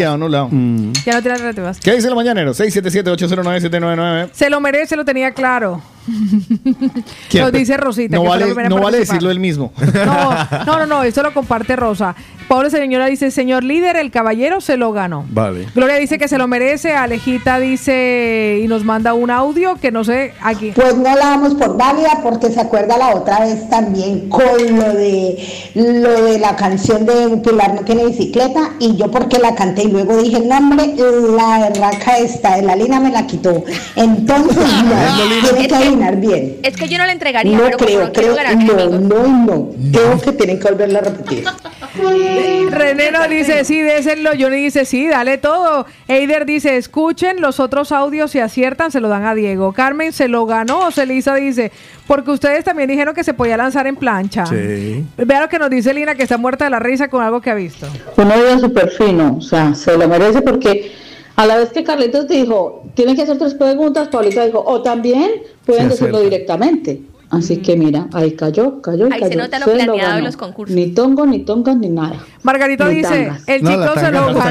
Mm. 0.51 0.93
Ya 1.05 1.13
no 1.15 1.21
tiene 1.23 1.33
alternativas. 1.35 1.81
¿Qué 1.81 1.93
dice 1.95 2.09
el 2.09 2.15
mañanero? 2.15 2.53
677-809-799. 2.55 4.29
Se 4.33 4.51
lo 4.51 4.61
merece, 4.61 4.97
lo 4.97 5.05
tenía 5.05 5.33
claro. 5.33 5.83
Nos 7.35 7.53
dice 7.53 7.77
Rosita. 7.77 8.17
No 8.17 8.23
que 8.23 8.29
vale, 8.29 8.45
primera 8.47 8.69
no 8.69 8.81
vale 8.81 8.99
decirlo 8.99 9.31
él 9.31 9.41
mismo. 9.41 9.73
No, 10.05 10.65
no, 10.67 10.79
no, 10.79 10.87
no, 10.87 11.03
esto 11.03 11.23
lo 11.23 11.33
comparte 11.33 11.77
Rosa. 11.77 12.15
Pobre 12.49 12.69
señora 12.69 13.07
dice, 13.07 13.31
señor 13.31 13.65
líder, 13.65 13.97
el 13.97 14.11
caballero 14.11 14.61
se 14.61 14.77
lo 14.77 14.93
ganó. 14.93 15.25
Vale. 15.31 15.67
Gloria 15.75 15.97
dice 15.97 16.19
que 16.19 16.29
se 16.29 16.37
lo 16.37 16.47
merece, 16.47 16.95
Alejita 16.95 17.59
dice 17.59 18.61
y 18.63 18.69
nos 18.69 18.85
manda 18.85 19.15
un 19.15 19.31
audio 19.31 19.77
que 19.77 19.91
no 19.91 20.05
sé 20.05 20.35
aquí. 20.43 20.73
Pues 20.75 20.95
no 20.97 21.15
la 21.15 21.27
damos 21.31 21.55
por 21.55 21.77
válida 21.79 22.21
porque 22.23 22.51
se 22.51 22.61
acuerda 22.61 22.99
la 22.99 23.15
otra 23.15 23.41
vez 23.41 23.69
también 23.71 24.29
con 24.29 24.45
lo 24.45 24.93
de 24.95 25.39
lo 25.75 26.25
de 26.25 26.39
la 26.39 26.57
canción 26.57 27.07
de 27.07 27.39
Pilar 27.39 27.75
no 27.75 27.81
tiene 27.83 28.07
bicicleta 28.07 28.71
y 28.79 28.97
yo 28.97 29.11
porque 29.11 29.39
la 29.39 29.55
canté 29.55 29.85
y 29.85 29.91
luego 29.91 30.17
dije 30.19 30.37
el 30.37 30.49
nombre, 30.49 30.95
la 31.37 31.71
raca 31.71 32.19
esta 32.19 32.57
de 32.57 32.63
la 32.63 32.77
Lina 32.77 33.01
me 33.01 33.11
la 33.11 33.27
quitó. 33.27 33.65
Entonces 33.97 34.57
no, 34.85 35.53
tiene 35.53 35.69
que 35.69 35.69
bien. 36.17 36.59
Es 36.63 36.77
que 36.77 36.89
yo 36.89 36.99
no 36.99 37.07
le 37.07 37.13
entregaría, 37.13 37.57
No 37.57 37.65
pero 37.65 37.79
creo, 37.79 38.13
creo, 38.13 38.37
no, 38.55 38.99
no, 38.99 39.47
no. 39.47 39.71
Creo 39.93 40.21
que 40.21 40.33
tienen 40.33 40.59
que 40.59 40.69
volverla 40.69 41.01
a 41.01 41.03
repetir. 41.03 41.45
René 42.71 43.11
nos 43.11 43.29
dice, 43.29 43.65
sí, 43.65 43.81
désenlo. 43.81 44.31
Johnny 44.39 44.57
dice, 44.57 44.85
sí, 44.85 45.07
dale 45.07 45.39
todo. 45.39 45.87
Eider 46.09 46.45
dice, 46.47 46.77
escuchen 46.77 47.41
los 47.41 47.61
otros 47.61 47.93
audios, 47.93 48.31
si 48.31 48.41
aciertan, 48.41 48.91
se 48.91 49.01
lo 49.01 49.09
dan 49.09 49.25
a 49.25 49.35
Diego. 49.35 49.73
Carmen 49.73 50.13
se 50.13 50.29
lo 50.29 50.47
ganó. 50.47 50.91
Celisa 50.91 51.35
dice, 51.35 51.73
porque 52.07 52.31
ustedes 52.31 52.65
también 52.65 52.89
dijeron 52.89 53.15
que 53.15 53.25
se 53.25 53.35
podía 53.35 53.57
lanzar 53.57 53.87
en 53.87 53.97
plancha. 53.97 54.47
Sí. 54.47 55.05
Vea 55.17 55.41
lo 55.41 55.49
que 55.49 55.59
nos 55.59 55.71
dice 55.71 55.95
Lina, 55.95 56.15
que 56.15 56.25
está 56.25 56.37
muerta 56.37 56.65
de 56.65 56.71
la 56.71 56.79
risa 56.79 57.09
con 57.09 57.23
algo 57.23 57.41
que 57.41 57.51
ha 57.51 57.55
visto. 57.55 57.87
Un 58.17 58.31
odio 58.31 58.59
súper 58.59 58.91
fino, 58.91 59.37
o 59.39 59.41
sea, 59.41 59.75
se 59.75 59.97
lo 59.97 60.09
merece 60.09 60.43
porque 60.43 60.93
a 61.37 61.47
la 61.47 61.57
vez 61.57 61.71
que 61.71 61.83
Carlitos 61.85 62.29
dijo, 62.29 62.85
tienen 62.95 63.17
que 63.17 63.23
hacer 63.23 63.39
tres 63.39 63.55
preguntas, 63.55 64.09
Paulita 64.09 64.45
dijo, 64.47 64.63
o 64.65 64.83
también 64.83 65.31
pueden 65.67 65.89
decirlo 65.89 66.21
directamente. 66.21 67.03
Así 67.31 67.57
que 67.57 67.77
mira, 67.77 68.07
ahí 68.13 68.33
cayó, 68.37 68.81
cayó 68.81 69.09
y 69.09 69.13
Ahí 69.13 69.19
se 69.23 69.29
cayó. 69.31 69.39
nota 69.43 69.59
lo 69.59 69.65
Se 69.65 69.73
planeado 69.73 70.17
de 70.17 70.23
los 70.23 70.37
concursos. 70.37 70.77
Ni 70.77 70.89
tongo, 70.89 71.27
ni 71.27 71.41
tongas, 71.41 71.77
ni 71.77 71.89
nada. 71.89 72.17
Margarito 72.45 72.85
Ni 72.85 72.97
dice, 72.97 73.09
tangas. 73.09 73.43
el 73.49 73.63
No, 73.65 73.71
la 73.71 73.87
chico 73.89 73.95
se 73.99 74.13
lo 74.13 74.21
la 74.31 74.33
la 74.33 74.51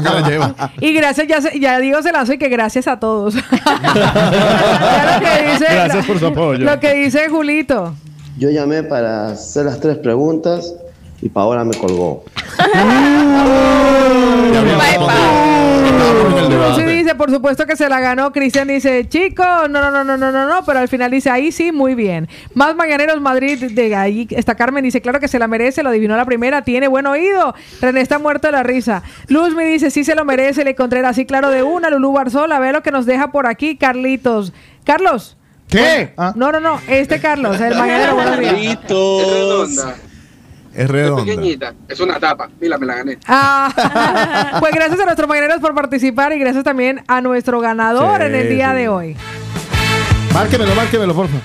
ganó. 0.00 0.20
la 0.20 0.38
la. 0.58 0.72
Y 0.80 0.94
gracias, 0.94 1.28
ya, 1.28 1.40
se- 1.40 1.60
ya 1.60 1.78
digo 1.78 2.02
se 2.02 2.10
lanzó 2.10 2.32
y 2.32 2.38
que 2.38 2.48
gracias 2.48 2.88
a 2.88 2.98
todos. 2.98 3.34
Ya 3.94 5.18
lo 5.20 5.24
que 5.24 5.52
dice, 5.52 5.64
Gracias 5.74 6.06
por 6.06 6.18
su 6.18 6.26
apoyo. 6.26 6.64
Lo 6.64 6.80
que 6.80 6.94
dice 6.94 7.28
Julito. 7.28 7.94
Yo 8.38 8.50
llamé 8.50 8.82
para 8.82 9.28
hacer 9.28 9.66
las 9.66 9.78
tres 9.78 9.98
preguntas 9.98 10.74
y 11.22 11.28
Paola 11.28 11.64
me 11.64 11.74
colgó. 11.74 12.24
Lucy 16.50 16.82
dice, 16.82 17.14
por 17.14 17.30
supuesto 17.30 17.64
que 17.64 17.76
se 17.76 17.88
la 17.88 18.00
ganó. 18.00 18.32
Cristian 18.32 18.66
dice, 18.66 19.08
chicos, 19.08 19.70
no, 19.70 19.80
no, 19.80 19.90
no, 19.90 20.02
no, 20.04 20.16
no, 20.16 20.32
no, 20.32 20.48
no, 20.48 20.64
pero 20.66 20.80
al 20.80 20.88
final 20.88 21.12
dice, 21.12 21.30
ahí 21.30 21.52
sí, 21.52 21.70
muy 21.70 21.94
bien. 21.94 22.28
Más 22.54 22.74
Mañaneros 22.74 23.20
Madrid, 23.20 23.70
de 23.70 23.94
ahí 23.94 24.26
está 24.30 24.56
Carmen, 24.56 24.82
dice, 24.82 25.00
claro 25.00 25.20
que 25.20 25.28
se 25.28 25.38
la 25.38 25.46
merece, 25.46 25.84
lo 25.84 25.90
adivinó 25.90 26.16
la 26.16 26.24
primera, 26.24 26.62
tiene 26.62 26.88
buen 26.88 27.06
oído. 27.06 27.54
René 27.80 28.00
está 28.00 28.18
muerto 28.18 28.48
de 28.48 28.52
la 28.52 28.64
risa. 28.64 29.04
Luz 29.28 29.54
me 29.54 29.64
dice, 29.64 29.92
sí 29.92 30.02
se 30.02 30.16
lo 30.16 30.24
merece, 30.24 30.64
le 30.64 30.74
Contreras, 30.74 31.12
así 31.12 31.24
claro 31.24 31.50
de 31.50 31.62
una. 31.62 31.88
Lulú 31.90 32.12
Barzola, 32.12 32.58
ve 32.58 32.72
lo 32.72 32.82
que 32.82 32.90
nos 32.90 33.06
deja 33.06 33.30
por 33.30 33.46
aquí, 33.46 33.76
Carlitos. 33.76 34.52
Carlos. 34.84 35.36
¿Qué? 35.68 36.12
Ah. 36.16 36.32
No, 36.34 36.50
no, 36.50 36.58
no, 36.58 36.80
este 36.88 37.20
Carlos, 37.20 37.60
el 37.60 37.76
Mañanero, 37.76 38.14
buenos 38.14 38.38
días. 38.38 38.52
Es 40.74 40.88
redonda. 40.88 41.24
pequeñita, 41.24 41.74
es 41.88 42.00
una 42.00 42.18
tapa. 42.18 42.48
Mira, 42.60 42.78
me 42.78 42.86
la 42.86 42.94
gané. 42.96 43.18
Ah, 43.28 44.56
pues 44.60 44.72
gracias 44.74 44.98
a 45.00 45.04
nuestros 45.04 45.28
mañaneros 45.28 45.60
por 45.60 45.74
participar 45.74 46.32
y 46.32 46.38
gracias 46.38 46.64
también 46.64 47.02
a 47.08 47.20
nuestro 47.20 47.60
ganador 47.60 48.20
Sí, 48.20 48.26
en 48.26 48.34
el 48.34 48.48
día 48.48 48.70
sí. 48.70 48.76
de 48.76 48.88
hoy. 48.88 49.16
Márquemelo, 50.32 50.74
márquemelo, 50.74 51.14
por 51.14 51.26
favor. 51.26 51.42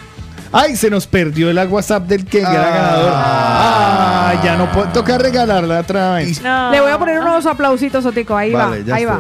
Ay, 0.53 0.77
se 0.77 0.89
nos 0.89 1.05
perdió 1.07 1.49
el 1.49 1.57
WhatsApp 1.67 2.07
del 2.07 2.25
que 2.25 2.39
era 2.39 2.51
ganador. 2.51 3.11
Ah, 3.13 4.41
ya 4.43 4.55
no 4.55 4.71
puedo 4.71 4.87
tocar 4.93 5.21
regalarla 5.21 5.81
otra 5.81 6.13
vez. 6.15 6.41
Le 6.41 6.79
voy 6.79 6.91
a 6.91 6.97
poner 6.97 7.19
unos 7.19 7.45
aplausitos, 7.45 8.05
Otico. 8.05 8.35
Ahí 8.35 8.53
Vale, 8.53 8.83
va, 8.83 8.95
ahí 8.95 9.03
va. 9.05 9.19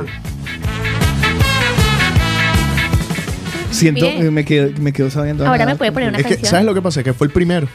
Siento, 3.71 4.05
me 4.31 4.45
quedo, 4.45 4.69
me 4.79 4.93
quedo 4.93 5.11
sabiendo. 5.11 5.45
Ahora 5.45 5.59
nada. 5.59 5.71
me 5.73 5.77
puede 5.77 5.91
poner 5.91 6.09
una 6.09 6.17
Es 6.19 6.25
que. 6.25 6.45
¿sabes 6.45 6.65
lo 6.65 6.73
que 6.73 6.81
pasa? 6.81 7.03
Que 7.03 7.13
fue 7.13 7.27
el 7.27 7.33
primero. 7.33 7.67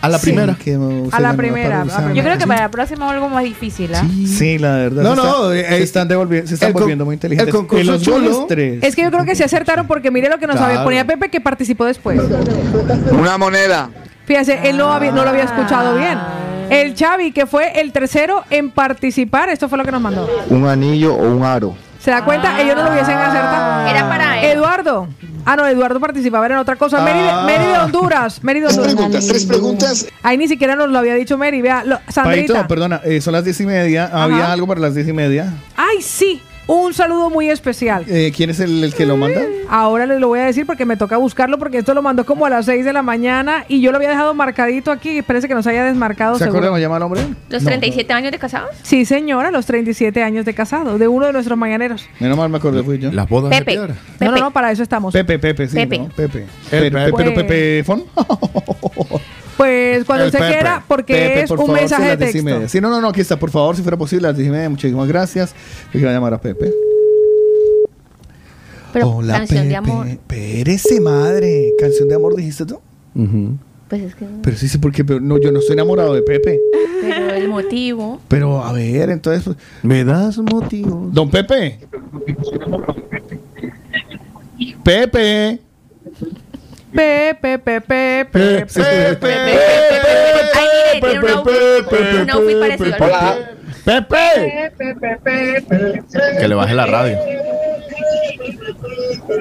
A 0.00 0.08
la 0.08 0.18
Sí, 0.18 0.26
primera. 0.30 0.56
A 1.12 1.20
la 1.20 1.34
primera, 1.34 1.84
Yo 2.14 2.22
creo 2.22 2.38
que 2.38 2.46
para 2.46 2.62
la 2.62 2.70
próxima 2.70 3.10
algo 3.10 3.28
más 3.28 3.42
difícil, 3.44 3.92
¿ah? 3.94 4.04
Sí, 4.26 4.58
la 4.58 4.76
verdad. 4.76 5.02
No, 5.02 5.10
se 5.10 5.16
no, 5.16 5.52
está- 5.52 5.74
eh, 5.74 5.78
se 5.78 5.82
están 5.84 6.08
devolviendo, 6.08 6.48
se 6.48 6.54
están 6.54 6.72
volviendo 6.72 7.04
muy 7.04 7.14
inteligentes. 7.14 7.52
el 7.52 7.58
concurso 7.60 7.80
En 7.80 7.86
los 7.88 8.02
chulo. 8.02 8.16
buenos 8.18 8.46
tres. 8.46 8.78
Es 8.82 8.94
que 8.94 9.02
yo 9.02 9.10
creo 9.10 9.24
que 9.24 9.34
se 9.34 9.44
acertaron 9.44 9.86
porque 9.86 10.10
mire 10.10 10.28
lo 10.28 10.38
que 10.38 10.46
nos 10.46 10.56
Claro. 10.56 10.72
había 10.72 10.84
ponía 10.84 11.04
Pepe 11.06 11.28
que 11.30 11.40
participó 11.40 11.84
después. 11.84 12.20
Una 13.12 13.38
moneda. 13.38 13.90
Fíjese, 14.26 14.60
él 14.68 14.76
no, 14.76 14.92
había- 14.92 15.10
no 15.10 15.24
lo 15.24 15.30
había 15.30 15.44
escuchado 15.44 15.96
bien. 15.98 16.18
El 16.70 16.94
Xavi, 16.94 17.32
que 17.32 17.46
fue 17.46 17.80
el 17.80 17.92
tercero 17.92 18.44
en 18.50 18.70
participar, 18.70 19.48
esto 19.48 19.68
fue 19.68 19.78
lo 19.78 19.84
que 19.84 19.90
nos 19.92 20.02
mandó. 20.02 20.28
Un 20.50 20.66
anillo 20.66 21.14
o 21.14 21.28
un 21.34 21.42
aro. 21.42 21.74
¿Se 22.08 22.12
da 22.12 22.24
cuenta? 22.24 22.58
Ellos 22.58 22.74
no 22.74 22.84
lo 22.84 22.90
hubiesen 22.92 23.18
acertado. 23.18 23.86
Era 23.86 24.08
para 24.08 24.40
él. 24.40 24.56
Eduardo. 24.56 25.08
Ah, 25.44 25.56
no, 25.56 25.66
Eduardo 25.66 26.00
participaba 26.00 26.46
en 26.46 26.52
otra 26.56 26.76
cosa. 26.76 27.00
Mary, 27.02 27.18
de- 27.18 27.28
Ah. 27.28 27.42
Mary 27.44 27.66
de 27.70 27.78
Honduras. 27.80 28.42
Mary 28.42 28.60
de 28.60 28.68
Honduras. 28.68 28.94
preguntas, 28.94 29.26
tres 29.28 29.44
preguntas. 29.44 30.06
Ahí 30.22 30.38
ni 30.38 30.48
siquiera 30.48 30.74
nos 30.74 30.88
lo 30.88 30.98
había 30.98 31.12
dicho 31.16 31.36
Mary. 31.36 31.60
Vea, 31.60 31.84
lo- 31.84 32.00
Sandrita. 32.08 32.54
Paito, 32.54 32.66
perdona, 32.66 33.02
eh, 33.04 33.20
son 33.20 33.34
las 33.34 33.44
diez 33.44 33.60
y 33.60 33.66
media. 33.66 34.08
Había 34.10 34.50
algo 34.50 34.66
para 34.66 34.80
las 34.80 34.94
diez 34.94 35.06
y 35.06 35.12
media. 35.12 35.52
Ay, 35.76 36.00
sí. 36.00 36.40
Un 36.70 36.92
saludo 36.92 37.30
muy 37.30 37.48
especial. 37.48 38.04
Eh, 38.08 38.30
¿Quién 38.36 38.50
es 38.50 38.60
el, 38.60 38.84
el 38.84 38.92
que 38.94 39.06
lo 39.06 39.16
manda? 39.16 39.40
Ahora 39.70 40.04
les 40.04 40.20
lo 40.20 40.28
voy 40.28 40.40
a 40.40 40.44
decir 40.44 40.66
porque 40.66 40.84
me 40.84 40.98
toca 40.98 41.16
buscarlo 41.16 41.58
porque 41.58 41.78
esto 41.78 41.94
lo 41.94 42.02
mandó 42.02 42.26
como 42.26 42.44
a 42.44 42.50
las 42.50 42.66
6 42.66 42.84
de 42.84 42.92
la 42.92 43.02
mañana 43.02 43.64
y 43.68 43.80
yo 43.80 43.90
lo 43.90 43.96
había 43.96 44.10
dejado 44.10 44.34
marcadito 44.34 44.90
aquí. 44.90 45.22
Parece 45.22 45.48
que 45.48 45.54
nos 45.54 45.66
haya 45.66 45.82
desmarcado. 45.84 46.36
¿Se 46.36 46.44
acuerdan 46.44 46.68
cómo 46.68 46.78
llama 46.78 46.98
el 46.98 47.02
hombre? 47.04 47.22
¿Los 47.48 47.62
No. 47.62 47.68
37 47.70 48.12
años 48.12 48.32
de 48.32 48.38
casados? 48.38 48.70
Sí, 48.82 49.06
señora, 49.06 49.50
los 49.50 49.64
37 49.64 50.22
años 50.22 50.44
de 50.44 50.52
casado, 50.52 50.98
de 50.98 51.08
uno 51.08 51.24
de 51.26 51.32
nuestros 51.32 51.56
mañaneros. 51.56 52.06
Menos 52.20 52.36
mal 52.36 52.50
me 52.50 52.58
acordé, 52.58 52.82
fui 52.82 52.98
yo. 52.98 53.10
Las 53.12 53.26
bodas 53.30 53.48
Pepe. 53.50 53.70
de 53.70 53.76
piedra. 53.78 53.94
No, 54.20 54.30
no, 54.32 54.36
no, 54.38 54.50
para 54.50 54.70
eso 54.70 54.82
estamos. 54.82 55.14
Pepe, 55.14 55.38
Pepe, 55.38 55.68
sí. 55.68 55.74
Pepe. 55.76 55.98
¿no? 56.00 56.08
Pepe. 56.10 56.44
Pepe. 56.70 56.90
pero 56.90 57.10
Pues- 57.12 57.30
Pepe 57.34 57.82
Fon. 57.84 58.04
Pues 59.58 60.04
cuando 60.06 60.22
El 60.24 60.28
usted 60.28 60.38
Pepe. 60.38 60.52
quiera, 60.52 60.84
porque 60.88 61.12
Pepe, 61.12 61.40
es 61.42 61.48
por 61.48 61.58
un 61.58 61.66
favor, 61.66 61.80
mensaje 61.80 62.16
de 62.16 62.30
y 62.30 62.32
texto. 62.32 62.42
media. 62.44 62.68
Sí, 62.68 62.80
no, 62.80 62.88
no, 62.88 63.00
no, 63.00 63.08
aquí 63.08 63.20
está, 63.20 63.38
por 63.38 63.50
favor, 63.50 63.76
si 63.76 63.82
fuera 63.82 63.98
posible, 63.98 64.28
las 64.28 64.36
diez 64.36 64.48
y 64.48 64.50
media. 64.52 64.70
Muchísimas 64.70 65.06
gracias. 65.08 65.52
Yo 65.86 65.92
quiero 65.98 66.10
llamar 66.10 66.32
a 66.32 66.40
Pepe. 66.40 66.72
Pero 68.92 69.10
Hola, 69.10 69.34
canción 69.38 69.58
Pepe. 69.58 69.68
de 69.68 69.76
amor. 69.76 70.06
Espérese, 70.08 71.00
madre. 71.00 71.72
¿Canción 71.78 72.08
de 72.08 72.14
amor 72.14 72.34
dijiste 72.36 72.64
tú? 72.64 72.80
Pues 73.88 74.02
es 74.02 74.14
que. 74.14 74.26
Pero 74.42 74.56
sí, 74.56 74.68
sí, 74.68 74.78
porque 74.78 75.04
pero 75.04 75.20
no, 75.20 75.38
yo 75.38 75.50
no 75.52 75.58
estoy 75.58 75.74
enamorado 75.74 76.14
de 76.14 76.22
Pepe. 76.22 76.60
Pero 77.02 77.30
el 77.34 77.48
motivo. 77.48 78.20
Pero 78.28 78.62
a 78.64 78.72
ver, 78.72 79.10
entonces. 79.10 79.42
pues, 79.44 79.56
Me 79.82 80.04
das 80.04 80.38
motivos. 80.38 81.12
Don 81.12 81.28
Pepe. 81.30 81.80
Pepe. 84.84 85.60
Pepe. 93.84 94.72
Que 96.38 96.48
le 96.48 96.54
baje 96.54 96.74
la 96.74 96.86
radio. 96.86 97.18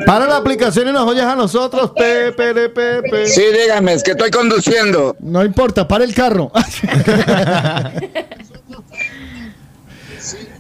Para 0.05 0.25
la 0.25 0.37
aplicación 0.37 0.87
y 0.87 0.91
nos 0.91 1.07
oyes 1.07 1.23
a 1.23 1.35
nosotros, 1.35 1.91
Pepe, 1.95 2.69
Pepe. 2.69 3.27
Sí, 3.27 3.43
dígame, 3.61 3.93
es 3.93 4.03
que 4.03 4.11
estoy 4.11 4.31
conduciendo. 4.31 5.15
No 5.19 5.43
importa, 5.43 5.87
para 5.87 6.03
el 6.03 6.13
carro. 6.13 6.51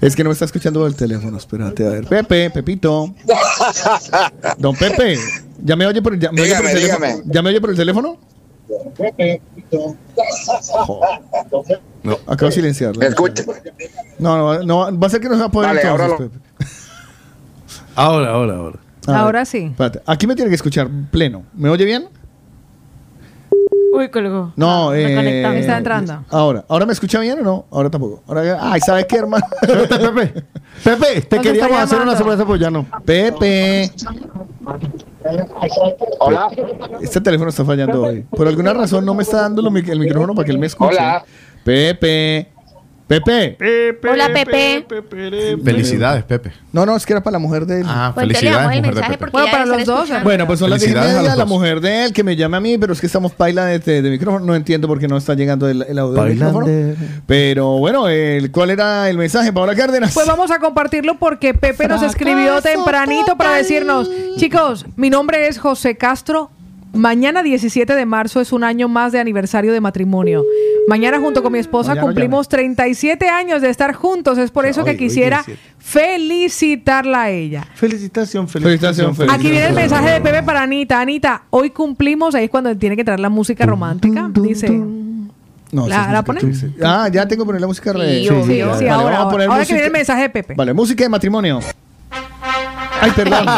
es 0.01 0.15
que 0.15 0.23
no 0.23 0.29
me 0.29 0.33
está 0.33 0.45
escuchando 0.45 0.85
el 0.87 0.95
teléfono. 0.95 1.37
Espérate, 1.37 1.85
a 1.85 1.89
ver. 1.89 2.05
Pepe, 2.05 2.49
Pepito. 2.49 3.13
Don 4.57 4.75
Pepe. 4.75 5.17
¿Ya 5.63 5.75
me 5.75 5.85
oye 5.85 6.01
por 6.01 6.13
el, 6.13 6.19
ya 6.19 6.31
me 6.31 6.41
oye 6.41 6.55
por 6.55 6.65
el 6.65 6.73
teléfono? 6.73 7.21
¿Ya 7.25 7.41
me 7.41 7.49
oye 7.49 7.61
por 7.61 7.69
el 7.71 7.75
teléfono? 7.77 8.17
No, 12.03 12.13
acabo 12.27 12.47
de 12.47 12.51
silenciarlo. 12.51 13.01
Escucha. 13.01 13.43
No, 14.19 14.37
no, 14.37 14.63
no, 14.63 14.99
va 14.99 15.07
a 15.07 15.09
ser 15.09 15.19
que 15.21 15.27
no 15.29 15.35
se 15.35 15.41
va 15.41 15.47
a 15.47 15.51
poder 15.51 15.69
entonces, 15.77 15.89
ahora 15.91 16.07
lo- 16.07 16.17
Pepe. 16.17 16.37
Ahora, 17.95 18.29
ahora, 18.31 18.55
ahora. 18.55 18.79
A 19.07 19.11
ver, 19.11 19.19
Ahora 19.21 19.45
sí. 19.45 19.57
espérate. 19.71 20.01
Aquí 20.05 20.27
me 20.27 20.35
tiene 20.35 20.49
que 20.49 20.55
escuchar 20.55 20.87
pleno. 21.11 21.43
¿Me 21.53 21.69
oye 21.69 21.85
bien? 21.85 22.09
Uy, 23.93 24.09
colgó. 24.09 24.53
No, 24.55 24.93
eh, 24.93 25.07
reconectado. 25.07 25.53
Está 25.55 25.77
entrando. 25.77 26.25
Ahora, 26.29 26.65
¿ahora 26.67 26.85
me 26.85 26.93
escucha 26.93 27.19
bien 27.19 27.39
o 27.39 27.43
no? 27.43 27.65
Ahora 27.71 27.89
tampoco. 27.89 28.21
Ahora, 28.27 28.57
ay, 28.61 28.79
¿sabe 28.81 29.07
qué, 29.07 29.15
hermano? 29.17 29.43
Pepe, 29.61 30.43
Pepe, 30.83 31.21
te 31.21 31.35
Nos 31.37 31.43
queríamos 31.45 31.79
hacer 31.79 32.01
una 32.01 32.15
sorpresa, 32.15 32.45
pues 32.45 32.61
ya 32.61 32.69
no. 32.69 32.85
Pepe. 33.05 33.91
Hola. 36.19 36.49
Este 37.01 37.21
teléfono 37.21 37.49
está 37.49 37.65
fallando 37.65 38.03
hoy. 38.03 38.25
Por 38.29 38.47
alguna 38.47 38.73
razón 38.73 39.05
no 39.05 39.13
me 39.13 39.23
está 39.23 39.41
dando 39.41 39.61
el 39.67 39.99
micrófono 39.99 40.33
para 40.33 40.45
que 40.45 40.51
él 40.51 40.59
me 40.59 40.67
escuche. 40.67 40.95
Hola. 40.97 41.23
Pepe. 41.63 42.56
Pepe. 43.07 43.57
Hola, 44.11 44.29
Pepe. 44.33 44.85
Felicidades, 45.63 46.23
Pepe. 46.25 46.51
No, 46.73 46.85
no, 46.85 46.95
es 46.95 47.05
que 47.05 47.13
era 47.13 47.23
para 47.23 47.33
la 47.33 47.39
mujer 47.39 47.65
de 47.65 47.79
él. 47.81 47.85
Ah, 47.87 48.11
Pues 48.13 48.25
el 48.43 48.81
mensaje 48.81 49.17
porque 49.17 49.31
Bueno, 49.31 49.47
para 49.51 49.65
los 49.65 49.85
dos, 49.85 49.99
escuchando. 50.01 50.23
Bueno, 50.25 50.45
pues 50.45 50.59
son 50.59 50.69
las 50.69 50.79
diez 50.81 50.91
y 50.91 50.93
Felicidades 50.93 51.15
a 51.15 51.19
media, 51.21 51.29
los 51.29 51.37
la 51.37 51.43
dos. 51.45 51.53
mujer 51.53 51.79
de 51.79 52.03
él 52.05 52.13
que 52.13 52.23
me 52.23 52.35
llame 52.35 52.57
a 52.57 52.59
mí, 52.59 52.77
pero 52.77 52.91
es 52.93 52.99
que 52.99 53.05
estamos 53.07 53.31
baila 53.37 53.65
de, 53.65 53.79
de- 53.79 54.01
de 54.01 54.09
micrófono. 54.09 54.45
No 54.45 54.55
entiendo 54.55 54.87
por 54.89 54.99
qué 54.99 55.07
no 55.07 55.15
está 55.17 55.33
llegando 55.35 55.69
el, 55.69 55.83
el 55.83 55.97
audio 55.97 56.21
del 56.21 56.33
micrófono. 56.33 56.67
Pero 57.25 57.77
bueno, 57.77 58.09
el, 58.09 58.51
¿cuál 58.51 58.71
era 58.71 59.09
el 59.09 59.17
mensaje, 59.17 59.53
Paola 59.53 59.73
Cárdenas? 59.75 60.13
Pues 60.13 60.27
vamos 60.27 60.51
a 60.51 60.59
compartirlo 60.59 61.17
porque 61.17 61.53
Pepe 61.53 61.87
nos 61.87 62.03
escribió 62.03 62.61
tempranito 62.61 63.37
para 63.37 63.55
decirnos, 63.55 64.09
chicos, 64.35 64.85
mi 64.97 65.09
nombre 65.09 65.47
es 65.47 65.57
José 65.59 65.95
Castro. 65.95 66.51
Mañana 66.93 67.43
17 67.43 67.93
de 67.95 68.05
marzo 68.05 68.41
es 68.41 68.51
un 68.51 68.63
año 68.63 68.87
más 68.87 69.11
de 69.11 69.19
aniversario 69.19 69.71
de 69.73 69.81
matrimonio. 69.81 70.43
Mañana 70.87 71.19
junto 71.19 71.43
con 71.43 71.51
mi 71.51 71.59
esposa 71.59 71.93
no 71.95 72.01
cumplimos 72.01 72.47
37 72.49 73.27
años 73.29 73.61
de 73.61 73.69
estar 73.69 73.93
juntos. 73.93 74.37
Es 74.37 74.51
por 74.51 74.65
eso 74.65 74.83
que 74.83 74.91
Hoy- 74.91 74.97
quisiera 74.97 75.43
17. 75.45 75.59
felicitarla 75.77 77.23
a 77.23 77.29
ella. 77.29 77.67
Felicitación, 77.75 78.47
Felicitación, 78.47 79.15
felicitación. 79.15 79.29
Aquí 79.29 79.51
viene 79.51 79.67
el 79.67 79.73
mensaje 79.75 80.11
de 80.11 80.21
Pepe 80.21 80.43
para 80.43 80.61
Anita. 80.63 80.99
Anita, 81.01 81.43
hoy 81.49 81.69
cumplimos, 81.71 82.33
ahí 82.35 82.45
es 82.45 82.49
cuando 82.49 82.75
tiene 82.77 82.95
que 82.95 83.03
traer 83.03 83.19
la 83.19 83.29
música 83.29 83.65
romántica. 83.65 84.29
Dice, 84.33 84.69
No, 85.69 85.85
¿La- 85.85 86.09
la 86.13 86.23
que. 86.23 86.53
Ah, 86.81 87.09
ya 87.11 87.27
tengo 87.27 87.43
que 87.43 87.47
poner 87.47 87.59
la 87.59 87.67
música. 87.67 87.91
re- 87.91 88.19
Sí. 88.21 88.29
Sí, 88.29 88.53
sí, 88.53 88.61
vamos 88.61 88.81
ahora, 88.89 89.21
a 89.23 89.29
poner 89.29 89.47
ahora 89.49 89.57
que 89.57 89.59
música- 89.59 89.73
viene 89.73 89.85
el 89.87 89.91
mensaje 89.91 90.21
de 90.21 90.29
Pepe. 90.29 90.53
Vale, 90.55 90.73
música 90.73 91.03
de 91.03 91.09
matrimonio. 91.09 91.59
Ay, 93.01 93.11
perdón. 93.11 93.45
No, 93.45 93.51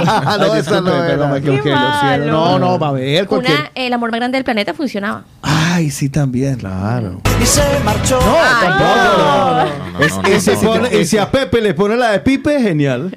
Ay, 0.54 0.60
esa 0.60 0.82
no 0.82 0.92
perdón, 0.92 1.10
era. 1.10 1.28
me 1.28 1.38
equivoqué, 1.40 1.62
Qué 1.64 1.70
lo 1.70 2.00
siento. 2.00 2.02
malo. 2.02 2.32
No, 2.32 2.60
no, 2.60 2.80
va 2.80 2.88
a 2.90 2.92
ver 2.92 3.28
cualquier. 3.28 3.60
Una, 3.60 3.72
el 3.76 3.94
amor 3.94 4.12
más 4.12 4.20
grande 4.20 4.38
del 4.38 4.44
planeta 4.46 4.74
funcionaba. 4.74 5.24
Ay, 5.42 5.90
sí, 5.92 6.10
también. 6.10 6.56
Claro. 6.58 7.22
Y 7.42 7.46
se 7.46 7.62
marchó. 7.84 8.20
No, 8.22 8.36
Ay, 8.38 8.68
tampoco. 10.00 10.30
Es- 10.30 10.94
Y 10.94 11.06
si 11.06 11.18
a 11.18 11.30
Pepe 11.30 11.62
le 11.62 11.74
pone 11.74 11.96
la 11.96 12.12
de 12.12 12.20
Pipe, 12.20 12.60
genial. 12.62 13.16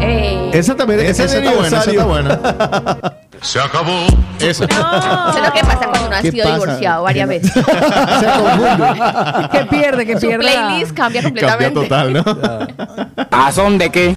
Eh, 0.00 0.50
Esa 0.52 0.74
también 0.76 1.00
Esa 1.00 1.24
esa 1.24 1.38
es 1.38 1.44
está 1.44 1.50
buena, 1.52 1.78
esa 1.78 1.90
está 1.90 2.04
buena. 2.04 2.40
Se 3.40 3.60
acabó. 3.60 4.06
Esa. 4.38 4.64
Eso 4.64 4.64
es 4.64 5.42
lo 5.44 5.52
que 5.52 5.60
pasa 5.60 5.78
cuando 5.88 6.06
uno 6.06 6.16
ha 6.16 6.20
¿Qué 6.22 6.30
sido 6.30 6.44
pasa? 6.44 6.54
divorciado 6.56 7.02
varias 7.02 7.28
veces. 7.28 7.52
Se 7.52 7.62
confunde. 7.62 9.48
Que 9.52 9.64
pierde, 9.66 10.06
que 10.06 10.14
Su 10.14 10.26
pierde. 10.28 10.44
la- 10.44 10.50
playlist 10.68 10.92
cambia 10.96 11.22
Cambia 11.22 11.70
completamente. 11.72 11.80
total, 11.80 12.12
¿no? 12.12 13.26
¿A 13.30 13.52
son 13.52 13.76
de 13.78 13.90
qué? 13.90 14.16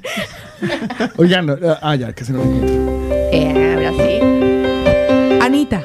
Oigan, 1.18 1.46
no, 1.46 1.58
ah, 1.82 1.96
ya, 1.96 2.14
que 2.14 2.26
se 2.26 2.34
nos 2.34 2.46
encuentra. 2.46 2.76
Eh, 3.32 3.74
ahora 3.76 3.92
sí. 3.92 5.42
Anita, 5.42 5.84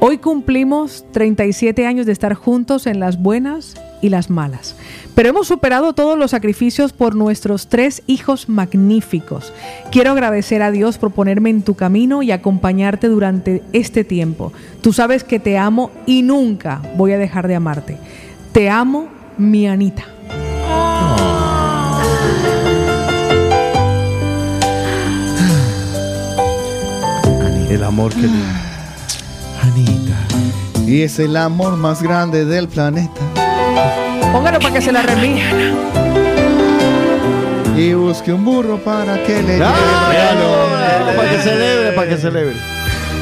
hoy 0.00 0.18
cumplimos 0.18 1.04
37 1.12 1.86
años 1.86 2.06
de 2.06 2.12
estar 2.12 2.34
juntos 2.34 2.86
en 2.86 3.00
las 3.00 3.20
buenas 3.20 3.74
y 4.02 4.08
las 4.08 4.30
malas. 4.30 4.76
Pero 5.14 5.30
hemos 5.30 5.48
superado 5.48 5.94
todos 5.94 6.18
los 6.18 6.32
sacrificios 6.32 6.92
por 6.92 7.14
nuestros 7.14 7.68
tres 7.68 8.02
hijos 8.06 8.48
magníficos. 8.48 9.52
Quiero 9.90 10.10
agradecer 10.10 10.62
a 10.62 10.70
Dios 10.70 10.98
por 10.98 11.12
ponerme 11.12 11.50
en 11.50 11.62
tu 11.62 11.74
camino 11.74 12.22
y 12.22 12.32
acompañarte 12.32 13.08
durante 13.08 13.62
este 13.72 14.04
tiempo. 14.04 14.52
Tú 14.82 14.92
sabes 14.92 15.24
que 15.24 15.40
te 15.40 15.56
amo 15.56 15.90
y 16.04 16.22
nunca 16.22 16.82
voy 16.96 17.12
a 17.12 17.18
dejar 17.18 17.48
de 17.48 17.54
amarte. 17.54 17.96
Te 18.52 18.68
amo, 18.68 19.08
mi 19.38 19.66
Anita. 19.66 20.04
El 27.76 27.84
amor 27.84 28.10
que 28.14 28.20
tiene. 28.22 28.42
Anita. 29.62 30.16
Y 30.86 31.02
es 31.02 31.18
el 31.18 31.36
amor 31.36 31.76
más 31.76 32.02
grande 32.02 32.46
del 32.46 32.68
planeta. 32.68 33.20
Póngalo 34.32 34.58
para 34.60 34.72
que 34.72 34.80
se 34.80 34.92
la 34.92 35.02
remía. 35.02 35.44
Y 37.76 37.92
busque 37.92 38.32
un 38.32 38.46
burro 38.46 38.78
para 38.78 39.22
que 39.24 39.42
le 39.42 39.60
Ah, 39.62 40.08
regalo. 40.08 41.16
Para 41.16 41.30
que 41.30 41.38
celebre, 41.42 41.92
para 41.92 42.08
que 42.08 42.16
celebre. 42.16 42.56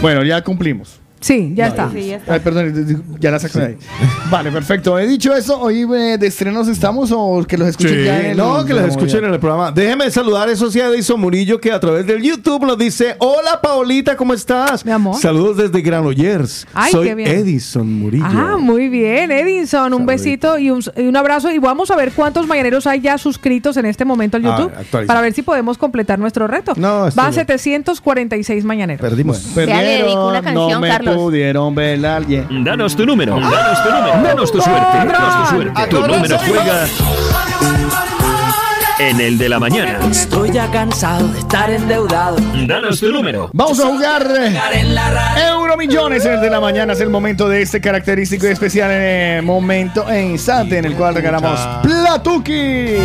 Bueno, 0.00 0.22
ya 0.22 0.40
cumplimos. 0.44 1.00
Sí, 1.24 1.52
ya 1.54 1.68
está. 1.68 1.90
Ay, 2.28 2.40
perdón, 2.40 3.02
ya 3.18 3.30
la 3.30 3.38
saco 3.38 3.58
de 3.58 3.64
ahí. 3.64 3.76
Vale, 4.30 4.52
perfecto. 4.52 4.98
He 4.98 5.06
dicho 5.06 5.34
eso, 5.34 5.58
hoy 5.58 5.86
eh, 5.96 6.18
de 6.18 6.26
estrenos 6.26 6.68
estamos 6.68 7.10
o 7.14 7.42
que 7.48 7.56
los 7.56 7.68
escuchen 7.68 7.94
Sí, 7.94 8.04
ya 8.04 8.20
en 8.20 8.26
el- 8.32 8.36
no, 8.36 8.62
que 8.66 8.74
los 8.74 8.84
escuchen 8.84 9.22
ya. 9.22 9.28
en 9.28 9.32
el 9.32 9.40
programa. 9.40 9.72
Déjeme 9.72 10.10
saludar, 10.10 10.50
eso 10.50 10.70
sí, 10.70 10.82
a 10.82 10.88
Edison 10.88 11.18
Murillo, 11.18 11.58
que 11.62 11.72
a 11.72 11.80
través 11.80 12.06
del 12.06 12.20
YouTube 12.22 12.66
nos 12.66 12.76
dice: 12.76 13.16
Hola, 13.20 13.58
Paolita, 13.62 14.18
¿cómo 14.18 14.34
estás? 14.34 14.84
Mi 14.84 14.92
amor. 14.92 15.16
Saludos 15.18 15.56
desde 15.56 15.80
Granollers. 15.80 16.66
Ay, 16.74 16.92
Soy 16.92 17.08
qué 17.08 17.14
bien. 17.14 17.30
Edison 17.30 17.90
Murillo. 18.00 18.26
Ah, 18.28 18.58
muy 18.60 18.90
bien, 18.90 19.30
Edinson. 19.30 19.94
Un 19.94 20.04
besito 20.04 20.58
y 20.58 20.70
un, 20.70 20.82
y 20.94 21.06
un 21.06 21.16
abrazo. 21.16 21.50
Y 21.50 21.58
vamos 21.58 21.90
a 21.90 21.96
ver 21.96 22.12
cuántos 22.12 22.46
mañaneros 22.46 22.86
hay 22.86 23.00
ya 23.00 23.16
suscritos 23.16 23.78
en 23.78 23.86
este 23.86 24.04
momento 24.04 24.36
al 24.36 24.44
Ah, 24.44 24.58
YouTube 24.58 25.06
para 25.06 25.22
ver 25.22 25.32
si 25.32 25.40
podemos 25.40 25.78
completar 25.78 26.18
nuestro 26.18 26.46
reto. 26.46 26.74
No, 26.76 27.08
Van 27.14 27.30
bien. 27.30 27.32
746 27.32 28.64
mañaneros. 28.64 29.00
Perdimos. 29.00 29.54
Ya 29.54 29.80
le 29.80 30.02
dedico 30.02 30.28
una 30.28 30.42
Perdieron, 30.42 30.54
no 30.54 30.60
canción, 30.68 30.80
me 30.82 30.88
Carlos. 30.88 31.13
Pudieron 31.14 31.74
ver 31.74 32.04
alguien. 32.04 32.64
Danos 32.64 32.96
tu 32.96 33.06
número, 33.06 33.38
danos 33.38 33.82
tu 33.82 33.90
número, 33.90 34.22
danos 34.22 34.52
tu 34.52 34.60
suerte, 34.60 34.96
danos 34.98 35.48
tu 35.48 35.54
suerte. 35.54 35.86
Tu 35.88 36.06
número 36.06 36.38
juega 36.38 36.86
en 38.98 39.20
el 39.20 39.38
de 39.38 39.48
la 39.48 39.58
mañana. 39.58 39.98
Estoy 40.10 40.52
ya 40.52 40.70
cansado 40.70 41.28
de 41.28 41.40
estar 41.40 41.70
endeudado. 41.70 42.36
Danos 42.66 43.00
tu 43.00 43.10
número. 43.10 43.50
Vamos 43.52 43.80
a 43.80 43.86
jugar 43.86 44.26
eh, 44.38 44.56
Euromillones 45.50 46.24
en 46.24 46.34
el 46.34 46.40
de 46.40 46.50
la 46.50 46.60
mañana. 46.60 46.92
Es 46.92 47.00
el 47.00 47.10
momento 47.10 47.48
de 47.48 47.62
este 47.62 47.80
característico 47.80 48.46
y 48.46 48.50
especial 48.50 48.90
eh, 48.92 49.40
momento 49.42 50.08
e 50.08 50.22
instante 50.22 50.78
en 50.78 50.84
el 50.84 50.94
cual 50.94 51.14
regalamos 51.14 51.60
Platuki. 51.82 52.98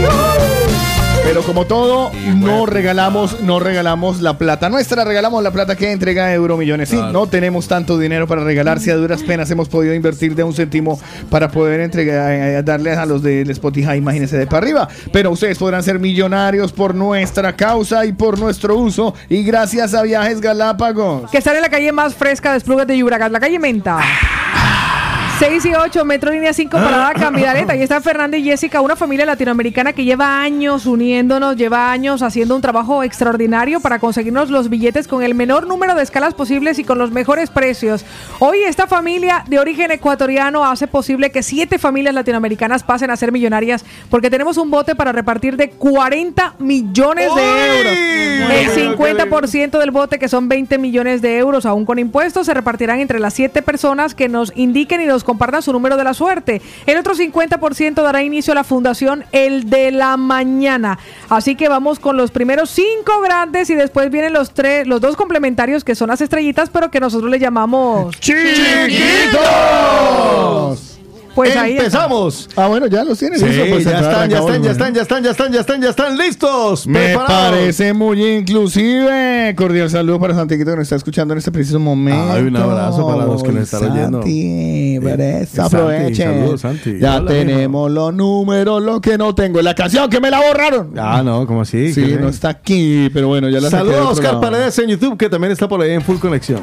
Pero 1.23 1.43
como 1.43 1.65
todo, 1.65 2.11
no 2.35 2.65
regalamos, 2.65 3.41
no 3.41 3.59
regalamos 3.59 4.21
la 4.21 4.37
plata 4.37 4.69
nuestra, 4.69 5.03
regalamos 5.03 5.43
la 5.43 5.51
plata 5.51 5.75
que 5.75 5.91
entrega 5.91 6.33
Euromillones. 6.33 6.89
Sí, 6.89 6.99
no 7.11 7.27
tenemos 7.27 7.67
tanto 7.67 7.97
dinero 7.99 8.27
para 8.27 8.43
regalar, 8.43 8.79
si 8.79 8.89
a 8.89 8.95
duras 8.95 9.21
penas 9.23 9.49
hemos 9.51 9.69
podido 9.69 9.93
invertir 9.93 10.35
de 10.35 10.43
un 10.43 10.53
céntimo 10.53 10.99
para 11.29 11.49
poder 11.49 11.81
entregar, 11.81 12.31
eh, 12.31 12.63
darle 12.63 12.93
a 12.93 13.05
los 13.05 13.21
de 13.21 13.41
Spotify, 13.41 13.95
imagínense 13.95 14.37
de 14.37 14.47
para 14.47 14.65
arriba. 14.65 14.87
Pero 15.11 15.31
ustedes 15.31 15.57
podrán 15.57 15.83
ser 15.83 15.99
millonarios 15.99 16.71
por 16.71 16.95
nuestra 16.95 17.55
causa 17.55 18.05
y 18.05 18.13
por 18.13 18.39
nuestro 18.39 18.77
uso 18.77 19.13
y 19.29 19.43
gracias 19.43 19.93
a 19.93 20.01
Viajes 20.01 20.41
Galápagos. 20.41 21.29
Que 21.31 21.41
sale 21.41 21.57
en 21.57 21.63
la 21.63 21.69
calle 21.69 21.91
más 21.91 22.15
fresca 22.15 22.51
de 22.51 22.57
Esplugas 22.57 22.87
de 22.87 22.97
Llobregat, 22.97 23.31
la 23.31 23.39
calle 23.39 23.59
Menta. 23.59 23.99
6 25.39 25.65
y 25.67 25.73
8, 25.73 26.03
Metro 26.03 26.33
Línea 26.33 26.51
5, 26.51 26.69
Parada 26.75 27.13
Cambidaleta. 27.13 27.71
Ahí 27.71 27.81
están 27.81 28.03
Fernanda 28.03 28.35
y 28.35 28.43
Jessica, 28.43 28.81
una 28.81 28.97
familia 28.97 29.25
latinoamericana 29.25 29.93
que 29.93 30.03
lleva 30.03 30.41
años 30.41 30.85
uniéndonos, 30.85 31.55
lleva 31.55 31.93
años 31.93 32.21
haciendo 32.23 32.57
un 32.57 32.61
trabajo 32.61 33.03
extraordinario 33.03 33.79
para 33.79 33.99
conseguirnos 33.99 34.49
los 34.49 34.67
billetes 34.67 35.07
con 35.07 35.23
el 35.23 35.35
menor 35.35 35.65
número 35.65 35.95
de 35.95 36.03
escalas 36.03 36.33
posibles 36.33 36.77
y 36.77 36.83
con 36.83 36.97
los 36.97 37.11
mejores 37.11 37.51
precios. 37.51 38.03
Hoy 38.39 38.63
esta 38.63 38.85
familia 38.85 39.45
de 39.47 39.59
origen 39.59 39.91
ecuatoriano 39.91 40.65
hace 40.65 40.87
posible 40.87 41.31
que 41.31 41.41
siete 41.41 41.79
familias 41.79 42.15
latinoamericanas 42.15 42.83
pasen 42.83 43.09
a 43.09 43.15
ser 43.15 43.31
millonarias 43.31 43.85
porque 44.09 44.29
tenemos 44.29 44.57
un 44.57 44.69
bote 44.69 44.93
para 44.93 45.13
repartir 45.13 45.55
de 45.55 45.69
40 45.69 46.55
millones 46.59 47.33
de 47.33 47.77
euros. 47.77 47.93
El 48.51 48.97
50% 48.97 49.79
del 49.79 49.91
bote, 49.91 50.19
que 50.19 50.27
son 50.27 50.49
20 50.49 50.77
millones 50.79 51.21
de 51.21 51.37
euros, 51.37 51.65
aún 51.65 51.85
con 51.85 51.97
impuestos, 51.97 52.45
se 52.45 52.53
repartirán 52.53 52.99
entre 52.99 53.19
las 53.19 53.33
siete 53.33 53.61
personas 53.61 54.15
que 54.15 54.27
nos 54.27 54.51
indiquen 54.57 54.99
y 54.99 55.05
nos 55.05 55.23
compartan 55.29 55.61
su 55.61 55.71
número 55.71 55.95
de 55.95 56.03
la 56.03 56.15
suerte. 56.15 56.59
El 56.87 56.97
otro 56.97 57.13
50% 57.13 58.01
dará 58.01 58.23
inicio 58.23 58.53
a 58.53 58.55
la 58.55 58.63
fundación 58.63 59.25
El 59.31 59.69
de 59.69 59.91
la 59.91 60.17
Mañana. 60.17 60.97
Así 61.29 61.55
que 61.55 61.69
vamos 61.69 61.99
con 61.99 62.17
los 62.17 62.31
primeros 62.31 62.71
cinco 62.71 63.21
grandes 63.21 63.69
y 63.69 63.75
después 63.75 64.09
vienen 64.09 64.33
los 64.33 64.55
tres, 64.55 64.87
los 64.87 65.01
dos 65.01 65.15
complementarios 65.15 65.83
que 65.83 65.93
son 65.93 66.07
las 66.09 66.21
estrellitas, 66.21 66.71
pero 66.71 66.89
que 66.89 66.99
nosotros 66.99 67.29
le 67.29 67.37
llamamos 67.37 68.19
¡Chiquitos! 68.19 69.29
Pues 71.35 71.55
ahí 71.55 71.71
está. 71.71 71.85
Empezamos. 71.85 72.49
Ah, 72.55 72.67
bueno, 72.67 72.87
ya 72.87 73.03
los 73.03 73.17
tienes. 73.17 73.39
Sí, 73.39 73.45
Eso, 73.47 73.63
pues, 73.69 73.83
ya 73.85 73.99
están, 73.99 74.29
ya 74.29 74.39
están, 74.39 74.63
ya 74.63 74.71
están, 74.71 74.93
ya 74.93 75.01
están, 75.01 75.23
ya 75.23 75.31
están, 75.31 75.51
ya 75.51 75.59
están, 75.59 75.81
ya 75.81 75.89
están 75.89 76.17
listos. 76.17 76.87
Me 76.87 77.05
preparados. 77.05 77.49
parece 77.51 77.93
muy 77.93 78.23
inclusive. 78.25 79.53
Cordial 79.55 79.89
saludo 79.89 80.19
para 80.19 80.35
Santiaguito 80.35 80.71
que 80.71 80.77
nos 80.77 80.83
está 80.83 80.95
escuchando 80.95 81.33
en 81.33 81.37
este 81.39 81.51
preciso 81.51 81.79
momento. 81.79 82.31
Ay, 82.33 82.43
un 82.43 82.55
abrazo 82.57 83.07
para 83.07 83.25
los 83.25 83.43
que 83.43 83.51
nos 83.51 83.63
están 83.63 83.91
oyendo. 83.91 84.19
Santi, 84.21 84.99
por 85.01 85.21
eso, 85.21 85.55
Santi, 85.55 85.75
aprovechen. 85.75 86.33
saludos, 86.33 86.61
Santi. 86.61 86.99
Ya 86.99 87.17
Hola, 87.17 87.31
tenemos 87.31 87.91
los 87.91 88.13
números, 88.13 88.81
lo 88.81 89.01
que 89.01 89.17
no 89.17 89.33
tengo. 89.35 89.61
La 89.61 89.75
canción 89.75 90.09
que 90.09 90.19
me 90.19 90.29
la 90.29 90.39
borraron. 90.41 90.93
Ah, 90.97 91.21
no, 91.23 91.45
¿cómo 91.47 91.61
así? 91.61 91.93
Sí, 91.93 92.15
no 92.19 92.29
está 92.29 92.49
aquí, 92.49 93.09
pero 93.13 93.27
bueno, 93.27 93.49
ya 93.49 93.59
la 93.61 93.69
Saludos 93.69 93.97
a 93.99 94.09
Oscar. 94.09 94.39
Paredes 94.41 94.77
en 94.79 94.89
YouTube, 94.89 95.17
que 95.17 95.29
también 95.29 95.51
está 95.51 95.67
por 95.67 95.81
ahí 95.81 95.91
en 95.91 96.01
Full 96.01 96.17
Conexión. 96.17 96.61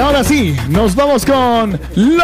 Y 0.00 0.02
ahora 0.02 0.24
sí, 0.24 0.56
nos 0.70 0.94
vamos 0.94 1.26
con 1.26 1.78
los 1.94 2.14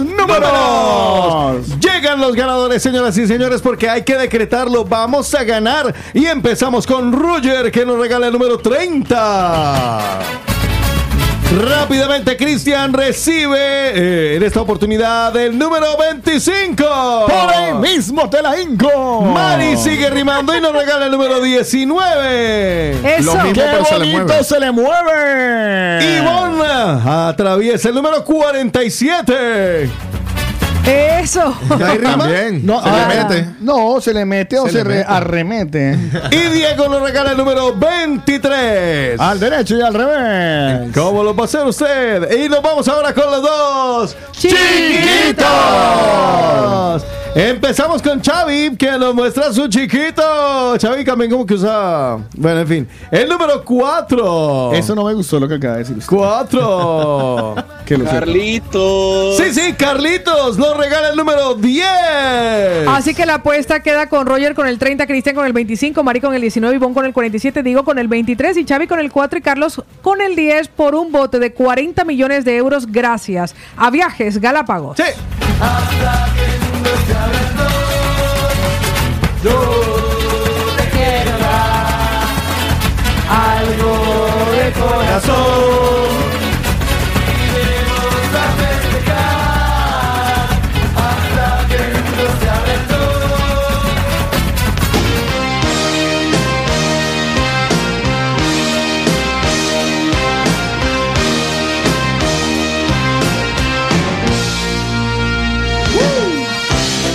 números. 0.00 1.78
Llegan 1.78 2.20
los 2.20 2.34
ganadores, 2.34 2.82
señoras 2.82 3.16
y 3.16 3.24
señores, 3.28 3.62
porque 3.62 3.88
hay 3.88 4.02
que 4.02 4.16
decretarlo. 4.16 4.84
Vamos 4.84 5.32
a 5.32 5.44
ganar. 5.44 5.94
Y 6.12 6.26
empezamos 6.26 6.88
con 6.88 7.12
Roger, 7.12 7.70
que 7.70 7.86
nos 7.86 8.00
regala 8.00 8.26
el 8.26 8.32
número 8.32 8.58
30. 8.58 10.18
Rápidamente, 11.54 12.36
Cristian 12.36 12.92
recibe 12.92 13.56
eh, 13.58 14.36
en 14.36 14.42
esta 14.42 14.60
oportunidad 14.60 15.34
el 15.36 15.56
número 15.56 15.96
25. 15.96 16.84
Por 17.26 17.54
ahí 17.54 17.72
mismo 17.74 18.28
te 18.28 18.42
la 18.42 18.60
hinco. 18.60 19.22
Mari 19.22 19.76
sigue 19.76 20.10
rimando 20.10 20.56
y 20.56 20.60
nos 20.60 20.72
regala 20.72 21.06
el 21.06 21.12
número 21.12 21.40
19. 21.40 23.16
Eso. 23.18 23.38
Qué 23.54 23.64
bonito 23.92 24.42
se 24.44 24.58
le 24.58 24.72
mueve. 24.72 26.18
Ivonne 26.18 26.66
atraviesa 27.08 27.90
el 27.90 27.94
número 27.94 28.24
47. 28.24 29.88
Eso. 30.86 31.56
¿Ya 31.78 31.90
hay 31.90 31.98
rima? 31.98 32.16
No, 32.62 32.82
Se 32.82 32.90
le 32.90 32.96
ah, 33.00 33.26
mete. 33.28 33.46
No, 33.60 34.00
se 34.00 34.14
le 34.14 34.24
mete 34.24 34.58
o 34.58 34.68
Se 34.68 34.84
mete. 34.84 35.04
arremete. 35.06 35.98
Y 36.30 36.36
Diego 36.50 36.88
nos 36.88 37.02
regala 37.02 37.32
el 37.32 37.36
número 37.36 37.74
23. 37.74 39.18
Al 39.20 39.40
derecho 39.40 39.76
y 39.76 39.82
al 39.82 39.94
revés. 39.94 40.90
¿Cómo 40.94 41.24
lo 41.24 41.34
va 41.34 41.42
a 41.42 41.46
hacer 41.46 41.64
usted? 41.66 42.30
Y 42.38 42.48
nos 42.48 42.62
vamos 42.62 42.86
ahora 42.88 43.12
con 43.12 43.30
los 43.30 43.42
dos 43.42 44.16
Chiquitos. 44.32 45.46
Empezamos 47.38 48.00
con 48.00 48.22
Xavi, 48.22 48.76
que 48.78 48.92
nos 48.92 49.14
muestra 49.14 49.52
su 49.52 49.68
chiquito. 49.68 50.74
Xavi 50.80 51.04
también 51.04 51.30
como 51.30 51.44
que 51.44 51.52
usa... 51.52 52.16
Bueno, 52.34 52.60
en 52.60 52.66
fin. 52.66 52.88
El 53.10 53.28
número 53.28 53.62
4. 53.62 54.72
Eso 54.72 54.94
no 54.94 55.04
me 55.04 55.12
gustó 55.12 55.38
lo 55.38 55.46
que 55.46 55.56
acaba 55.56 55.74
de 55.74 55.80
decir 55.80 55.98
usted. 55.98 56.16
4. 56.16 57.54
Que 57.86 57.98
lo 57.98 58.04
sepa. 58.04 58.20
Carlitos. 58.20 59.36
Sí, 59.36 59.52
sí, 59.52 59.74
Carlitos 59.74 60.56
nos 60.56 60.76
regala 60.78 61.10
el 61.10 61.16
número 61.16 61.54
10. 61.54 61.86
Así 62.88 63.14
que 63.14 63.26
la 63.26 63.34
apuesta 63.34 63.80
queda 63.80 64.08
con 64.08 64.26
Roger 64.26 64.54
con 64.54 64.66
el 64.66 64.78
30, 64.78 65.06
Cristian 65.06 65.36
con 65.36 65.46
el 65.46 65.52
25, 65.52 66.02
Mari 66.02 66.20
con 66.20 66.34
el 66.34 66.40
19, 66.40 66.74
Ivonne 66.74 66.94
con 66.94 67.04
el 67.04 67.12
47, 67.12 67.62
Diego 67.62 67.84
con 67.84 67.98
el 67.98 68.08
23 68.08 68.56
y 68.56 68.64
Xavi 68.64 68.88
con 68.88 68.98
el 68.98 69.12
4 69.12 69.38
y 69.38 69.42
Carlos 69.42 69.82
con 70.02 70.20
el 70.20 70.34
10 70.34 70.66
por 70.68 70.96
un 70.96 71.12
bote 71.12 71.38
de 71.38 71.52
40 71.52 72.04
millones 72.04 72.44
de 72.44 72.56
euros 72.56 72.90
gracias 72.90 73.54
a 73.76 73.90
Viajes 73.90 74.40
Galápagos. 74.40 74.96
Sí. 74.96 75.04
Algo 75.60 76.00
de 76.34 76.65
corazón. 84.78 85.95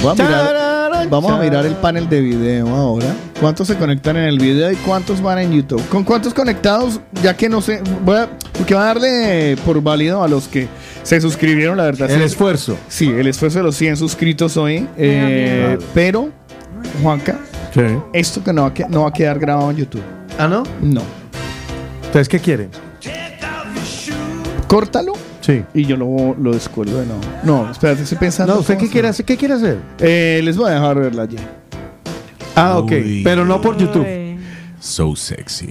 Voy 0.01 0.11
a 0.11 0.15
mirar- 0.15 1.09
vamos 1.09 1.31
a 1.31 1.37
mirar 1.37 1.65
el 1.65 1.75
panel 1.75 2.09
de 2.09 2.21
video 2.21 2.67
ahora. 2.69 3.05
¿Cuántos 3.39 3.67
se 3.67 3.75
conectan 3.75 4.17
en 4.17 4.23
el 4.25 4.39
video 4.39 4.71
y 4.71 4.75
cuántos 4.77 5.21
van 5.21 5.39
en 5.39 5.51
YouTube? 5.51 5.85
¿Con 5.89 6.03
cuántos 6.03 6.33
conectados? 6.33 6.99
Ya 7.23 7.35
que 7.35 7.49
no 7.49 7.61
sé, 7.61 7.81
voy 8.03 8.17
a, 8.17 8.29
porque 8.57 8.73
va 8.75 8.83
a 8.83 8.85
darle 8.87 9.57
por 9.65 9.81
válido 9.81 10.23
a 10.23 10.27
los 10.27 10.47
que 10.47 10.67
se 11.03 11.19
suscribieron, 11.21 11.77
la 11.77 11.83
verdad. 11.83 12.09
El 12.09 12.19
sí. 12.19 12.25
esfuerzo. 12.25 12.77
Sí, 12.87 13.09
el 13.09 13.27
esfuerzo 13.27 13.59
de 13.59 13.63
los 13.63 13.75
100 13.75 13.97
suscritos 13.97 14.57
hoy. 14.57 14.87
eh, 14.97 15.77
pero, 15.93 16.29
Juanca, 17.01 17.39
esto 18.13 18.43
que 18.43 18.53
no 18.53 18.63
va, 18.63 18.73
no 18.89 19.01
va 19.03 19.09
a 19.09 19.13
quedar 19.13 19.39
grabado 19.39 19.71
en 19.71 19.77
YouTube. 19.77 20.03
¿Ah, 20.39 20.47
no? 20.47 20.63
No. 20.81 21.01
Entonces, 22.05 22.27
¿qué 22.29 22.39
quieren? 22.39 22.69
Córtalo. 24.67 25.13
Sí. 25.51 25.63
Y 25.73 25.85
yo 25.85 25.97
lo, 25.97 26.35
lo 26.39 26.51
descuelgo 26.53 26.99
de 26.99 27.05
nuevo. 27.05 27.21
No, 27.43 27.69
espérate, 27.71 28.03
estoy 28.03 28.17
pensando. 28.17 28.53
No, 28.53 28.59
¿usted 28.61 28.77
qué 28.77 28.89
quiere 28.89 29.07
hacer? 29.09 29.25
¿Qué 29.25 29.35
quiere 29.37 29.55
hacer? 29.55 29.77
Eh, 29.99 30.41
les 30.43 30.55
voy 30.57 30.69
a 30.71 30.75
dejar 30.75 30.99
verla 30.99 31.23
allí. 31.23 31.37
Ah, 32.55 32.77
ok. 32.77 32.91
Pero 33.23 33.45
no 33.45 33.59
por 33.61 33.77
YouTube. 33.77 34.05
So 34.79 35.15
sexy. 35.15 35.69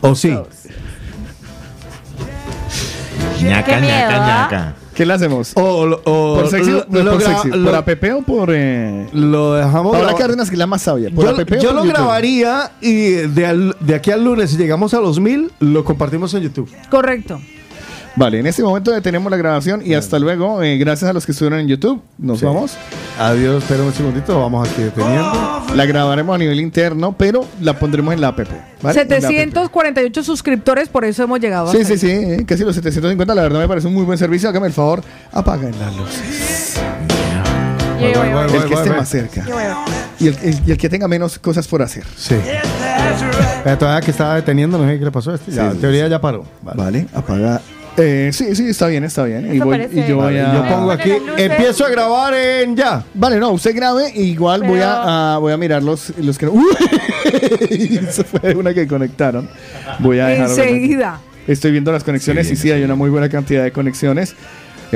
¿O 0.00 0.14
sí? 0.14 0.36
Ñaca, 3.42 3.78
miedo, 3.80 3.92
ñaca, 3.94 4.16
¿ah? 4.16 4.42
ñaca. 4.44 4.74
¿Qué 4.94 5.04
le 5.04 5.12
hacemos? 5.12 5.52
O, 5.56 6.00
o- 6.04 6.34
¿Por 6.36 6.48
sexy? 6.48 6.70
lo- 6.70 6.86
no, 6.88 7.02
lo 7.02 7.12
por, 7.12 7.22
sexy. 7.22 7.48
lo- 7.48 7.64
¿Por 7.64 7.74
APP 7.74 8.04
o 8.14 8.22
por.? 8.22 8.50
Eh... 8.52 9.06
Lo 9.12 9.54
dejamos. 9.54 9.92
Paola 9.92 10.14
Cárdenas, 10.14 10.48
que 10.48 10.54
es 10.54 10.58
la 10.58 10.66
más 10.68 10.82
sabia. 10.82 11.10
¿Por 11.10 11.24
Yo, 11.24 11.30
APP 11.30 11.52
o 11.52 11.54
yo 11.56 11.62
por 11.62 11.72
lo 11.74 11.84
YouTube? 11.84 11.88
grabaría 11.96 12.70
y 12.80 13.10
de, 13.10 13.46
al- 13.46 13.76
de 13.80 13.94
aquí 13.94 14.10
al 14.12 14.24
lunes, 14.24 14.50
si 14.50 14.56
llegamos 14.56 14.94
a 14.94 15.00
los 15.00 15.18
mil, 15.20 15.50
lo 15.58 15.84
compartimos 15.84 16.32
en 16.34 16.42
YouTube. 16.42 16.70
Correcto. 16.90 17.40
Vale, 18.16 18.38
en 18.38 18.46
este 18.46 18.62
momento 18.62 18.92
detenemos 18.92 19.28
la 19.28 19.36
grabación 19.36 19.82
y 19.84 19.94
hasta 19.94 20.20
luego. 20.20 20.62
eh, 20.62 20.78
gracias 20.78 21.10
a 21.10 21.12
los 21.12 21.26
que 21.26 21.32
estuvieron 21.32 21.58
en 21.58 21.66
YouTube. 21.66 22.00
Nos 22.16 22.38
Sí. 22.38 22.44
vamos. 22.46 22.76
Adiós, 23.18 23.62
espera 23.64 23.82
un 23.82 23.92
segundito, 23.92 24.38
vamos 24.40 24.68
aquí 24.68 24.82
deteniendo. 24.82 25.62
La 25.74 25.84
grabaremos 25.84 26.32
a 26.34 26.38
nivel 26.38 26.60
interno, 26.60 27.16
pero 27.18 27.44
la 27.60 27.76
pondremos 27.76 28.14
en 28.14 28.20
la 28.20 28.28
app. 28.28 28.38
¿vale? 28.82 29.00
En 29.00 29.08
la 29.08 29.16
app. 29.16 29.22
748 29.24 30.22
suscriptores, 30.22 30.88
por 30.88 31.04
eso 31.04 31.24
hemos 31.24 31.40
llegado. 31.40 31.72
Sí, 31.72 31.78
hasta 31.78 31.96
sí, 31.96 32.06
ahí. 32.08 32.24
sí, 32.24 32.30
eh, 32.42 32.44
casi 32.46 32.62
los 32.62 32.76
750. 32.76 33.34
La 33.34 33.42
verdad 33.42 33.58
me 33.58 33.66
parece 33.68 33.88
un 33.88 33.94
muy 33.94 34.04
buen 34.04 34.16
servicio. 34.16 34.48
Hágame 34.48 34.68
el 34.68 34.72
favor, 34.72 35.02
apaguen 35.32 35.72
las 35.80 35.96
luces. 35.96 36.76
Yo 38.00 38.06
voy, 38.08 38.12
voy, 38.12 38.32
voy, 38.32 38.42
el 38.44 38.50
que 38.50 38.58
voy, 38.58 38.72
esté 38.74 38.88
voy. 38.90 38.98
más 38.98 39.08
cerca. 39.08 39.44
Y 40.20 40.28
el, 40.28 40.38
el- 40.42 40.60
y 40.66 40.70
el 40.70 40.78
que 40.78 40.88
tenga 40.88 41.08
menos 41.08 41.38
cosas 41.40 41.66
por 41.66 41.82
hacer. 41.82 42.04
Sí. 42.16 42.36
Eh, 43.64 43.76
todavía 43.76 44.00
que 44.04 44.10
estaba 44.12 44.36
deteniendo, 44.36 44.78
no 44.78 44.88
sé 44.88 44.98
qué 45.00 45.04
le 45.04 45.10
pasó 45.10 45.32
a 45.32 45.34
este. 45.34 45.50
Ya, 45.50 45.70
en 45.72 45.80
teoría 45.80 46.06
ya 46.06 46.20
paró. 46.20 46.44
Vale, 46.62 47.06
apaga. 47.12 47.60
Eh, 47.96 48.30
sí, 48.32 48.56
sí, 48.56 48.68
está 48.70 48.88
bien, 48.88 49.04
está 49.04 49.22
bien. 49.24 49.46
Y, 49.52 49.56
Eso 49.56 49.64
voy, 49.66 49.78
parece- 49.78 50.00
y 50.00 50.08
yo 50.08 50.16
voy 50.16 50.24
Vale, 50.34 50.40
a. 50.40 50.54
yo 50.54 50.74
pongo 50.76 50.90
aquí, 50.90 51.10
las 51.10 51.20
luces. 51.20 51.38
empiezo 51.50 51.84
a 51.86 51.88
grabar 51.90 52.34
en 52.34 52.76
ya. 52.76 53.04
Vale, 53.14 53.38
no, 53.38 53.52
usted 53.52 53.74
grabe, 53.74 54.10
igual 54.14 54.62
voy, 54.62 54.78
Pero- 54.78 54.84
a, 54.86 55.34
a- 55.34 55.38
voy 55.38 55.52
a 55.52 55.56
mirar 55.56 55.82
los, 55.82 56.12
los 56.18 56.36
que... 56.36 56.48
¡Uy! 56.48 56.64
Eso 58.08 58.24
fue 58.24 58.54
una 58.54 58.74
que 58.74 58.86
conectaron. 58.88 59.48
Voy 60.00 60.18
a 60.18 60.26
dejar... 60.26 60.48
Enseguida. 60.48 61.20
Estoy 61.46 61.72
viendo 61.72 61.92
las 61.92 62.02
conexiones 62.02 62.50
y 62.50 62.56
sí, 62.56 62.70
hay 62.72 62.82
una 62.82 62.94
muy 62.94 63.10
buena 63.10 63.28
cantidad 63.28 63.62
de 63.62 63.70
conexiones. 63.70 64.34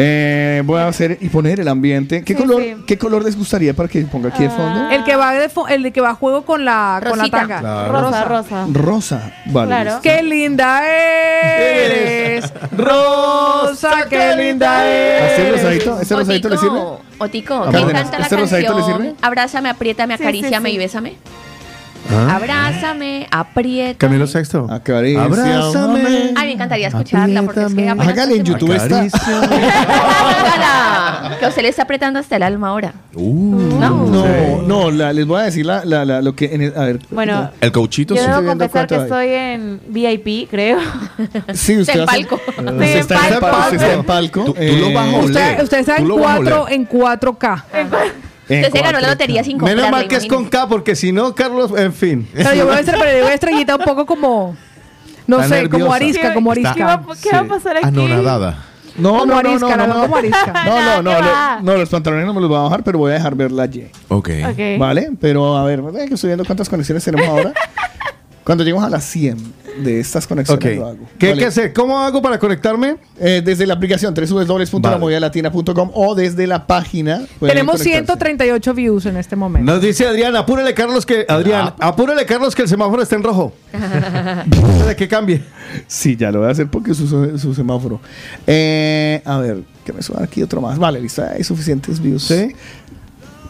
Eh, 0.01 0.63
voy 0.65 0.81
a 0.81 0.87
hacer 0.89 1.19
y 1.21 1.29
poner 1.29 1.59
el 1.61 1.67
ambiente. 1.69 2.23
¿Qué, 2.23 2.35
Sí, 2.35 2.41
color, 2.41 2.63
sí. 2.63 2.77
¿Qué 2.87 2.97
color 2.99 3.25
les 3.25 3.37
gustaría 3.37 3.75
para 3.75 3.89
que 3.89 4.03
ponga 4.03 4.29
aquí 4.29 4.45
de 4.45 4.51
fondo? 4.51 4.91
El 4.91 5.03
que 5.05 5.17
va 5.17 5.33
de 5.35 5.51
fo- 5.51 5.69
el 5.69 5.93
que 5.93 6.01
va 6.01 6.11
a 6.11 6.15
juego 6.15 6.43
con 6.45 6.65
la, 6.65 7.01
con 7.03 7.19
la 7.19 7.25
Rosita. 7.25 7.39
tanga. 7.39 7.61
Claro. 7.61 7.93
Rosa, 8.01 8.25
rosa. 8.25 8.67
Rosa. 8.73 9.33
Vale. 9.47 9.67
Claro. 9.69 9.85
listo. 9.91 10.03
¡Qué 10.03 10.23
linda 10.23 10.83
eres! 10.89 12.53
Rosa, 12.77 14.07
qué 14.09 14.37
linda 14.37 14.79
¿Así 14.81 14.87
el 15.41 15.47
eres. 15.49 15.53
rosadito? 15.63 16.01
¿Ese 16.01 16.15
rosadito 16.17 16.49
le 16.49 16.57
sirve? 16.59 16.81
Otico, 17.19 17.55
A 17.55 17.71
me 17.73 17.81
encanta 17.81 18.19
la 18.19 18.25
¿este 18.25 18.37
rosadito 18.37 18.73
le 18.75 18.79
canción. 18.81 19.03
sirve? 19.03 19.15
Abrázame, 19.21 19.69
apriétame, 19.71 20.17
Sí, 20.17 20.23
acaríciame 20.23 20.69
sí, 20.69 20.71
sí. 20.71 20.77
y 20.77 20.79
bésame. 20.79 21.17
¿Ah? 22.11 22.37
Abrázame, 22.37 23.27
apriétame. 23.31 23.97
Camilo 23.99 24.27
Sexto. 24.27 24.67
Acaricia, 24.71 25.23
Abrázame. 25.25 26.33
Ay, 26.37 26.47
me 26.49 26.53
encantaría 26.53 26.89
escucharla 26.89 27.43
porque 27.43 27.61
es 27.65 27.75
que 27.75 27.89
apenas 27.89 28.09
Hágale 28.09 28.37
en 28.37 28.45
YouTube 28.45 28.73
está. 28.73 29.01
Hágala. 30.01 31.37
Que 31.39 31.47
usted 31.47 31.63
le 31.63 31.69
está 31.69 31.83
apretando 31.83 32.19
hasta 32.19 32.37
el 32.37 32.43
alma 32.43 32.69
ahora. 32.69 32.93
No, 33.15 34.63
no, 34.67 34.91
la- 34.91 35.13
les 35.13 35.27
voy 35.27 35.41
a 35.41 35.45
decir 35.45 35.67
la, 35.67 35.85
la- 35.85 36.05
la- 36.05 36.23
lo 36.23 36.35
que... 36.35 36.47
En 36.55 36.63
el- 36.63 36.77
a 36.77 36.85
ver. 36.85 37.01
Bueno, 37.11 37.51
El 37.61 37.73
coachito 37.73 38.15
yo 38.15 38.23
sí. 38.23 38.29
debo 38.29 38.45
confesar 38.47 38.87
que 38.87 38.97
estoy 38.97 39.29
en 39.29 39.81
VIP, 39.89 40.49
creo. 40.51 40.79
Sí, 41.55 41.79
usted 41.79 41.95
En 41.95 42.01
va 42.01 42.05
a 42.13 42.15
ser- 42.15 42.27
palco. 42.27 42.41
Usted 42.47 42.83
en 42.83 42.99
está 42.99 43.29
en 43.29 43.41
palco. 43.41 43.59
Usted 43.59 43.77
está 43.77 43.93
en 43.93 44.05
palco. 44.05 44.45
Tú- 44.45 44.55
tú 44.55 44.61
lo 44.63 44.93
vas 44.93 45.07
a 45.07 45.11
Eh, 45.11 45.25
Usted, 45.25 45.63
usted 45.63 45.79
está 45.81 45.97
en, 45.97 46.09
lo 46.09 46.17
vas 46.19 46.35
a 46.35 46.37
4, 46.37 46.63
oler. 46.65 46.75
en 46.75 46.89
4K. 46.89 47.63
En 48.49 48.65
Usted 48.65 48.73
se 48.79 48.83
ganó 48.83 49.01
la 49.01 49.09
lotería 49.09 49.45
sin 49.45 49.59
comprarla. 49.59 49.83
Menos 49.85 49.91
mal 49.99 50.09
que 50.09 50.17
es 50.17 50.27
con. 50.27 50.47
K, 50.49 50.69
porque 50.69 50.97
si 50.97 51.13
no, 51.13 51.35
Carlos, 51.35 51.73
en 51.77 51.93
fin. 51.93 52.29
Pero 52.35 52.55
yo 52.55 52.67
voy 52.67 52.77
a 52.77 52.81
estar, 52.81 52.99
pero 52.99 53.23
voy 53.23 53.31
a 53.31 53.35
estrellita 53.35 53.77
un 53.77 53.85
poco 53.85 54.07
como. 54.07 54.57
No 55.27 55.41
Está 55.43 55.57
sé, 55.57 55.69
como 55.69 55.85
nerviosa. 55.85 55.97
arisca, 55.97 56.35
como 56.35 56.53
Está- 56.55 56.75
¿Qué 56.75 56.85
va, 56.85 56.93
arisca. 56.95 57.15
qué 57.23 57.31
va 57.37 57.39
a 57.41 57.45
pasar 57.45 57.77
aquí? 57.77 57.87
Anonadada. 57.87 58.65
No, 58.97 59.11
Como 59.11 59.27
no, 59.27 59.33
no, 59.43 59.49
arisca, 59.51 59.77
no, 59.77 59.87
no, 59.87 60.01
como 60.01 60.17
arisca. 60.17 60.53
No, 60.67 61.03
no, 61.03 61.21
no, 61.21 61.61
no, 61.61 61.77
los 61.77 61.89
pantalones 61.89 62.27
no 62.27 62.35
me 62.35 62.41
los 62.41 62.49
voy 62.49 62.59
a 62.59 62.63
bajar, 62.63 62.83
pero 62.83 62.99
voy 62.99 63.11
a 63.13 63.15
dejar 63.15 63.35
ver 63.37 63.53
la 63.53 63.67
Y. 63.67 63.91
Ok. 64.09 64.31
Ok. 64.51 64.59
¿Vale? 64.79 65.11
Pero 65.21 65.57
a 65.57 65.65
ver, 65.65 65.83
que 66.09 66.15
estoy 66.15 66.29
viendo 66.29 66.45
cuántas 66.45 66.69
conexiones 66.69 67.05
tenemos 67.05 67.29
ahora. 67.29 67.53
Cuando 68.49 68.65
lleguemos 68.65 68.83
a 68.83 68.89
las 68.89 69.05
100 69.05 69.37
de 69.85 70.01
estas 70.01 70.27
conexiones 70.27 70.65
Ok. 70.65 70.75
lo 70.79 70.87
hago. 70.87 70.99
¿Qué 71.19 71.27
hay 71.27 71.33
Vale. 71.33 71.43
que 71.43 71.47
hacer? 71.49 71.73
¿Cómo 71.75 71.99
hago 72.01 72.23
para 72.23 72.39
conectarme? 72.39 72.97
Eh, 73.21 73.43
desde 73.45 73.67
la 73.67 73.75
aplicación 73.75 74.15
www.lamovidalatina.com 74.15 75.91
o 75.93 76.15
desde 76.15 76.47
la 76.47 76.67
página. 76.67 77.27
Tenemos 77.41 77.77
conectarse. 77.77 77.85
138 77.85 78.73
views 78.73 79.05
en 79.05 79.19
este 79.19 79.37
momento. 79.37 79.71
Nos 79.71 79.83
dice 79.83 80.07
Adrián, 80.07 80.35
apúrele 80.35 80.73
Carlos 80.73 81.05
que 81.05 81.27
Adrián, 81.29 81.75
apúrele 81.79 82.25
Carlos 82.25 82.55
que 82.55 82.63
el 82.63 82.69
semáforo 82.69 83.03
está 83.03 83.17
en 83.17 83.23
rojo. 83.23 83.53
de 84.89 84.97
que 84.97 85.07
cambie. 85.09 85.43
Sí, 85.87 86.17
ya 86.17 86.31
lo 86.31 86.39
voy 86.39 86.49
a 86.49 86.53
hacer 86.53 86.69
porque 86.69 86.93
es 86.93 86.97
su, 86.97 87.39
su 87.39 87.55
semáforo. 87.55 88.01
Eh, 88.47 89.21
a 89.27 89.37
ver, 89.41 89.59
que 89.85 89.93
me 89.93 90.01
suena 90.01 90.25
aquí 90.25 90.43
otro 90.43 90.63
más. 90.63 90.79
Vale, 90.79 91.03
listo, 91.03 91.23
hay 91.23 91.45
suficientes 91.45 92.01
views. 92.01 92.23
¿Sí? 92.23 92.55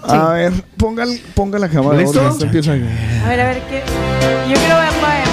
A 0.02 0.28
ver, 0.32 0.52
ponga, 0.76 1.04
el- 1.04 1.20
ponga 1.34 1.58
la 1.58 1.68
cámara. 1.68 1.98
¿Listo? 1.98 2.14
Jorge, 2.20 2.32
esto 2.32 2.44
empieza 2.44 2.72
ahí. 2.72 3.20
A 3.24 3.28
ver, 3.28 3.40
a 3.40 3.44
ver, 3.48 3.60
¿qué? 3.68 3.82
Yo 4.48 4.54
quiero 4.56 4.76
ver 4.76 4.92
vaya. 5.02 5.24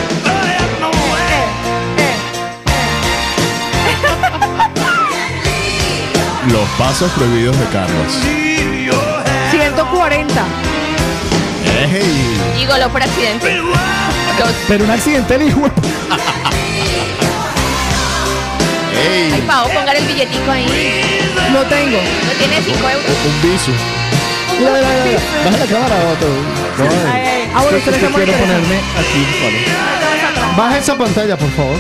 Los 6.52 6.70
pasos 6.78 7.12
prohibidos 7.14 7.58
de 7.60 7.66
Carlos. 7.66 8.14
140. 9.52 10.44
Ey. 11.92 12.38
Dígolo 12.58 12.90
por 12.90 13.02
accidente. 13.02 13.62
Pero 14.68 14.84
un 14.86 14.92
accidente, 14.92 15.36
el 15.36 15.42
hijo. 15.48 15.62
Ay, 18.98 19.44
Pau, 19.48 19.68
pongan 19.70 19.96
el 19.96 20.06
billetico 20.06 20.52
ahí. 20.52 20.66
No 21.52 21.62
tengo. 21.64 21.98
No 21.98 22.32
tiene 22.38 22.62
5 22.64 22.90
euros. 22.90 23.06
Un 23.26 23.42
viso. 23.52 23.72
Mira, 24.58 24.72
mira, 24.72 24.88
mira. 25.06 25.20
Baja 25.46 25.58
la 25.58 25.66
cámara, 25.66 25.96
Otto. 26.12 26.28
Ay, 26.80 26.88
ay. 27.14 27.52
Ah, 27.54 27.62
bueno, 27.64 27.78
ustedes 27.78 27.98
quiero 28.00 28.32
ponerme 28.34 28.78
aquí. 28.98 29.26
Vale. 29.44 30.56
Baja 30.58 30.78
esa 30.78 30.96
pantalla, 30.98 31.38
por 31.38 31.50
favor. 31.52 31.78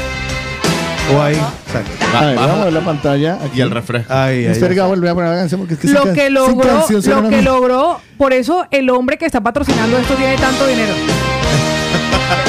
O 1.14 1.22
ahí. 1.22 1.36
Exacto. 1.36 2.18
A 2.18 2.26
ver, 2.26 2.36
vamos 2.36 2.60
a 2.60 2.64
ver 2.66 2.74
la 2.74 2.82
pantalla. 2.82 3.34
Aquí. 3.36 3.60
Y 3.60 3.62
el 3.62 3.72
refresco. 3.72 4.12
Ahí, 4.14 4.45
ahí. 4.45 4.52
Espera, 4.52 4.74
que 4.74 4.80
voy 4.82 4.86
a 4.86 4.95
volver 4.95 5.10
a 5.10 5.14
poner 5.14 5.30
la 5.32 5.38
canción 5.38 5.62
porque 5.62 5.74
es 5.76 5.80
que 5.80 5.88
Lo 5.88 6.14
que 6.14 6.30
logró, 6.30 6.86
lo 6.90 7.30
que 7.30 7.42
logró, 7.42 8.02
por 8.18 8.34
eso 8.34 8.66
el 8.72 8.90
hombre 8.90 9.18
que 9.18 9.26
está 9.26 9.42
patrocinando 9.42 9.98
esto 9.98 10.16
tiene 10.16 10.36
tanto 10.38 10.66
dinero. 10.68 10.94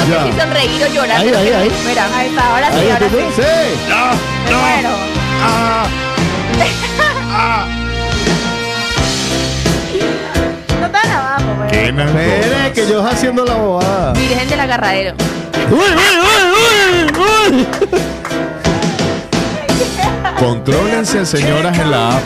Si 0.06 0.40
sonreír 0.40 0.84
o 0.84 0.94
llorar. 0.94 1.20
Ahí, 1.20 1.28
ahí, 1.30 1.48
ahí. 1.48 1.70
Mira, 1.86 2.06
ahí 2.16 2.28
está, 2.28 2.54
ahora 2.54 2.70
sí, 2.70 2.78
Ahí, 2.78 2.90
ahora 2.90 3.06
¿tú 3.08 3.10
sí. 3.10 3.16
ves? 3.16 3.34
Sí. 3.34 3.42
Me 4.48 4.54
muero. 4.56 4.90
No 10.80 10.90
tan 10.90 11.10
abajo, 11.10 11.44
güey. 11.56 11.88
Espere, 11.88 12.72
que 12.74 12.88
yo 12.88 13.06
haciendo 13.06 13.44
la 13.44 13.54
bobada. 13.54 14.12
Virgen 14.12 14.48
del 14.48 14.60
agarradero. 14.60 15.14
Contrólense, 20.38 21.24
señoras, 21.24 21.78
en 21.78 21.90
la 21.90 22.16
app. 22.16 22.22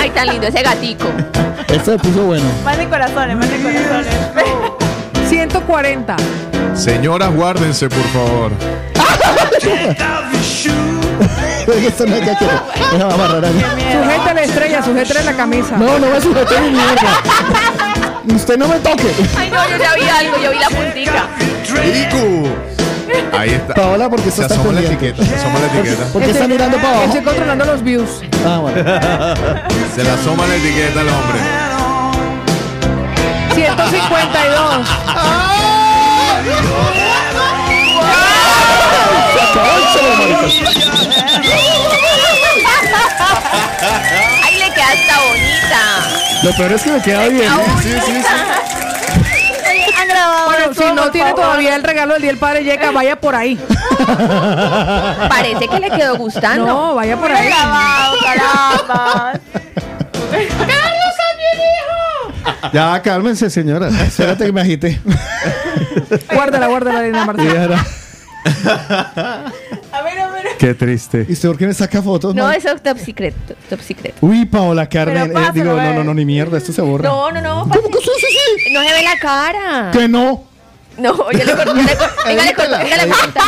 Ay, 0.00 0.10
tan 0.10 0.26
lindo 0.28 0.46
ese 0.46 0.62
gatico. 0.62 1.06
Esto 1.68 1.92
se 1.92 1.98
puso 1.98 2.22
bueno. 2.24 2.44
Más 2.64 2.78
de 2.78 2.88
corazones, 2.88 3.36
más 3.36 3.50
de 3.50 3.58
corazones. 3.58 4.14
140. 5.28 6.16
Señoras, 6.74 7.32
guárdense, 7.34 7.88
por 7.88 8.04
favor. 8.08 8.52
Esto 11.86 12.06
no 12.06 12.16
es 12.16 12.28
que 12.28 12.36
quiero. 12.36 12.60
Déjame 12.92 13.14
amarrar 13.14 13.44
ahí. 13.44 13.64
Sujeta 13.92 14.34
la 14.34 14.42
estrella, 14.42 14.82
sujeta 14.82 15.22
la 15.22 15.32
camisa. 15.34 15.76
No, 15.76 15.98
no 15.98 16.06
me 16.08 16.20
sujete 16.20 16.60
ni 16.60 16.70
mierda. 16.70 17.22
Usted 18.24 18.56
no 18.56 18.68
me 18.68 18.78
toque. 18.78 19.12
Ay, 19.36 19.50
no, 19.50 19.68
yo 19.68 19.76
ya 19.76 19.94
vi 19.94 20.08
algo, 20.08 20.36
yo 20.42 20.50
vi 20.52 20.58
la 20.58 20.68
puntica. 20.68 21.28
¡Rico! 21.82 22.48
Ahí 23.36 23.50
está. 23.50 23.74
Paola, 23.74 24.08
porque 24.08 24.30
Se 24.30 24.42
está 24.42 24.54
asoma 24.54 24.72
la 24.72 24.80
etiqueta. 24.80 25.24
Se 25.24 25.34
asoma 25.34 25.58
la 25.58 25.66
etiqueta. 25.66 26.04
¿Por 26.12 26.22
qué 26.22 26.30
está 26.30 26.48
mirando 26.48 26.76
para 26.76 26.88
abajo? 26.88 27.04
Estoy 27.04 27.22
controlando 27.22 27.64
los 27.64 27.82
views. 27.82 28.08
Ah, 28.46 28.58
bueno. 28.58 28.78
Se 29.94 30.04
le 30.04 30.10
asoma 30.10 30.46
la 30.46 30.54
etiqueta 30.56 31.00
al 31.00 31.08
hombre. 31.08 31.38
152. 33.54 34.88
Ay, 35.08 35.62
Lo 46.42 46.52
peor 46.56 46.72
es 46.72 46.82
que 46.82 46.90
me 46.92 47.02
queda 47.02 47.28
bien. 47.28 47.50
Sí, 47.82 47.90
sí, 48.04 48.22
han 50.00 50.08
grabado 50.08 50.46
Bueno, 50.46 50.74
si 50.74 50.92
no 50.92 51.10
tiene 51.10 51.30
favor. 51.30 51.44
todavía 51.44 51.76
el 51.76 51.82
regalo 51.84 52.12
del 52.14 52.22
día 52.22 52.30
del 52.32 52.38
padre 52.38 52.64
llega, 52.64 52.90
vaya 52.90 53.16
por 53.20 53.34
ahí. 53.34 53.56
Parece 55.28 55.68
que 55.68 55.80
le 55.80 55.90
quedó 55.90 56.16
gustando. 56.16 56.66
No, 56.66 56.94
vaya 56.94 57.16
por 57.16 57.30
ahí. 57.30 57.46
grabado, 57.48 58.16
caramba. 58.22 59.32
Ya, 62.72 63.02
cálmense, 63.02 63.50
señora. 63.50 63.88
Espérate 63.88 64.46
que 64.46 64.52
me 64.52 64.60
agité. 64.62 65.00
Guárdala, 66.32 66.66
guárdala, 66.68 67.24
Martín. 67.24 67.48
Qué 70.58 70.74
triste. 70.74 71.26
¿Y 71.28 71.32
usted 71.32 71.48
por 71.48 71.58
qué 71.58 71.66
me 71.66 71.74
saca 71.74 72.00
fotos? 72.02 72.34
No, 72.34 72.44
man? 72.44 72.54
eso 72.56 72.70
es 72.72 72.82
top 72.82 72.98
secret. 72.98 73.34
Top 73.68 73.80
secret. 73.80 74.14
Uy, 74.20 74.44
Paola 74.46 74.88
Carmen. 74.88 75.30
Pero 75.32 75.40
eh, 75.46 75.50
digo, 75.52 75.74
no, 75.76 75.94
no, 75.94 76.04
no, 76.04 76.14
ni 76.14 76.24
mierda. 76.24 76.58
Esto 76.58 76.72
se 76.72 76.82
borra. 76.82 77.08
No, 77.08 77.30
no, 77.32 77.40
no. 77.40 77.68
¿Cómo 77.68 77.88
que 77.90 77.98
sí, 77.98 78.10
sí, 78.20 78.26
sí? 78.66 78.72
No 78.72 78.80
se 78.82 78.92
ve 78.94 79.02
la 79.02 79.18
cara. 79.20 79.90
Que 79.92 80.08
no. 80.08 80.44
No, 80.98 81.14
yo 81.32 81.38
le 81.44 81.52
corto, 81.56 81.74
yo 81.74 81.82
le 81.82 81.96
corto. 81.96 82.14
Venga, 82.26 82.44
le 82.44 82.54
corto, 82.54 82.78
venga, 82.78 82.96
le 83.04 83.08
corto. 83.10 83.40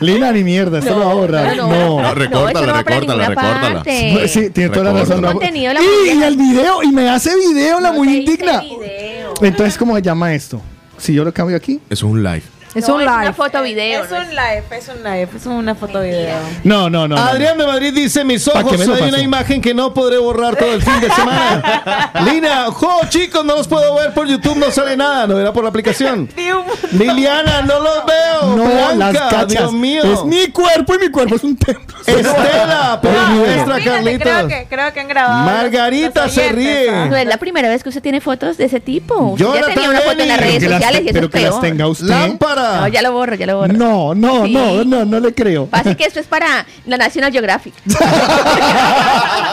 Lina, 0.00 0.30
ni 0.32 0.44
mierda. 0.44 0.78
Esto 0.78 0.90
No, 0.92 0.98
lo 0.98 1.04
va 1.06 1.10
a 1.10 1.14
borrar. 1.14 1.56
no, 1.56 1.68
No. 1.68 1.74
no. 1.74 2.02
No, 2.02 2.14
recórtala, 2.14 2.66
no 2.66 2.72
recórtala, 2.82 3.28
recórtala. 3.28 3.82
Sí, 4.28 4.50
tiene 4.50 4.70
toda 4.70 4.92
la 4.92 5.00
razón. 5.00 5.24
Y, 5.54 5.64
el 5.64 6.36
video, 6.36 6.82
y 6.82 6.92
me 6.92 7.08
hace 7.08 7.30
video 7.34 7.80
la 7.80 7.90
No 7.92 7.94
muy 7.98 8.18
indigna. 8.18 8.60
video. 8.60 9.34
Entonces, 9.40 9.76
¿cómo 9.78 9.96
se 9.96 10.02
llama 10.02 10.34
esto? 10.34 10.60
Si 10.98 11.14
yo 11.14 11.24
lo 11.24 11.32
cambio 11.32 11.56
aquí. 11.56 11.80
Es 11.88 12.02
un 12.02 12.22
live. 12.22 12.42
Es 12.76 12.86
No, 12.88 12.96
un 12.96 13.00
Es 13.02 13.08
una 13.08 13.22
live. 13.22 13.32
foto 13.32 13.62
video. 13.62 14.04
Es 14.04 14.10
¿no? 14.10 14.16
un 14.18 14.28
live, 14.28 14.62
es 14.70 14.88
un 14.88 15.02
live, 15.02 15.28
es 15.34 15.46
una 15.46 15.74
foto 15.74 16.00
video. 16.00 16.36
No, 16.62 16.90
no, 16.90 17.08
no. 17.08 17.16
no, 17.16 17.22
Adrián 17.22 17.56
de 17.56 17.66
Madrid 17.66 17.92
dice, 17.94 18.22
mis 18.24 18.44
¿Pa' 18.48 18.60
ojos, 18.60 18.80
hay 18.88 19.08
una 19.08 19.18
imagen 19.20 19.60
que 19.62 19.72
no 19.74 19.94
podré 19.94 20.18
borrar 20.18 20.56
todo 20.56 20.72
el 20.72 20.82
fin 20.82 21.00
de 21.00 21.10
semana. 21.10 22.12
Lina, 22.26 22.66
jo, 22.70 23.00
chicos, 23.08 23.44
no 23.44 23.56
los 23.56 23.66
puedo 23.66 23.94
ver 23.96 24.12
por 24.12 24.26
YouTube, 24.28 24.56
no 24.58 24.70
sale 24.70 24.96
nada, 24.96 25.26
no 25.26 25.38
era 25.38 25.52
por 25.52 25.64
la 25.64 25.70
aplicación. 25.70 26.28
Liliana, 26.92 27.62
no 27.62 27.80
los 27.80 28.04
veo. 28.06 28.56
No, 28.56 28.64
Blanca, 28.64 28.94
las 28.96 29.32
cachas. 29.32 29.48
Dios 29.48 29.72
mío. 29.72 30.02
Es 30.04 30.24
mi 30.24 30.48
cuerpo 30.48 30.94
y 30.94 30.98
mi 30.98 31.08
cuerpo 31.08 31.36
es 31.36 31.44
un 31.44 31.56
templo. 31.56 31.96
Estela, 32.06 33.00
por 33.02 33.10
Ah, 33.16 33.30
nuestra 33.34 33.76
Fíjate, 33.76 34.18
creo 34.18 34.48
que, 34.48 34.66
creo 34.68 34.92
que 34.92 35.00
han 35.00 35.08
grabado. 35.08 35.44
Margarita 35.46 36.24
los 36.24 36.32
se 36.34 36.40
oyentes, 36.50 36.56
ríe. 36.64 37.06
No 37.08 37.16
es 37.16 37.26
la 37.26 37.36
primera 37.38 37.68
vez 37.68 37.82
que 37.82 37.88
usted 37.88 38.02
tiene 38.02 38.20
fotos 38.20 38.56
de 38.58 38.66
ese 38.66 38.80
tipo. 38.80 39.14
Usted 39.16 39.46
ya 39.54 39.66
tenía 39.66 39.90
una 39.90 40.00
foto 40.00 40.20
en 40.22 40.28
las 40.28 40.38
redes 40.40 40.58
Pero 40.60 40.72
sociales 40.74 41.00
y 41.02 41.04
eso 41.08 41.12
pero 41.14 41.26
es 41.26 41.32
que 41.32 41.40
las 41.40 41.50
peor. 41.50 41.62
tenga 41.62 41.88
usted. 41.88 42.06
Lámpara. 42.06 42.65
No, 42.80 42.88
ya 42.88 43.02
lo 43.02 43.12
borro, 43.12 43.34
ya 43.34 43.46
lo 43.46 43.56
borro. 43.58 43.72
No, 43.72 44.14
no, 44.14 44.44
Sí. 44.44 44.52
no, 44.52 44.84
no, 44.84 45.04
no 45.04 45.20
le 45.20 45.34
creo. 45.34 45.68
Así 45.72 45.94
que 45.94 46.04
esto 46.04 46.20
es 46.20 46.26
para 46.26 46.66
la 46.86 46.96
National 46.96 47.32
Geographic. 47.32 47.74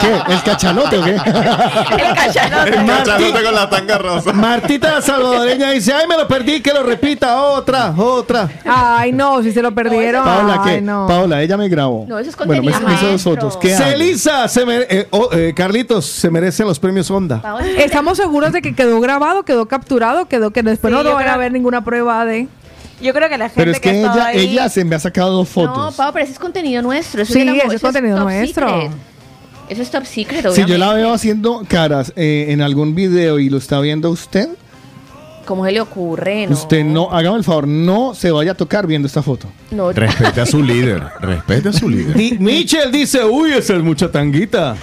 ¿Qué? 0.00 0.32
¿El 0.32 0.42
cachalote 0.42 0.98
o 0.98 1.04
qué? 1.04 1.10
El 1.12 2.14
cachalote. 2.14 2.78
Marti- 2.78 3.32
con 3.44 3.54
la 3.54 3.68
tanga 3.70 3.98
rosa. 3.98 4.32
Martita 4.32 5.00
salvadoreña 5.00 5.70
dice, 5.70 5.92
ay, 5.92 6.06
me 6.06 6.16
lo 6.16 6.26
perdí, 6.28 6.60
que 6.60 6.72
lo 6.72 6.82
repita, 6.82 7.40
otra, 7.42 7.94
otra. 7.96 8.48
Ay, 8.64 9.12
no, 9.12 9.42
si 9.42 9.52
se 9.52 9.62
lo 9.62 9.74
perdieron. 9.74 10.24
Paola, 10.24 10.60
Ay, 10.64 10.74
¿qué? 10.76 10.80
no. 10.80 11.06
Paola, 11.06 11.42
ella 11.42 11.56
me 11.56 11.68
grabó. 11.68 12.04
No, 12.08 12.18
eso 12.18 12.30
es 12.30 12.36
Bueno, 12.36 12.62
me, 12.62 12.70
contenido 12.72 12.88
me 12.88 12.94
hizo 12.94 13.02
dos 13.06 13.10
maestro. 13.12 13.32
fotos. 13.34 13.56
¿Qué? 13.56 13.74
Celisa, 13.76 14.48
se 14.48 14.64
mere- 14.66 14.86
eh, 14.90 15.08
oh, 15.10 15.28
eh, 15.32 15.52
Carlitos, 15.54 16.04
se 16.06 16.30
merecen 16.30 16.66
los 16.66 16.78
premios 16.78 17.10
Onda. 17.10 17.40
Paola. 17.40 17.66
Estamos 17.78 18.16
seguros 18.18 18.52
de 18.52 18.60
que 18.62 18.74
quedó 18.74 19.00
grabado, 19.00 19.44
quedó 19.44 19.66
capturado, 19.66 20.26
quedó 20.26 20.50
que 20.50 20.62
después 20.62 20.92
Sí, 20.94 21.02
no 21.02 21.14
van 21.14 21.28
a 21.28 21.36
ver 21.36 21.52
ninguna 21.52 21.84
prueba 21.84 22.24
de. 22.24 22.48
Yo 23.00 23.12
creo 23.12 23.28
que 23.28 23.36
la 23.38 23.48
gente 23.48 23.60
Pero 23.60 23.70
es 23.72 23.80
que 23.80 23.90
que 23.90 24.00
ella, 24.00 24.26
ahí, 24.26 24.38
ella 24.50 24.68
se 24.68 24.84
me 24.84 24.94
ha 24.94 24.98
sacado 25.00 25.30
dos 25.32 25.48
No, 25.48 25.52
fotos. 25.66 25.94
Pau, 25.96 26.12
pero 26.12 26.24
ese 26.24 26.32
es 26.34 26.38
contenido 26.38 26.80
nuestro. 26.82 27.22
Eso 27.22 27.32
Sí, 27.32 27.40
es 27.40 27.74
es 27.74 27.80
contenido 27.82 28.16
top 28.18 28.24
nuestro. 28.24 28.68
secret. 28.82 28.92
Eso 29.68 29.82
es 29.82 29.90
top 29.90 30.04
secret, 30.04 30.46
si 30.52 30.60
yo 30.64 30.66
la 30.78 30.88
obviamente. 30.90 30.96
veo 30.96 31.12
haciendo 31.14 31.62
caras 31.66 32.12
eh, 32.16 32.46
en 32.50 32.60
algún 32.60 32.94
video 32.94 33.38
y 33.38 33.48
lo 33.48 33.58
está 33.58 33.80
viendo 33.80 34.10
usted, 34.10 34.48
¿Cómo 35.46 35.64
se 35.66 35.72
le 35.72 35.80
ocurre? 35.82 36.46
No. 36.46 36.54
usted 36.54 36.84
no, 36.84 37.10
hágame 37.10 37.36
el 37.36 37.44
favor, 37.44 37.68
no 37.68 38.14
se 38.14 38.30
vaya 38.30 38.52
a 38.52 38.54
tocar 38.54 38.86
viendo 38.86 39.06
esta 39.06 39.22
foto. 39.22 39.46
No, 39.70 39.92
Respete 39.92 40.40
a 40.40 40.46
su 40.46 40.62
líder. 40.62 41.02
Respete 41.20 41.68
a 41.68 41.72
su 41.74 41.88
líder. 41.90 42.16
Michel 42.40 42.90
dice, 42.90 43.22
uy, 43.24 43.52
esa 43.52 43.74
es 43.76 43.82
mucha 43.82 44.10
tanguita. 44.10 44.74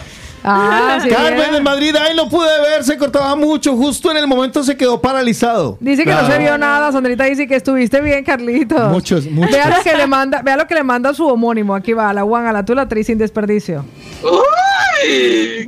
Ah, 0.43 0.99
sí. 1.03 1.09
Carmen 1.09 1.51
de 1.51 1.61
Madrid, 1.61 1.95
ay, 1.99 2.15
no 2.15 2.27
pude 2.29 2.49
ver, 2.61 2.83
se 2.83 2.97
cortaba 2.97 3.35
mucho, 3.35 3.75
justo 3.75 4.11
en 4.11 4.17
el 4.17 4.27
momento 4.27 4.63
se 4.63 4.75
quedó 4.75 4.99
paralizado. 4.99 5.77
Dice 5.79 6.03
que 6.03 6.11
no 6.11 6.25
se 6.27 6.37
vio 6.37 6.57
nada. 6.57 6.91
Sandrita 6.91 7.25
dice 7.25 7.47
que 7.47 7.55
estuviste 7.55 8.01
bien, 8.01 8.23
Carlitos. 8.23 8.91
Muchos, 8.91 9.25
muchos. 9.27 9.51
Vea 9.51 9.77
lo 9.77 9.83
que 9.83 9.95
le 9.95 10.07
manda, 10.07 10.41
vea 10.41 10.57
lo 10.57 10.67
que 10.67 10.75
le 10.75 10.83
manda 10.83 11.13
su 11.13 11.25
homónimo. 11.27 11.75
Aquí 11.75 11.93
va, 11.93 12.09
a 12.09 12.13
la 12.13 12.23
Juan, 12.23 12.47
a 12.47 12.51
la 12.51 12.65
tula, 12.65 12.83
actriz 12.83 13.07
sin 13.07 13.17
desperdicio. 13.17 13.85
¡Uy! 14.23 14.29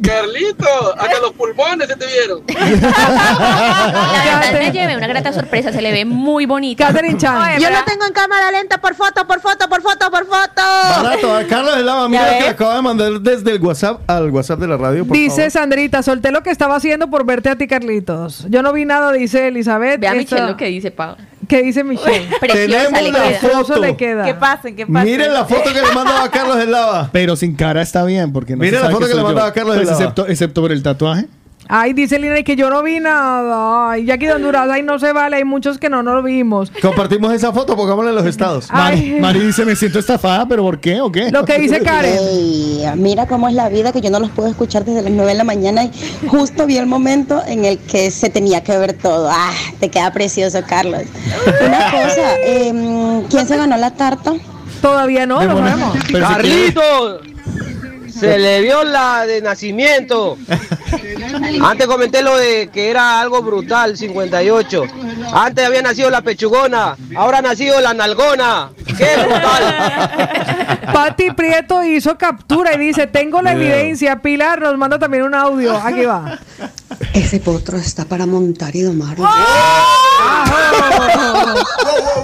Carlito, 0.02 0.66
hasta 0.98 1.20
los 1.20 1.32
pulmones 1.34 1.88
se 1.88 1.96
te 1.96 2.06
vieron. 2.06 2.44
La 2.48 4.40
verdad 4.42 4.60
me 4.60 4.72
llevé 4.72 4.98
una 4.98 5.08
grata 5.08 5.34
sorpresa. 5.34 5.72
Se 5.72 5.82
le 5.82 5.92
ve 5.92 6.06
muy 6.06 6.46
bonita. 6.46 6.88
Catherine 6.88 7.18
Chan. 7.18 7.60
Yo 7.60 7.70
lo 7.70 7.84
tengo 7.86 8.06
en 8.06 8.14
cámara 8.14 8.52
lenta 8.52 8.80
por 8.80 8.96
foto, 8.96 9.26
por 9.28 9.40
foto, 9.42 9.68
por 9.70 9.82
foto, 9.82 10.10
por 10.12 10.26
foto. 10.26 10.62
Barato, 11.04 11.36
a 11.36 11.44
Carlos 11.46 11.76
de 11.78 11.84
Lava, 11.84 12.10
mira 12.10 12.38
que 12.40 12.48
acaba 12.50 12.76
de 12.76 12.82
mandar 12.82 13.12
desde 13.22 13.52
el 13.52 13.62
WhatsApp 13.62 14.02
al 14.10 14.30
WhatsApp 14.30 14.60
de 14.60 14.68
la 14.68 14.78
radio. 14.78 15.06
por 15.06 15.16
Dice 15.18 15.36
favor. 15.38 15.52
Sandrita, 15.52 16.04
solté 16.04 16.32
lo 16.32 16.44
que 16.44 16.50
estaba 16.52 16.76
haciendo 16.76 17.10
por 17.10 17.26
verte 17.26 17.50
a 17.50 17.56
ti, 17.56 17.68
Carlitos. 17.68 18.46
Yo 18.50 18.62
no 18.62 18.74
vi 18.74 18.86
nada, 18.86 19.12
dice 19.12 19.48
Elizabeth. 19.48 20.00
Ve 20.00 20.08
a 20.08 20.12
Esta- 20.12 20.36
Michelle 20.36 20.52
lo 20.52 20.58
que 20.58 20.66
dice, 20.66 20.92
Pau. 20.92 21.16
¿Qué 21.54 21.62
dice 21.62 21.84
Michelle? 21.84 22.28
Preciosa 22.40 22.68
Tenemos 22.68 23.02
le 23.04 23.12
la 23.12 23.40
queda. 23.40 23.40
foto. 23.64 23.80
Le 23.80 23.96
queda. 23.96 24.26
Que 24.26 24.34
pasen, 24.34 24.76
que 24.76 24.88
pasen. 24.88 25.12
Miren 25.12 25.32
la 25.34 25.46
foto 25.46 25.66
que 25.72 25.82
le 25.82 25.94
mandaba 25.94 26.24
a 26.24 26.32
Carlos 26.32 26.58
de 26.58 26.66
Lava. 26.66 27.10
Pero 27.12 27.36
sin 27.36 27.54
cara 27.56 27.84
está 27.84 28.04
bien, 28.06 28.34
porque 28.34 28.54
no 28.56 28.60
Mira 28.64 28.72
se 28.72 28.76
la 28.78 28.82
sabe 28.82 28.94
foto 28.96 29.06
que 29.06 29.12
soy 29.12 29.18
le 29.18 29.22
yo. 29.22 29.28
mandaba 29.28 29.54
Carlos 29.54 29.76
Pues 29.76 29.86
de 29.88 29.92
Lava. 29.92 30.02
excepto, 30.04 30.28
excepto 30.28 30.62
por 30.62 30.72
el 30.72 30.82
tatuaje. 30.82 31.28
Ay, 31.68 31.94
dice 31.94 32.20
Lina 32.20 32.42
que 32.44 32.56
yo 32.56 32.70
no 32.70 32.84
vi 32.84 33.00
nada. 33.00 33.92
Ay, 33.92 34.06
Jackie 34.06 34.26
de 34.26 34.34
Honduras, 34.34 34.70
ay, 34.70 34.84
no 34.84 35.00
se 35.00 35.14
vale. 35.14 35.38
Hay 35.38 35.44
muchos 35.44 35.78
que 35.78 35.90
no, 35.90 36.04
no 36.04 36.16
lo 36.16 36.24
vimos. 36.24 36.72
Compartimos 36.82 37.34
esa 37.34 37.52
foto, 37.54 37.76
pongámosla 37.76 38.10
en 38.10 38.16
los 38.16 38.26
estados. 38.26 38.70
Mari, 38.74 39.18
Mari 39.20 39.40
dice, 39.40 39.66
me 39.66 39.76
siento 39.76 40.00
estafada, 40.00 40.46
pero 40.48 40.64
¿por 40.64 40.80
qué 40.80 41.02
o 41.02 41.12
qué? 41.12 41.32
Lo 41.32 41.46
que 41.46 41.58
dice 41.60 41.82
Karen. 41.82 42.18
Ey, 42.18 42.86
mira 42.96 43.28
cómo 43.28 43.48
es 43.48 43.56
la 43.56 43.70
vida, 43.70 43.92
que 43.92 44.02
yo 44.02 44.10
no 44.10 44.20
los 44.20 44.30
puedo 44.32 44.50
escuchar 44.50 44.86
desde 44.86 45.02
las 45.02 45.12
9 45.12 45.32
de 45.32 45.38
la 45.38 45.44
mañana 45.44 45.86
y 45.86 45.92
justo 46.28 46.66
vi 46.66 46.78
el 46.78 46.86
momento 46.86 47.42
en 47.48 47.66
el 47.66 47.78
que 47.80 48.12
se 48.12 48.30
tenía 48.30 48.64
que 48.64 48.78
ver 48.78 48.94
todo. 48.94 49.30
Ah, 49.32 49.52
te 49.80 49.90
queda 49.90 50.12
precioso, 50.12 50.62
Carlos. 50.68 51.04
Una 51.66 51.92
cosa, 51.92 52.36
em, 52.46 53.24
¿quién 53.30 53.48
se 53.48 53.58
ganó 53.58 53.78
la 53.78 53.92
tarta? 53.92 54.34
Todavía 54.82 55.26
no, 55.26 55.42
lo 55.44 55.62
vemos. 55.62 55.96
Carlitos, 56.12 57.22
se 58.20 58.38
le 58.38 58.62
vio 58.62 58.84
la 58.84 59.26
de 59.26 59.42
nacimiento. 59.42 60.38
Antes 61.62 61.88
comenté 61.88 62.22
lo 62.22 62.38
de 62.38 62.70
que 62.72 62.90
era 62.90 63.20
algo 63.20 63.42
brutal, 63.42 63.98
58. 63.98 64.84
Antes 65.34 65.66
había 65.66 65.82
nacido 65.82 66.10
la 66.10 66.22
pechugona, 66.22 66.96
ahora 67.16 67.40
ha 67.40 67.42
nacido 67.42 67.80
la 67.82 67.94
nalgona. 67.94 68.72
¡Qué 68.98 69.16
brutal! 69.18 70.53
Pati 70.94 71.32
Prieto 71.32 71.84
hizo 71.84 72.18
captura 72.18 72.74
y 72.76 72.78
dice, 72.80 73.08
tengo 73.08 73.42
la 73.42 73.54
evidencia. 73.54 74.22
Pilar 74.22 74.62
nos 74.62 74.78
manda 74.78 75.00
también 75.00 75.24
un 75.24 75.36
audio. 75.36 75.76
Aquí 75.78 76.06
va. 76.06 76.40
Ese 77.14 77.40
potro 77.40 77.78
está 77.78 78.06
para 78.06 78.26
montar 78.26 78.76
y 78.76 78.82
domarlo. 78.82 79.28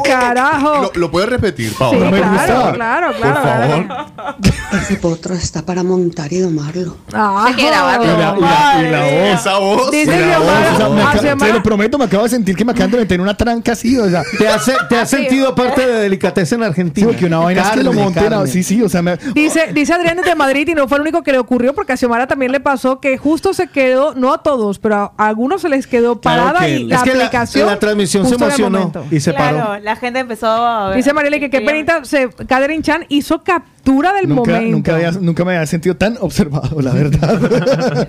Carajo. 0.04 0.82
¿Lo, 0.84 0.92
lo 0.96 1.12
puedes 1.12 1.30
repetir, 1.30 1.74
Pau? 1.78 1.92
Sí, 1.94 1.98
claro, 2.00 2.74
claro, 2.74 3.14
claro. 3.14 3.14
Por 3.20 3.34
favor. 3.44 4.46
Ese 4.82 4.96
potro 4.98 5.34
está 5.34 5.64
para 5.66 5.84
montar 5.84 6.32
y 6.32 6.40
domarlo. 6.40 6.98
Ah, 7.14 7.50
Y 7.58 7.62
la, 7.62 8.00
y 8.02 8.08
la- 8.08 8.82
y 8.88 8.92
la 8.92 9.02
voz. 9.02 9.40
Esa 9.40 9.58
voz. 9.58 9.92
Dice 9.92 10.36
o 10.36 11.20
sea, 11.22 11.36
te 11.36 11.54
lo 11.54 11.64
prometo, 11.64 11.98
me 11.98 12.06
acabo 12.06 12.24
de 12.24 12.30
sentir 12.30 12.56
que 12.56 12.64
me 12.66 12.72
acaban 12.72 12.92
de 12.92 12.98
meter 12.98 13.16
en 13.16 13.22
una 13.22 13.36
tranca 13.36 13.74
así, 13.74 13.98
o 13.98 14.10
sea. 14.10 14.24
¿Te 14.38 14.48
has, 14.48 14.70
te 14.88 14.98
has 14.98 15.10
sentido 15.10 15.54
parte 15.56 15.86
de 15.86 16.02
delicatessen 16.02 16.60
en 16.60 16.66
Sí, 16.66 16.70
Argentina? 16.70 17.08
porque 17.08 17.26
una 17.26 17.40
vaina 17.40 17.62
es 17.62 17.70
que 17.70 17.84
lo 17.84 17.92
Carne, 17.92 18.04
monten. 18.38 18.52
carne. 18.54 18.64
Sí, 18.64 18.64
sí, 18.76 18.82
o 18.84 18.90
sea, 18.90 19.02
me, 19.02 19.18
Dice, 19.34 19.70
dice 19.74 19.94
Adrián 19.94 20.18
desde 20.18 20.36
Madrid 20.36 20.68
y 20.68 20.74
no 20.76 20.88
fue 20.88 20.98
el 20.98 21.02
único 21.04 21.24
que 21.24 21.32
le 21.32 21.38
ocurrió 21.40 21.74
porque 21.74 21.94
a 21.94 21.98
Xiomara 21.98 22.28
también 22.28 22.52
le 22.52 22.60
pasó 22.60 23.00
que 23.00 23.18
justo 23.18 23.54
se 23.54 23.68
quedó, 23.68 24.14
no 24.16 24.34
a 24.34 24.44
todos, 24.44 24.80
pero 24.80 24.96
a 25.18 25.28
algunos 25.28 25.62
se 25.62 25.70
les 25.70 25.88
quedó 25.88 26.20
Claro 26.22 26.44
parada 26.44 26.66
que 26.66 26.80
y 26.80 26.84
la 26.86 26.96
es 26.98 27.04
que 27.04 27.14
la- 27.14 27.26
aplicación. 27.26 27.68
la 27.68 27.80
transmisión 27.80 28.28
se 28.28 28.36
emocionó 28.36 28.92
y 29.12 29.20
se 29.20 29.34
paró. 29.34 29.58
Claro, 29.58 29.84
la 29.84 29.96
gente 29.96 30.20
empezó 30.20 30.48
a 30.48 30.88
ver. 30.90 30.98
Dice 30.98 31.14
Mariela 31.14 31.40
que 31.40 31.50
qué 31.50 31.62
penita, 31.62 32.04
se, 32.06 32.30
Catherine 32.48 32.82
Chan 32.84 33.06
hizo 33.10 33.44
captura 33.44 34.14
del 34.14 34.28
nunca, 34.30 34.52
momento. 34.52 34.72
nunca, 34.72 34.96
había- 34.96 35.12
nunca 35.12 35.46
me 35.46 35.56
había 35.56 35.66
sentido 35.68 35.96
tan 35.96 36.18
observado, 36.22 36.82
la 36.82 36.92
verdad. 36.94 37.40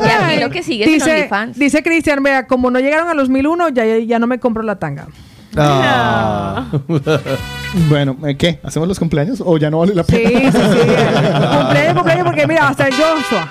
Y 0.00 0.32
aquí 0.32 0.40
lo 0.40 0.50
que 0.50 0.62
sigue 0.62 0.86
Dice, 0.86 1.28
dice 1.57 1.82
Cristian, 1.82 2.23
vea, 2.23 2.47
como 2.47 2.70
no 2.70 2.81
llegaron 2.81 3.08
a 3.08 3.15
los 3.15 3.28
1001, 3.28 3.68
ya, 3.70 3.84
ya, 3.84 3.99
ya 3.99 4.18
no 4.18 4.26
me 4.26 4.39
compro 4.40 4.62
la 4.62 4.76
tanga. 4.78 5.07
Ah. 5.56 6.66
bueno, 7.88 8.16
¿eh, 8.26 8.36
¿qué? 8.36 8.60
¿Hacemos 8.62 8.88
los 8.88 8.98
cumpleaños 8.98 9.42
o 9.44 9.56
ya 9.58 9.70
no 9.70 9.78
vale 9.80 9.94
la 9.94 10.04
Sí, 10.04 10.12
pena? 10.12 10.52
sí, 10.52 10.58
sí. 10.58 10.78
cumpleaños, 11.58 11.94
cumpleaños, 11.94 12.24
porque 12.24 12.46
mira, 12.46 12.68
hasta 12.68 12.86
el 12.88 12.94
Joshua. 12.94 13.50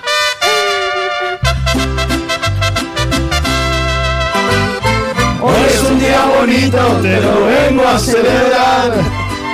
Hoy 5.42 5.54
es 5.68 5.82
un 5.82 5.98
día 5.98 6.24
bonito, 6.38 6.78
te 7.02 7.20
lo 7.20 7.46
vengo 7.46 7.86
a 7.88 7.98
celebrar. 7.98 8.92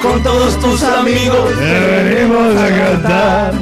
Con 0.03 0.23
todos 0.23 0.59
tus 0.61 0.83
amigos 0.83 1.51
te 1.59 1.81
venimos 1.81 2.57
a 2.57 2.69
cantar. 2.69 3.53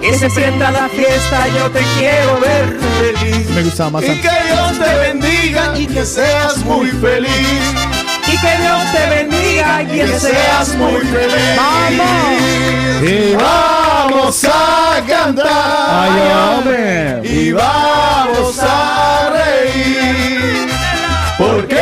Que 0.00 0.14
se 0.14 0.30
sienta 0.30 0.70
la 0.70 0.88
fiesta, 0.88 1.46
yo 1.56 1.70
te 1.70 1.80
quiero 1.98 2.40
ver 2.40 2.78
feliz. 3.00 3.50
Me 3.50 3.62
gustaba 3.62 3.90
más 3.90 4.02
Y 4.04 4.06
que 4.06 4.28
Dios 4.46 4.78
te 4.78 4.94
bendiga 4.98 5.78
y 5.78 5.86
que 5.86 6.04
seas 6.04 6.58
muy 6.64 6.88
feliz. 6.88 7.74
Y 8.30 8.38
que 8.38 8.62
Dios 8.62 8.92
te 8.92 9.06
bendiga 9.08 9.82
y 9.82 9.86
que 9.86 10.18
seas 10.18 10.76
muy 10.76 11.00
feliz. 11.00 11.60
Y 13.02 13.34
vamos 13.34 14.44
a 14.44 15.02
cantar. 15.06 15.46
Ay, 15.48 16.12
hombre. 16.32 17.20
Y 17.24 17.52
vamos 17.52 18.58
a 18.60 19.30
reír. 19.32 20.68
Porque 21.38 21.80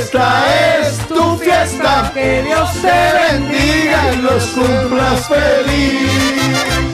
esta 0.00 0.44
es 0.78 0.98
tu 1.08 1.36
fiesta. 1.38 2.12
Que 2.14 2.42
Dios 2.42 2.70
te 2.80 3.34
bendiga 3.34 4.12
y 4.12 4.16
los 4.18 4.44
cumplas 4.48 5.26
feliz. 5.26 6.87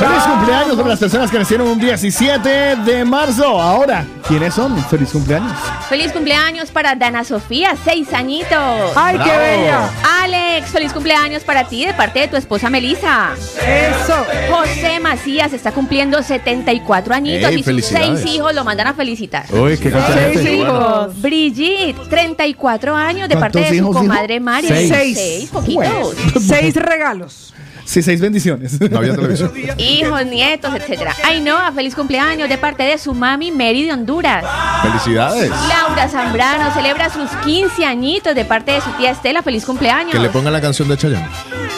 Feliz 0.00 0.22
cumpleaños 0.22 0.76
para 0.76 0.88
las 0.88 0.98
personas 0.98 1.30
que 1.30 1.38
nacieron 1.38 1.68
un 1.68 1.78
17 1.78 2.48
de 2.86 3.04
marzo. 3.04 3.60
Ahora, 3.60 4.06
¿quiénes 4.26 4.54
son? 4.54 4.82
Feliz 4.86 5.10
cumpleaños. 5.10 5.52
Feliz 5.90 6.10
cumpleaños 6.10 6.70
para 6.70 6.94
Dana 6.94 7.22
Sofía, 7.22 7.74
seis 7.84 8.14
añitos. 8.14 8.92
¡Ay, 8.96 9.18
qué 9.18 9.36
bella! 9.36 9.90
Alex, 10.22 10.70
feliz 10.70 10.94
cumpleaños 10.94 11.44
para 11.44 11.64
ti 11.64 11.84
de 11.84 11.92
parte 11.92 12.20
de 12.20 12.28
tu 12.28 12.36
esposa 12.36 12.70
Melissa. 12.70 13.32
Eso. 13.66 14.24
José 14.50 15.00
Macías 15.00 15.52
está 15.52 15.72
cumpliendo 15.72 16.22
74 16.22 17.12
añitos 17.14 17.50
Ey, 17.50 17.58
y 17.58 17.62
sus 17.62 17.84
seis 17.84 18.24
hijos 18.24 18.54
lo 18.54 18.64
mandan 18.64 18.86
a 18.86 18.94
felicitar. 18.94 19.44
Uy, 19.52 19.76
qué 19.76 19.92
Seis 20.14 20.48
hijos. 20.48 21.20
Brigitte, 21.20 22.08
34 22.08 22.96
años 22.96 23.28
de 23.28 23.36
parte 23.36 23.58
¿Cuántos 23.58 23.62
de 23.62 23.68
su 23.68 23.74
hijos 23.74 23.96
comadre 23.98 24.40
Mari. 24.40 24.66
Seis. 24.66 24.88
Seis, 25.18 25.50
poquitos. 25.50 26.14
Seis 26.40 26.74
regalos. 26.74 27.52
Sí, 27.90 28.02
seis 28.02 28.20
bendiciones. 28.20 28.80
No 28.80 28.98
había 28.98 29.16
televisión. 29.16 29.52
Hijos, 29.78 30.24
nietos, 30.26 30.72
etcétera. 30.76 31.12
Ainhoa, 31.24 31.72
feliz 31.72 31.92
cumpleaños 31.96 32.48
de 32.48 32.56
parte 32.56 32.84
de 32.84 32.96
su 32.98 33.12
mami 33.14 33.50
Mary 33.50 33.82
de 33.82 33.92
Honduras. 33.92 34.44
Felicidades. 34.82 35.50
Laura 35.68 36.08
Zambrano 36.08 36.72
celebra 36.72 37.10
sus 37.10 37.28
15 37.44 37.84
añitos 37.84 38.36
de 38.36 38.44
parte 38.44 38.70
de 38.70 38.80
su 38.80 38.90
tía 38.92 39.10
Estela. 39.10 39.42
Feliz 39.42 39.64
cumpleaños. 39.66 40.12
Que 40.12 40.20
le 40.20 40.28
pongan 40.28 40.52
la 40.52 40.60
canción 40.60 40.86
de 40.88 40.96
Chayanne. 40.96 41.26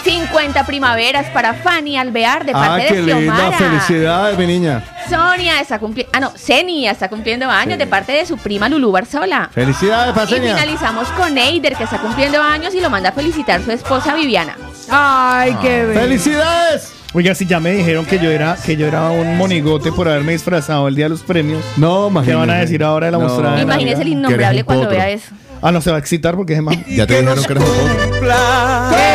50 0.04 0.66
primaveras 0.66 1.30
para 1.30 1.54
Fanny 1.54 1.96
Alvear 1.96 2.44
de 2.44 2.52
Ah, 2.54 2.66
parte 2.68 2.86
qué 2.88 2.94
de 2.96 3.14
linda. 3.14 3.34
Xiomara. 3.36 3.56
Felicidades, 3.56 4.38
mi 4.38 4.46
niña. 4.46 4.84
Sonia 5.08 5.60
está 5.60 5.78
cumpliendo. 5.78 6.10
Ah, 6.14 6.20
no, 6.20 6.30
Zenia 6.36 6.90
está 6.92 7.08
cumpliendo 7.08 7.48
años 7.48 7.78
de 7.78 7.86
parte 7.86 8.12
de 8.12 8.26
su 8.26 8.36
prima 8.36 8.68
Lulú 8.68 8.92
Barzola. 8.92 9.48
Felicidades, 9.52 10.12
Y 10.14 10.18
Paseña. 10.18 10.54
finalizamos 10.56 11.08
con 11.08 11.36
Eider, 11.38 11.74
que 11.76 11.84
está 11.84 11.98
cumpliendo 11.98 12.40
años 12.42 12.74
y 12.74 12.80
lo 12.80 12.90
manda 12.90 13.08
a 13.10 13.12
felicitar 13.12 13.62
su 13.62 13.70
esposa 13.72 14.14
Viviana. 14.14 14.56
Ay, 14.90 15.56
qué 15.62 15.84
bella. 15.84 16.01
¡Felicidades! 16.02 16.92
Oiga, 17.14 17.34
si 17.34 17.46
ya 17.46 17.60
me 17.60 17.72
dijeron 17.72 18.04
que 18.06 18.18
yo 18.18 18.30
era 18.30 18.56
que 18.64 18.76
yo 18.76 18.86
era 18.86 19.10
un 19.10 19.36
monigote 19.36 19.92
por 19.92 20.08
haberme 20.08 20.32
disfrazado 20.32 20.88
el 20.88 20.94
día 20.96 21.04
de 21.04 21.10
los 21.10 21.22
premios. 21.22 21.62
No, 21.76 22.10
¿Qué 22.24 22.34
van 22.34 22.50
a 22.50 22.54
decir 22.56 22.82
ahora 22.82 23.06
de 23.06 23.12
la 23.12 23.18
No. 23.18 23.24
mostrada? 23.28 23.56
de 23.56 23.62
Imagínese 23.62 24.02
el 24.02 24.08
innombrable 24.08 24.64
cuando 24.64 24.84
potro. 24.84 24.98
vea 24.98 25.10
eso. 25.10 25.26
Ah, 25.60 25.70
no 25.70 25.80
se 25.80 25.90
va 25.90 25.96
a 25.96 26.00
excitar 26.00 26.34
porque 26.34 26.54
es 26.54 26.62
más. 26.62 26.74
Ya 26.88 27.06
te 27.06 27.20
dijeron 27.20 27.44
que 27.44 27.52
eres 27.52 27.64
un 27.64 27.70
potro. 28.10 28.32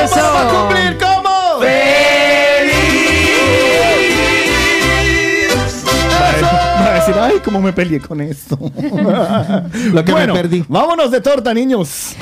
Eso. 0.04 0.16
¿Cómo 0.16 0.34
va 0.34 0.42
a 0.42 0.48
cumplir? 0.62 0.98
¿Cómo? 0.98 1.07
Decir, 7.08 7.22
ay, 7.22 7.42
cómo 7.44 7.62
me 7.62 7.74
peleé 7.74 8.00
con 8.00 8.22
esto. 8.22 8.58
Lo 9.94 10.06
que 10.06 10.12
bueno, 10.12 10.34
me 10.34 10.42
perdí. 10.42 10.66
vámonos 10.68 11.12
de 11.12 11.22
torta, 11.22 11.54
niños. 11.54 12.16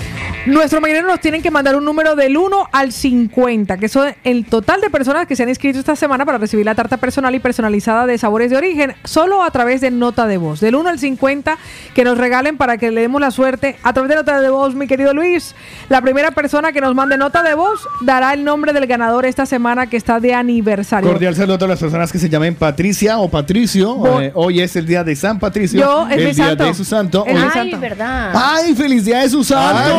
Nuestros 0.45 0.79
mañaneros 0.79 1.09
nos 1.09 1.19
tienen 1.21 1.41
que 1.41 1.49
mandar 1.49 1.75
un 1.75 1.83
número 1.83 2.15
del 2.15 2.37
1 2.37 2.69
al 2.71 2.91
50, 2.91 3.77
que 3.77 3.89
son 3.89 4.13
el 4.23 4.45
total 4.45 4.79
de 4.79 4.91
personas 4.91 5.25
que 5.25 5.35
se 5.35 5.41
han 5.41 5.49
inscrito 5.49 5.79
esta 5.79 5.95
semana 5.95 6.23
para 6.23 6.37
recibir 6.37 6.63
la 6.63 6.75
tarta 6.75 6.97
personal 6.97 7.33
y 7.33 7.39
personalizada 7.39 8.05
de 8.05 8.15
sabores 8.19 8.51
de 8.51 8.57
origen, 8.57 8.93
solo 9.03 9.41
a 9.41 9.49
través 9.49 9.81
de 9.81 9.89
nota 9.89 10.27
de 10.27 10.37
voz. 10.37 10.59
Del 10.59 10.75
1 10.75 10.87
al 10.87 10.99
50, 10.99 11.57
que 11.95 12.03
nos 12.03 12.19
regalen 12.19 12.57
para 12.57 12.77
que 12.77 12.91
le 12.91 13.01
demos 13.01 13.21
la 13.21 13.31
suerte 13.31 13.77
a 13.81 13.93
través 13.93 14.09
de 14.09 14.15
nota 14.17 14.39
de 14.39 14.49
voz, 14.49 14.75
mi 14.75 14.85
querido 14.85 15.15
Luis. 15.15 15.55
La 15.89 16.01
primera 16.01 16.29
persona 16.29 16.71
que 16.71 16.79
nos 16.79 16.93
mande 16.93 17.17
nota 17.17 17.41
de 17.41 17.55
voz 17.55 17.87
dará 18.01 18.33
el 18.33 18.43
nombre 18.43 18.71
del 18.71 18.85
ganador 18.85 19.25
esta 19.25 19.47
semana 19.47 19.87
que 19.87 19.97
está 19.97 20.19
de 20.19 20.35
aniversario. 20.35 21.09
Cordial 21.09 21.35
saludo 21.35 21.55
a 21.55 21.57
todas 21.57 21.71
las 21.71 21.79
personas 21.79 22.11
que 22.11 22.19
se 22.19 22.29
llamen 22.29 22.53
Patricia 22.53 23.17
o 23.17 23.29
Patricio. 23.29 24.21
Eh, 24.21 24.31
hoy 24.35 24.61
es 24.61 24.74
el 24.75 24.85
día 24.85 25.03
de 25.03 25.15
San 25.15 25.39
Patricio. 25.39 25.79
Yo, 25.79 26.07
es 26.07 26.13
el 26.17 26.25
mi 26.25 26.31
día 26.33 26.45
santo. 26.47 26.63
de 26.65 26.73
su 26.73 26.85
santo. 26.85 27.23
Es 27.27 27.33
mi 27.33 27.39
Hoy- 27.41 27.45
Ay, 27.53 27.71
santo. 27.71 27.79
verdad. 27.79 28.31
¡Ay, 28.35 28.75
feliz 28.75 29.05
día 29.05 29.19
de 29.19 29.29
su 29.29 29.43
santo! 29.43 29.95
Dios 29.95 29.97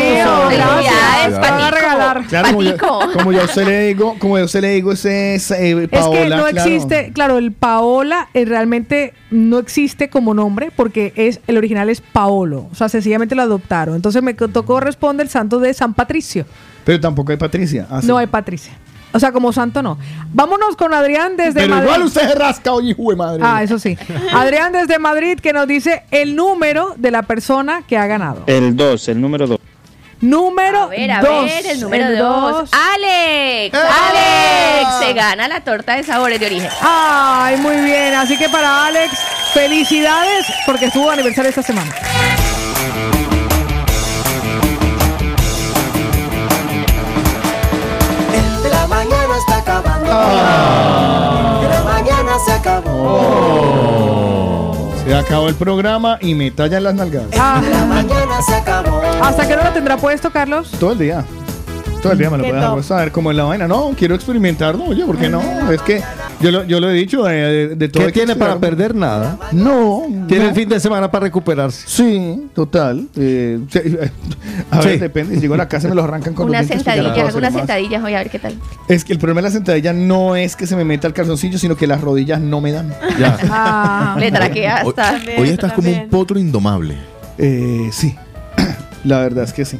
mío, 0.00 0.48
Felicidades, 0.48 0.58
gracias. 0.58 1.32
Me 1.32 1.38
van 1.50 1.60
a 1.60 1.70
regalar. 1.70 2.24
Claro, 2.28 2.48
como 2.48 2.62
yo, 2.62 2.76
Patico. 2.76 3.00
como 3.12 3.32
yo 3.32 3.40
a 3.42 3.44
usted 3.44 3.64
le 3.66 3.86
digo, 3.88 4.16
como 4.18 4.38
yo 4.38 4.44
usted 4.44 4.60
le 4.60 4.70
digo, 4.70 4.92
ese 4.92 5.34
es 5.34 5.50
eh, 5.50 5.82
Es 5.84 5.88
Paola. 5.88 6.18
que 6.20 6.28
no 6.28 6.36
claro. 6.46 6.46
existe, 6.70 7.12
claro, 7.12 7.38
el 7.38 7.52
Paola 7.52 8.28
eh, 8.34 8.44
realmente 8.44 9.14
no 9.30 9.58
existe 9.58 10.08
como 10.08 10.34
nombre 10.34 10.70
porque 10.74 11.12
es 11.16 11.40
el 11.46 11.56
original 11.58 11.88
es 11.90 12.00
Paolo, 12.00 12.68
o 12.70 12.74
sea, 12.74 12.88
sencillamente 12.88 13.34
lo 13.34 13.42
adoptaron. 13.42 13.94
Entonces 13.96 14.22
me 14.22 14.34
co- 14.36 14.48
tocó 14.48 14.80
responder 14.80 15.26
el 15.26 15.30
santo 15.30 15.58
de 15.60 15.74
San 15.74 15.94
Patricio. 15.94 16.46
Pero 16.84 17.00
tampoco 17.00 17.32
hay 17.32 17.38
Patricia. 17.38 17.86
Ah, 17.90 18.00
sí. 18.00 18.06
No 18.06 18.16
hay 18.16 18.26
Patricia. 18.26 18.72
O 19.12 19.18
sea, 19.18 19.32
como 19.32 19.52
santo 19.52 19.82
no. 19.82 19.98
Vámonos 20.32 20.76
con 20.76 20.92
Adrián 20.92 21.36
desde 21.36 21.60
Pero 21.60 21.68
Madrid. 21.74 21.86
igual 21.86 22.02
usted 22.02 22.28
se 22.28 22.34
rasca, 22.34 22.72
oye, 22.72 22.90
hijo 22.90 23.10
de 23.10 23.16
madre. 23.16 23.42
Ah, 23.44 23.62
eso 23.62 23.78
sí. 23.78 23.96
Adrián 24.32 24.72
desde 24.72 24.98
Madrid 24.98 25.38
que 25.40 25.52
nos 25.52 25.66
dice 25.66 26.02
el 26.10 26.36
número 26.36 26.94
de 26.96 27.10
la 27.10 27.22
persona 27.22 27.82
que 27.88 27.96
ha 27.96 28.06
ganado. 28.06 28.44
El 28.46 28.76
2, 28.76 29.08
el 29.08 29.20
número 29.20 29.46
2. 29.46 29.58
Número 30.20 30.82
A 30.82 30.86
ver, 30.88 31.10
a 31.12 31.20
dos. 31.22 31.44
ver, 31.44 31.66
el 31.66 31.80
número 31.80 32.06
El 32.08 32.18
2. 32.18 32.52
dos. 32.52 32.70
Alex, 32.72 33.72
Alex, 33.78 34.88
se 35.06 35.12
gana 35.12 35.46
la 35.46 35.60
torta 35.60 35.94
de 35.94 36.02
sabores 36.02 36.40
de 36.40 36.46
origen. 36.46 36.68
Ay, 36.82 37.56
muy 37.58 37.76
bien. 37.76 38.14
Así 38.14 38.36
que 38.36 38.48
para 38.48 38.86
Alex, 38.86 39.12
Felicidades 39.54 40.44
porque 40.66 40.86
estuvo 40.86 41.08
aniversario 41.10 41.48
esta 41.50 41.62
semana. 41.62 41.90
La 48.88 48.96
mañana 48.96 49.36
está 49.38 49.58
acabando. 49.58 50.10
Ah. 50.10 51.60
La 51.70 51.84
mañana 51.84 52.32
se 52.44 52.52
acabó. 52.52 52.90
Oh. 52.90 54.92
Se 55.04 55.14
acabó 55.14 55.48
el 55.48 55.54
programa 55.54 56.18
y 56.20 56.34
me 56.34 56.50
tallan 56.50 56.84
las 56.84 56.94
nalgas. 56.94 57.24
Ah. 57.38 57.62
La 57.70 57.84
mañana 57.84 58.42
se 58.42 58.54
acabó. 58.54 59.00
¿Hasta 59.22 59.46
qué 59.46 59.54
hora 59.54 59.64
lo 59.64 59.72
tendrá 59.72 59.96
puesto, 59.96 60.30
Carlos? 60.30 60.70
Todo 60.78 60.92
el 60.92 60.98
día. 60.98 61.24
Todo 62.02 62.12
el 62.12 62.18
día 62.18 62.30
me 62.30 62.38
lo 62.38 62.44
puedes 62.44 62.90
a 62.92 62.96
ver 62.96 63.10
cómo 63.12 63.30
es 63.30 63.36
la 63.36 63.44
vaina. 63.44 63.66
No, 63.66 63.90
quiero 63.96 64.14
experimentar. 64.14 64.76
No, 64.76 64.84
oye, 64.84 65.04
¿por 65.04 65.16
qué 65.18 65.28
no? 65.28 65.42
Es 65.72 65.82
que 65.82 66.00
yo 66.40 66.50
lo, 66.52 66.64
yo 66.64 66.78
lo 66.80 66.88
he 66.90 66.92
dicho 66.94 67.24
de, 67.24 67.34
de- 67.34 67.76
de 67.76 67.88
todo. 67.88 68.06
¿Qué 68.06 68.12
tiene 68.12 68.36
para 68.36 68.56
perder? 68.58 68.94
Nada. 68.94 69.36
No. 69.52 70.02
Tiene 70.28 70.44
no. 70.44 70.50
el 70.50 70.54
fin 70.54 70.68
de 70.68 70.78
semana 70.78 71.10
para 71.10 71.24
recuperarse. 71.24 71.84
Sí, 71.88 72.46
total. 72.54 73.08
Eh, 73.16 73.58
sí, 73.68 73.78
a 74.70 74.78
ver, 74.80 74.92
Sí. 74.94 74.98
depende. 74.98 75.34
Si 75.34 75.40
llego 75.40 75.54
a 75.54 75.56
la 75.58 75.68
casa 75.68 75.88
y 75.88 75.90
me 75.90 75.96
lo 75.96 76.04
arrancan 76.04 76.34
con 76.34 76.48
Unas 76.48 76.60
los 76.62 76.68
dientes, 76.68 76.84
pues 76.84 76.96
ya 76.96 77.02
sentadillas, 77.02 77.28
hacer 77.28 77.38
unas 77.40 77.52
más. 77.52 77.60
sentadillas, 77.60 78.02
voy 78.02 78.14
a 78.14 78.18
ver 78.18 78.30
qué 78.30 78.38
tal. 78.38 78.54
Es 78.88 79.04
que 79.04 79.12
el 79.12 79.18
problema 79.18 79.40
de 79.40 79.48
la 79.48 79.52
sentadilla 79.52 79.92
no 79.92 80.36
es 80.36 80.54
que 80.54 80.66
se 80.68 80.76
me 80.76 80.84
meta 80.84 81.08
el 81.08 81.12
calzoncillo, 81.14 81.58
sino 81.58 81.76
que 81.76 81.86
las 81.88 82.00
rodillas 82.00 82.40
no 82.40 82.60
me 82.60 82.72
dan. 82.72 82.94
Ah. 83.50 84.16
Le 84.18 84.30
traquea 84.30 84.82
Hoy, 84.84 84.94
hasta. 84.96 85.18
hoy 85.38 85.48
estás 85.48 85.72
como 85.72 85.90
un 85.90 86.08
potro 86.08 86.38
indomable. 86.38 86.94
Eh, 87.38 87.88
sí. 87.92 88.14
La 89.04 89.18
verdad 89.20 89.44
es 89.44 89.52
que 89.52 89.64
sí. 89.64 89.78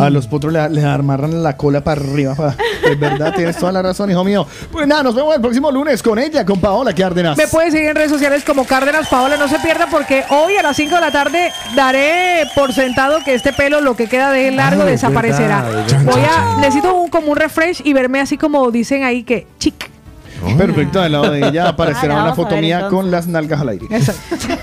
A 0.00 0.08
los 0.10 0.26
potros 0.26 0.52
le, 0.52 0.68
le 0.70 0.84
amarran 0.84 1.42
la 1.42 1.56
cola 1.56 1.82
para 1.82 2.00
arriba. 2.00 2.34
pa- 2.34 2.54
Es 2.84 2.98
verdad, 2.98 3.34
tienes 3.34 3.56
toda 3.56 3.70
la 3.72 3.82
razón, 3.82 4.10
hijo 4.10 4.24
mío. 4.24 4.46
Pues 4.72 4.86
nada, 4.86 5.02
nos 5.02 5.14
vemos 5.14 5.34
el 5.34 5.40
próximo 5.40 5.70
lunes 5.70 6.02
con 6.02 6.18
ella, 6.18 6.44
con 6.46 6.58
Paola 6.60 6.94
Cárdenas. 6.94 7.36
Me 7.36 7.46
pueden 7.48 7.70
seguir 7.70 7.88
en 7.88 7.96
redes 7.96 8.10
sociales 8.10 8.44
como 8.44 8.64
Cárdenas 8.64 9.08
Paola. 9.08 9.36
No 9.36 9.46
se 9.48 9.58
pierda 9.58 9.86
porque 9.90 10.24
hoy 10.30 10.56
a 10.56 10.62
las 10.62 10.76
5 10.76 10.94
de 10.94 11.00
la 11.00 11.10
tarde 11.10 11.52
daré 11.76 12.44
por 12.54 12.72
sentado 12.72 13.18
que 13.24 13.34
este 13.34 13.52
pelo, 13.52 13.80
lo 13.80 13.94
que 13.94 14.08
queda 14.08 14.32
de 14.32 14.48
él 14.48 14.56
largo, 14.56 14.82
Ah, 14.82 14.86
es 14.86 14.92
desaparecerá. 15.02 15.62
verdad, 15.62 16.02
Voy 16.04 16.22
a, 16.22 16.56
necesito 16.60 16.94
un, 16.94 17.08
como 17.10 17.30
un 17.32 17.36
refresh 17.36 17.82
y 17.84 17.92
verme 17.92 18.20
así 18.20 18.36
como 18.38 18.70
dicen 18.70 19.04
ahí 19.04 19.22
que 19.22 19.46
chic. 19.58 19.90
Perfecto, 20.56 21.00
al 21.00 21.12
lado 21.12 21.30
de 21.30 21.46
ella 21.48 21.68
aparecerá 21.68 22.14
Ah, 22.14 22.16
la 22.18 22.22
una 22.24 22.34
foto 22.34 22.56
mía 22.56 22.76
entonces. 22.76 22.96
con 22.96 23.10
las 23.10 23.26
nalgas 23.26 23.60
al 23.60 23.68
aire. 23.70 23.86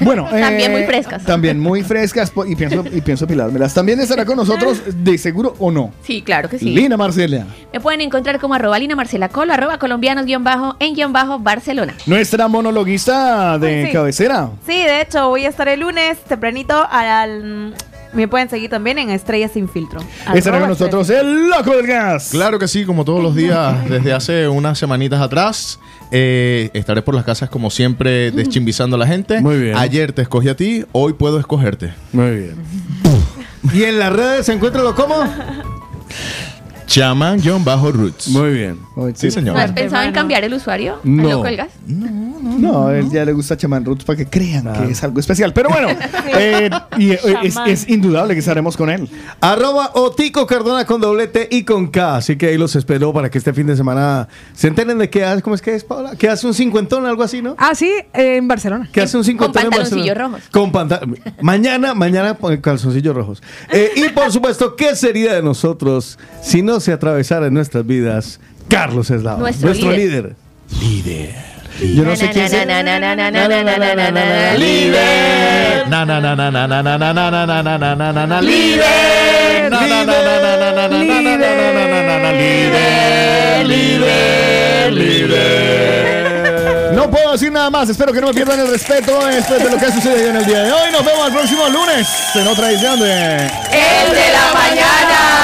Bueno, 0.02 0.26
También 0.30 0.72
eh, 0.72 0.76
muy 0.76 0.84
frescas. 0.84 1.24
También 1.24 1.60
muy 1.60 1.84
frescas 1.84 2.32
y 2.48 2.56
pienso, 2.56 2.84
y 2.92 3.02
pienso 3.02 3.28
pilármelas. 3.28 3.74
También 3.74 4.00
estará 4.00 4.26
con 4.26 4.38
nosotros, 4.38 4.82
de 5.04 5.18
seguro 5.18 5.56
o 5.60 5.72
no. 5.72 5.92
Sí, 6.04 6.22
claro 6.22 6.50
que 6.50 6.60
sí. 6.60 6.66
Lina 6.66 6.98
Marcela, 6.98 7.46
Me 7.74 7.80
pueden 7.80 8.02
encontrar 8.02 8.40
como 8.40 8.54
arroba 8.56 8.78
Lina 8.80 8.96
Marcela 8.96 9.30
Colo, 9.30 9.54
arroba 9.54 9.78
colombianos 9.80 10.26
guion 10.26 10.44
bajo 10.44 10.76
en 10.80 10.94
guion 10.96 11.14
bajo 11.14 11.40
Barcelona. 11.40 11.94
nuestra 12.06 12.48
monologuista 12.48 13.58
de 13.60 13.80
Ay, 13.82 13.86
sí. 13.88 13.92
cabecera. 13.92 14.50
Sí, 14.66 14.74
de 14.74 15.02
hecho, 15.02 15.30
voy 15.30 15.46
a 15.46 15.50
estar 15.50 15.68
el 15.68 15.80
lunes 15.82 16.18
tempranito 16.28 16.86
al... 16.90 17.74
Me 18.16 18.28
pueden 18.28 18.50
seguir 18.50 18.70
también 18.70 18.98
en 18.98 19.10
Estrellas 19.10 19.52
Sin 19.52 19.68
Filtro. 19.68 20.00
Estará 20.34 20.60
con 20.60 20.70
nosotros 20.70 21.10
el 21.10 21.50
loco 21.50 21.76
del 21.76 21.86
gas. 21.86 22.30
Claro 22.32 22.58
que 22.58 22.68
sí, 22.68 22.86
como 22.86 23.04
todos 23.04 23.22
los 23.22 23.36
días 23.36 23.88
desde 23.90 24.14
hace 24.14 24.48
unas 24.48 24.80
semanitas 24.80 25.22
atrás. 25.22 25.80
Eh, 26.12 26.70
estaré 26.74 27.02
por 27.02 27.14
las 27.14 27.26
casas 27.26 27.50
como 27.50 27.70
siempre 27.70 28.32
deschimbizando 28.32 28.96
a 28.96 29.00
la 29.00 29.08
gente. 29.08 29.42
Muy 29.42 29.60
bien. 29.60 29.78
Ayer 29.78 30.14
te 30.14 30.22
escogí 30.22 30.48
a 30.48 30.56
ti, 30.56 30.86
hoy 30.94 31.14
puedo 31.14 31.40
escogerte. 31.40 31.94
Muy 32.14 32.32
bien. 32.32 32.56
¿Y 33.74 33.84
en 33.84 34.00
las 34.00 34.14
redes 34.14 34.46
se 34.46 34.54
encuentra 34.54 34.82
lo 34.82 34.96
como? 34.96 35.16
Chaman-Roots. 36.96 38.30
Muy 38.30 38.52
bien. 38.52 38.80
Sí, 39.16 39.30
señor. 39.30 39.54
¿No 39.54 39.62
has 39.62 39.74
pensado 39.74 40.04
en 40.04 40.14
cambiar 40.14 40.46
el 40.46 40.54
usuario? 40.54 41.00
No. 41.04 41.24
¿Al 41.24 41.30
loco 41.32 41.44
del 41.44 41.58
gas? 41.58 41.70
No, 41.86 42.88
a 42.88 42.98
él 42.98 43.10
ya 43.12 43.26
le 43.26 43.34
gusta 43.34 43.58
Chaman 43.58 43.84
Roots 43.84 44.06
para 44.06 44.16
que 44.16 44.28
crean 44.28 44.72
que 44.72 44.92
es 44.92 45.04
algo 45.04 45.20
especial. 45.20 45.52
Pero 45.52 45.70
bueno, 45.70 45.90
eh, 46.38 46.70
y, 46.98 47.12
eh, 47.12 47.20
es, 47.68 47.90
indudable 47.90 48.34
que 48.34 48.40
estaremos 48.40 48.78
con 48.78 48.90
él. 48.90 49.10
Arroba 49.42 49.92
Otico 49.96 50.48
Cardona 50.48 50.86
con 50.86 51.02
doble 51.02 51.28
T 51.28 51.50
y 51.52 51.64
con 51.64 51.88
K. 51.88 52.16
Así 52.16 52.38
que 52.38 52.48
ahí 52.48 52.58
los 52.58 52.76
espero 52.78 53.12
para 53.12 53.30
que 53.30 53.40
este 53.40 53.52
fin 53.52 53.68
de 53.68 53.76
semana 53.76 54.30
se 54.54 54.68
enteren 54.68 54.98
de 54.98 55.10
qué 55.10 55.26
hace, 55.26 55.42
¿cómo 55.42 55.56
es 55.56 55.62
que 55.62 55.76
es, 55.76 55.84
Paola? 55.84 56.16
Que 56.16 56.30
hace 56.30 56.48
un 56.48 56.54
cincuentón, 56.54 57.06
algo 57.06 57.24
así, 57.24 57.42
¿no? 57.42 57.56
Ah, 57.58 57.76
sí, 57.76 57.92
eh, 58.14 58.38
en 58.38 58.48
Barcelona. 58.48 58.88
Que 58.92 59.02
hace 59.02 59.18
un 59.18 59.26
cincuentón 59.26 59.64
en 59.64 59.70
pantaloncillos 59.70 60.08
Barcelona. 60.08 60.38
rojos. 60.38 60.50
Con 60.50 60.72
pantal- 60.72 61.20
Mañana, 61.42 61.94
mañana 61.94 62.36
con 62.36 62.56
calzoncillos 62.58 63.14
rojos. 63.14 63.44
Eh, 63.70 63.92
y 63.98 64.10
por 64.10 64.32
supuesto, 64.32 64.78
¿qué 64.78 64.96
sería 64.96 65.34
de 65.34 65.42
nosotros 65.42 66.18
si 66.42 66.62
no 66.62 66.80
se 66.86 66.94
atravesara 66.94 67.48
en 67.48 67.54
nuestras 67.54 67.86
vidas 67.86 68.40
Carlos 68.70 69.10
Eslava? 69.10 69.40
Nuestro 69.40 69.92
líder. 69.92 70.36
líder. 70.80 71.36
Yo 71.82 72.06
no 72.06 72.16
sé 72.16 72.30
quién 72.30 72.50
se... 72.50 72.66
Na, 72.66 72.82
na, 72.82 72.98
na, 73.00 73.16
na, 73.16 73.30
na, 73.32 73.48
na, 73.48 73.64
na, 73.64 73.78
na, 73.78 73.96
na, 73.96 73.96
na, 73.96 74.12
na. 74.12 74.54
Líder. 74.54 75.88
Na 75.90 76.06
na 76.06 76.22
na 76.22 76.36
na 76.36 76.52
na 76.52 76.68
na 76.68 76.82
na 76.82 76.98
na 76.98 77.14
na 77.14 77.32
na 77.32 77.46
na 77.46 77.62
na 77.62 77.78
na 77.78 77.96
na 77.96 78.14
na 78.14 78.28
na 78.28 78.42
Líder. 78.42 79.70
Na 79.70 79.82
na 79.82 80.06
na 80.06 80.16
na 80.22 80.40
na 80.40 80.56
na 80.56 80.72
na 80.78 80.88
na 80.88 81.22
na 81.22 81.22
na 81.22 81.38
na 81.38 81.88
na 81.88 82.02
na 82.02 82.18
na 82.20 82.32
líder, 82.32 83.66
líder, 83.66 84.94
líder. 84.94 86.92
No 86.94 87.10
puedo 87.10 87.32
decir 87.34 87.52
nada 87.52 87.70
más. 87.70 87.90
Espero 87.90 88.14
que 88.14 88.22
no 88.22 88.28
me 88.28 88.34
pierdan 88.34 88.60
el 88.60 88.68
respeto 88.68 89.26
después 89.28 89.62
de 89.64 89.70
lo 89.70 89.78
que 89.78 89.86
ha 89.86 89.92
sucedido 89.92 90.30
en 90.30 90.36
el 90.38 90.46
día 90.46 90.64
de 90.64 90.72
hoy. 90.72 90.92
Nos 90.92 91.04
vemos 91.04 91.28
el 91.28 91.34
próximo 91.34 91.68
lunes 91.68 92.08
en 92.36 92.48
otra 92.48 92.72
edición 92.72 93.00
de... 93.00 93.12
El 93.12 94.10
de 94.20 94.28
la 94.32 94.54
mañana. 94.54 95.35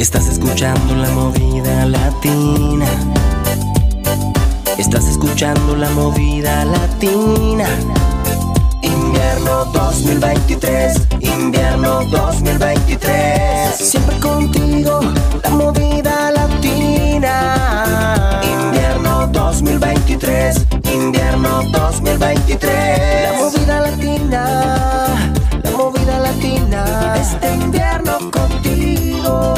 Estás 0.00 0.26
escuchando 0.26 0.96
la 0.96 1.08
movida 1.10 1.86
latina. 1.86 2.84
Estás 4.76 5.06
escuchando 5.06 5.76
la 5.76 5.88
movida 5.90 6.64
latina. 6.64 7.64
Invierno 8.82 9.66
2023, 9.66 11.00
invierno 11.20 12.00
2023. 12.10 13.76
Siempre 13.76 14.18
contigo, 14.18 14.98
la 15.44 15.50
movida 15.50 16.32
latina. 16.32 17.81
2023, 19.52 20.66
invierno 20.94 21.60
2023. 21.72 23.22
La 23.22 23.32
movida 23.38 23.80
latina, 23.80 24.44
la 25.62 25.70
movida 25.72 26.18
latina, 26.20 27.14
este 27.20 27.52
invierno 27.52 28.30
contigo. 28.30 29.54